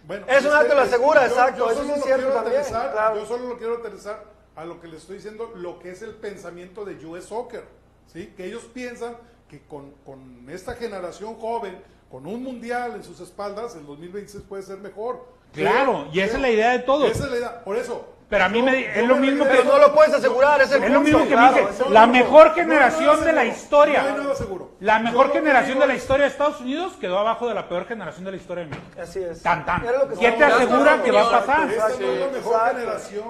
Bueno, 0.07 0.26
Eso 0.27 0.49
que- 0.59 0.69
te 0.69 0.76
lo 0.76 0.81
asegura, 0.81 1.26
exacto, 1.27 1.57
yo 1.65 1.72
eso 1.72 1.81
es 1.84 1.88
lo 1.99 2.03
cierto 2.03 2.27
también, 2.30 2.61
claro. 2.67 3.15
Yo 3.19 3.26
solo 3.27 3.49
lo 3.49 3.57
quiero 3.59 3.76
aterrizar 3.77 4.23
a 4.56 4.65
lo 4.65 4.80
que 4.80 4.88
le 4.88 4.98
estoy 4.98 5.18
diciendo, 5.18 5.52
lo 5.56 5.80
que 5.80 5.91
es 5.91 6.02
el 6.02 6.14
pensamiento 6.14 6.86
de 6.86 7.06
US 7.06 7.26
Soccer, 7.26 7.65
¿sí? 8.11 8.34
Que 8.38 8.45
ellos 8.45 8.64
piensan 8.73 9.18
que 9.49 9.61
con, 9.61 9.91
con 10.06 10.49
esta 10.49 10.76
generación 10.76 11.36
joven, 11.36 11.77
con 12.10 12.26
un 12.26 12.44
mundial 12.44 12.94
en 12.95 13.03
sus 13.03 13.19
espaldas, 13.19 13.76
el 13.76 13.86
2026 13.86 14.44
puede 14.48 14.64
ser 14.64 14.77
mejor. 14.77 15.27
Claro, 15.53 16.07
y 16.11 16.19
esa 16.19 16.36
es 16.36 16.41
la 16.41 16.49
idea 16.49 16.72
de 16.72 16.80
todos. 16.80 17.11
Esa 17.11 17.26
es 17.26 17.32
la 17.32 17.38
idea. 17.38 17.64
Por 17.64 17.77
eso, 17.77 18.07
Pero 18.27 18.45
a 18.45 18.49
mí 18.49 18.61
me, 18.61 18.99
es 18.99 19.07
lo 19.07 19.18
mismo 19.18 19.43
que... 19.45 19.52
Pero 19.52 19.64
no 19.65 19.77
lo 19.77 19.93
puedes 19.93 20.11
asegurar, 20.14 20.60
es 20.60 20.72
el 20.72 20.84
Es 20.84 20.91
lo 20.91 21.02
mismo 21.02 21.19
que 21.23 21.27
claro, 21.27 21.56
dije, 21.69 21.89
la 21.91 22.07
mejor 22.07 22.56
generación 22.56 23.23
de 23.23 23.34
la 23.34 23.45
historia. 23.45 24.02
No 24.02 24.07
hay 24.10 24.22
nada 24.23 24.35
seguro. 24.35 24.72
La 24.80 24.99
mejor 24.99 25.31
generación 25.31 25.80
de 25.80 25.88
la 25.88 25.93
historia 25.95 26.26
de 26.26 26.31
Estados 26.31 26.60
Unidos 26.60 26.93
quedó 26.99 27.19
abajo 27.19 27.47
de 27.47 27.53
la 27.53 27.69
peor 27.69 27.85
generación 27.85 28.26
de 28.26 28.31
la 28.31 28.38
historia 28.38 28.64
de 28.64 28.72
México. 28.72 28.88
Así 28.99 29.19
es. 29.19 29.43
Tan, 29.43 29.64
tan. 29.65 29.85
¿Quién 30.18 30.38
te 30.38 30.43
asegura 30.43 31.03
que 31.03 31.11
va 31.11 31.22
a 31.22 31.30
pasar? 31.30 31.69
Esta 31.69 31.89
no 31.89 31.93
es 31.93 32.19
la 32.19 32.27
mejor 32.30 32.68
generación. 32.69 33.26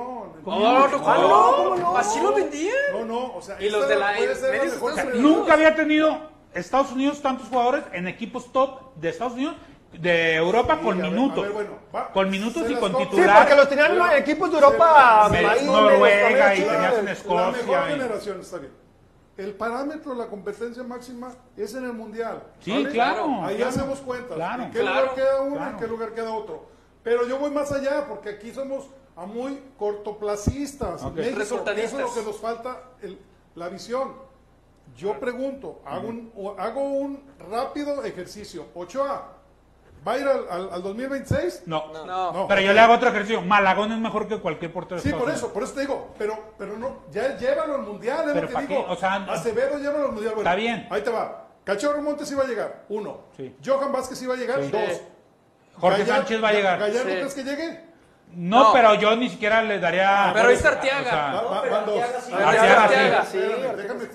No, 0.46 0.60
no, 0.60 0.88
no, 0.88 1.02
¿cómo 1.04 1.76
no? 1.76 1.98
¿Así 1.98 2.22
lo 2.22 2.34
vendían? 2.34 2.76
No, 2.94 3.06
no, 3.06 3.36
o 3.36 3.42
sea, 3.42 3.62
Y 3.62 3.70
los 3.70 3.88
de 3.90 3.96
la- 3.98 4.16
puede 4.16 4.36
ser 4.36 4.44
la 4.46 4.58
medios 4.58 4.74
mejor 4.76 4.90
Estados 4.92 5.12
generación. 5.14 5.24
Nunca 5.24 5.54
había 5.54 5.76
tenido 5.76 6.20
Estados 6.54 6.92
Unidos 6.94 7.22
tantos 7.22 7.50
jugadores 7.50 7.84
en 7.92 8.08
equipos 8.08 8.52
top 8.54 8.96
de 8.96 9.10
Estados 9.10 9.34
Unidos, 9.34 9.56
de 10.00 10.36
Europa 10.36 10.80
con 10.82 11.00
a 11.04 11.10
ver, 11.10 11.52
bueno, 11.52 11.70
va. 11.94 12.12
con 12.12 12.30
minutos 12.30 12.64
Se 12.66 12.72
y 12.72 12.76
con 12.76 12.92
compro. 12.92 13.00
Sí, 13.12 13.16
titular. 13.18 13.38
porque 13.40 13.56
los 13.56 13.70
tenían 13.70 13.96
en 13.96 14.12
equipos 14.22 14.52
de 14.52 14.58
Europa. 14.58 15.26
Ahí, 15.28 15.66
Noruega 15.66 16.56
y 16.56 16.62
tenías 16.62 16.98
en 17.00 17.06
La 17.06 17.12
Escocia. 17.12 17.52
mejor 17.64 17.88
y- 17.88 17.92
generación, 17.92 18.42
está 18.42 18.58
bien. 18.58 18.72
El 19.38 19.54
parámetro 19.54 20.12
de 20.14 20.18
la 20.20 20.28
competencia 20.28 20.82
máxima 20.84 21.34
es 21.58 21.74
en 21.76 21.84
el 21.86 21.94
mundial. 21.94 22.42
Sí, 22.62 22.72
¿vale? 22.72 22.90
claro, 22.90 23.26
Ahí 23.44 23.58
claro. 23.58 23.70
hacemos 23.70 24.00
cuentas. 24.00 24.36
Claro. 24.36 24.64
¿En 24.64 24.72
qué 24.72 24.80
Claro, 24.80 25.00
lugar 25.02 25.16
queda 25.16 25.42
uno? 25.42 25.56
claro. 25.56 25.72
¿En 25.72 25.78
qué 25.78 25.88
lugar 25.88 26.14
queda 26.14 26.34
otro? 26.34 26.66
Pero 27.04 27.28
yo 27.28 27.38
voy 27.38 27.52
más 27.52 27.72
allá 27.72 28.06
porque 28.08 28.30
aquí 28.30 28.52
somos 28.54 28.86
a 29.18 29.26
muy 29.26 29.62
cortoplacistas. 29.78 31.02
en 31.02 31.08
Ok. 31.08 31.16
México. 31.16 31.40
Resultadistas. 31.40 31.94
Eso 31.94 32.08
es 32.10 32.16
lo 32.16 32.22
que 32.22 32.28
nos 32.28 32.40
falta, 32.40 32.82
el- 33.02 33.20
la 33.56 33.70
visión. 33.70 34.14
Yo 34.98 35.20
pregunto, 35.20 35.82
hago 35.86 36.08
un, 36.08 36.32
hago 36.58 36.82
un 36.84 37.22
rápido 37.52 38.04
ejercicio. 38.06 38.68
Ochoa, 38.76 39.34
¿va 40.08 40.12
a 40.14 40.18
ir 40.20 40.28
al, 40.28 40.46
al- 40.50 40.70
al 40.74 40.84
2026? 40.84 41.64
No. 41.66 41.92
No. 41.94 42.06
No. 42.34 42.48
Pero 42.48 42.62
yo 42.62 42.74
le 42.74 42.80
hago 42.80 42.94
otro 42.94 43.10
ejercicio. 43.10 43.42
Malagón 43.42 43.92
es 43.92 44.00
mejor 44.00 44.28
que 44.28 44.40
cualquier 44.40 44.72
portero 44.74 45.02
de 45.02 45.10
Sí, 45.10 45.16
por 45.16 45.30
eso, 45.30 45.52
por 45.54 45.64
eso 45.64 45.74
te 45.74 45.82
digo, 45.82 46.14
pero, 46.18 46.54
pero 46.58 46.78
no, 46.78 47.04
ya 47.12 47.38
llévalo 47.38 47.76
al 47.76 47.82
mundial, 47.82 48.28
es 48.28 48.34
Pero 48.34 48.42
lo 48.42 48.48
que 48.48 48.54
¿pa' 48.54 48.62
digo. 48.62 48.86
qué? 48.86 48.92
O 48.92 48.96
sea, 48.96 49.16
Acevedo, 49.16 49.78
llévalo 49.78 50.06
al 50.08 50.12
mundial. 50.12 50.36
Bueno, 50.36 50.50
Está 50.50 50.56
bien. 50.56 50.88
Ahí 50.92 51.02
te 51.02 51.10
va. 51.10 51.48
Cachorro 51.64 52.02
Montes 52.02 52.32
iba 52.32 52.44
a 52.44 52.48
llegar, 52.48 52.84
uno. 52.90 53.22
Sí. 53.36 53.56
Johan 53.66 53.92
Vázquez 53.92 54.22
iba 54.22 54.36
a 54.36 54.38
llegar, 54.38 54.62
Sí. 54.64 54.70
dos. 54.72 55.02
Jorge 55.78 56.04
Gallardo- 56.04 56.16
Sánchez 56.20 56.44
va 56.44 56.48
a 56.50 56.54
llegar. 56.54 56.80
¿Gallardo 56.80 57.10
Sí. 57.10 57.16
crees 57.16 57.34
que 57.34 57.44
llegue? 57.44 57.86
No, 58.34 58.64
No. 58.64 58.74
pero 58.74 58.96
yo 58.96 59.16
ni 59.16 59.30
siquiera 59.30 59.62
le 59.64 59.80
daría. 59.80 60.32
Pero 60.34 60.50
ahí 60.50 60.56
está 60.56 60.70
o 60.70 60.72
Arteaga. 60.74 61.10
sea, 61.10 61.42
van 61.72 61.86
dos. 61.86 62.00
Arteaga, 62.34 62.84
Arteaga, 62.84 63.26
sí. 63.26 63.40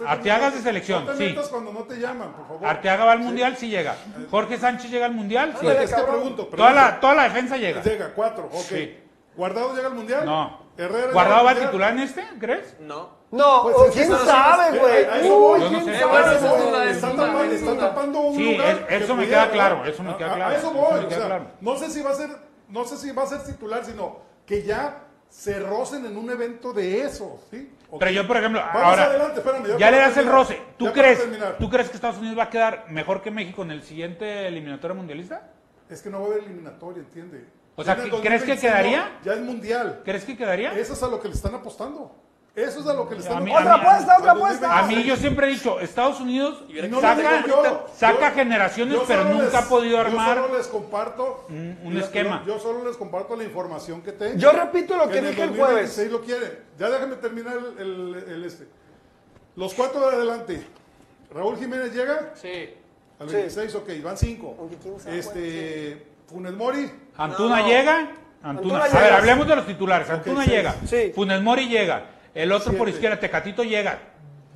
Arteaga 0.06 0.46
es 0.48 0.54
de 0.54 0.60
selección, 0.60 1.06
No 1.06 1.12
te 1.12 1.16
sí. 1.18 1.24
metas 1.24 1.48
cuando 1.48 1.72
no 1.72 1.80
te 1.84 1.94
llaman, 1.98 2.32
por 2.32 2.46
favor. 2.46 2.66
Arteaga 2.68 3.04
va 3.06 3.12
al 3.12 3.20
mundial, 3.20 3.56
sí 3.56 3.68
llega. 3.70 3.94
Jorge 4.30 4.58
Sánchez 4.58 4.90
llega 4.90 5.06
al 5.06 5.12
mundial, 5.14 5.54
sí. 5.58 5.66
Es 5.66 5.94
que 5.94 6.02
pregunto. 6.02 6.44
Toda 6.46 6.72
la, 6.72 7.00
toda 7.00 7.14
la 7.14 7.22
defensa 7.24 7.56
llega. 7.56 7.80
Llega, 7.82 8.12
cuatro, 8.14 8.46
ok. 8.52 8.60
Sí. 8.60 8.98
¿Guardado 9.36 9.74
llega 9.74 9.88
al 9.88 9.94
mundial? 9.94 10.26
No. 10.26 10.68
¿Herrera 10.76 11.12
¿Guardado 11.12 11.44
va 11.44 11.50
al 11.52 11.56
a 11.56 11.60
titular 11.60 11.92
en 11.92 11.98
este? 12.00 12.26
¿Crees? 12.38 12.76
No. 12.80 13.20
No, 13.30 13.62
Pues 13.62 13.76
es 13.88 13.92
quién 13.94 14.06
sí 14.08 14.26
sabe, 14.26 14.76
es- 14.76 14.80
güey. 14.80 15.04
a 15.04 15.20
eso 15.20 15.38
voy. 15.38 15.60
Uy, 15.60 15.64
no 15.70 15.82
quién 15.82 15.84
sé. 15.84 16.00
sabe. 16.00 16.34
Es 16.34 16.40
duda, 16.40 16.50
tapando- 16.50 17.42
es 17.44 17.60
duda. 17.64 17.78
tapando 17.78 18.20
un 18.20 18.36
Sí, 18.36 18.52
lugar 18.56 18.68
es- 18.70 18.78
que 18.86 18.96
eso 18.96 19.14
me 19.14 19.22
pudiera, 19.22 19.42
queda 19.44 19.52
claro, 19.52 19.76
¿no? 19.76 19.84
eso 19.86 20.02
me 20.02 20.10
A- 20.10 20.16
queda 20.16 20.34
claro, 20.34 20.52
A 20.54 20.56
eso 20.58 20.70
voy, 20.72 21.04
claro. 21.06 21.46
no 21.60 21.76
sé 21.78 21.90
si 21.90 22.02
va 22.02 22.10
a 22.10 22.14
ser, 22.14 22.30
no 22.70 22.84
sé 22.84 22.96
si 22.96 23.12
va 23.12 23.24
a 23.24 23.26
ser 23.26 23.44
titular, 23.44 23.84
sino 23.84 24.18
que 24.46 24.62
ya 24.62 25.06
se 25.28 25.60
rocen 25.60 26.04
en 26.06 26.16
un 26.16 26.28
evento 26.30 26.72
de 26.72 27.02
eso, 27.02 27.40
¿sí? 27.50 27.70
Pero 27.98 28.10
yo, 28.10 28.26
por 28.26 28.36
ejemplo, 28.36 28.60
Vamos 28.60 28.82
ahora 28.82 29.04
adelante, 29.04 29.40
espérame, 29.40 29.78
ya, 29.78 29.90
le 29.90 29.96
das 29.96 30.16
el 30.16 30.26
roce. 30.26 30.60
¿Tú 30.76 30.92
crees. 30.92 31.20
¿Tú 31.58 31.68
crees 31.68 31.88
que 31.88 31.96
Estados 31.96 32.18
Unidos 32.18 32.38
va 32.38 32.44
a 32.44 32.50
quedar 32.50 32.86
mejor 32.88 33.22
que 33.22 33.30
México 33.30 33.62
en 33.62 33.72
el 33.72 33.82
siguiente 33.82 34.46
eliminatorio 34.46 34.94
mundialista? 34.94 35.50
Es 35.88 36.02
que 36.02 36.10
no 36.10 36.20
va 36.20 36.26
a 36.26 36.30
haber 36.30 36.44
eliminatoria, 36.44 37.02
¿entiende? 37.02 37.46
O 37.74 37.82
sea, 37.82 37.94
¿crees 37.94 38.10
que 38.10 38.16
2025 38.16 38.60
quedaría? 38.60 39.18
Ya 39.24 39.32
es 39.34 39.40
mundial. 39.40 40.02
¿Crees 40.04 40.24
que 40.24 40.36
quedaría? 40.36 40.72
Eso 40.72 40.92
es 40.92 41.02
a 41.02 41.08
lo 41.08 41.20
que 41.20 41.28
le 41.28 41.34
están 41.34 41.54
apostando. 41.54 42.14
Eso 42.56 42.80
es 42.80 42.86
a 42.88 42.94
lo 42.94 43.08
que 43.08 43.14
le 43.14 43.20
están 43.20 43.38
A 43.38 43.40
mí- 43.40 43.52
Otra 43.54 43.74
a 43.74 43.78
mí- 43.78 43.84
apuesta, 43.86 44.18
otra 44.18 44.32
apuesta. 44.32 44.78
A 44.80 44.82
mí 44.82 45.04
yo 45.04 45.16
siempre 45.16 45.46
he 45.46 45.50
dicho, 45.50 45.78
Estados 45.78 46.20
Unidos 46.20 46.64
saca, 47.00 47.14
lo 47.40 47.46
digo 47.46 47.64
yo, 47.64 47.86
saca 47.94 48.28
yo- 48.30 48.34
generaciones, 48.34 48.94
yo 48.94 49.04
pero 49.06 49.22
solo 49.22 49.34
nunca 49.34 49.46
les- 49.46 49.54
ha 49.54 49.68
podido 49.68 49.98
armar. 50.00 50.36
Yo 50.36 50.42
solo 50.42 50.56
les 50.58 50.66
comparto 50.66 51.46
un- 51.48 51.78
la- 51.94 52.00
esquema. 52.00 52.42
Yo, 52.46 52.58
solo 52.58 52.84
les 52.84 52.96
comparto 52.96 53.36
la 53.36 53.44
información 53.44 54.02
que 54.02 54.12
tengo. 54.12 54.36
Yo 54.36 54.50
repito 54.50 54.96
lo 54.96 55.08
que 55.08 55.18
en 55.18 55.28
dije 55.28 55.42
el 55.44 55.50
2026 55.56 56.10
lo 56.10 56.20
quieren. 56.22 56.58
Ya 56.78 56.90
déjame 56.90 57.16
terminar 57.16 57.56
el, 57.78 57.82
el- 57.86 58.24
el 58.32 58.44
este. 58.44 58.66
Los 59.56 59.72
cuatro 59.74 60.00
de 60.10 60.16
adelante. 60.16 60.66
Raúl 61.32 61.56
Jiménez 61.56 61.94
llega 61.94 62.32
Sí. 62.34 62.74
al 63.20 63.28
Sí. 63.28 63.34
26, 63.36 63.74
ok, 63.76 63.88
van 64.02 64.16
cinco. 64.18 64.56
Aunque 64.58 64.76
quién 64.76 64.98
sabe, 64.98 65.18
Este, 65.18 66.06
Funes 66.26 66.52
Mori, 66.54 66.90
Antuna 67.16 67.60
No. 67.60 67.66
llega. 67.68 67.98
Antuna. 68.42 68.50
Antuna 68.50 68.84
A 68.84 68.88
llega. 68.88 69.00
ver, 69.00 69.12
hablemos 69.12 69.46
de 69.46 69.56
los 69.56 69.66
titulares. 69.66 70.10
Antuna 70.10 70.44
llega. 70.44 70.74
Sí. 70.86 71.12
Funes 71.14 71.40
Mori 71.42 71.68
llega. 71.68 72.06
El 72.34 72.52
otro 72.52 72.72
por 72.74 72.88
izquierda, 72.88 73.18
Tecatito 73.18 73.62
llega. 73.64 73.98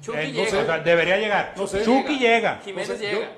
Chucky 0.00 0.18
Eh, 0.18 0.26
no 0.28 0.32
llega. 0.34 0.50
sé, 0.50 0.56
o 0.58 0.66
sea, 0.66 0.78
debería 0.78 1.16
llegar. 1.16 1.54
No 1.56 1.66
sé. 1.66 1.82
Chucky 1.84 2.18
llega. 2.18 2.60
Jiménez 2.64 2.88
No 2.90 2.94
sé, 2.96 3.00
llega. 3.00 3.28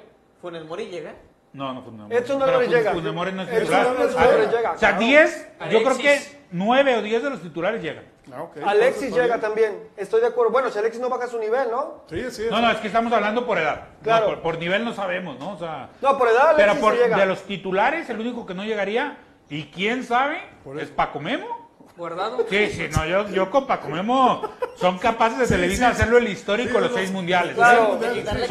Funes 0.40 0.64
Mori 0.64 0.86
llega. 0.86 1.14
No, 1.52 1.72
no, 1.72 1.82
Funes 1.82 2.00
Mori. 2.00 2.16
Edson 2.16 2.38
Pero 2.38 2.50
Álvarez 2.50 2.68
Funes- 2.68 2.76
llega. 2.78 2.92
Funes 2.92 3.12
Mori 3.14 3.32
no 3.32 3.42
es 3.42 3.50
titular. 3.50 3.86
Ah, 4.16 4.26
llega, 4.50 4.72
O 4.72 4.78
sea, 4.78 4.88
claro. 4.90 4.98
10, 4.98 5.48
yo 5.70 5.82
creo 5.82 5.96
que 5.98 6.20
9 6.50 6.96
o 6.96 7.02
10 7.02 7.22
de 7.22 7.30
los 7.30 7.40
titulares 7.40 7.82
llegan. 7.82 8.04
Ah, 8.32 8.44
Alexis 8.66 9.04
entonces, 9.04 9.22
llega 9.24 9.40
también. 9.40 9.78
Estoy 9.96 10.20
de 10.20 10.26
acuerdo. 10.26 10.50
Bueno, 10.50 10.68
si 10.70 10.78
Alexis 10.78 11.00
no 11.00 11.08
baja 11.08 11.28
su 11.28 11.38
nivel, 11.38 11.70
¿no? 11.70 12.02
Sí, 12.10 12.24
sí. 12.30 12.42
No, 12.50 12.60
no, 12.60 12.70
es 12.72 12.78
que 12.78 12.88
estamos 12.88 13.12
hablando 13.12 13.46
por 13.46 13.56
edad. 13.58 13.84
No, 13.98 14.02
Claro. 14.02 14.26
por, 14.26 14.42
por 14.42 14.58
nivel 14.58 14.84
no 14.84 14.92
sabemos, 14.92 15.38
¿no? 15.38 15.52
O 15.52 15.58
sea, 15.58 15.90
No, 16.02 16.18
por 16.18 16.28
edad 16.28 16.52
pero 16.56 16.72
Alexis 16.72 16.80
por, 16.84 16.94
sí 16.94 16.98
llega. 17.04 17.16
de 17.18 17.26
los 17.26 17.42
titulares, 17.44 18.10
el 18.10 18.18
único 18.20 18.44
que 18.44 18.52
no 18.54 18.64
llegaría, 18.64 19.16
y 19.48 19.66
quién 19.66 20.02
sabe, 20.02 20.38
Por 20.64 20.80
es. 20.80 20.88
Paco 20.90 21.20
Memo. 21.20 21.55
Guardado. 21.96 22.44
Sí, 22.48 22.68
sí, 22.68 22.88
no, 22.94 23.06
yo, 23.06 23.28
yo 23.30 23.50
con 23.50 23.66
Paco 23.66 23.88
Memo 23.88 24.42
son 24.76 24.98
capaces 24.98 25.38
de 25.38 25.46
Televisa 25.46 25.86
sí, 25.86 25.92
hacerlo 25.92 26.18
el 26.18 26.28
histórico 26.28 26.68
sí, 26.70 26.74
de 26.74 26.80
los 26.82 26.92
seis 26.92 27.10
mundiales. 27.10 27.54
Claro. 27.54 27.98
¿eh? 28.02 28.46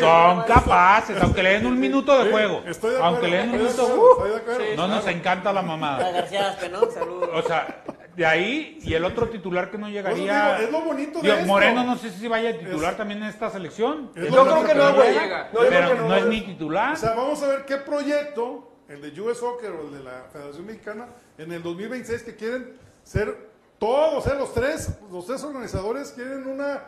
Son, 0.00 0.42
capaces, 0.44 1.16
aunque 1.22 1.42
le 1.42 1.50
den 1.54 1.66
un 1.66 1.80
minuto 1.80 2.16
de 2.18 2.24
Sí, 2.24 2.30
juego. 2.30 2.62
Estoy 2.66 2.90
de 2.90 2.96
acuerdo. 2.96 3.04
Aunque 3.16 3.28
le 3.28 3.36
den 3.38 3.50
un 3.50 3.56
minuto, 3.58 3.82
estoy 3.82 4.30
de 4.30 4.36
acuerdo. 4.36 4.76
no 4.76 4.88
nos 4.88 5.06
encanta 5.06 5.52
la 5.52 5.62
mamada. 5.62 6.10
García 6.10 6.50
Aspe, 6.50 6.68
¿no? 6.68 6.90
Saludos. 6.90 7.30
O 7.32 7.42
sea, 7.42 7.82
de 8.14 8.26
ahí, 8.26 8.78
y 8.82 8.92
el 8.92 9.04
otro 9.06 9.28
titular 9.30 9.70
que 9.70 9.78
no 9.78 9.88
llegaría. 9.88 10.56
digo, 10.58 10.66
es 10.66 10.70
lo 10.72 10.80
bonito 10.82 11.18
de 11.20 11.22
Digo, 11.22 11.34
esto. 11.34 11.46
Moreno 11.46 11.84
no 11.84 11.96
sé 11.96 12.10
si 12.10 12.28
vaya 12.28 12.50
a 12.50 12.58
titular 12.58 12.90
Es- 12.92 12.96
también 12.98 13.22
en 13.22 13.28
esta 13.30 13.48
selección. 13.48 14.10
Es 14.14 14.24
Es 14.24 14.30
lo 14.30 14.36
Yo 14.36 14.50
creo 14.52 14.66
que 14.66 14.74
no, 14.74 14.88
no 14.90 14.94
güey. 14.96 15.14
No, 15.14 15.60
Pero 15.68 15.88
que 15.88 15.94
no 15.94 16.16
es 16.16 16.26
ni 16.26 16.42
titular. 16.42 16.92
O 16.92 16.96
sea, 16.96 17.14
vamos 17.14 17.42
a 17.42 17.46
ver 17.48 17.64
qué 17.64 17.78
proyecto, 17.78 18.68
el 18.88 19.00
de 19.00 19.18
US 19.20 19.38
Soccer 19.38 19.70
o 19.70 19.86
el 19.88 19.92
de 19.94 20.04
la 20.04 20.24
Federación 20.30 20.66
Mexicana, 20.66 21.06
en 21.38 21.52
el 21.52 21.62
2026 21.62 22.22
que 22.22 22.36
quieren 22.36 22.76
ser 23.02 23.50
todos, 23.78 24.26
eh, 24.26 24.34
los 24.36 24.54
tres, 24.54 24.90
los 25.10 25.26
tres 25.26 25.42
organizadores 25.42 26.12
quieren 26.12 26.46
una 26.46 26.84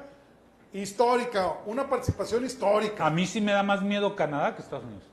histórica, 0.72 1.54
una 1.66 1.88
participación 1.88 2.44
histórica. 2.44 3.06
A 3.06 3.10
mí 3.10 3.26
sí 3.26 3.40
me 3.40 3.52
da 3.52 3.62
más 3.62 3.82
miedo 3.82 4.14
Canadá 4.14 4.54
que 4.54 4.62
Estados 4.62 4.84
Unidos. 4.84 5.04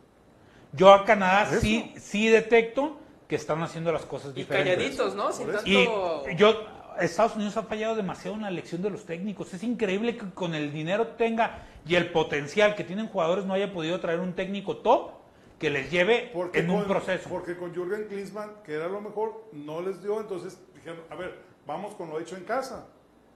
Yo 0.73 0.93
a 0.93 1.05
Canadá 1.05 1.59
sí, 1.59 1.93
sí 1.97 2.27
detecto 2.29 2.97
que 3.27 3.35
están 3.35 3.61
haciendo 3.61 3.91
las 3.91 4.05
cosas 4.05 4.31
Y 4.31 4.41
diferentes. 4.41 4.75
calladitos, 4.75 5.15
¿no? 5.15 5.31
Sin 5.31 5.47
tanto. 5.51 5.69
Y 5.69 5.85
yo, 6.35 6.65
Estados 6.99 7.35
Unidos 7.35 7.57
ha 7.57 7.63
fallado 7.63 7.95
demasiado 7.95 8.35
en 8.35 8.43
la 8.43 8.49
elección 8.49 8.81
de 8.81 8.89
los 8.89 9.05
técnicos. 9.05 9.53
Es 9.53 9.63
increíble 9.63 10.17
que 10.17 10.29
con 10.31 10.53
el 10.53 10.71
dinero 10.71 11.07
tenga 11.07 11.59
y 11.87 11.95
el 11.95 12.11
potencial 12.11 12.75
que 12.75 12.83
tienen 12.83 13.07
jugadores 13.07 13.45
no 13.45 13.53
haya 13.53 13.73
podido 13.73 13.99
traer 13.99 14.19
un 14.19 14.33
técnico 14.33 14.77
top 14.77 15.11
que 15.61 15.69
les 15.69 15.91
lleve 15.91 16.31
Porque 16.33 16.59
en 16.59 16.71
un 16.71 16.85
proceso. 16.85 17.29
Porque 17.29 17.55
con 17.55 17.71
Jürgen 17.71 18.07
Klinsmann, 18.07 18.49
que 18.65 18.73
era 18.73 18.87
lo 18.87 18.99
mejor, 18.99 19.45
no 19.53 19.79
les 19.79 20.01
dio, 20.01 20.19
entonces 20.19 20.59
dijeron, 20.73 21.01
a 21.11 21.15
ver, 21.15 21.37
vamos 21.67 21.93
con 21.93 22.09
lo 22.09 22.19
hecho 22.19 22.35
en 22.35 22.45
casa. 22.45 22.87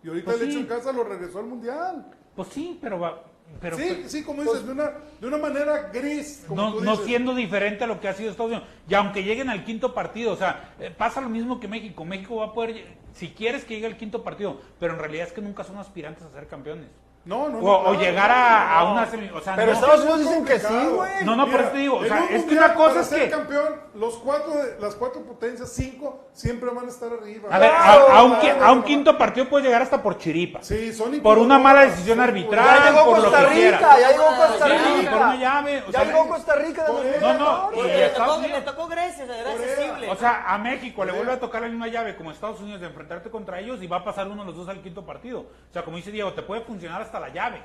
Y 0.03 0.07
ahorita 0.07 0.26
Pues 0.26 0.41
el 0.41 0.47
sí. 0.47 0.52
hecho 0.52 0.60
en 0.61 0.65
casa 0.65 0.91
lo 0.91 1.03
regresó 1.03 1.38
al 1.38 1.45
Mundial. 1.45 2.11
Pues 2.35 2.47
sí, 2.49 2.80
pero 2.81 2.99
va. 2.99 3.23
Pero 3.61 3.77
sí, 3.77 4.06
sí, 4.07 4.23
como 4.23 4.41
dices, 4.41 4.65
de, 4.65 4.72
una, 4.72 4.91
de 5.22 5.27
una 5.27 5.38
manera 5.38 5.91
gris. 5.93 6.45
Como 6.47 6.60
no, 6.60 6.73
tú 6.73 6.81
no 6.84 6.95
siendo 6.95 7.35
diferente 7.35 7.84
a 7.84 7.88
lo 7.88 7.99
que 7.99 8.07
ha 8.07 8.14
sido 8.15 8.31
Estados 8.31 8.52
Unidos. 8.52 8.68
Y 8.89 8.95
aunque 8.95 9.23
lleguen 9.23 9.52
al 9.52 9.64
quinto 9.64 9.93
partido, 9.93 10.34
o 10.34 10.35
sea, 10.35 10.73
eh, 10.80 10.89
pasa 10.89 11.22
lo 11.22 11.30
mismo 11.30 11.60
que 11.60 11.68
México. 11.68 12.06
México 12.06 12.38
va 12.38 12.45
a 12.47 12.53
poder, 12.53 12.97
si 13.14 13.30
quieres 13.30 13.64
que 13.64 13.76
llegue 13.76 13.85
al 13.85 13.97
quinto 13.97 14.23
partido, 14.23 14.60
pero 14.80 14.93
en 14.93 14.99
realidad 14.99 15.27
es 15.27 15.34
que 15.34 15.41
nunca 15.41 15.64
son 15.64 15.77
aspirantes 15.77 16.23
a 16.23 16.31
ser 16.31 16.47
campeones. 16.47 16.89
No, 17.26 17.49
no, 17.49 17.57
O, 17.57 17.61
no, 17.61 17.73
o 17.73 17.84
claro, 17.84 17.99
llegar 17.99 18.30
a, 18.31 18.35
no, 18.35 18.77
a 18.80 18.84
no. 18.84 18.91
una 18.93 19.06
semi. 19.07 19.30
O 19.31 19.41
sea, 19.41 19.56
Pero 19.56 19.68
no- 19.68 19.73
Estados 19.73 20.02
Unidos 20.02 20.19
dicen 20.19 20.45
que 20.45 20.60
sí, 20.60 20.73
güey. 20.93 21.26
No, 21.26 21.35
no, 21.35 21.47
por 21.49 21.60
eso 21.60 21.69
te 21.72 21.77
digo, 21.80 21.95
o 21.97 22.06
sea, 22.06 22.26
es 22.30 22.43
que 22.43 22.56
una 22.56 22.73
cosa 22.76 22.89
para 22.89 23.02
es 23.02 23.07
ser 23.07 23.19
que- 23.23 23.30
campeón, 23.31 23.76
los 23.95 24.14
cuatro, 24.19 24.53
de- 24.53 24.80
las 24.80 24.93
cuatro 24.95 25.22
potencias, 25.23 25.69
cinco, 25.73 26.27
siempre 26.34 26.69
van 26.69 26.85
a 26.85 26.89
estar 26.89 27.10
arriba. 27.11 27.49
A 27.52 27.57
ver, 27.57 27.72
Claro, 27.72 28.07
a, 28.10 28.18
a 28.19 28.23
un, 28.23 28.34
qui- 28.35 28.41
claro, 28.41 28.65
a 28.65 28.72
un 28.72 28.81
claro. 28.81 28.84
quinto 28.85 29.18
partido 29.18 29.49
puede 29.49 29.64
llegar 29.65 29.81
hasta 29.81 30.03
por 30.03 30.19
chiripa. 30.19 30.60
Sí, 30.61 30.93
son 30.93 31.19
Por 31.22 31.39
una 31.39 31.57
mala 31.57 31.81
decisión 31.85 32.19
arbitral. 32.19 32.64
Ya 32.64 32.91
llegó 32.91 33.06
por 33.06 33.18
lo 33.18 33.23
Costa 33.23 33.47
que 33.49 33.53
quiera. 33.56 33.77
Rica, 33.80 33.99
ya 33.99 34.11
llegó 34.11 34.26
Costa 34.26 34.65
Sí, 34.68 34.72
Rica. 34.99 35.11
por 35.11 35.22
una 35.22 35.35
llave. 35.35 35.80
O 35.80 35.85
Ya 35.85 35.91
sea, 35.91 36.03
llegó 36.06 36.27
Costa 36.27 36.56
Rica 36.57 36.84
de. 36.84 37.19
No, 37.22 37.34
no, 37.34 37.72
Le 37.72 38.06
Estados 38.06 38.27
tocó, 38.27 38.39
Unidos- 38.39 38.60
le 38.60 38.65
tocó 38.65 38.88
Grecia, 38.88 39.23
o 39.23 39.27
sea, 39.27 39.41
era 39.41 39.52
accesible. 39.52 40.11
O 40.11 40.15
sea, 40.15 40.43
a 40.53 40.57
México 40.60 41.03
le 41.06 41.11
vuelve 41.11 41.31
a 41.31 41.39
tocar 41.39 41.61
la 41.64 41.69
misma 41.69 41.88
llave 41.88 42.15
como 42.15 42.30
Estados 42.30 42.60
Unidos 42.60 42.81
de 42.81 42.88
enfrentarte 42.88 43.31
contra 43.31 43.60
ellos 43.60 43.81
y 43.81 43.88
va 43.88 43.97
a 43.97 44.03
pasar 44.03 44.27
uno 44.27 44.43
de 44.43 44.47
los 44.47 44.56
dos 44.57 44.69
al 44.69 44.81
quinto 44.84 45.03
partido. 45.06 45.39
O 45.39 45.73
sea, 45.73 45.84
como 45.84 45.97
dice 45.97 46.11
Diego, 46.11 46.31
te 46.34 46.43
puede 46.43 46.61
funcionar 46.61 47.02
hasta 47.02 47.14
la 47.19 47.29
llave. 47.29 47.61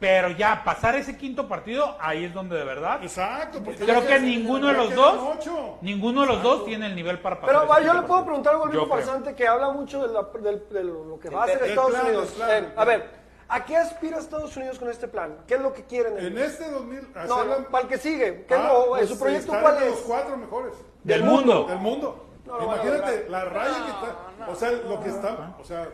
Pero 0.00 0.28
ya, 0.30 0.62
pasar 0.64 0.94
ese 0.94 1.16
quinto 1.16 1.48
partido, 1.48 1.96
ahí 2.00 2.24
es 2.26 2.32
donde 2.32 2.56
de 2.56 2.64
verdad. 2.64 3.02
Exacto, 3.02 3.60
porque 3.64 3.84
Creo 3.84 4.06
que 4.06 4.20
ninguno 4.20 4.68
de 4.68 4.74
los 4.74 4.94
dos, 4.94 5.38
ninguno 5.80 6.20
de 6.20 6.26
los 6.28 6.42
dos 6.42 6.64
tiene 6.64 6.86
el 6.86 6.94
nivel 6.94 7.18
para 7.18 7.40
pasar. 7.40 7.66
Pero 7.66 7.82
yo 7.84 7.94
le 7.94 8.02
puedo 8.02 8.24
preguntar 8.24 8.52
algo 8.54 8.66
al 8.66 8.88
farsante 8.88 9.34
que 9.34 9.48
habla 9.48 9.70
mucho 9.70 10.06
de, 10.06 10.14
la- 10.14 10.22
del- 10.40 10.68
de 10.70 10.84
lo 10.84 11.18
que 11.18 11.30
va 11.30 11.40
a 11.40 11.44
hacer 11.46 11.64
Estados 11.64 11.90
plan, 11.90 12.04
Unidos. 12.06 12.28
plan, 12.30 12.64
Eh, 12.64 12.72
a 12.76 12.84
ver, 12.84 13.10
¿a 13.48 13.64
qué 13.64 13.76
aspira 13.76 14.18
Estados 14.18 14.56
Unidos 14.56 14.78
con 14.78 14.88
este 14.88 15.08
plan? 15.08 15.36
¿Qué 15.48 15.54
es 15.54 15.60
lo 15.60 15.72
que 15.72 15.82
quieren? 15.82 16.16
ellos? 16.16 16.30
En 16.30 16.38
este 16.38 16.70
2000, 16.70 17.08
no, 17.26 17.64
para 17.68 17.82
el 17.82 17.88
que 17.88 17.98
sigue. 17.98 18.44
¿Qué 18.46 18.54
es 18.54 18.60
Ah, 18.60 18.68
lo- 18.72 18.86
pues, 18.90 19.08
¿Su 19.08 19.18
proyecto 19.18 19.52
cuál 19.60 19.82
es? 19.82 19.90
los 19.90 20.00
cuatro 20.02 20.36
mejores. 20.36 20.74
Del 21.02 21.24
mundo. 21.24 21.64
Del 21.66 21.78
mundo. 21.78 22.24
No 22.46 22.62
Imagínate 22.62 23.26
la 23.28 23.44
raya 23.46 23.74
que 23.84 23.90
está. 23.90 24.50
O 24.50 24.54
sea, 24.54 24.70
lo 24.70 25.00
que 25.02 25.08
está. 25.10 25.56
O 25.60 25.64
sea, 25.64 25.88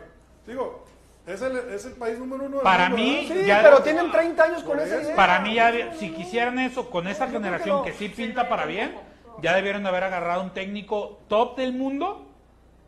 digo, 0.45 0.85
es 1.27 1.41
el, 1.41 1.57
es 1.73 1.85
el 1.85 1.93
país 1.93 2.19
número 2.19 2.45
uno 2.45 2.59
Para 2.61 2.89
mundo, 2.89 2.97
mí, 3.03 3.27
Ya- 3.45 3.61
pero 3.63 3.81
tienen 3.81 4.11
30 4.11 4.43
años 4.43 4.63
con 4.63 4.79
esa 4.79 5.01
idea. 5.01 5.15
Para 5.15 5.39
mí, 5.39 5.55
ya, 5.55 5.93
si 5.97 6.11
quisieran 6.11 6.59
eso 6.59 6.89
con 6.89 7.07
esa 7.07 7.27
generación 7.27 7.77
no. 7.77 7.83
que 7.83 7.93
sí 7.93 8.09
pinta 8.09 8.47
para 8.47 8.65
bien, 8.65 8.95
ya 9.41 9.55
debieron 9.55 9.83
de 9.83 9.89
haber 9.89 10.03
agarrado 10.03 10.41
un 10.43 10.51
técnico 10.51 11.19
top 11.27 11.57
del 11.57 11.73
mundo 11.73 12.24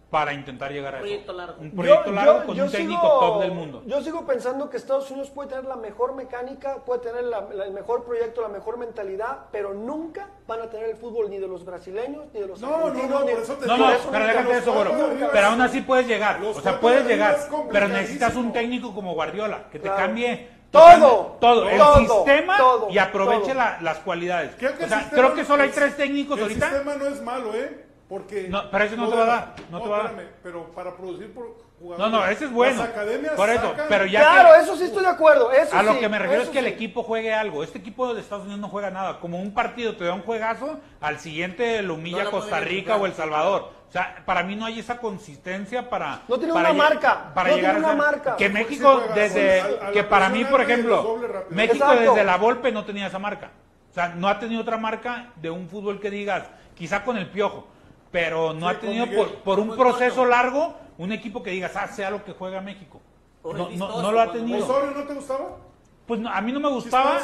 para 0.09 0.33
intentar 0.33 0.71
llegar 0.71 0.95
a 0.95 0.97
eso. 0.99 1.03
Proyecto 1.05 1.33
largo. 1.33 1.61
Un 1.61 1.71
proyecto 1.71 2.11
largo 2.13 2.45
con 2.45 2.59
un 2.61 2.71
técnico 2.71 3.01
sigo- 3.01 3.19
top 3.19 3.41
del 3.41 3.51
mundo. 3.51 3.83
Yo 3.85 4.01
sigo 4.01 4.25
pensando 4.25 4.69
que 4.69 4.77
Estados 4.77 5.11
Unidos 5.11 5.29
puede 5.31 5.49
tener 5.49 5.65
la 5.65 5.75
mejor 5.75 6.15
mecánica, 6.15 6.77
puede 6.85 7.01
tener 7.01 7.25
la- 7.25 7.41
la- 7.53 7.65
el 7.65 7.71
mejor 7.73 8.05
proyecto, 8.05 8.41
la 8.41 8.47
mejor 8.47 8.77
mentalidad, 8.77 9.39
pero 9.51 9.73
nunca 9.73 10.29
van 10.47 10.61
a 10.61 10.69
tener 10.69 10.89
el 10.91 10.95
fútbol 10.95 11.29
ni 11.29 11.39
de 11.39 11.47
los 11.49 11.65
brasileños, 11.65 12.23
ni 12.33 12.39
de 12.39 12.47
los 12.47 12.61
No, 12.61 12.69
no, 12.69 12.75
argentinos, 12.87 13.09
no, 13.19 13.25
ni- 13.25 13.31
por 13.33 13.41
eso 13.43 13.53
te 13.55 13.65
No, 13.67 13.73
digo, 13.73 13.85
no, 13.85 13.91
eso 13.93 14.09
pero 14.09 14.25
déjate 14.27 14.57
eso, 14.57 14.79
arriba. 14.81 15.29
Pero 15.33 15.47
aún 15.47 15.61
así 15.61 15.81
puedes 15.81 16.07
llegar. 16.07 16.41
O 16.41 16.61
sea, 16.61 16.79
puedes 16.79 17.05
llegar. 17.05 17.37
Pero 17.69 17.87
necesitas 17.89 18.35
un 18.35 18.53
técnico 18.53 18.93
como 18.95 19.13
Guardiola, 19.13 19.63
que 19.71 19.79
te 19.79 19.89
Claro. 19.89 19.97
cambie 19.97 20.49
Todo, 20.71 21.37
todo, 21.41 21.69
el 21.69 21.77
todo, 21.77 21.95
sistema 22.23 22.57
todo, 22.57 22.89
y 22.89 22.97
aproveche 22.97 23.53
la- 23.53 23.77
las 23.81 23.97
cualidades. 23.99 24.51
Creo 24.57 24.71
que 24.77 24.83
O 24.83 24.85
el 24.85 24.89
sea, 24.89 25.09
creo 25.09 25.33
que 25.33 25.43
solo 25.45 25.63
hay 25.63 25.69
el- 25.69 25.75
tres 25.75 25.95
técnicos 25.97 26.37
el 26.37 26.43
ahorita. 26.43 26.69
sistema 26.69 26.95
no 26.95 27.07
es 27.07 27.21
malo, 27.21 27.53
¿eh? 27.53 27.86
Porque. 28.09 28.47
No, 28.47 28.69
pero 28.71 28.83
ese 28.85 28.95
no 28.95 29.09
te 29.09 29.15
va 29.15 29.23
a 29.23 29.25
dar, 29.27 29.55
no 29.69 29.81
te 29.81 29.89
va 29.89 29.99
a 29.99 30.03
dar. 30.03 30.15
pero 30.41 30.71
para 30.71 30.95
producir 30.95 31.33
por 31.33 31.45
No, 31.47 31.53
jugadores. 31.79 32.11
no, 32.13 32.25
ese 32.27 32.45
es 32.45 32.51
bueno. 32.51 32.79
Las 32.81 32.89
academias 32.89 33.33
Por 33.33 33.49
eso, 33.49 33.61
sacan- 33.71 33.85
pero 33.89 34.05
ya 34.05 34.21
Claro, 34.21 34.49
que- 34.55 34.63
eso 34.63 34.77
sí 34.77 34.83
estoy 34.85 35.03
de 35.03 35.09
acuerdo. 35.09 35.51
Eso 35.51 35.77
A 35.77 35.83
lo 35.83 35.99
que 35.99 36.07
me 36.07 36.17
refiero 36.17 36.41
es 36.41 36.47
eso 36.47 36.53
que 36.53 36.59
el 36.59 36.67
equipo 36.67 37.03
juegue 37.03 37.33
algo. 37.33 37.63
Este 37.63 37.79
equipo 37.79 38.13
de 38.13 38.21
Estados 38.21 38.43
Unidos 38.45 38.61
no 38.61 38.69
juega 38.69 38.89
nada. 38.91 39.19
Como 39.19 39.39
un 39.41 39.53
partido 39.53 39.95
te 39.97 40.05
da 40.05 40.13
un 40.13 40.21
juegazo, 40.21 40.79
al 41.01 41.19
siguiente 41.19 41.81
lo 41.81 41.95
humilla 41.95 42.19
No 42.19 42.23
la 42.25 42.31
Costa 42.31 42.59
Rica 42.61 42.95
o 42.95 43.05
El 43.05 43.13
Salvador. 43.13 43.71
O 43.89 43.91
sea, 43.91 44.21
para 44.25 44.43
mí 44.43 44.55
no 44.55 44.65
hay 44.65 44.79
esa 44.79 44.97
consistencia 44.99 45.89
para. 45.89 46.21
No 46.29 46.37
tiene 46.37 46.53
para 46.53 46.71
una 46.71 46.77
marca, 46.83 47.31
Para 47.33 47.49
no 47.49 47.55
llegar 47.57 47.73
tiene 47.75 47.87
a 47.87 47.91
una 47.93 48.03
ser- 48.03 48.11
marca. 48.13 48.35
Que 48.37 48.49
México, 48.49 49.01
desde. 49.13 49.63
que 49.93 50.03
para 50.03 50.29
mí, 50.29 50.45
por 50.45 50.61
ejemplo. 50.61 51.19
México 51.49 51.83
Exacto. 51.85 52.13
desde 52.13 52.23
la 52.23 52.37
Volpe 52.37 52.71
no 52.71 52.85
tenía 52.85 53.07
esa 53.07 53.19
marca. 53.19 53.51
O 53.91 53.93
sea, 53.93 54.09
no 54.09 54.27
ha 54.29 54.39
tenido 54.39 54.61
otra 54.61 54.77
marca 54.77 55.27
de 55.35 55.49
un 55.49 55.67
fútbol 55.69 55.99
que 55.99 56.09
digas, 56.09 56.43
quizá 56.75 57.03
con 57.03 57.17
el 57.17 57.27
piojo. 57.29 57.67
Pero 58.11 58.53
no 58.53 58.69
Sí, 58.69 58.75
ha 58.75 58.79
tenido 58.79 59.05
Miguel. 59.05 59.25
por, 59.25 59.35
por 59.43 59.59
un 59.59 59.75
proceso 59.75 60.25
largo 60.25 60.75
un 60.97 61.11
equipo 61.11 61.43
que 61.43 61.51
digas, 61.51 61.75
ah, 61.75 61.87
sea 61.87 62.09
lo 62.09 62.23
que 62.23 62.31
juega 62.33 62.61
México. 62.61 63.01
No, 63.43 63.53
no, 63.53 63.67
vistoso, 63.67 64.01
no 64.01 64.11
lo 64.11 64.21
ha 64.21 64.31
tenido. 64.31 64.63
¿Osorio 64.65 64.91
no 64.91 65.03
te 65.03 65.13
gustaba? 65.13 65.57
Pues 66.05 66.19
no, 66.19 66.29
a 66.29 66.41
mí 66.41 66.51
no 66.51 66.59
me 66.59 66.69
gustaba, 66.69 67.19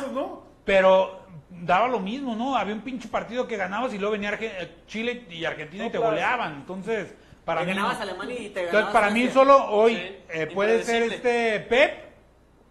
pero 0.66 1.20
daba 1.50 1.88
lo 1.88 2.00
mismo, 2.00 2.36
¿no? 2.36 2.56
Había 2.56 2.74
un 2.76 2.82
pinche 2.82 3.08
partido 3.08 3.48
que 3.48 3.58
ganabas 3.58 3.94
y 3.94 3.98
luego 3.98 4.14
venía 4.14 4.32
Arge- 4.32 4.52
eh, 4.60 4.76
Chile 4.88 5.26
y 5.30 5.44
Argentina 5.46 5.86
y 5.86 5.90
te 5.90 5.98
claro. 5.98 6.12
goleaban. 6.12 6.54
Entonces, 6.54 7.14
para 7.46 7.62
Te 7.62 7.68
mí. 7.68 7.74
ganabas 7.74 8.00
Alemania 8.02 8.36
y 8.36 8.50
te 8.50 8.60
Entonces, 8.62 8.72
ganabas 8.74 8.94
para 8.94 9.08
a 9.08 9.10
mí 9.12 9.22
Francia. 9.28 9.42
solo 9.42 9.66
hoy 9.72 9.96
Sí, 9.96 10.18
eh, 10.30 10.48
puede 10.54 10.84
ser 10.84 11.04
este 11.04 11.60
Pep 11.62 11.94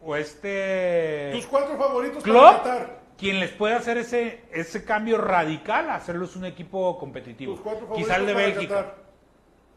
o 0.02 0.16
este 0.16 1.30
Tus 1.32 1.46
cuatro 1.46 1.76
favoritos 1.76 2.22
para 2.22 2.32
Klopp 2.32 2.56
Qatar. 2.62 3.01
Quien 3.22 3.38
les 3.38 3.52
puede 3.52 3.74
hacer 3.74 3.98
ese 3.98 4.42
ese 4.50 4.84
cambio 4.84 5.16
radical, 5.16 5.88
hacerlos 5.90 6.34
un 6.34 6.44
equipo 6.44 6.98
competitivo. 6.98 7.52
Tus 7.54 7.62
cuatro 7.62 7.86
favoritos 7.86 8.08
Quizá 8.08 8.18
el 8.18 8.26
de 8.26 8.32
para 8.34 8.46
Bélgica. 8.46 8.74
Qatar. 8.74 8.96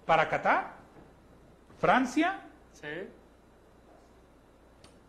Para 0.08 0.30
Qatar, 0.30 0.74
Francia, 1.78 2.42
Sí, 2.74 2.88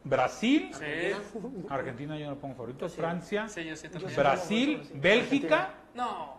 Brasil, 0.05 0.71
sí. 0.75 1.65
Argentina 1.71 2.19
yo 2.19 2.29
no 2.29 2.37
pongo 2.37 2.55
favorito, 2.57 2.87
Francia, 2.91 3.49
Sí, 3.49 3.65
también. 3.91 4.15
Brasil, 4.15 4.91
Bélgica, 4.97 5.71
No. 5.95 6.37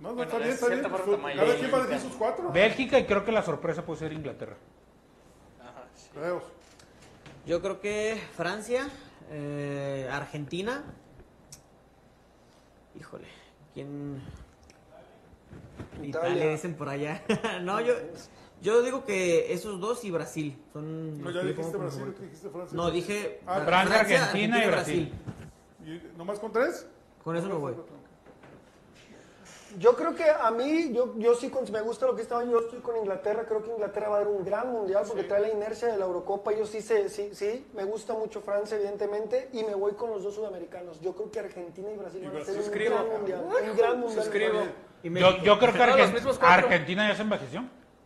No, 0.00 0.08
no, 0.10 0.14
Bueno, 0.14 0.22
está 0.22 0.38
bien, 0.38 0.48
de 0.48 0.54
está 0.54 0.66
bien. 0.68 0.80
cierta 0.80 1.04
pues, 1.04 1.36
Cada 1.36 1.54
quien 1.56 1.74
va 1.74 1.76
a 1.78 1.86
decir 1.86 2.00
sus 2.08 2.16
cuatro. 2.16 2.50
Bélgica 2.52 2.98
y 3.00 3.04
creo 3.04 3.22
que 3.26 3.32
la 3.32 3.42
sorpresa 3.42 3.84
puede 3.84 3.98
ser 3.98 4.14
Inglaterra. 4.14 4.56
Ajá. 5.60 6.38
Yo 7.44 7.60
creo 7.60 7.80
que 7.82 8.18
Francia, 8.34 8.88
eh, 9.30 10.08
Argentina. 10.10 10.84
Híjole, 12.98 13.24
¿quién? 13.74 14.20
Italia. 16.02 16.08
Italia, 16.08 16.50
dicen 16.50 16.74
por 16.74 16.88
allá. 16.88 17.22
no, 17.62 17.80
yo, 17.80 17.94
yo 18.60 18.82
digo 18.82 19.04
que 19.04 19.52
esos 19.52 19.80
dos 19.80 20.04
y 20.04 20.10
Brasil 20.10 20.58
son. 20.72 21.20
No, 21.22 21.30
ya 21.30 21.42
dijiste 21.42 21.76
Brasil, 21.76 22.00
favorito. 22.00 22.22
dijiste 22.22 22.48
Francia. 22.50 22.76
No, 22.76 22.90
dije 22.90 23.40
Ah, 23.46 23.60
Francia, 23.64 24.00
Argentina 24.00 24.64
y 24.64 24.66
Brasil. 24.68 25.12
¿Y 25.84 26.16
¿Nomás 26.18 26.38
con 26.38 26.52
tres? 26.52 26.86
Con 27.22 27.36
eso 27.36 27.48
no 27.48 27.58
voy. 27.58 27.74
Yo 29.78 29.94
creo 29.96 30.14
que 30.14 30.24
a 30.30 30.50
mí, 30.50 30.92
yo, 30.94 31.14
yo 31.18 31.34
sí 31.34 31.50
con- 31.50 31.70
me 31.70 31.82
gusta 31.82 32.06
lo 32.06 32.16
que 32.16 32.22
estaba, 32.22 32.42
yo 32.44 32.58
estoy 32.60 32.78
con 32.80 32.96
Inglaterra, 32.96 33.44
creo 33.46 33.62
que 33.62 33.70
Inglaterra 33.70 34.08
va 34.08 34.16
a 34.16 34.18
dar 34.20 34.28
un 34.28 34.42
gran 34.44 34.72
mundial 34.72 35.04
porque 35.06 35.24
trae 35.24 35.42
la 35.42 35.50
inercia 35.50 35.88
de 35.88 35.98
la 35.98 36.06
Eurocopa, 36.06 36.52
yo 36.52 36.64
sí 36.64 36.80
sé, 36.80 37.08
sí, 37.10 37.30
sí, 37.34 37.66
me 37.74 37.84
gusta 37.84 38.14
mucho 38.14 38.40
Francia 38.40 38.76
evidentemente 38.78 39.50
y 39.52 39.64
me 39.64 39.74
voy 39.74 39.92
con 39.92 40.10
los 40.10 40.22
dos 40.22 40.34
sudamericanos, 40.34 41.00
yo 41.02 41.12
creo 41.14 41.30
que 41.30 41.40
Argentina 41.40 41.88
y 41.92 41.96
Brasil 41.98 42.22
van 42.32 42.40
a 42.40 42.44
ser 42.44 42.58
un 42.58 42.70
gran 42.70 43.08
mundial, 43.10 43.44
un 43.44 43.76
gran 43.76 44.00
mundial. 44.00 44.22
Suscribo. 44.24 44.60
Y 45.02 45.12
Yo, 45.18 45.36
yo 45.42 45.58
creo 45.58 45.72
que 45.72 45.78
Argen-. 45.82 46.42
Argentina 46.42 47.08
ya 47.08 47.14
se 47.14 47.22
envejeció. 47.22 47.64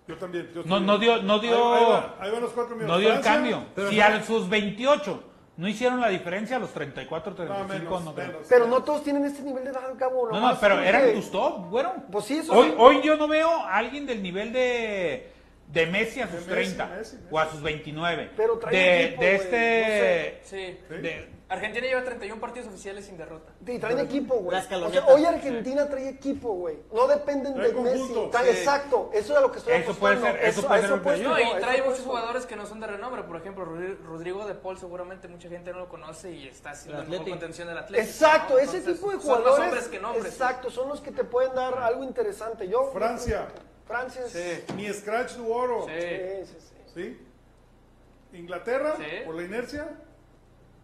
Yo 0.08 0.18
también. 0.18 0.50
yo 0.52 0.62
No, 0.64 0.80
no 0.80 0.98
dio, 0.98 1.22
no 1.22 1.38
dio, 1.38 1.74
Ahí, 1.74 1.84
ahí 1.84 1.90
va- 1.90 2.16
ahí 2.18 2.30
van 2.32 2.42
los 2.42 2.50
cuatro 2.52 2.74
míos. 2.74 2.88
no 2.88 2.98
dio 2.98 3.12
el 3.14 3.20
cambio. 3.20 3.64
pero 3.74 3.88
si 3.88 3.96
no- 3.98 4.04
a 4.04 4.22
sus 4.24 4.48
28 4.48 5.22
no 5.62 5.68
hicieron 5.68 6.00
la 6.00 6.08
diferencia, 6.08 6.56
a 6.56 6.58
los 6.58 6.70
34, 6.72 7.30
No, 7.30 7.36
35 7.36 7.68
menos, 7.84 8.04
no 8.04 8.14
creo. 8.14 8.26
menos. 8.26 8.46
Pero 8.48 8.66
no 8.66 8.82
todos 8.82 9.04
tienen 9.04 9.24
este 9.24 9.42
nivel 9.42 9.62
de 9.64 9.70
edad, 9.70 9.80
cabo. 9.96 10.28
No, 10.30 10.40
no, 10.40 10.58
pero 10.60 10.80
eran 10.80 11.02
que- 11.06 11.12
tus 11.12 11.30
top, 11.30 11.68
bueno. 11.70 11.92
Pues 12.10 12.24
sí, 12.24 12.38
eso 12.38 12.52
Hoy, 12.52 12.66
sí. 12.70 12.74
hoy 12.76 13.00
yo 13.02 13.16
no 13.16 13.28
veo 13.28 13.48
a 13.48 13.76
alguien 13.76 14.04
del 14.04 14.22
nivel 14.22 14.52
de, 14.52 15.31
de 15.72 15.86
Messi 15.86 16.20
a 16.20 16.26
sus 16.26 16.46
Messi, 16.46 16.50
30 16.74 16.86
Messi, 16.86 17.16
Messi. 17.16 17.28
o 17.30 17.38
a 17.38 17.50
sus 17.50 17.62
29. 17.62 18.30
Pero 18.36 18.58
trae 18.58 18.76
de, 18.76 19.04
equipo, 19.04 19.22
de 19.22 19.34
este... 19.34 20.40
Sí. 20.44 20.78
de- 21.00 21.42
Argentina 21.48 21.86
lleva 21.86 22.02
31 22.02 22.40
partidos 22.40 22.68
oficiales 22.68 23.04
sin 23.04 23.18
derrota. 23.18 23.52
Y 23.66 23.78
traen 23.78 23.98
equipo, 23.98 24.36
güey. 24.36 24.56
O 24.58 24.90
sea, 24.90 25.04
hoy 25.06 25.26
Argentina 25.26 25.86
trae 25.86 26.08
equipo, 26.08 26.54
güey. 26.54 26.78
No 26.94 27.06
dependen 27.06 27.52
Trae 27.54 27.68
de 27.72 27.74
Messi. 27.74 27.98
conjunto, 27.98 28.30
Trae- 28.30 28.44
sí. 28.52 28.58
Exacto, 28.58 29.10
eso 29.12 29.32
es 29.34 29.38
a 29.38 29.42
lo 29.42 29.52
que 29.52 29.58
estoy 29.58 29.74
Eso 29.74 29.94
puede 29.94 30.14
apostando. 30.14 30.38
ser- 30.40 30.48
eso 30.48 30.66
puede 30.66 30.80
ser 30.82 30.92
apuesto 30.94 31.22
yo- 31.22 31.28
No, 31.28 31.38
y 31.38 31.60
trae 31.60 31.76
eso 31.76 31.84
muchos 31.90 32.04
jugadores 32.04 32.46
que 32.46 32.56
no 32.56 32.64
son 32.64 32.80
de 32.80 32.86
renombre. 32.86 33.22
Por 33.24 33.36
ejemplo, 33.36 33.66
Rodri- 33.66 33.98
Rodrigo 34.02 34.46
de 34.46 34.54
Paul 34.54 34.78
seguramente 34.78 35.28
mucha 35.28 35.50
gente 35.50 35.72
no 35.72 35.80
lo 35.80 35.88
conoce 35.90 36.32
y 36.32 36.48
está 36.48 36.70
haciendo 36.70 37.02
la 37.02 37.18
contención 37.22 37.68
del 37.68 37.76
Atlético. 37.78 38.08
Exacto, 38.08 38.54
¿no? 38.54 38.58
ese 38.60 38.80
tipo 38.80 38.88
de 38.90 38.96
Son 38.96 39.08
más 39.16 39.22
jugadores. 39.22 39.58
hombres 39.66 39.88
que 39.88 39.98
nombres. 40.00 40.24
Exacto, 40.32 40.70
son 40.70 40.88
los 40.88 41.00
que 41.02 41.10
te 41.10 41.24
pueden 41.24 41.54
dar 41.54 41.78
algo 41.82 42.02
interesante. 42.02 42.66
Yo. 42.66 42.90
Francia. 42.94 43.40
Francia 43.46 43.62
es. 44.00 44.32
Sí. 44.32 44.74
Mi 44.74 44.92
scratch 44.92 45.32
du 45.34 45.52
oro. 45.52 45.86
Sí. 45.86 45.92
Sí, 46.00 46.46
sí, 46.46 46.56
sí. 46.60 46.92
¿Sí? 46.94 48.36
Inglaterra, 48.38 48.94
Sí. 48.98 49.04
por 49.24 49.34
la 49.34 49.42
inercia. 49.42 49.88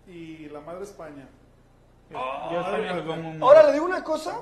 Y 0.07 0.49
la 0.49 0.61
madre 0.61 0.85
España. 0.85 1.29
yo 2.11 2.17
los 2.97 3.05
muy- 3.19 3.43
Ahora 3.43 3.65
le 3.65 3.73
digo 3.75 3.85
una 3.85 4.03
cosa. 4.03 4.39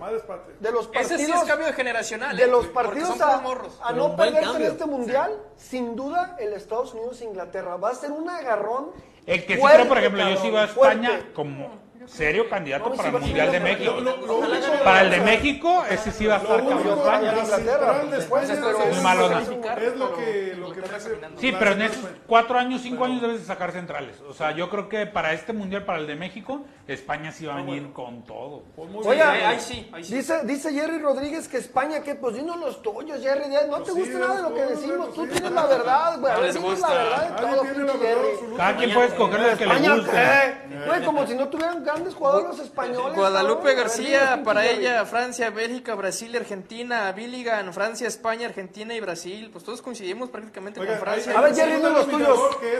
De 0.60 0.70
los 0.70 0.86
partidos. 0.86 1.10
Ese 1.20 1.26
sí 1.26 1.32
es 1.32 1.42
cambio 1.44 1.72
generacional. 1.72 2.36
de 2.36 2.44
¿eh? 2.44 2.46
los 2.46 2.66
Porque 2.68 2.88
partidos 2.90 3.20
a, 3.20 3.42
a 3.82 3.92
no 3.92 4.14
perderse 4.14 4.56
en 4.56 4.62
este 4.62 4.86
mundial, 4.86 5.40
sin 5.56 5.96
duda 5.96 6.36
el 6.38 6.52
Estados 6.52 6.94
Unidos 6.94 7.20
e 7.20 7.24
Inglaterra. 7.24 7.76
Va 7.76 7.90
a 7.90 7.94
ser 7.94 8.12
un 8.12 8.28
agarrón. 8.30 8.92
El 9.26 9.44
que 9.44 9.54
sí 9.54 9.60
fuerte, 9.60 9.78
creo, 9.78 9.88
por 9.88 9.98
ejemplo, 9.98 10.28
yo 10.28 10.36
sí 10.36 10.50
veo 10.50 10.60
a 10.60 10.64
España 10.64 11.08
fuerte. 11.08 11.32
como 11.32 11.70
serio 12.06 12.48
candidato 12.48 12.92
para 12.94 13.08
el 13.10 13.18
Mundial 13.20 13.52
de 13.52 13.60
México. 13.60 13.94
Para 14.84 15.00
el 15.02 15.10
de 15.10 15.20
México, 15.20 15.84
ese 15.90 16.10
sí 16.12 16.26
va 16.26 16.36
a 16.36 16.38
estar 16.38 16.64
cabrón. 16.66 18.14
Es- 18.14 18.28
muy 18.30 19.02
malona. 19.02 19.40
Es 19.42 19.96
lo 19.96 20.14
que, 20.16 20.54
lo 20.58 20.72
que. 20.72 20.82
Sí, 21.38 21.52
pero 21.58 21.72
en 21.72 21.82
esos 21.82 22.02
de- 22.02 22.10
cuatro 22.26 22.58
años, 22.58 22.80
cinco 22.82 23.04
años 23.04 23.20
debes 23.20 23.40
de 23.40 23.46
sacar 23.46 23.72
centrales. 23.72 24.20
O 24.28 24.32
sea, 24.32 24.52
yo 24.52 24.70
creo 24.70 24.88
que 24.88 25.06
para 25.06 25.32
este 25.32 25.52
mundial, 25.52 25.84
para 25.84 25.98
el 25.98 26.06
de 26.06 26.16
México, 26.16 26.62
España 26.86 27.32
sí 27.32 27.46
va 27.46 27.54
a 27.54 27.56
venir 27.56 27.92
con 27.92 28.24
todo. 28.24 28.62
Pues 28.76 29.06
Oye. 29.06 29.22
Ahí, 29.22 29.60
sí. 29.60 29.90
Dice, 30.08 30.44
dice 30.44 30.72
Jerry 30.72 30.98
Rodríguez 30.98 31.48
que 31.48 31.58
España, 31.58 32.00
que 32.02 32.14
pues 32.14 32.36
dinos 32.36 32.58
los 32.58 32.82
tuyos, 32.82 33.20
Jerry. 33.20 33.44
No 33.68 33.78
te 33.82 33.92
Pues 33.92 33.94
sí, 33.94 34.00
gusta 34.12 34.18
nada 34.18 34.36
de 34.36 34.42
lo 34.42 34.54
que 34.54 34.62
decimos. 34.62 35.14
Tú 35.14 35.26
tienes 35.26 35.52
la 35.52 35.66
verdad, 35.66 36.18
güey. 36.20 36.52
Dinos 36.52 36.80
la 36.80 36.88
verdad 36.88 37.28
de 37.30 37.40
todo, 37.42 37.64
Jerry. 37.64 38.56
Cada 38.56 38.76
quien 38.76 38.94
puede 38.94 39.06
escoger 39.08 39.40
lo 39.40 39.58
que 39.58 39.66
le 39.66 39.88
guste. 39.96 41.04
como 41.04 41.26
si 41.26 41.34
no 41.34 41.48
tuvieran 41.48 41.84
ganas 41.84 41.95
grandes 41.96 42.14
jugadores 42.14 42.48
los 42.48 42.60
españoles. 42.60 43.16
Guadalupe 43.16 43.54
cabrón. 43.56 43.66
A 43.66 43.74
ver, 43.74 43.76
García, 43.76 44.42
para 44.44 44.66
ella. 44.66 45.04
Francia, 45.06 45.50
Bélgica, 45.50 45.94
Brasil, 45.94 46.34
Argentina, 46.36 47.10
Billigan, 47.12 47.72
Francia, 47.72 48.06
España, 48.08 48.46
Argentina 48.46 48.94
y 48.94 49.00
Brasil. 49.00 49.50
Pues 49.52 49.64
todos 49.64 49.82
coincidimos 49.82 50.30
prácticamente 50.30 50.80
Oiga, 50.80 50.92
con 50.92 51.00
Francia. 51.02 51.32
hay- 51.32 51.38
A 51.38 51.40
ver, 51.40 51.50
hay 51.52 51.56
Jerry, 51.58 51.72
de 51.82 51.90
los 51.90 52.08
tuyos. 52.08 52.38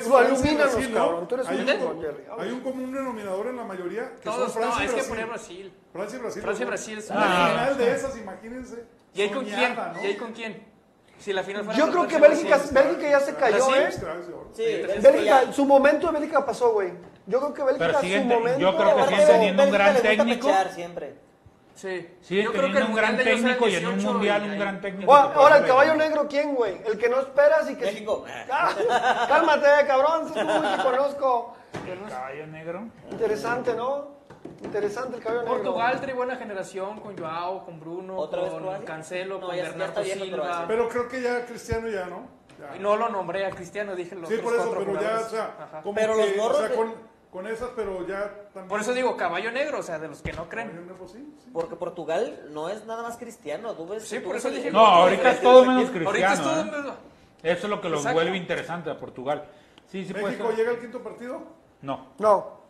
Lo 0.09 0.17
alumínanos, 0.17 0.73
Brasil, 0.75 0.95
¿no? 0.95 1.01
cabrón. 1.05 1.29
Tú 1.29 1.35
eres 1.35 1.49
hay 1.49 1.59
un 1.61 1.67
chingón, 1.67 2.01
Jerry. 2.01 2.25
hay 2.39 2.51
un 2.51 2.61
común 2.61 2.93
denominador 2.93 3.47
en 3.49 3.57
la 3.57 3.65
mayoría 3.65 4.13
que 4.15 4.23
Todos, 4.23 4.53
son 4.53 4.63
Francia 4.63 4.77
no, 4.79 4.83
y 4.83 4.87
es 4.87 4.91
que 4.91 4.95
Brasil. 4.97 5.09
poner 5.11 5.27
Brasil. 5.27 5.73
Francia 5.93 6.17
y 6.17 6.21
Brasil. 6.21 6.43
Francia 6.43 6.63
y. 6.63 6.67
Brasil 6.67 6.99
es- 6.99 7.11
Una 7.11 7.47
Ah. 7.47 7.49
final 7.51 7.79
de 7.79 7.91
esas, 7.93 8.17
imagínense. 8.17 8.85
¿Y 9.15 9.23
ahí 9.23 9.31
con 9.31 9.45
quién? 9.45 9.75
¿no? 9.75 10.03
¿Y 10.03 10.07
ahí 10.07 10.17
con 10.17 10.33
quién? 10.33 10.77
Si 11.19 11.33
la 11.33 11.43
final 11.43 11.65
fuera 11.65 11.79
Yo 11.79 11.91
creo 11.91 12.07
que 12.07 12.19
Bélgica, 12.19 12.57
Brasil. 12.57 12.75
Bélgica 12.75 13.09
ya 13.11 13.21
se 13.21 13.35
cayó, 13.35 13.67
¿Brasil? 13.67 14.07
¿eh? 14.07 14.31
Sí, 14.53 15.01
Bélgica, 15.01 15.51
su 15.53 15.65
momento 15.65 16.09
de 16.09 16.13
Bélgica 16.13 16.45
pasó, 16.45 16.73
güey. 16.73 16.93
Yo 17.27 17.41
creo 17.41 17.55
que 17.55 17.63
Bélgica, 17.65 17.87
Pero 17.87 18.01
su 18.01 18.25
momento... 18.25 18.59
yo 18.61 18.77
creo 18.77 18.97
que 18.97 19.03
siguen 19.05 19.27
teniendo 19.27 19.63
un 19.65 19.71
gran 19.71 19.97
técnico. 19.97 20.49
siempre. 20.75 21.27
Sí. 21.75 22.09
Sigue 22.23 22.45
Yo 22.45 22.53
creo 22.53 22.63
que 22.63 22.69
teniendo 22.69 22.89
un 22.91 22.97
gran 22.97 23.17
técnico 23.19 23.69
y 23.69 23.75
en 23.75 23.87
un 23.87 23.95
18 23.97 24.13
mundial 24.15 24.43
un 24.45 24.59
gran 24.59 24.81
técnico. 24.81 25.15
Ahora, 25.15 25.59
el 25.59 25.67
caballo 25.67 25.95
negro, 25.95 26.27
¿quién, 26.29 26.55
güey? 26.55 26.81
El 26.87 26.97
que 26.99 27.09
no 27.09 27.21
esperas 27.21 27.71
y 27.71 27.75
que... 27.77 27.85
México. 27.87 28.25
Ah, 28.51 29.27
cálmate, 29.29 29.67
cabrón, 29.87 30.33
tú 30.33 30.41
muy 30.41 30.77
te 30.77 30.83
conozco. 30.83 31.55
El 31.87 32.11
caballo 32.11 32.47
negro. 32.47 32.89
Interesante, 33.11 33.75
¿no? 33.75 34.17
Interesante 34.63 35.17
el 35.17 35.23
caballo 35.23 35.43
negro. 35.43 35.55
Portugal 35.57 36.01
trae 36.01 36.15
buena 36.15 36.37
generación 36.37 37.01
con 37.01 37.19
Joao, 37.19 37.65
con 37.65 37.79
Bruno, 37.79 38.17
¿Otra 38.17 38.43
vez 38.43 38.53
con? 38.53 38.85
Cancelo, 38.85 39.39
No, 39.39 39.47
con 39.49 39.57
Bernardo 39.57 40.03
Silva. 40.05 40.65
Pero 40.67 40.89
creo 40.89 41.09
que 41.09 41.21
ya 41.21 41.45
Cristiano 41.45 41.89
ya, 41.89 42.07
¿no? 42.07 42.27
Ya. 42.59 42.75
Y 42.75 42.79
no 42.79 42.97
lo 42.97 43.11
nombré 43.11 43.45
a 43.45 43.51
Cristiano, 43.51 43.95
dije 43.95 44.15
los 44.15 44.31
Sí, 44.31 44.37
otros 44.37 44.51
por 44.51 44.61
eso, 44.61 44.75
pero 44.79 44.99
ya, 45.01 45.19
o 45.27 45.29
sea, 45.29 45.81
como 45.83 45.95
Pero 45.95 46.17
que, 46.17 46.27
los 46.27 46.37
morros 46.39 46.57
o 46.57 46.61
sea, 46.61 46.69
de- 46.71 46.75
con, 46.75 46.95
con 47.31 47.47
esas, 47.47 47.71
pero 47.77 48.07
ya 48.07 48.33
también. 48.55 48.69
Por 48.69 48.81
eso 48.81 48.95
digo 48.95 49.17
caballo 49.17 49.51
negro, 49.53 49.81
o 49.81 49.83
sea, 49.83 49.99
de 49.99 50.09
los 50.09 50.23
que 50.23 50.33
no 50.33 50.49
creen. 50.49 50.71
Pues 50.99 51.11
sí, 51.13 51.35
sí. 51.45 51.51
Porque 51.53 51.77
Portugal 51.77 52.47
no 52.51 52.69
es 52.69 52.85
nada 52.87 53.03
más 53.03 53.17
cristiano. 53.19 53.73
Tú 53.75 53.87
ves, 53.87 54.09
Sí, 54.09 54.19
tú 54.19 54.25
por 54.25 54.35
ves 54.35 54.45
eso 54.45 54.55
dije- 54.55 54.71
No, 54.71 54.85
ahorita 54.87 55.31
es 55.33 55.41
todo 55.43 55.65
menos 55.65 55.85
Ahorita 55.91 56.09
es 56.09 56.11
cristiano. 56.41 56.43
todo 56.43 56.61
¿eh? 56.61 56.65
menos- 56.65 56.97
Eso 57.43 57.67
es 57.67 57.71
lo 57.71 57.81
que 57.81 57.89
lo 57.89 57.97
Exacto. 57.97 58.15
vuelve 58.15 58.37
interesante 58.37 58.91
a 58.91 58.97
Portugal. 58.99 59.45
Sí, 59.87 60.05
sí 60.05 60.13
puede 60.13 60.27
¿México 60.27 60.49
ser. 60.49 60.57
llega 60.57 60.71
al 60.71 60.79
quinto 60.81 61.03
partido? 61.03 61.43
No, 61.83 62.09
No. 62.19 62.61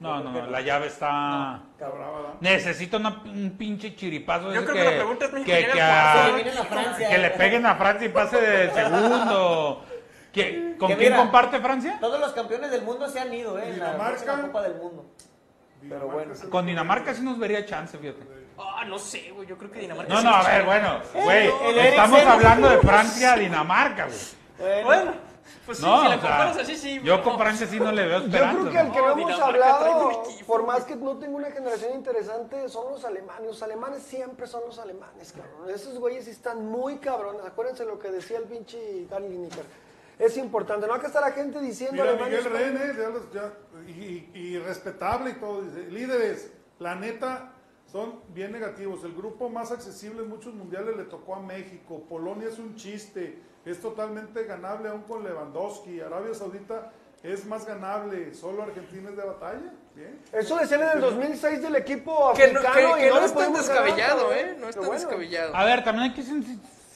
no, 0.00 0.20
no, 0.20 0.32
no, 0.32 0.46
la 0.48 0.60
llave 0.60 0.88
está... 0.88 1.62
Una- 2.98 3.22
un 3.24 3.54
pinche 3.56 3.94
chiripazo. 3.94 4.52
Yo 4.52 4.64
creo 4.64 4.74
que 4.74 4.84
la 4.84 4.90
pregunta 4.96 5.24
es 5.26 5.32
México 5.32 5.50
que, 5.56 5.66
que 5.72 5.80
a- 5.80 6.32
que 7.08 7.18
le 7.18 7.30
peguen 7.30 7.66
a 7.66 7.74
Francia 7.76 8.06
y 8.06 8.10
pase 8.10 8.40
de 8.40 8.70
segundo. 8.74 9.84
¿Qué- 10.32 10.71
¿Con 10.82 10.88
Que 10.90 10.96
quién 10.96 11.12
mira, 11.12 11.22
comparte 11.22 11.60
Francia? 11.60 11.96
Todos 12.00 12.18
los 12.18 12.32
campeones 12.32 12.70
del 12.72 12.82
mundo 12.82 13.08
se 13.08 13.20
han 13.20 13.32
ido, 13.32 13.56
¿eh? 13.58 13.68
En 13.70 13.78
la 13.78 13.92
Dinamarca. 13.92 14.42
Copa 14.42 14.62
del 14.62 14.74
Mundo. 14.74 15.04
Dinamarca 15.80 16.12
bueno. 16.12 16.34
Con 16.50 16.66
Dinamarca 16.66 17.14
sí 17.14 17.22
nos 17.22 17.38
vería 17.38 17.64
chance, 17.64 17.96
fíjate. 17.98 18.20
Ah, 18.58 18.84
no 18.84 18.98
sé, 18.98 19.30
güey, 19.30 19.46
yo 19.48 19.56
creo 19.56 19.70
que 19.70 19.78
Dinamarca 19.78 20.12
No, 20.12 20.20
sí 20.20 20.26
no, 20.26 20.34
a 20.34 20.42
ver, 20.48 20.64
bueno, 20.64 21.00
güey, 21.14 21.50
el 21.68 21.78
estamos 21.78 22.20
hablando 22.20 22.68
de 22.68 22.78
Francia 22.78 23.32
a 23.32 23.36
Dinamarca, 23.36 24.06
güey. 24.06 24.82
Bueno, 24.84 25.12
pues 25.66 25.78
sí, 25.78 25.84
No, 25.84 26.02
si 26.02 26.08
la 26.08 26.10
sea, 26.14 26.20
comparas 26.20 26.56
así, 26.58 26.76
sí. 26.76 27.00
yo 27.02 27.16
no. 27.18 27.22
con 27.24 27.38
Francia 27.38 27.66
sí 27.66 27.78
no 27.80 27.90
le 27.92 28.06
veo 28.06 28.20
Yo 28.26 28.30
creo 28.30 28.70
que 28.70 28.78
el 28.78 28.90
que 28.92 28.98
no 28.98 29.06
No, 29.16 29.22
hemos 29.22 29.40
hablado, 29.40 30.22
por 30.46 30.66
más 30.66 30.84
güey. 30.86 30.88
que 30.98 31.04
no 31.04 31.16
tenga 31.18 31.36
una 31.36 31.50
generación 31.50 31.94
interesante, 31.94 32.68
son 32.68 32.92
los 32.92 33.04
alemanes. 33.04 33.46
Los 33.46 33.62
alemanes 33.62 34.02
siempre 34.02 34.46
son 34.46 34.62
los 34.66 34.78
alemanes, 34.78 35.32
cabrón. 35.32 35.70
Esos 35.74 35.98
güeyes 35.98 36.24
sí 36.26 36.30
están 36.32 36.66
muy 36.66 36.98
cabrones. 36.98 37.44
Acuérdense 37.44 37.84
lo 37.84 37.98
que 37.98 38.10
decía 38.10 38.38
el 38.38 38.44
pinche 38.44 39.06
Gary 39.10 39.28
Lineker. 39.28 39.64
Es 40.22 40.36
importante. 40.36 40.86
No 40.86 40.94
hay 40.94 41.00
que 41.00 41.06
estar 41.08 41.20
la 41.22 41.32
gente 41.32 41.60
diciendo 41.60 42.00
Mira, 42.02 42.14
Miguel 42.24 42.44
René, 42.44 42.94
ya 42.96 43.08
los- 43.08 43.32
ya- 43.32 43.52
y, 43.88 44.58
respetable 44.58 45.30
y 45.30 45.34
todo, 45.34 45.62
dice, 45.62 45.90
líderes, 45.90 46.52
la 46.78 46.94
neta, 46.94 47.52
son 47.90 48.20
bien 48.28 48.52
negativos. 48.52 49.02
El 49.04 49.14
grupo 49.14 49.48
más 49.48 49.72
accesible 49.72 50.22
en 50.22 50.28
muchos 50.28 50.54
mundiales 50.54 50.96
le 50.96 51.04
tocó 51.04 51.34
a 51.34 51.40
México. 51.40 52.04
Polonia 52.08 52.48
es 52.48 52.58
un 52.60 52.76
chiste, 52.76 53.38
es 53.64 53.80
totalmente 53.80 54.44
ganable 54.44 54.88
aún 54.90 55.02
con 55.02 55.24
Lewandowski. 55.24 56.00
Arabia 56.00 56.34
Saudita 56.34 56.92
es 57.24 57.44
más 57.44 57.66
ganable, 57.66 58.32
solo 58.34 58.62
Argentina 58.62 59.10
es 59.10 59.16
de 59.16 59.24
batalla. 59.24 59.72
Bien. 59.94 60.20
Eso 60.32 60.56
decían 60.56 60.82
en 60.82 60.88
el 60.90 61.00
2006 61.00 61.62
del 61.62 61.76
equipo 61.76 62.32
Que 62.34 62.52
no, 62.52 62.60
que, 62.60 62.66
africano 62.66 62.94
que 62.96 63.06
y 63.06 63.08
no, 63.08 63.14
no, 63.16 63.20
le 63.20 63.26
es 63.26 63.34
tan 63.34 63.42
pudimos 63.52 63.68
ganar, 63.68 63.84
descabellado. 63.84 64.32
¿eh? 64.32 64.56
No 64.58 64.68
es 64.68 64.74
Qué 64.74 64.80
tan 64.80 64.88
bueno. 64.88 65.00
descabellado. 65.00 65.54
A 65.56 65.64
ver, 65.64 65.84
también 65.84 66.10
hay 66.10 66.14
que 66.14 66.22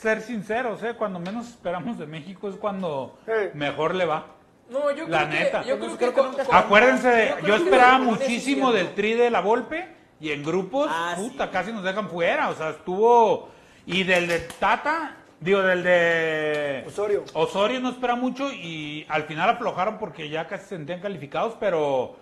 ser 0.07 0.23
sinceros, 0.23 0.83
¿eh? 0.85 0.95
Cuando 0.97 1.19
menos 1.19 1.49
esperamos 1.49 1.99
de 1.99 2.07
México 2.07 2.49
es 2.49 2.55
cuando 2.57 3.19
Sí. 3.27 3.33
mejor 3.55 3.95
le 3.95 4.05
va. 4.05 4.27
No, 4.71 4.91
yo 4.93 5.07
La 5.09 5.27
creo 5.29 5.41
neta. 5.41 5.63
que. 5.63 5.69
Yo 5.69 5.79
creo 5.79 5.97
creo 5.97 6.15
que. 6.15 6.21
con- 6.21 6.35
se- 6.37 6.43
Acuérdense, 6.53 7.29
Yo 7.29 7.35
creo 7.37 7.47
yo 7.59 7.65
esperaba 7.65 7.99
muchísimo 7.99 8.73
del 8.73 8.95
tri 8.95 9.15
de 9.15 9.31
la 9.31 9.41
Volpe 9.41 9.89
y 10.21 10.31
en 10.31 10.45
grupos, 10.45 10.89
Ah, 10.93 11.15
puta, 11.17 11.47
sí. 11.47 11.51
casi 11.53 11.73
nos 11.73 11.83
dejan 11.83 12.09
fuera. 12.09 12.49
O 12.51 12.55
sea, 12.55 12.71
estuvo. 12.71 13.49
Y 13.85 14.03
del 14.05 14.27
de 14.29 14.41
Tata, 14.41 15.17
digo, 15.41 15.63
del 15.63 15.83
de. 15.83 16.85
Osorio. 16.87 17.25
Osorio 17.35 17.81
no 17.81 17.91
espera 17.91 18.15
mucho 18.17 18.53
y 18.53 19.05
al 19.09 19.25
final 19.25 19.49
aflojaron 19.51 19.99
porque 19.99 20.29
ya 20.29 20.47
casi 20.47 20.63
se 20.65 20.69
sentían 20.77 21.01
calificados, 21.01 21.55
pero. 21.59 22.17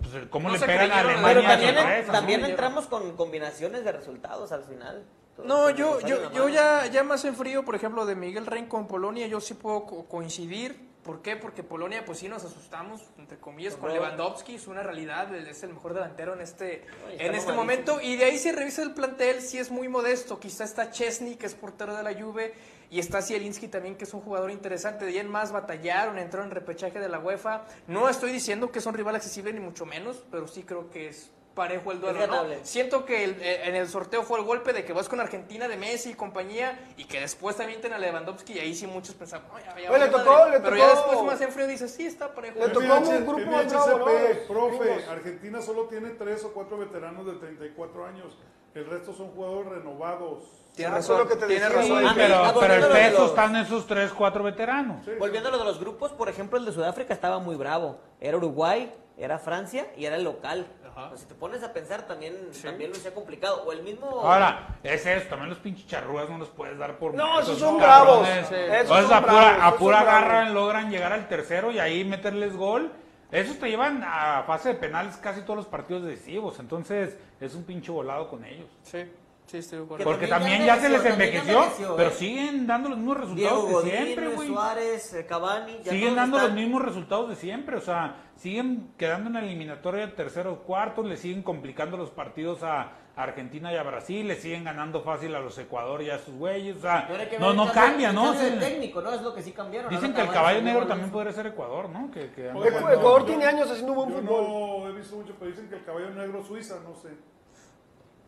Pues, 0.00 0.24
¿Cómo 0.30 0.48
No 0.48 0.54
le 0.54 0.60
pegan 0.60 0.90
a 0.92 1.00
Alemania? 1.00 1.22
Pero 1.26 1.42
también, 1.42 1.74
sorpresa, 1.74 2.06
¿no? 2.06 2.12
también 2.12 2.40
¿no? 2.40 2.46
entramos 2.46 2.86
con 2.86 3.16
combinaciones 3.16 3.84
de 3.84 3.92
resultados 3.92 4.50
al 4.52 4.64
final. 4.64 5.02
No, 5.44 5.70
yo, 5.70 6.00
yo, 6.00 6.30
yo 6.32 6.48
ya, 6.48 6.86
ya 6.86 7.02
más 7.02 7.24
en 7.24 7.34
frío, 7.34 7.64
por 7.64 7.74
ejemplo, 7.74 8.06
de 8.06 8.14
Miguel 8.14 8.46
Rein 8.46 8.66
con 8.66 8.86
Polonia, 8.86 9.26
yo 9.26 9.40
sí 9.40 9.54
puedo 9.54 9.84
co- 9.84 10.04
coincidir. 10.06 10.88
¿Por 11.02 11.22
qué? 11.22 11.34
Porque 11.34 11.62
Polonia, 11.62 12.04
pues 12.04 12.18
sí 12.18 12.28
nos 12.28 12.44
asustamos, 12.44 13.00
entre 13.16 13.38
comillas, 13.38 13.74
con 13.74 13.90
Lewandowski, 13.90 14.56
es 14.56 14.66
una 14.66 14.82
realidad, 14.82 15.34
es 15.34 15.62
el 15.62 15.72
mejor 15.72 15.94
delantero 15.94 16.34
en 16.34 16.42
este, 16.42 16.84
Ay, 17.08 17.16
en 17.20 17.34
este 17.34 17.52
momento. 17.54 18.00
Y 18.02 18.16
de 18.16 18.26
ahí 18.26 18.38
si 18.38 18.52
revisa 18.52 18.82
el 18.82 18.92
plantel, 18.92 19.40
sí 19.40 19.56
es 19.56 19.70
muy 19.70 19.88
modesto. 19.88 20.38
Quizá 20.38 20.64
está 20.64 20.90
Chesney, 20.90 21.36
que 21.36 21.46
es 21.46 21.54
portero 21.54 21.96
de 21.96 22.02
la 22.02 22.12
Juve, 22.12 22.52
y 22.90 23.00
está 23.00 23.22
Zielinski 23.22 23.68
también, 23.68 23.96
que 23.96 24.04
es 24.04 24.12
un 24.12 24.20
jugador 24.20 24.50
interesante. 24.50 25.06
De 25.06 25.12
ahí 25.12 25.18
en 25.18 25.30
más 25.30 25.52
batallaron, 25.52 26.18
entraron 26.18 26.48
en 26.50 26.54
repechaje 26.54 27.00
de 27.00 27.08
la 27.08 27.18
UEFA. 27.18 27.64
No 27.86 28.10
estoy 28.10 28.30
diciendo 28.30 28.70
que 28.70 28.80
es 28.80 28.86
un 28.86 28.92
rival 28.92 29.16
accesible, 29.16 29.54
ni 29.54 29.60
mucho 29.60 29.86
menos, 29.86 30.22
pero 30.30 30.46
sí 30.48 30.64
creo 30.64 30.90
que 30.90 31.08
es 31.08 31.30
parejo 31.54 31.92
el 31.92 32.00
duelo, 32.00 32.26
¿no? 32.26 32.44
Siento 32.62 33.04
que 33.04 33.24
el- 33.24 33.42
eh, 33.42 33.68
en 33.68 33.74
el 33.74 33.88
sorteo 33.88 34.22
fue 34.22 34.38
el 34.38 34.44
golpe 34.44 34.72
de 34.72 34.84
que 34.84 34.92
vas 34.92 35.08
con 35.08 35.20
Argentina 35.20 35.66
de 35.68 35.76
Messi 35.76 36.10
y 36.10 36.14
compañía 36.14 36.78
y 36.96 37.04
que 37.04 37.20
después 37.20 37.56
también 37.56 37.80
ten 37.80 37.92
a 37.92 37.98
Lewandowski 37.98 38.52
y 38.54 38.58
ahí 38.60 38.74
sí 38.74 38.86
muchos 38.86 39.14
pensaban, 39.14 39.46
"Ay, 39.54 39.64
ya, 39.66 39.80
ya 39.82 39.90
Oye, 39.90 39.98
le 39.98 40.08
tocó- 40.10 40.24
madre". 40.30 40.50
le 40.52 40.60
Pero 40.60 40.76
tocó- 40.76 40.78
ya 40.78 40.88
después 40.94 41.22
más 41.24 41.40
en 41.40 41.52
frío 41.52 41.66
dices, 41.66 41.90
sí, 41.92 42.06
está 42.06 42.32
parejo. 42.32 42.58
Le 42.58 42.68
tocó 42.68 42.80
un 42.98 43.26
grupo 43.26 43.50
más 43.50 43.68
bravo, 43.68 44.04
profe. 44.48 45.04
Argentina 45.10 45.60
solo 45.60 45.84
tiene 45.84 46.10
tres 46.10 46.44
o 46.44 46.52
cuatro 46.52 46.78
veteranos 46.78 47.26
de 47.26 47.32
34 47.34 48.06
años. 48.06 48.36
El 48.74 48.86
resto 48.86 49.12
son 49.12 49.30
jugadores 49.32 49.72
renovados. 49.72 50.44
Tienes 50.76 50.92
Ah, 50.92 50.96
razón, 50.98 51.18
lo 51.18 51.28
que 51.28 51.34
te 51.34 51.46
tienes 51.46 51.68
Sí, 51.68 51.74
razón. 51.74 52.04
Mí, 52.04 52.10
pero, 52.14 52.34
ah, 52.36 52.54
pero 52.58 52.74
el 52.74 52.82
de 52.82 52.88
peso 52.88 53.18
los- 53.22 53.30
están 53.30 53.56
esos 53.56 53.86
tres, 53.88 54.12
cuatro 54.12 54.44
veteranos. 54.44 55.04
Volviendo 55.18 55.48
a 55.48 55.52
lo 55.52 55.58
de 55.58 55.64
los 55.64 55.80
grupos, 55.80 56.12
por 56.12 56.28
ejemplo, 56.28 56.56
el 56.58 56.64
de 56.64 56.70
Sudáfrica 56.72 57.12
estaba 57.12 57.40
muy 57.40 57.56
bravo. 57.56 57.98
Era 58.20 58.36
Uruguay, 58.36 58.94
era 59.18 59.40
Francia 59.40 59.88
y 59.96 60.04
era 60.04 60.14
el 60.14 60.22
local. 60.22 60.66
Pues 61.08 61.22
si 61.22 61.26
te 61.26 61.34
pones 61.34 61.62
a 61.62 61.72
pensar, 61.72 62.06
también, 62.06 62.34
también 62.62 62.90
lo 62.90 62.96
hacía 62.96 63.14
complicado. 63.14 63.64
O 63.64 63.72
el 63.72 63.82
mismo. 63.82 64.06
Ahora, 64.20 64.76
es 64.82 65.04
eso, 65.06 65.28
también 65.28 65.50
los 65.50 65.58
pinches 65.58 65.86
charrúas 65.86 66.28
no 66.28 66.38
los 66.38 66.48
puedes 66.48 66.78
dar 66.78 66.98
por 66.98 67.14
No, 67.14 67.40
esos 67.40 67.58
son 67.58 67.78
bravos. 67.78 68.26
Sí. 68.26 68.54
Esos 68.54 68.80
Entonces, 68.80 69.06
son 69.08 69.14
a 69.14 69.20
pura, 69.20 69.32
bravos, 69.32 69.62
a 69.62 69.66
esos 69.68 69.78
pura 69.78 69.96
son 69.98 70.06
bravos. 70.06 70.22
garra 70.28 70.48
logran 70.50 70.90
llegar 70.90 71.12
al 71.12 71.28
tercero 71.28 71.72
y 71.72 71.78
ahí 71.78 72.04
meterles 72.04 72.56
gol. 72.56 72.92
Esos 73.30 73.58
te 73.58 73.68
llevan 73.68 74.02
a 74.04 74.42
fase 74.44 74.70
de 74.70 74.74
penales 74.74 75.16
casi 75.16 75.42
todos 75.42 75.56
los 75.56 75.66
partidos 75.66 76.02
decisivos. 76.04 76.58
Entonces, 76.58 77.16
es 77.40 77.54
un 77.54 77.62
pinche 77.64 77.92
volado 77.92 78.28
con 78.28 78.44
ellos. 78.44 78.68
Sí, 78.82 79.04
sí, 79.50 79.58
estoy 79.58 79.78
de 79.78 79.84
acuerdo. 79.84 80.04
Que 80.04 80.10
Porque 80.10 80.26
también 80.26 80.58
también 80.60 80.76
ya 80.76 80.80
se 80.82 80.88
les 80.88 81.04
envejeció, 81.04 81.96
pero 81.96 82.10
¿eh? 82.10 82.12
siguen 82.12 82.66
dando 82.66 82.88
los 82.90 82.98
mismos 82.98 83.34
Diego 83.34 83.50
resultados 83.56 83.66
de 83.68 83.72
Godín, 83.90 84.04
siempre, 84.06 84.28
güey. 84.34 84.48
Suárez, 84.48 85.14
eh, 85.14 85.26
Cavani. 85.26 85.78
ya 85.82 85.90
Siguen 85.92 86.00
todos 86.08 86.16
dando 86.16 86.36
están- 86.38 86.50
los 86.54 86.60
mismos 86.62 86.82
resultados 86.82 87.28
de 87.30 87.36
siempre, 87.36 87.76
o 87.76 87.80
sea, 87.80 88.16
siguen 88.36 88.92
quedando 88.96 89.28
en 89.28 89.34
la 89.34 89.40
eliminatoria 89.40 90.14
terceros 90.14 90.58
cuartos, 90.60 91.04
le 91.06 91.16
siguen 91.16 91.42
complicando 91.42 91.96
los 91.96 92.10
partidos 92.10 92.62
a 92.62 92.92
Argentina 93.16 93.70
y 93.72 93.76
a 93.76 93.82
Brasil, 93.82 94.26
le 94.26 94.36
siguen 94.36 94.64
ganando 94.64 95.02
fácil 95.02 95.34
a 95.34 95.40
los 95.40 95.58
Ecuador 95.58 96.00
y 96.00 96.08
a 96.08 96.18
sus 96.18 96.34
güeyes, 96.36 96.78
o 96.78 96.80
sea, 96.80 97.04
Pero 97.06 97.20
hay 97.20 97.26
que 97.26 97.32
ver 97.32 97.40
no, 97.40 97.50
el 97.50 97.56
no 97.56 97.72
cambia, 97.72 98.08
el 98.10 98.14
¿no? 98.14 98.32
caso 98.32 98.44
del 98.44 98.54
Se- 98.60 98.66
técnico, 98.70 99.02
¿no? 99.02 99.12
Es 99.12 99.20
lo 99.20 99.34
que 99.34 99.42
sí 99.42 99.52
cambiaron. 99.52 99.90
Dicen 99.90 100.06
Ahora 100.12 100.14
que 100.16 100.20
el 100.22 100.26
Cavani 100.28 100.34
caballo 100.38 100.58
es 100.58 100.64
negro 100.64 100.86
también 100.86 101.10
podría 101.10 101.32
ser 101.32 101.46
Ecuador, 101.48 101.90
¿no? 101.90 102.10
Que, 102.10 102.30
que 102.30 102.48
anda- 102.50 102.66
Ecu- 102.66 102.94
Ecuador 102.94 103.26
tiene 103.26 103.44
años 103.44 103.70
haciendo 103.70 103.92
buen 103.92 104.10
Yo 104.10 104.20
fútbol. 104.20 104.82
no 104.84 104.88
he 104.88 104.92
visto 104.92 105.16
mucho, 105.16 105.34
pero 105.38 105.50
dicen 105.50 105.68
que 105.68 105.74
el 105.74 105.84
caballo 105.84 106.08
negro 106.10 106.42
Suiza, 106.44 106.76
no 106.82 106.94
sé. 106.94 107.08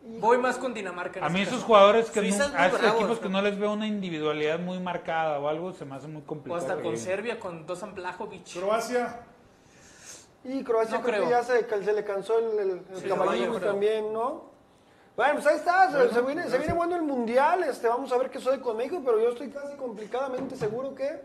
Voy 0.05 0.37
más 0.37 0.57
con 0.57 0.73
Dinamarca. 0.73 1.19
en 1.19 1.23
A 1.23 1.27
este 1.27 1.39
mí 1.39 1.45
caso. 1.45 1.55
esos 1.55 1.65
jugadores 1.65 2.11
que 2.11 2.19
Suiza 2.19 2.37
no, 2.39 2.43
es 2.45 2.51
muy 2.51 2.61
a 2.61 2.67
esos 2.67 2.81
equipos 2.83 3.09
¿no? 3.17 3.19
que 3.21 3.29
no 3.29 3.41
les 3.41 3.57
veo 3.57 3.71
una 3.71 3.87
individualidad 3.87 4.59
muy 4.59 4.79
marcada 4.79 5.39
o 5.39 5.47
algo, 5.47 5.71
se 5.73 5.85
me 5.85 5.95
hace 5.95 6.07
muy 6.07 6.21
O 6.21 6.25
complicado. 6.25 6.61
hasta 6.61 6.75
que 6.77 6.83
con. 6.83 6.97
Serbia, 6.97 7.39
con 7.39 7.65
Dosan 7.65 7.95
Blajovic. 7.95 8.53
Croacia, 8.59 9.19
Y 10.43 10.61
Croacia 10.63 10.97
No 10.97 11.03
creo 11.03 11.23
que 11.23 11.29
ya 11.29 11.41
se, 11.43 11.65
que 11.65 11.83
se 11.83 11.93
le 11.93 12.03
cansó 12.03 12.37
el, 12.37 12.59
el, 12.59 12.69
el 12.71 12.79
Sí, 13.01 13.07
caballito 13.07 13.15
caballo, 13.45 13.53
creo. 13.59 13.71
también, 13.71 14.11
¿no? 14.11 14.51
Bueno, 15.15 15.35
pues 15.35 15.45
ahí 15.47 15.55
está, 15.55 15.89
se, 15.91 16.13
se 16.13 16.21
viene, 16.21 16.49
se 16.49 16.57
viene 16.57 16.73
bueno 16.73 16.95
el 16.95 17.03
mundial, 17.03 17.63
este, 17.63 17.87
vamos 17.87 18.11
a 18.11 18.17
ver 18.17 18.29
qué 18.31 18.39
soy 18.39 18.57
con 18.59 18.75
México, 18.75 19.01
pero 19.05 19.21
yo 19.21 19.29
estoy 19.29 19.49
casi 19.51 19.77
complicadamente 19.77 20.55
seguro 20.57 20.95
que, 20.95 21.21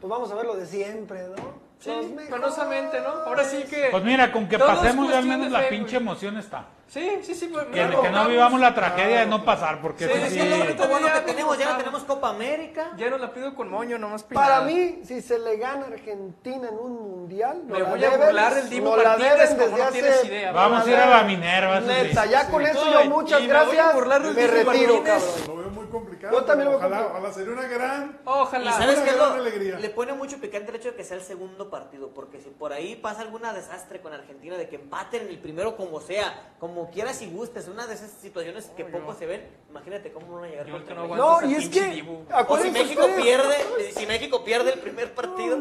pues 0.00 0.10
vamos 0.10 0.32
a 0.32 0.34
ver 0.34 0.46
lo 0.46 0.56
de 0.56 0.66
siempre, 0.66 1.28
¿no? 1.28 1.66
Sí, 1.78 1.90
penosamente, 2.30 2.98
¿no? 3.02 3.08
Ahora 3.26 3.44
sí 3.44 3.62
que. 3.64 3.88
Pues 3.90 4.02
mira, 4.02 4.32
con 4.32 4.48
que 4.48 4.58
pasemos 4.58 5.10
ya 5.10 5.18
al 5.18 5.26
menos 5.26 5.52
la 5.52 5.68
pinche 5.68 5.98
emoción 5.98 6.38
está. 6.38 6.64
Sí, 6.88 7.18
sí, 7.22 7.34
sí. 7.34 7.48
Pues, 7.52 7.64
Que, 7.66 7.70
mira, 7.72 7.88
que 7.88 7.96
no 8.08 8.12
vamos. 8.12 8.28
vivamos 8.28 8.60
la 8.60 8.72
tragedia 8.74 9.20
de 9.20 9.26
no 9.26 9.44
pasar, 9.44 9.80
porque 9.82 10.06
Sí, 10.06 10.12
eso 10.14 10.30
sí. 10.30 10.38
Es 10.40 10.50
lo 10.50 10.56
único 10.64 10.86
bueno 10.86 11.06
que 11.08 11.12
Ya, 11.14 11.24
tenemos, 11.24 11.58
ya 11.58 11.72
no 11.72 11.78
tenemos 11.78 12.04
Copa 12.04 12.28
América. 12.30 12.92
Ya 12.96 13.10
no 13.10 13.18
la 13.18 13.32
pido 13.32 13.54
con 13.54 13.68
moño, 13.68 13.98
nomás 13.98 14.22
Para 14.22 14.64
peinada. 14.64 14.66
mí, 14.66 15.00
si 15.04 15.20
se 15.20 15.38
le 15.38 15.56
gana 15.56 15.86
a 15.86 15.88
Argentina 15.88 16.68
en 16.68 16.74
un 16.78 16.92
mundial, 16.94 17.62
no 17.66 17.74
Me 17.74 17.82
voy 17.82 18.04
a 18.04 18.10
burlar 18.16 18.54
del 18.54 18.70
Dibu 18.70 18.90
no 18.90 18.96
Martínez 19.02 19.54
como 19.54 19.76
no 19.76 19.88
tienes 19.88 20.24
idea. 20.24 20.52
Vamos 20.52 20.86
a 20.86 20.90
ir 20.90 20.96
a 20.96 21.06
la 21.10 21.22
Minerva. 21.24 21.80
Neta, 21.80 22.26
ya 22.26 22.48
con 22.48 22.62
eso 22.64 22.92
yo 22.92 23.10
muchas 23.10 23.40
y 23.40 23.48
me 23.48 23.52
voy 23.52 23.56
a 23.56 23.64
gracias. 23.64 23.94
burlar 23.94 24.22
del 24.22 24.34
Me 24.34 24.46
retiro, 24.46 25.02
cabrón. 25.02 25.28
Lo 25.48 25.56
veo 25.56 25.70
muy 25.70 25.86
complicado. 25.86 26.38
Yo 26.38 26.44
también 26.44 26.64
lo 26.66 26.70
veo 26.70 26.78
ojalá, 26.78 26.96
complicado. 26.98 27.18
ojalá 27.18 27.34
sería 27.34 27.52
una 27.52 27.66
gran. 27.68 28.18
Ojalá. 28.24 28.70
Y 28.70 28.74
sabes 28.74 29.00
qué 29.00 29.76
le 29.80 29.90
pone 29.90 30.12
mucho 30.12 30.40
picante 30.40 30.70
el 30.70 30.76
hecho 30.76 30.90
de 30.90 30.96
que 30.96 31.04
sea 31.04 31.16
el 31.16 31.22
segundo 31.22 31.68
partido, 31.70 32.10
porque 32.14 32.40
si 32.40 32.50
por 32.50 32.72
ahí 32.72 32.94
pasa 32.96 33.22
alguna 33.22 33.52
desastre 33.52 34.00
con 34.00 34.12
Argentina, 34.12 34.56
de 34.56 34.68
que 34.68 34.76
empaten 34.76 35.22
en 35.22 35.28
el 35.28 35.38
primero 35.38 35.76
como 35.76 36.00
sea, 36.00 36.52
como 36.60 36.75
quieras 36.84 37.22
y 37.22 37.30
gustes, 37.30 37.68
una 37.68 37.86
de 37.86 37.94
esas 37.94 38.10
situaciones 38.10 38.66
que 38.76 38.84
poco 38.84 39.14
se 39.14 39.26
ven, 39.26 39.48
imagínate 39.70 40.12
cómo 40.12 40.34
van 40.34 40.44
a 40.44 40.48
llegar 40.48 40.66
Yo 40.66 40.84
que 40.84 40.94
no 40.94 41.16
No, 41.16 41.46
y 41.46 41.54
es 41.54 41.68
que. 41.68 42.02
O 42.02 42.26
si 42.26 42.32
acuérdense 42.32 42.82
México 42.82 43.00
ustedes, 43.00 43.22
pierde, 43.22 43.92
si 43.92 44.06
México 44.06 44.44
pierde 44.44 44.72
el 44.74 44.80
primer 44.80 45.14
partido, 45.14 45.58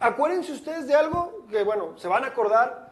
acuérdense 0.00 0.52
ustedes 0.52 0.86
de 0.86 0.94
algo 0.94 1.44
que, 1.50 1.62
bueno, 1.62 1.96
se 1.96 2.08
van 2.08 2.24
a 2.24 2.28
acordar. 2.28 2.88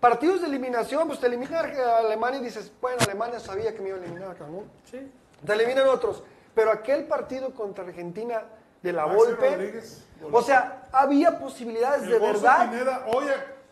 Partidos 0.00 0.40
de 0.42 0.46
eliminación, 0.46 1.08
pues 1.08 1.18
te 1.18 1.26
elimina 1.26 1.58
a 1.58 1.98
Alemania 1.98 2.40
y 2.40 2.44
dices, 2.44 2.70
bueno, 2.80 2.98
Alemania 3.00 3.40
sabía 3.40 3.74
que 3.74 3.82
me 3.82 3.88
iba 3.88 3.98
a 3.98 4.00
eliminar 4.00 4.30
acá, 4.30 4.46
¿no? 4.46 4.62
Sí. 4.88 5.10
Te 5.44 5.52
eliminan 5.52 5.88
otros. 5.88 6.22
Pero 6.54 6.70
aquel 6.70 7.04
partido 7.06 7.52
contra 7.52 7.84
Argentina 7.84 8.44
de 8.82 8.92
la 8.92 9.06
Rodríguez, 9.06 10.04
o 10.30 10.42
sea, 10.42 10.88
había 10.92 11.38
posibilidades 11.38 12.04
El 12.04 12.10
de 12.10 12.18
verdad. 12.20 12.70
Pineda, 12.70 13.06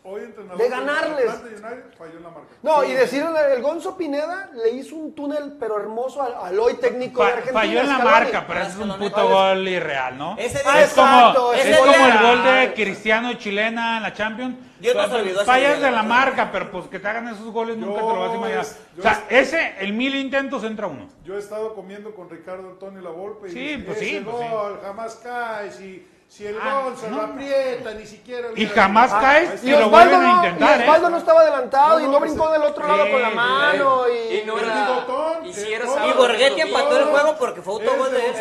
hoy 0.07 0.21
entrenador 0.23 0.57
de 0.57 0.69
ganarles. 0.69 1.25
United, 1.25 1.83
falló 1.97 2.17
en 2.17 2.23
la 2.23 2.29
marca. 2.29 2.47
No, 2.63 2.83
y 2.83 2.93
decir 2.93 3.25
el 3.53 3.61
Gonzo 3.61 3.97
Pineda 3.97 4.49
le 4.53 4.69
hizo 4.71 4.95
un 4.95 5.13
túnel, 5.13 5.57
pero 5.59 5.77
hermoso 5.79 6.21
al, 6.21 6.33
al 6.33 6.59
hoy 6.59 6.75
técnico 6.75 7.21
de 7.23 7.29
Argentina. 7.31 7.59
falló 7.59 7.79
en 7.81 7.87
la 7.89 7.95
Scaloni. 7.95 8.11
marca, 8.11 8.45
pero 8.47 8.59
ese 8.61 8.69
es 8.69 8.77
un 8.77 8.97
puto 8.97 9.27
gol 9.27 9.67
irreal, 9.67 10.17
¿no? 10.17 10.35
Ese 10.37 10.61
Ah, 10.65 10.81
es 10.81 10.93
como, 10.93 11.07
exacto, 11.07 11.53
es 11.53 11.65
ese 11.65 11.79
como 11.79 11.91
día- 11.91 12.07
el 12.15 12.25
gol 12.25 12.43
de 12.43 12.73
Cristiano 12.73 13.31
y 13.31 13.37
Chilena 13.37 13.97
en 13.97 14.03
la 14.03 14.13
Champions. 14.13 14.55
Pues, 14.79 14.95
olvidó 15.11 15.43
Fallas 15.43 15.81
de 15.81 15.89
la 15.91 16.03
marca, 16.03 16.51
pero 16.51 16.69
pues 16.69 16.85
que 16.85 16.99
te 16.99 17.07
hagan 17.07 17.27
esos 17.29 17.51
goles 17.51 17.77
nunca 17.77 17.99
te 17.99 18.07
lo 18.07 18.19
vas 18.19 18.31
a 18.31 18.35
imaginar. 18.35 18.61
es- 18.61 18.79
O 18.97 19.01
sea, 19.01 19.23
es- 19.27 19.47
ese, 19.53 19.73
el 19.79 19.91
mil 19.93 20.13
intentos 20.15 20.63
entra 20.63 20.85
uno. 20.87 21.09
Yo 21.25 21.35
he 21.35 21.39
estado 21.39 21.73
comiendo 21.73 22.13
con 22.13 22.29
Ricardo 22.29 22.69
Antonio 22.69 23.01
Lavolpe 23.01 23.47
y 23.49 23.51
Sí, 23.51 23.59
dice, 23.59 23.83
pues 23.83 23.97
ese 23.97 24.05
sí, 24.09 24.21
pues 24.23 24.37
sí. 24.37 24.43
gol 24.51 24.79
jamás 24.83 25.15
cae, 25.15 25.71
si, 25.71 26.07
si 26.29 26.45
el 26.45 26.57
Ah, 26.61 26.81
gol 26.83 26.97
se 26.97 27.09
no. 27.09 27.17
lo 27.17 27.23
aprieta, 27.23 27.93
ni 27.93 28.05
siquiera... 28.05 28.49
Y 28.55 28.65
jamás 28.67 29.11
Ah, 29.13 29.19
caes 29.21 29.63
Y 29.63 29.71
lo 29.71 29.89
vuelven 29.89 30.21
a 30.21 30.33
intentar, 30.35 30.79
y 30.79 30.81
¿eh? 30.81 30.85
Osvaldo 30.85 31.09
no 31.09 31.17
estaba 31.17 31.41
adelantado 31.41 31.99
No, 31.99 32.05
y 32.05 32.07
no, 32.11 32.19
pues, 32.19 32.31
brincó 32.31 32.51
del 32.51 32.61
otro 32.63 32.87
lado 32.87 33.05
sí, 33.05 33.11
con 33.11 33.21
la 33.21 33.29
sí. 33.29 33.35
mano. 33.35 34.01
Y, 34.09 34.35
Y 34.37 34.45
no 34.45 34.57
El 34.59 34.65
era- 34.65 35.05
y 35.45 35.53
si 35.53 35.73
era 35.73 35.85
y 35.85 36.11
Borghetti 36.17 36.61
empató 36.61 36.97
el 36.97 37.05
juego 37.05 37.35
porque 37.39 37.61
fue 37.61 37.73
autogol 37.75 38.11
de 38.11 38.25
él. 38.27 38.33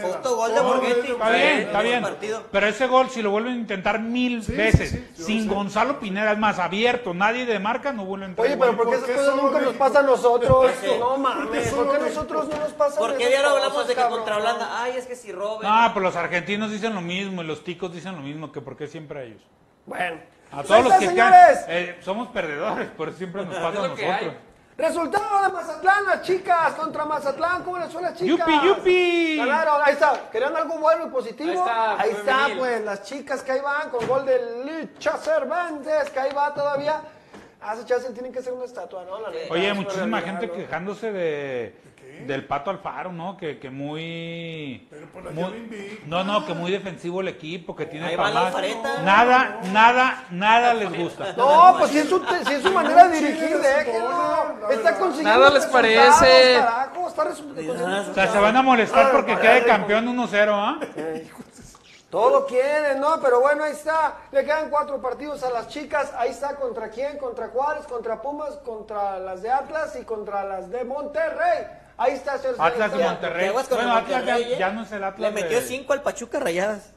Fue 0.00 0.12
autogol 0.12 0.54
de 0.54 0.60
Borghetti. 0.60 1.10
Está 1.12 1.30
bien, 1.30 1.48
en 1.50 1.58
está 1.62 1.82
bien. 1.82 2.02
partido. 2.02 2.42
Pero 2.52 2.66
ese 2.68 2.86
gol, 2.86 3.10
si 3.10 3.20
lo 3.22 3.30
vuelven 3.30 3.54
a 3.54 3.56
intentar 3.56 3.98
mil 4.00 4.42
Sí, 4.44 4.52
veces, 4.52 4.98
sin. 5.14 5.48
Gonzalo 5.48 5.98
Pineda, 5.98 6.32
es 6.32 6.38
más 6.38 6.58
abierto, 6.58 7.12
nadie 7.12 7.44
de 7.44 7.58
marca, 7.58 7.92
no 7.92 8.04
vuelve 8.04 8.26
a 8.26 8.28
entrar. 8.28 8.46
Oye, 8.46 8.56
pero. 8.56 8.76
¿por 8.76 8.90
qué 8.90 8.96
¿por 8.98 9.10
esas 9.10 9.16
cosas 9.26 9.36
nunca 9.42 9.58
nos 9.60 9.74
pasan 9.74 10.04
a 10.04 10.08
nosotros? 10.08 10.70
No 10.98 11.08
¿Por 11.08 11.18
mames, 11.18 11.68
¿por 11.72 11.92
qué 11.92 11.98
nosotros 12.04 12.48
no 12.48 12.56
nos 12.56 12.72
pasan 12.72 12.98
¿Por 12.98 13.16
qué 13.16 13.28
diario 13.28 13.48
hablamos 13.50 13.88
de 13.88 13.94
que 13.94 14.02
contra 14.02 14.36
Holanda, 14.36 14.70
ay, 14.82 14.94
es 14.96 15.06
que 15.06 15.16
si 15.16 15.32
Robben. 15.32 15.68
No, 15.68 15.92
pues 15.92 16.02
los 16.02 16.16
argentinos 16.16 16.70
dicen 16.70 16.94
lo 16.94 17.00
mismo 17.00 17.31
y 17.40 17.46
los 17.46 17.64
ticos 17.64 17.90
dicen 17.94 18.14
lo 18.16 18.20
mismo, 18.20 18.52
que 18.52 18.60
por 18.60 18.76
qué 18.76 18.86
siempre 18.86 19.20
a 19.20 19.22
ellos. 19.22 19.40
Bueno, 19.86 20.20
A 20.50 20.56
pues 20.56 20.66
todos 20.66 20.84
los 20.84 20.92
que 20.98 21.06
señores. 21.06 21.58
caen, 21.60 21.64
eh, 21.68 21.98
somos 22.02 22.28
perdedores, 22.28 22.90
por 22.90 23.08
eso 23.08 23.16
siempre 23.16 23.44
nos 23.46 23.54
pasa 23.54 23.68
a 23.68 23.72
nosotros. 23.88 24.00
hay. 24.10 24.36
Resultado 24.76 25.42
de 25.46 25.52
Mazatlán, 25.52 26.04
las 26.06 26.22
chicas 26.22 26.74
contra 26.74 27.04
Mazatlán, 27.04 27.62
¿cómo 27.62 27.78
les 27.78 27.92
fue 27.92 28.02
las 28.02 28.14
chicas? 28.14 28.46
¡Yupi, 28.46 28.66
yupi! 28.68 29.36
Ganaron, 29.36 29.80
ahí 29.84 29.92
está, 29.92 30.28
querían 30.30 30.56
algo 30.56 30.78
bueno 30.78 31.06
y 31.06 31.10
positivo. 31.10 31.50
Ahí 31.50 31.58
está, 31.58 32.00
Ahí 32.00 32.10
está, 32.10 32.34
femenil. 32.38 32.58
pues, 32.58 32.84
las 32.84 33.02
chicas 33.02 33.42
que 33.42 33.52
ahí 33.52 33.60
van 33.60 33.90
con 33.90 34.06
gol 34.06 34.24
de 34.26 34.64
Licha 34.64 35.16
Cervantes, 35.18 36.10
que 36.10 36.20
ahí 36.20 36.32
va 36.34 36.52
todavía. 36.54 37.00
Ah, 37.60 37.74
esas 37.74 37.84
chicas 37.86 38.12
tienen 38.12 38.32
que 38.32 38.42
ser 38.42 38.52
una 38.54 38.64
estatua, 38.64 39.04
¿no? 39.04 39.20
La 39.20 39.30
neta, 39.30 39.52
Oye, 39.52 39.72
muchísima 39.74 40.18
realidad, 40.20 40.40
gente 40.40 40.46
¿no? 40.48 40.52
quejándose 40.54 41.12
de 41.12 41.76
del 42.26 42.44
Pato 42.46 42.70
Alfaro, 42.70 43.12
¿no? 43.12 43.36
Que, 43.36 43.58
que 43.58 43.70
muy, 43.70 44.86
Pero 44.90 45.06
por 45.08 45.24
la 45.24 45.30
muy- 45.30 45.42
llave 45.44 45.58
invicta. 45.58 46.04
no, 46.06 46.24
no, 46.24 46.46
que 46.46 46.54
muy 46.54 46.70
defensivo 46.70 47.20
el 47.20 47.28
equipo, 47.28 47.74
que 47.74 47.86
tiene. 47.86 48.14
Alfareta. 48.14 49.02
Nada, 49.02 49.60
nada, 49.72 50.24
nada 50.30 50.74
les 50.74 50.96
gusta. 50.96 51.32
No, 51.36 51.74
pues 51.78 51.90
si 51.90 51.98
es 51.98 52.08
su, 52.08 52.22
si 52.46 52.54
es 52.54 52.62
su 52.62 52.72
manera 52.72 53.08
de 53.08 53.20
dirigir, 53.20 53.58
déjenlo. 53.58 54.70
Está 54.70 54.98
consiguiendo 54.98 55.38
Nada 55.40 55.50
les 55.50 55.66
parece. 55.66 56.54
Carajo, 56.58 57.08
está 57.08 57.22
O 58.10 58.14
sea, 58.14 58.26
se 58.28 58.38
van 58.38 58.56
a 58.56 58.62
molestar 58.62 59.10
porque 59.12 59.36
quede 59.38 59.64
campeón 59.64 60.06
1-0, 60.06 60.48
¿ah? 60.52 60.78
Todo 62.10 62.44
quieren, 62.44 63.00
¿no? 63.00 63.18
Pero 63.22 63.40
bueno, 63.40 63.64
ahí 63.64 63.72
está. 63.72 64.16
Le 64.32 64.44
quedan 64.44 64.68
cuatro 64.68 65.00
partidos 65.00 65.42
a 65.44 65.50
las 65.50 65.68
chicas. 65.68 66.12
Ahí 66.18 66.28
está 66.30 66.56
contra 66.56 66.90
quién, 66.90 67.16
contra 67.16 67.48
Juárez, 67.48 67.86
contra 67.86 68.20
Pumas, 68.20 68.50
contra 68.58 69.18
las 69.18 69.40
de 69.40 69.50
Atlas 69.50 69.96
y 69.98 70.04
contra 70.04 70.44
las 70.44 70.68
de 70.68 70.84
Monterrey. 70.84 71.66
Ahí 71.96 72.12
está, 72.14 72.38
señor. 72.38 72.56
Atlas 72.58 72.92
de. 72.92 73.04
Monterrey. 73.04 73.50
con 73.50 73.64
Bueno, 73.70 73.94
Atlas 73.96 74.24
ya, 74.24 74.38
¿eh? 74.38 74.56
ya 74.58 74.70
no 74.70 74.82
es 74.82 74.92
el 74.92 75.00
Le 75.00 75.06
Atlas. 75.06 75.32
metió 75.32 75.60
de- 75.60 75.66
5 75.66 75.92
al 75.92 76.02
Pachuca 76.02 76.40
Rayadas. 76.40 76.92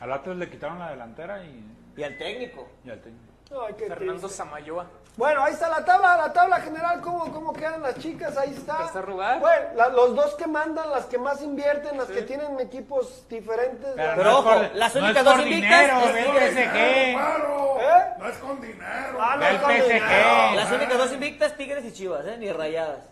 Al 0.00 0.12
Atlas 0.12 0.36
le 0.36 0.50
quitaron 0.50 0.78
la 0.78 0.90
delantera 0.90 1.42
y, 1.44 1.64
Y 1.96 2.02
al 2.02 2.16
técnico. 2.18 2.68
y 2.84 2.90
al 2.90 3.00
técnico. 3.00 3.24
Ay, 3.66 3.74
qué 3.78 3.86
Fernando. 3.86 4.28
Samayoa. 4.28 4.86
Bueno, 5.16 5.44
ahí 5.44 5.52
está 5.52 5.68
la 5.68 5.84
tabla, 5.84 6.16
la 6.16 6.32
tabla 6.32 6.56
general, 6.60 7.00
cómo, 7.00 7.32
cómo 7.32 7.52
quedan 7.52 7.80
las 7.82 7.96
chicas, 8.00 8.36
ahí 8.36 8.50
está. 8.52 8.90
Bueno, 8.92 9.38
la- 9.76 9.88
los 9.90 10.16
dos 10.16 10.34
que 10.34 10.48
mandan, 10.48 10.90
las 10.90 11.04
que 11.06 11.18
más 11.18 11.40
invierten, 11.40 11.96
las 11.96 12.08
que 12.08 12.22
tienen 12.22 12.58
equipos 12.58 13.24
diferentes. 13.28 13.92
Pero, 13.94 14.12
Pero 14.16 14.24
no 14.24 14.30
es 14.30 14.36
ojo, 14.36 14.42
por- 14.54 14.74
las 14.74 14.94
no 14.96 15.04
únicas 15.04 15.22
es 15.22 15.28
por 15.28 15.36
dos 15.36 15.46
invictas 15.46 15.80
dinero, 15.80 16.00
es 16.00 16.26
PSG. 16.26 17.12
¡Claro! 17.12 17.78
¿Eh? 17.80 18.04
No 18.18 18.28
es 18.28 18.36
con 18.38 18.60
dinero. 18.60 19.18
Ah, 19.20 19.36
no, 19.38 19.46
el 19.46 19.60
con 19.60 19.70
PSG. 19.70 19.84
dinero. 19.84 20.54
Las 20.56 20.72
únicas 20.72 20.98
dos 20.98 21.12
invictas, 21.12 21.56
Tigres 21.56 21.84
y 21.84 21.92
Chivas, 21.92 22.26
¿eh? 22.26 22.36
Ni 22.36 22.50
Rayadas. 22.50 23.04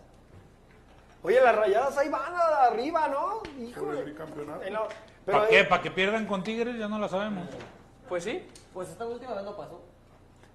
Oye, 1.23 1.39
las 1.41 1.55
rayadas 1.55 1.97
ahí 1.97 2.09
van 2.09 2.33
a- 2.35 2.65
arriba, 2.65 3.07
¿no? 3.07 3.41
El 3.57 3.69
Híjole. 3.69 4.03
bicampeonato. 4.03 4.61
Eh, 4.63 4.71
no, 4.71 4.81
pero 5.25 5.37
¿Para 5.37 5.49
ahí- 5.49 5.49
qué? 5.57 5.63
¿Para 5.63 5.81
que 5.81 5.91
pierdan 5.91 6.25
con 6.25 6.43
Tigres? 6.43 6.77
Ya 6.77 6.87
no 6.89 6.99
la 6.99 7.07
sabemos. 7.07 7.47
Pues 8.09 8.25
sí. 8.25 8.45
Pues 8.73 8.89
esta 8.89 9.05
última 9.05 9.33
vez 9.33 9.43
no 9.43 9.55
pasó. 9.55 9.81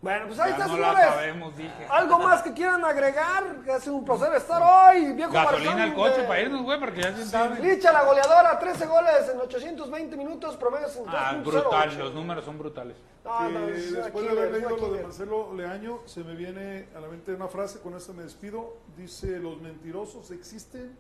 Bueno, 0.01 0.27
pues 0.29 0.39
ahí 0.39 0.51
Ya 0.51 0.57
está, 0.59 0.67
no 0.69 0.75
señores. 0.77 1.05
sabemos, 1.07 1.57
dije. 1.57 1.87
¿Algo 1.91 2.19
más 2.21 2.43
que 2.43 2.53
quieran 2.53 2.85
agregar? 2.85 3.57
Que 3.65 3.73
hace 3.73 3.91
un 3.91 4.05
placer 4.05 4.33
estar 4.35 4.63
hoy, 4.63 5.13
viejo 5.13 5.33
Gasolina 5.33 5.83
al 5.83 5.95
coche 5.95 6.21
de- 6.21 6.29
para 6.29 6.41
irnos, 6.41 6.63
güey, 6.63 6.79
porque 6.79 7.03
ya 7.03 7.17
se 7.17 7.25
sabe. 7.27 7.59
Licha, 7.61 7.91
la 7.91 8.05
goleadora, 8.05 8.59
13 8.61 8.87
goles 8.87 9.29
en 9.35 9.41
820 9.41 10.17
minutos, 10.17 10.57
promedio 10.57 10.87
en 10.87 10.93
Ah, 11.09 11.33
3.08. 11.43 11.43
brutal, 11.43 11.99
los 11.99 12.15
números 12.15 12.45
son 12.45 12.59
brutales. 12.59 12.97
No, 13.25 13.49
no, 13.51 13.69
es 13.69 13.93
después 13.93 14.25
de 14.25 14.31
haber 14.31 14.45
es 14.47 14.53
leído 14.53 14.77
lo 14.77 14.93
de. 14.93 15.03
Marcelo 15.03 15.53
Leaño, 15.55 15.99
se 16.07 16.23
me 16.23 16.35
viene 16.35 16.89
a 16.97 17.01
la 17.01 17.09
mente 17.09 17.35
una 17.35 17.49
frase, 17.49 17.81
con 17.81 17.95
esta 17.97 18.13
me 18.13 18.23
despido. 18.23 18.77
Dice, 18.97 19.39
los 19.41 19.61
mentirosos 19.61 20.31
existen 20.31 20.97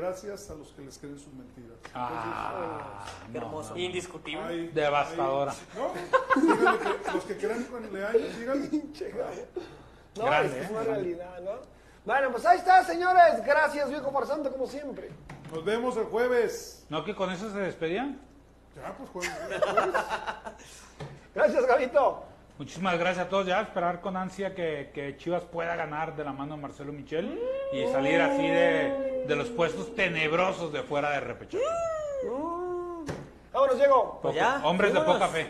gracias 0.00 0.50
a 0.50 0.54
los 0.54 0.68
que 0.68 0.82
les 0.82 0.98
creen 0.98 1.18
sus 1.18 1.32
mentiras. 1.32 1.76
Ah, 1.94 3.04
no, 3.32 3.38
hermoso. 3.38 3.70
no. 3.74 3.80
Indiscutible. 3.80 4.42
Hay- 4.44 4.68
Devastadora. 4.68 5.52
hay- 5.52 5.58
¿no? 5.76 6.54
Díganle 6.54 6.78
que 7.04 7.12
los 7.12 7.24
que 7.24 7.36
creen 7.36 7.64
con 7.64 7.92
Leaño, 7.92 8.18
díganle. 8.38 8.92
No, 10.16 10.24
Grande, 10.24 10.58
es 10.60 10.64
es 10.64 10.70
¿eh? 10.70 10.72
una 10.72 10.82
realidad, 10.82 11.40
¿no? 11.42 11.50
Bueno, 12.04 12.30
pues 12.32 12.46
ahí 12.46 12.58
está, 12.58 12.82
señores. 12.84 13.44
Gracias, 13.44 13.88
viejo 13.90 14.10
farsante, 14.10 14.50
como 14.50 14.66
siempre. 14.66 15.10
Nos 15.52 15.64
vemos 15.64 15.96
el 15.96 16.04
jueves. 16.04 16.86
¿No 16.88 17.04
que 17.04 17.14
con 17.14 17.30
eso 17.30 17.50
se 17.50 17.58
despedían? 17.58 18.20
Ya, 18.76 18.96
pues 18.96 19.10
jueves. 19.10 19.32
jueves. 19.62 19.92
Gracias, 21.34 21.66
Gabito. 21.66 22.24
Muchísimas 22.58 22.98
gracias 22.98 23.26
a 23.26 23.28
todos. 23.28 23.46
Ya 23.46 23.60
esperar 23.60 24.00
con 24.00 24.16
ansia 24.16 24.54
que, 24.54 24.90
que 24.92 25.16
Chivas 25.16 25.44
pueda 25.44 25.76
ganar 25.76 26.16
de 26.16 26.24
la 26.24 26.32
mano 26.32 26.56
de 26.56 26.62
Marcelo 26.62 26.92
Michel 26.92 27.40
y 27.72 27.86
salir 27.92 28.20
así 28.20 28.42
de, 28.48 29.24
de 29.28 29.36
los 29.36 29.48
puestos 29.50 29.94
tenebrosos 29.94 30.72
de 30.72 30.82
fuera 30.82 31.10
de 31.10 31.20
repechaje. 31.20 31.62
Vámonos, 33.52 33.76
Diego. 33.76 34.18
Pues 34.22 34.34
ya, 34.34 34.60
Hombres 34.64 34.92
de 34.92 35.00
poca 35.00 35.28
fe. 35.28 35.48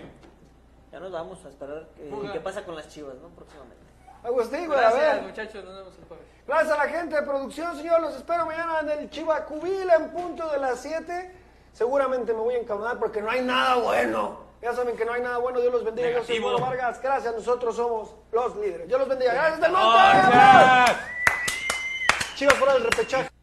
Ya 0.92 1.00
nos 1.00 1.12
vamos 1.12 1.44
a 1.44 1.48
esperar 1.48 1.86
Fuga. 2.10 2.32
qué 2.32 2.40
pasa 2.40 2.64
con 2.64 2.74
las 2.74 2.88
chivas, 2.88 3.14
¿no? 3.16 3.28
Próximamente. 3.28 3.76
Agustín, 4.22 4.66
güey, 4.66 4.78
a 4.78 4.82
Gracias, 4.90 5.14
ver. 5.14 5.22
muchachos. 5.22 5.64
Nos 5.64 5.76
vemos 5.76 5.98
el 5.98 6.04
jueves. 6.08 6.26
Gracias 6.46 6.72
a 6.78 6.84
la 6.84 6.90
gente 6.90 7.16
de 7.16 7.22
producción, 7.22 7.76
señor. 7.76 8.00
Los 8.00 8.16
espero 8.16 8.46
mañana 8.46 8.80
en 8.80 8.90
el 8.90 9.10
Chivacubil 9.10 9.88
en 9.98 10.10
punto 10.10 10.48
de 10.50 10.58
las 10.58 10.80
7. 10.80 11.34
Seguramente 11.72 12.32
me 12.32 12.40
voy 12.40 12.54
a 12.54 12.58
encabronar 12.58 12.98
porque 12.98 13.20
no 13.22 13.30
hay 13.30 13.42
nada 13.42 13.76
bueno. 13.76 14.47
Ya 14.60 14.72
saben 14.72 14.96
que 14.96 15.04
no 15.04 15.12
hay 15.12 15.22
nada 15.22 15.38
bueno. 15.38 15.60
Dios 15.60 15.72
los 15.72 15.84
bendiga. 15.84 16.08
Yo 16.08 16.14
soy 16.24 16.36
Negativo. 16.36 16.48
Bruno 16.50 16.66
Vargas. 16.66 17.00
Gracias. 17.00 17.34
Nosotros 17.34 17.76
somos 17.76 18.14
los 18.32 18.56
líderes. 18.56 18.88
Dios 18.88 18.98
los 18.98 19.08
bendiga. 19.08 19.32
Gracias 19.32 19.60
del. 19.60 19.72
Gracias. 19.72 20.98
Chivas 22.34 22.54
fuera 22.54 22.74
del 22.74 22.84
repechaje. 22.84 23.37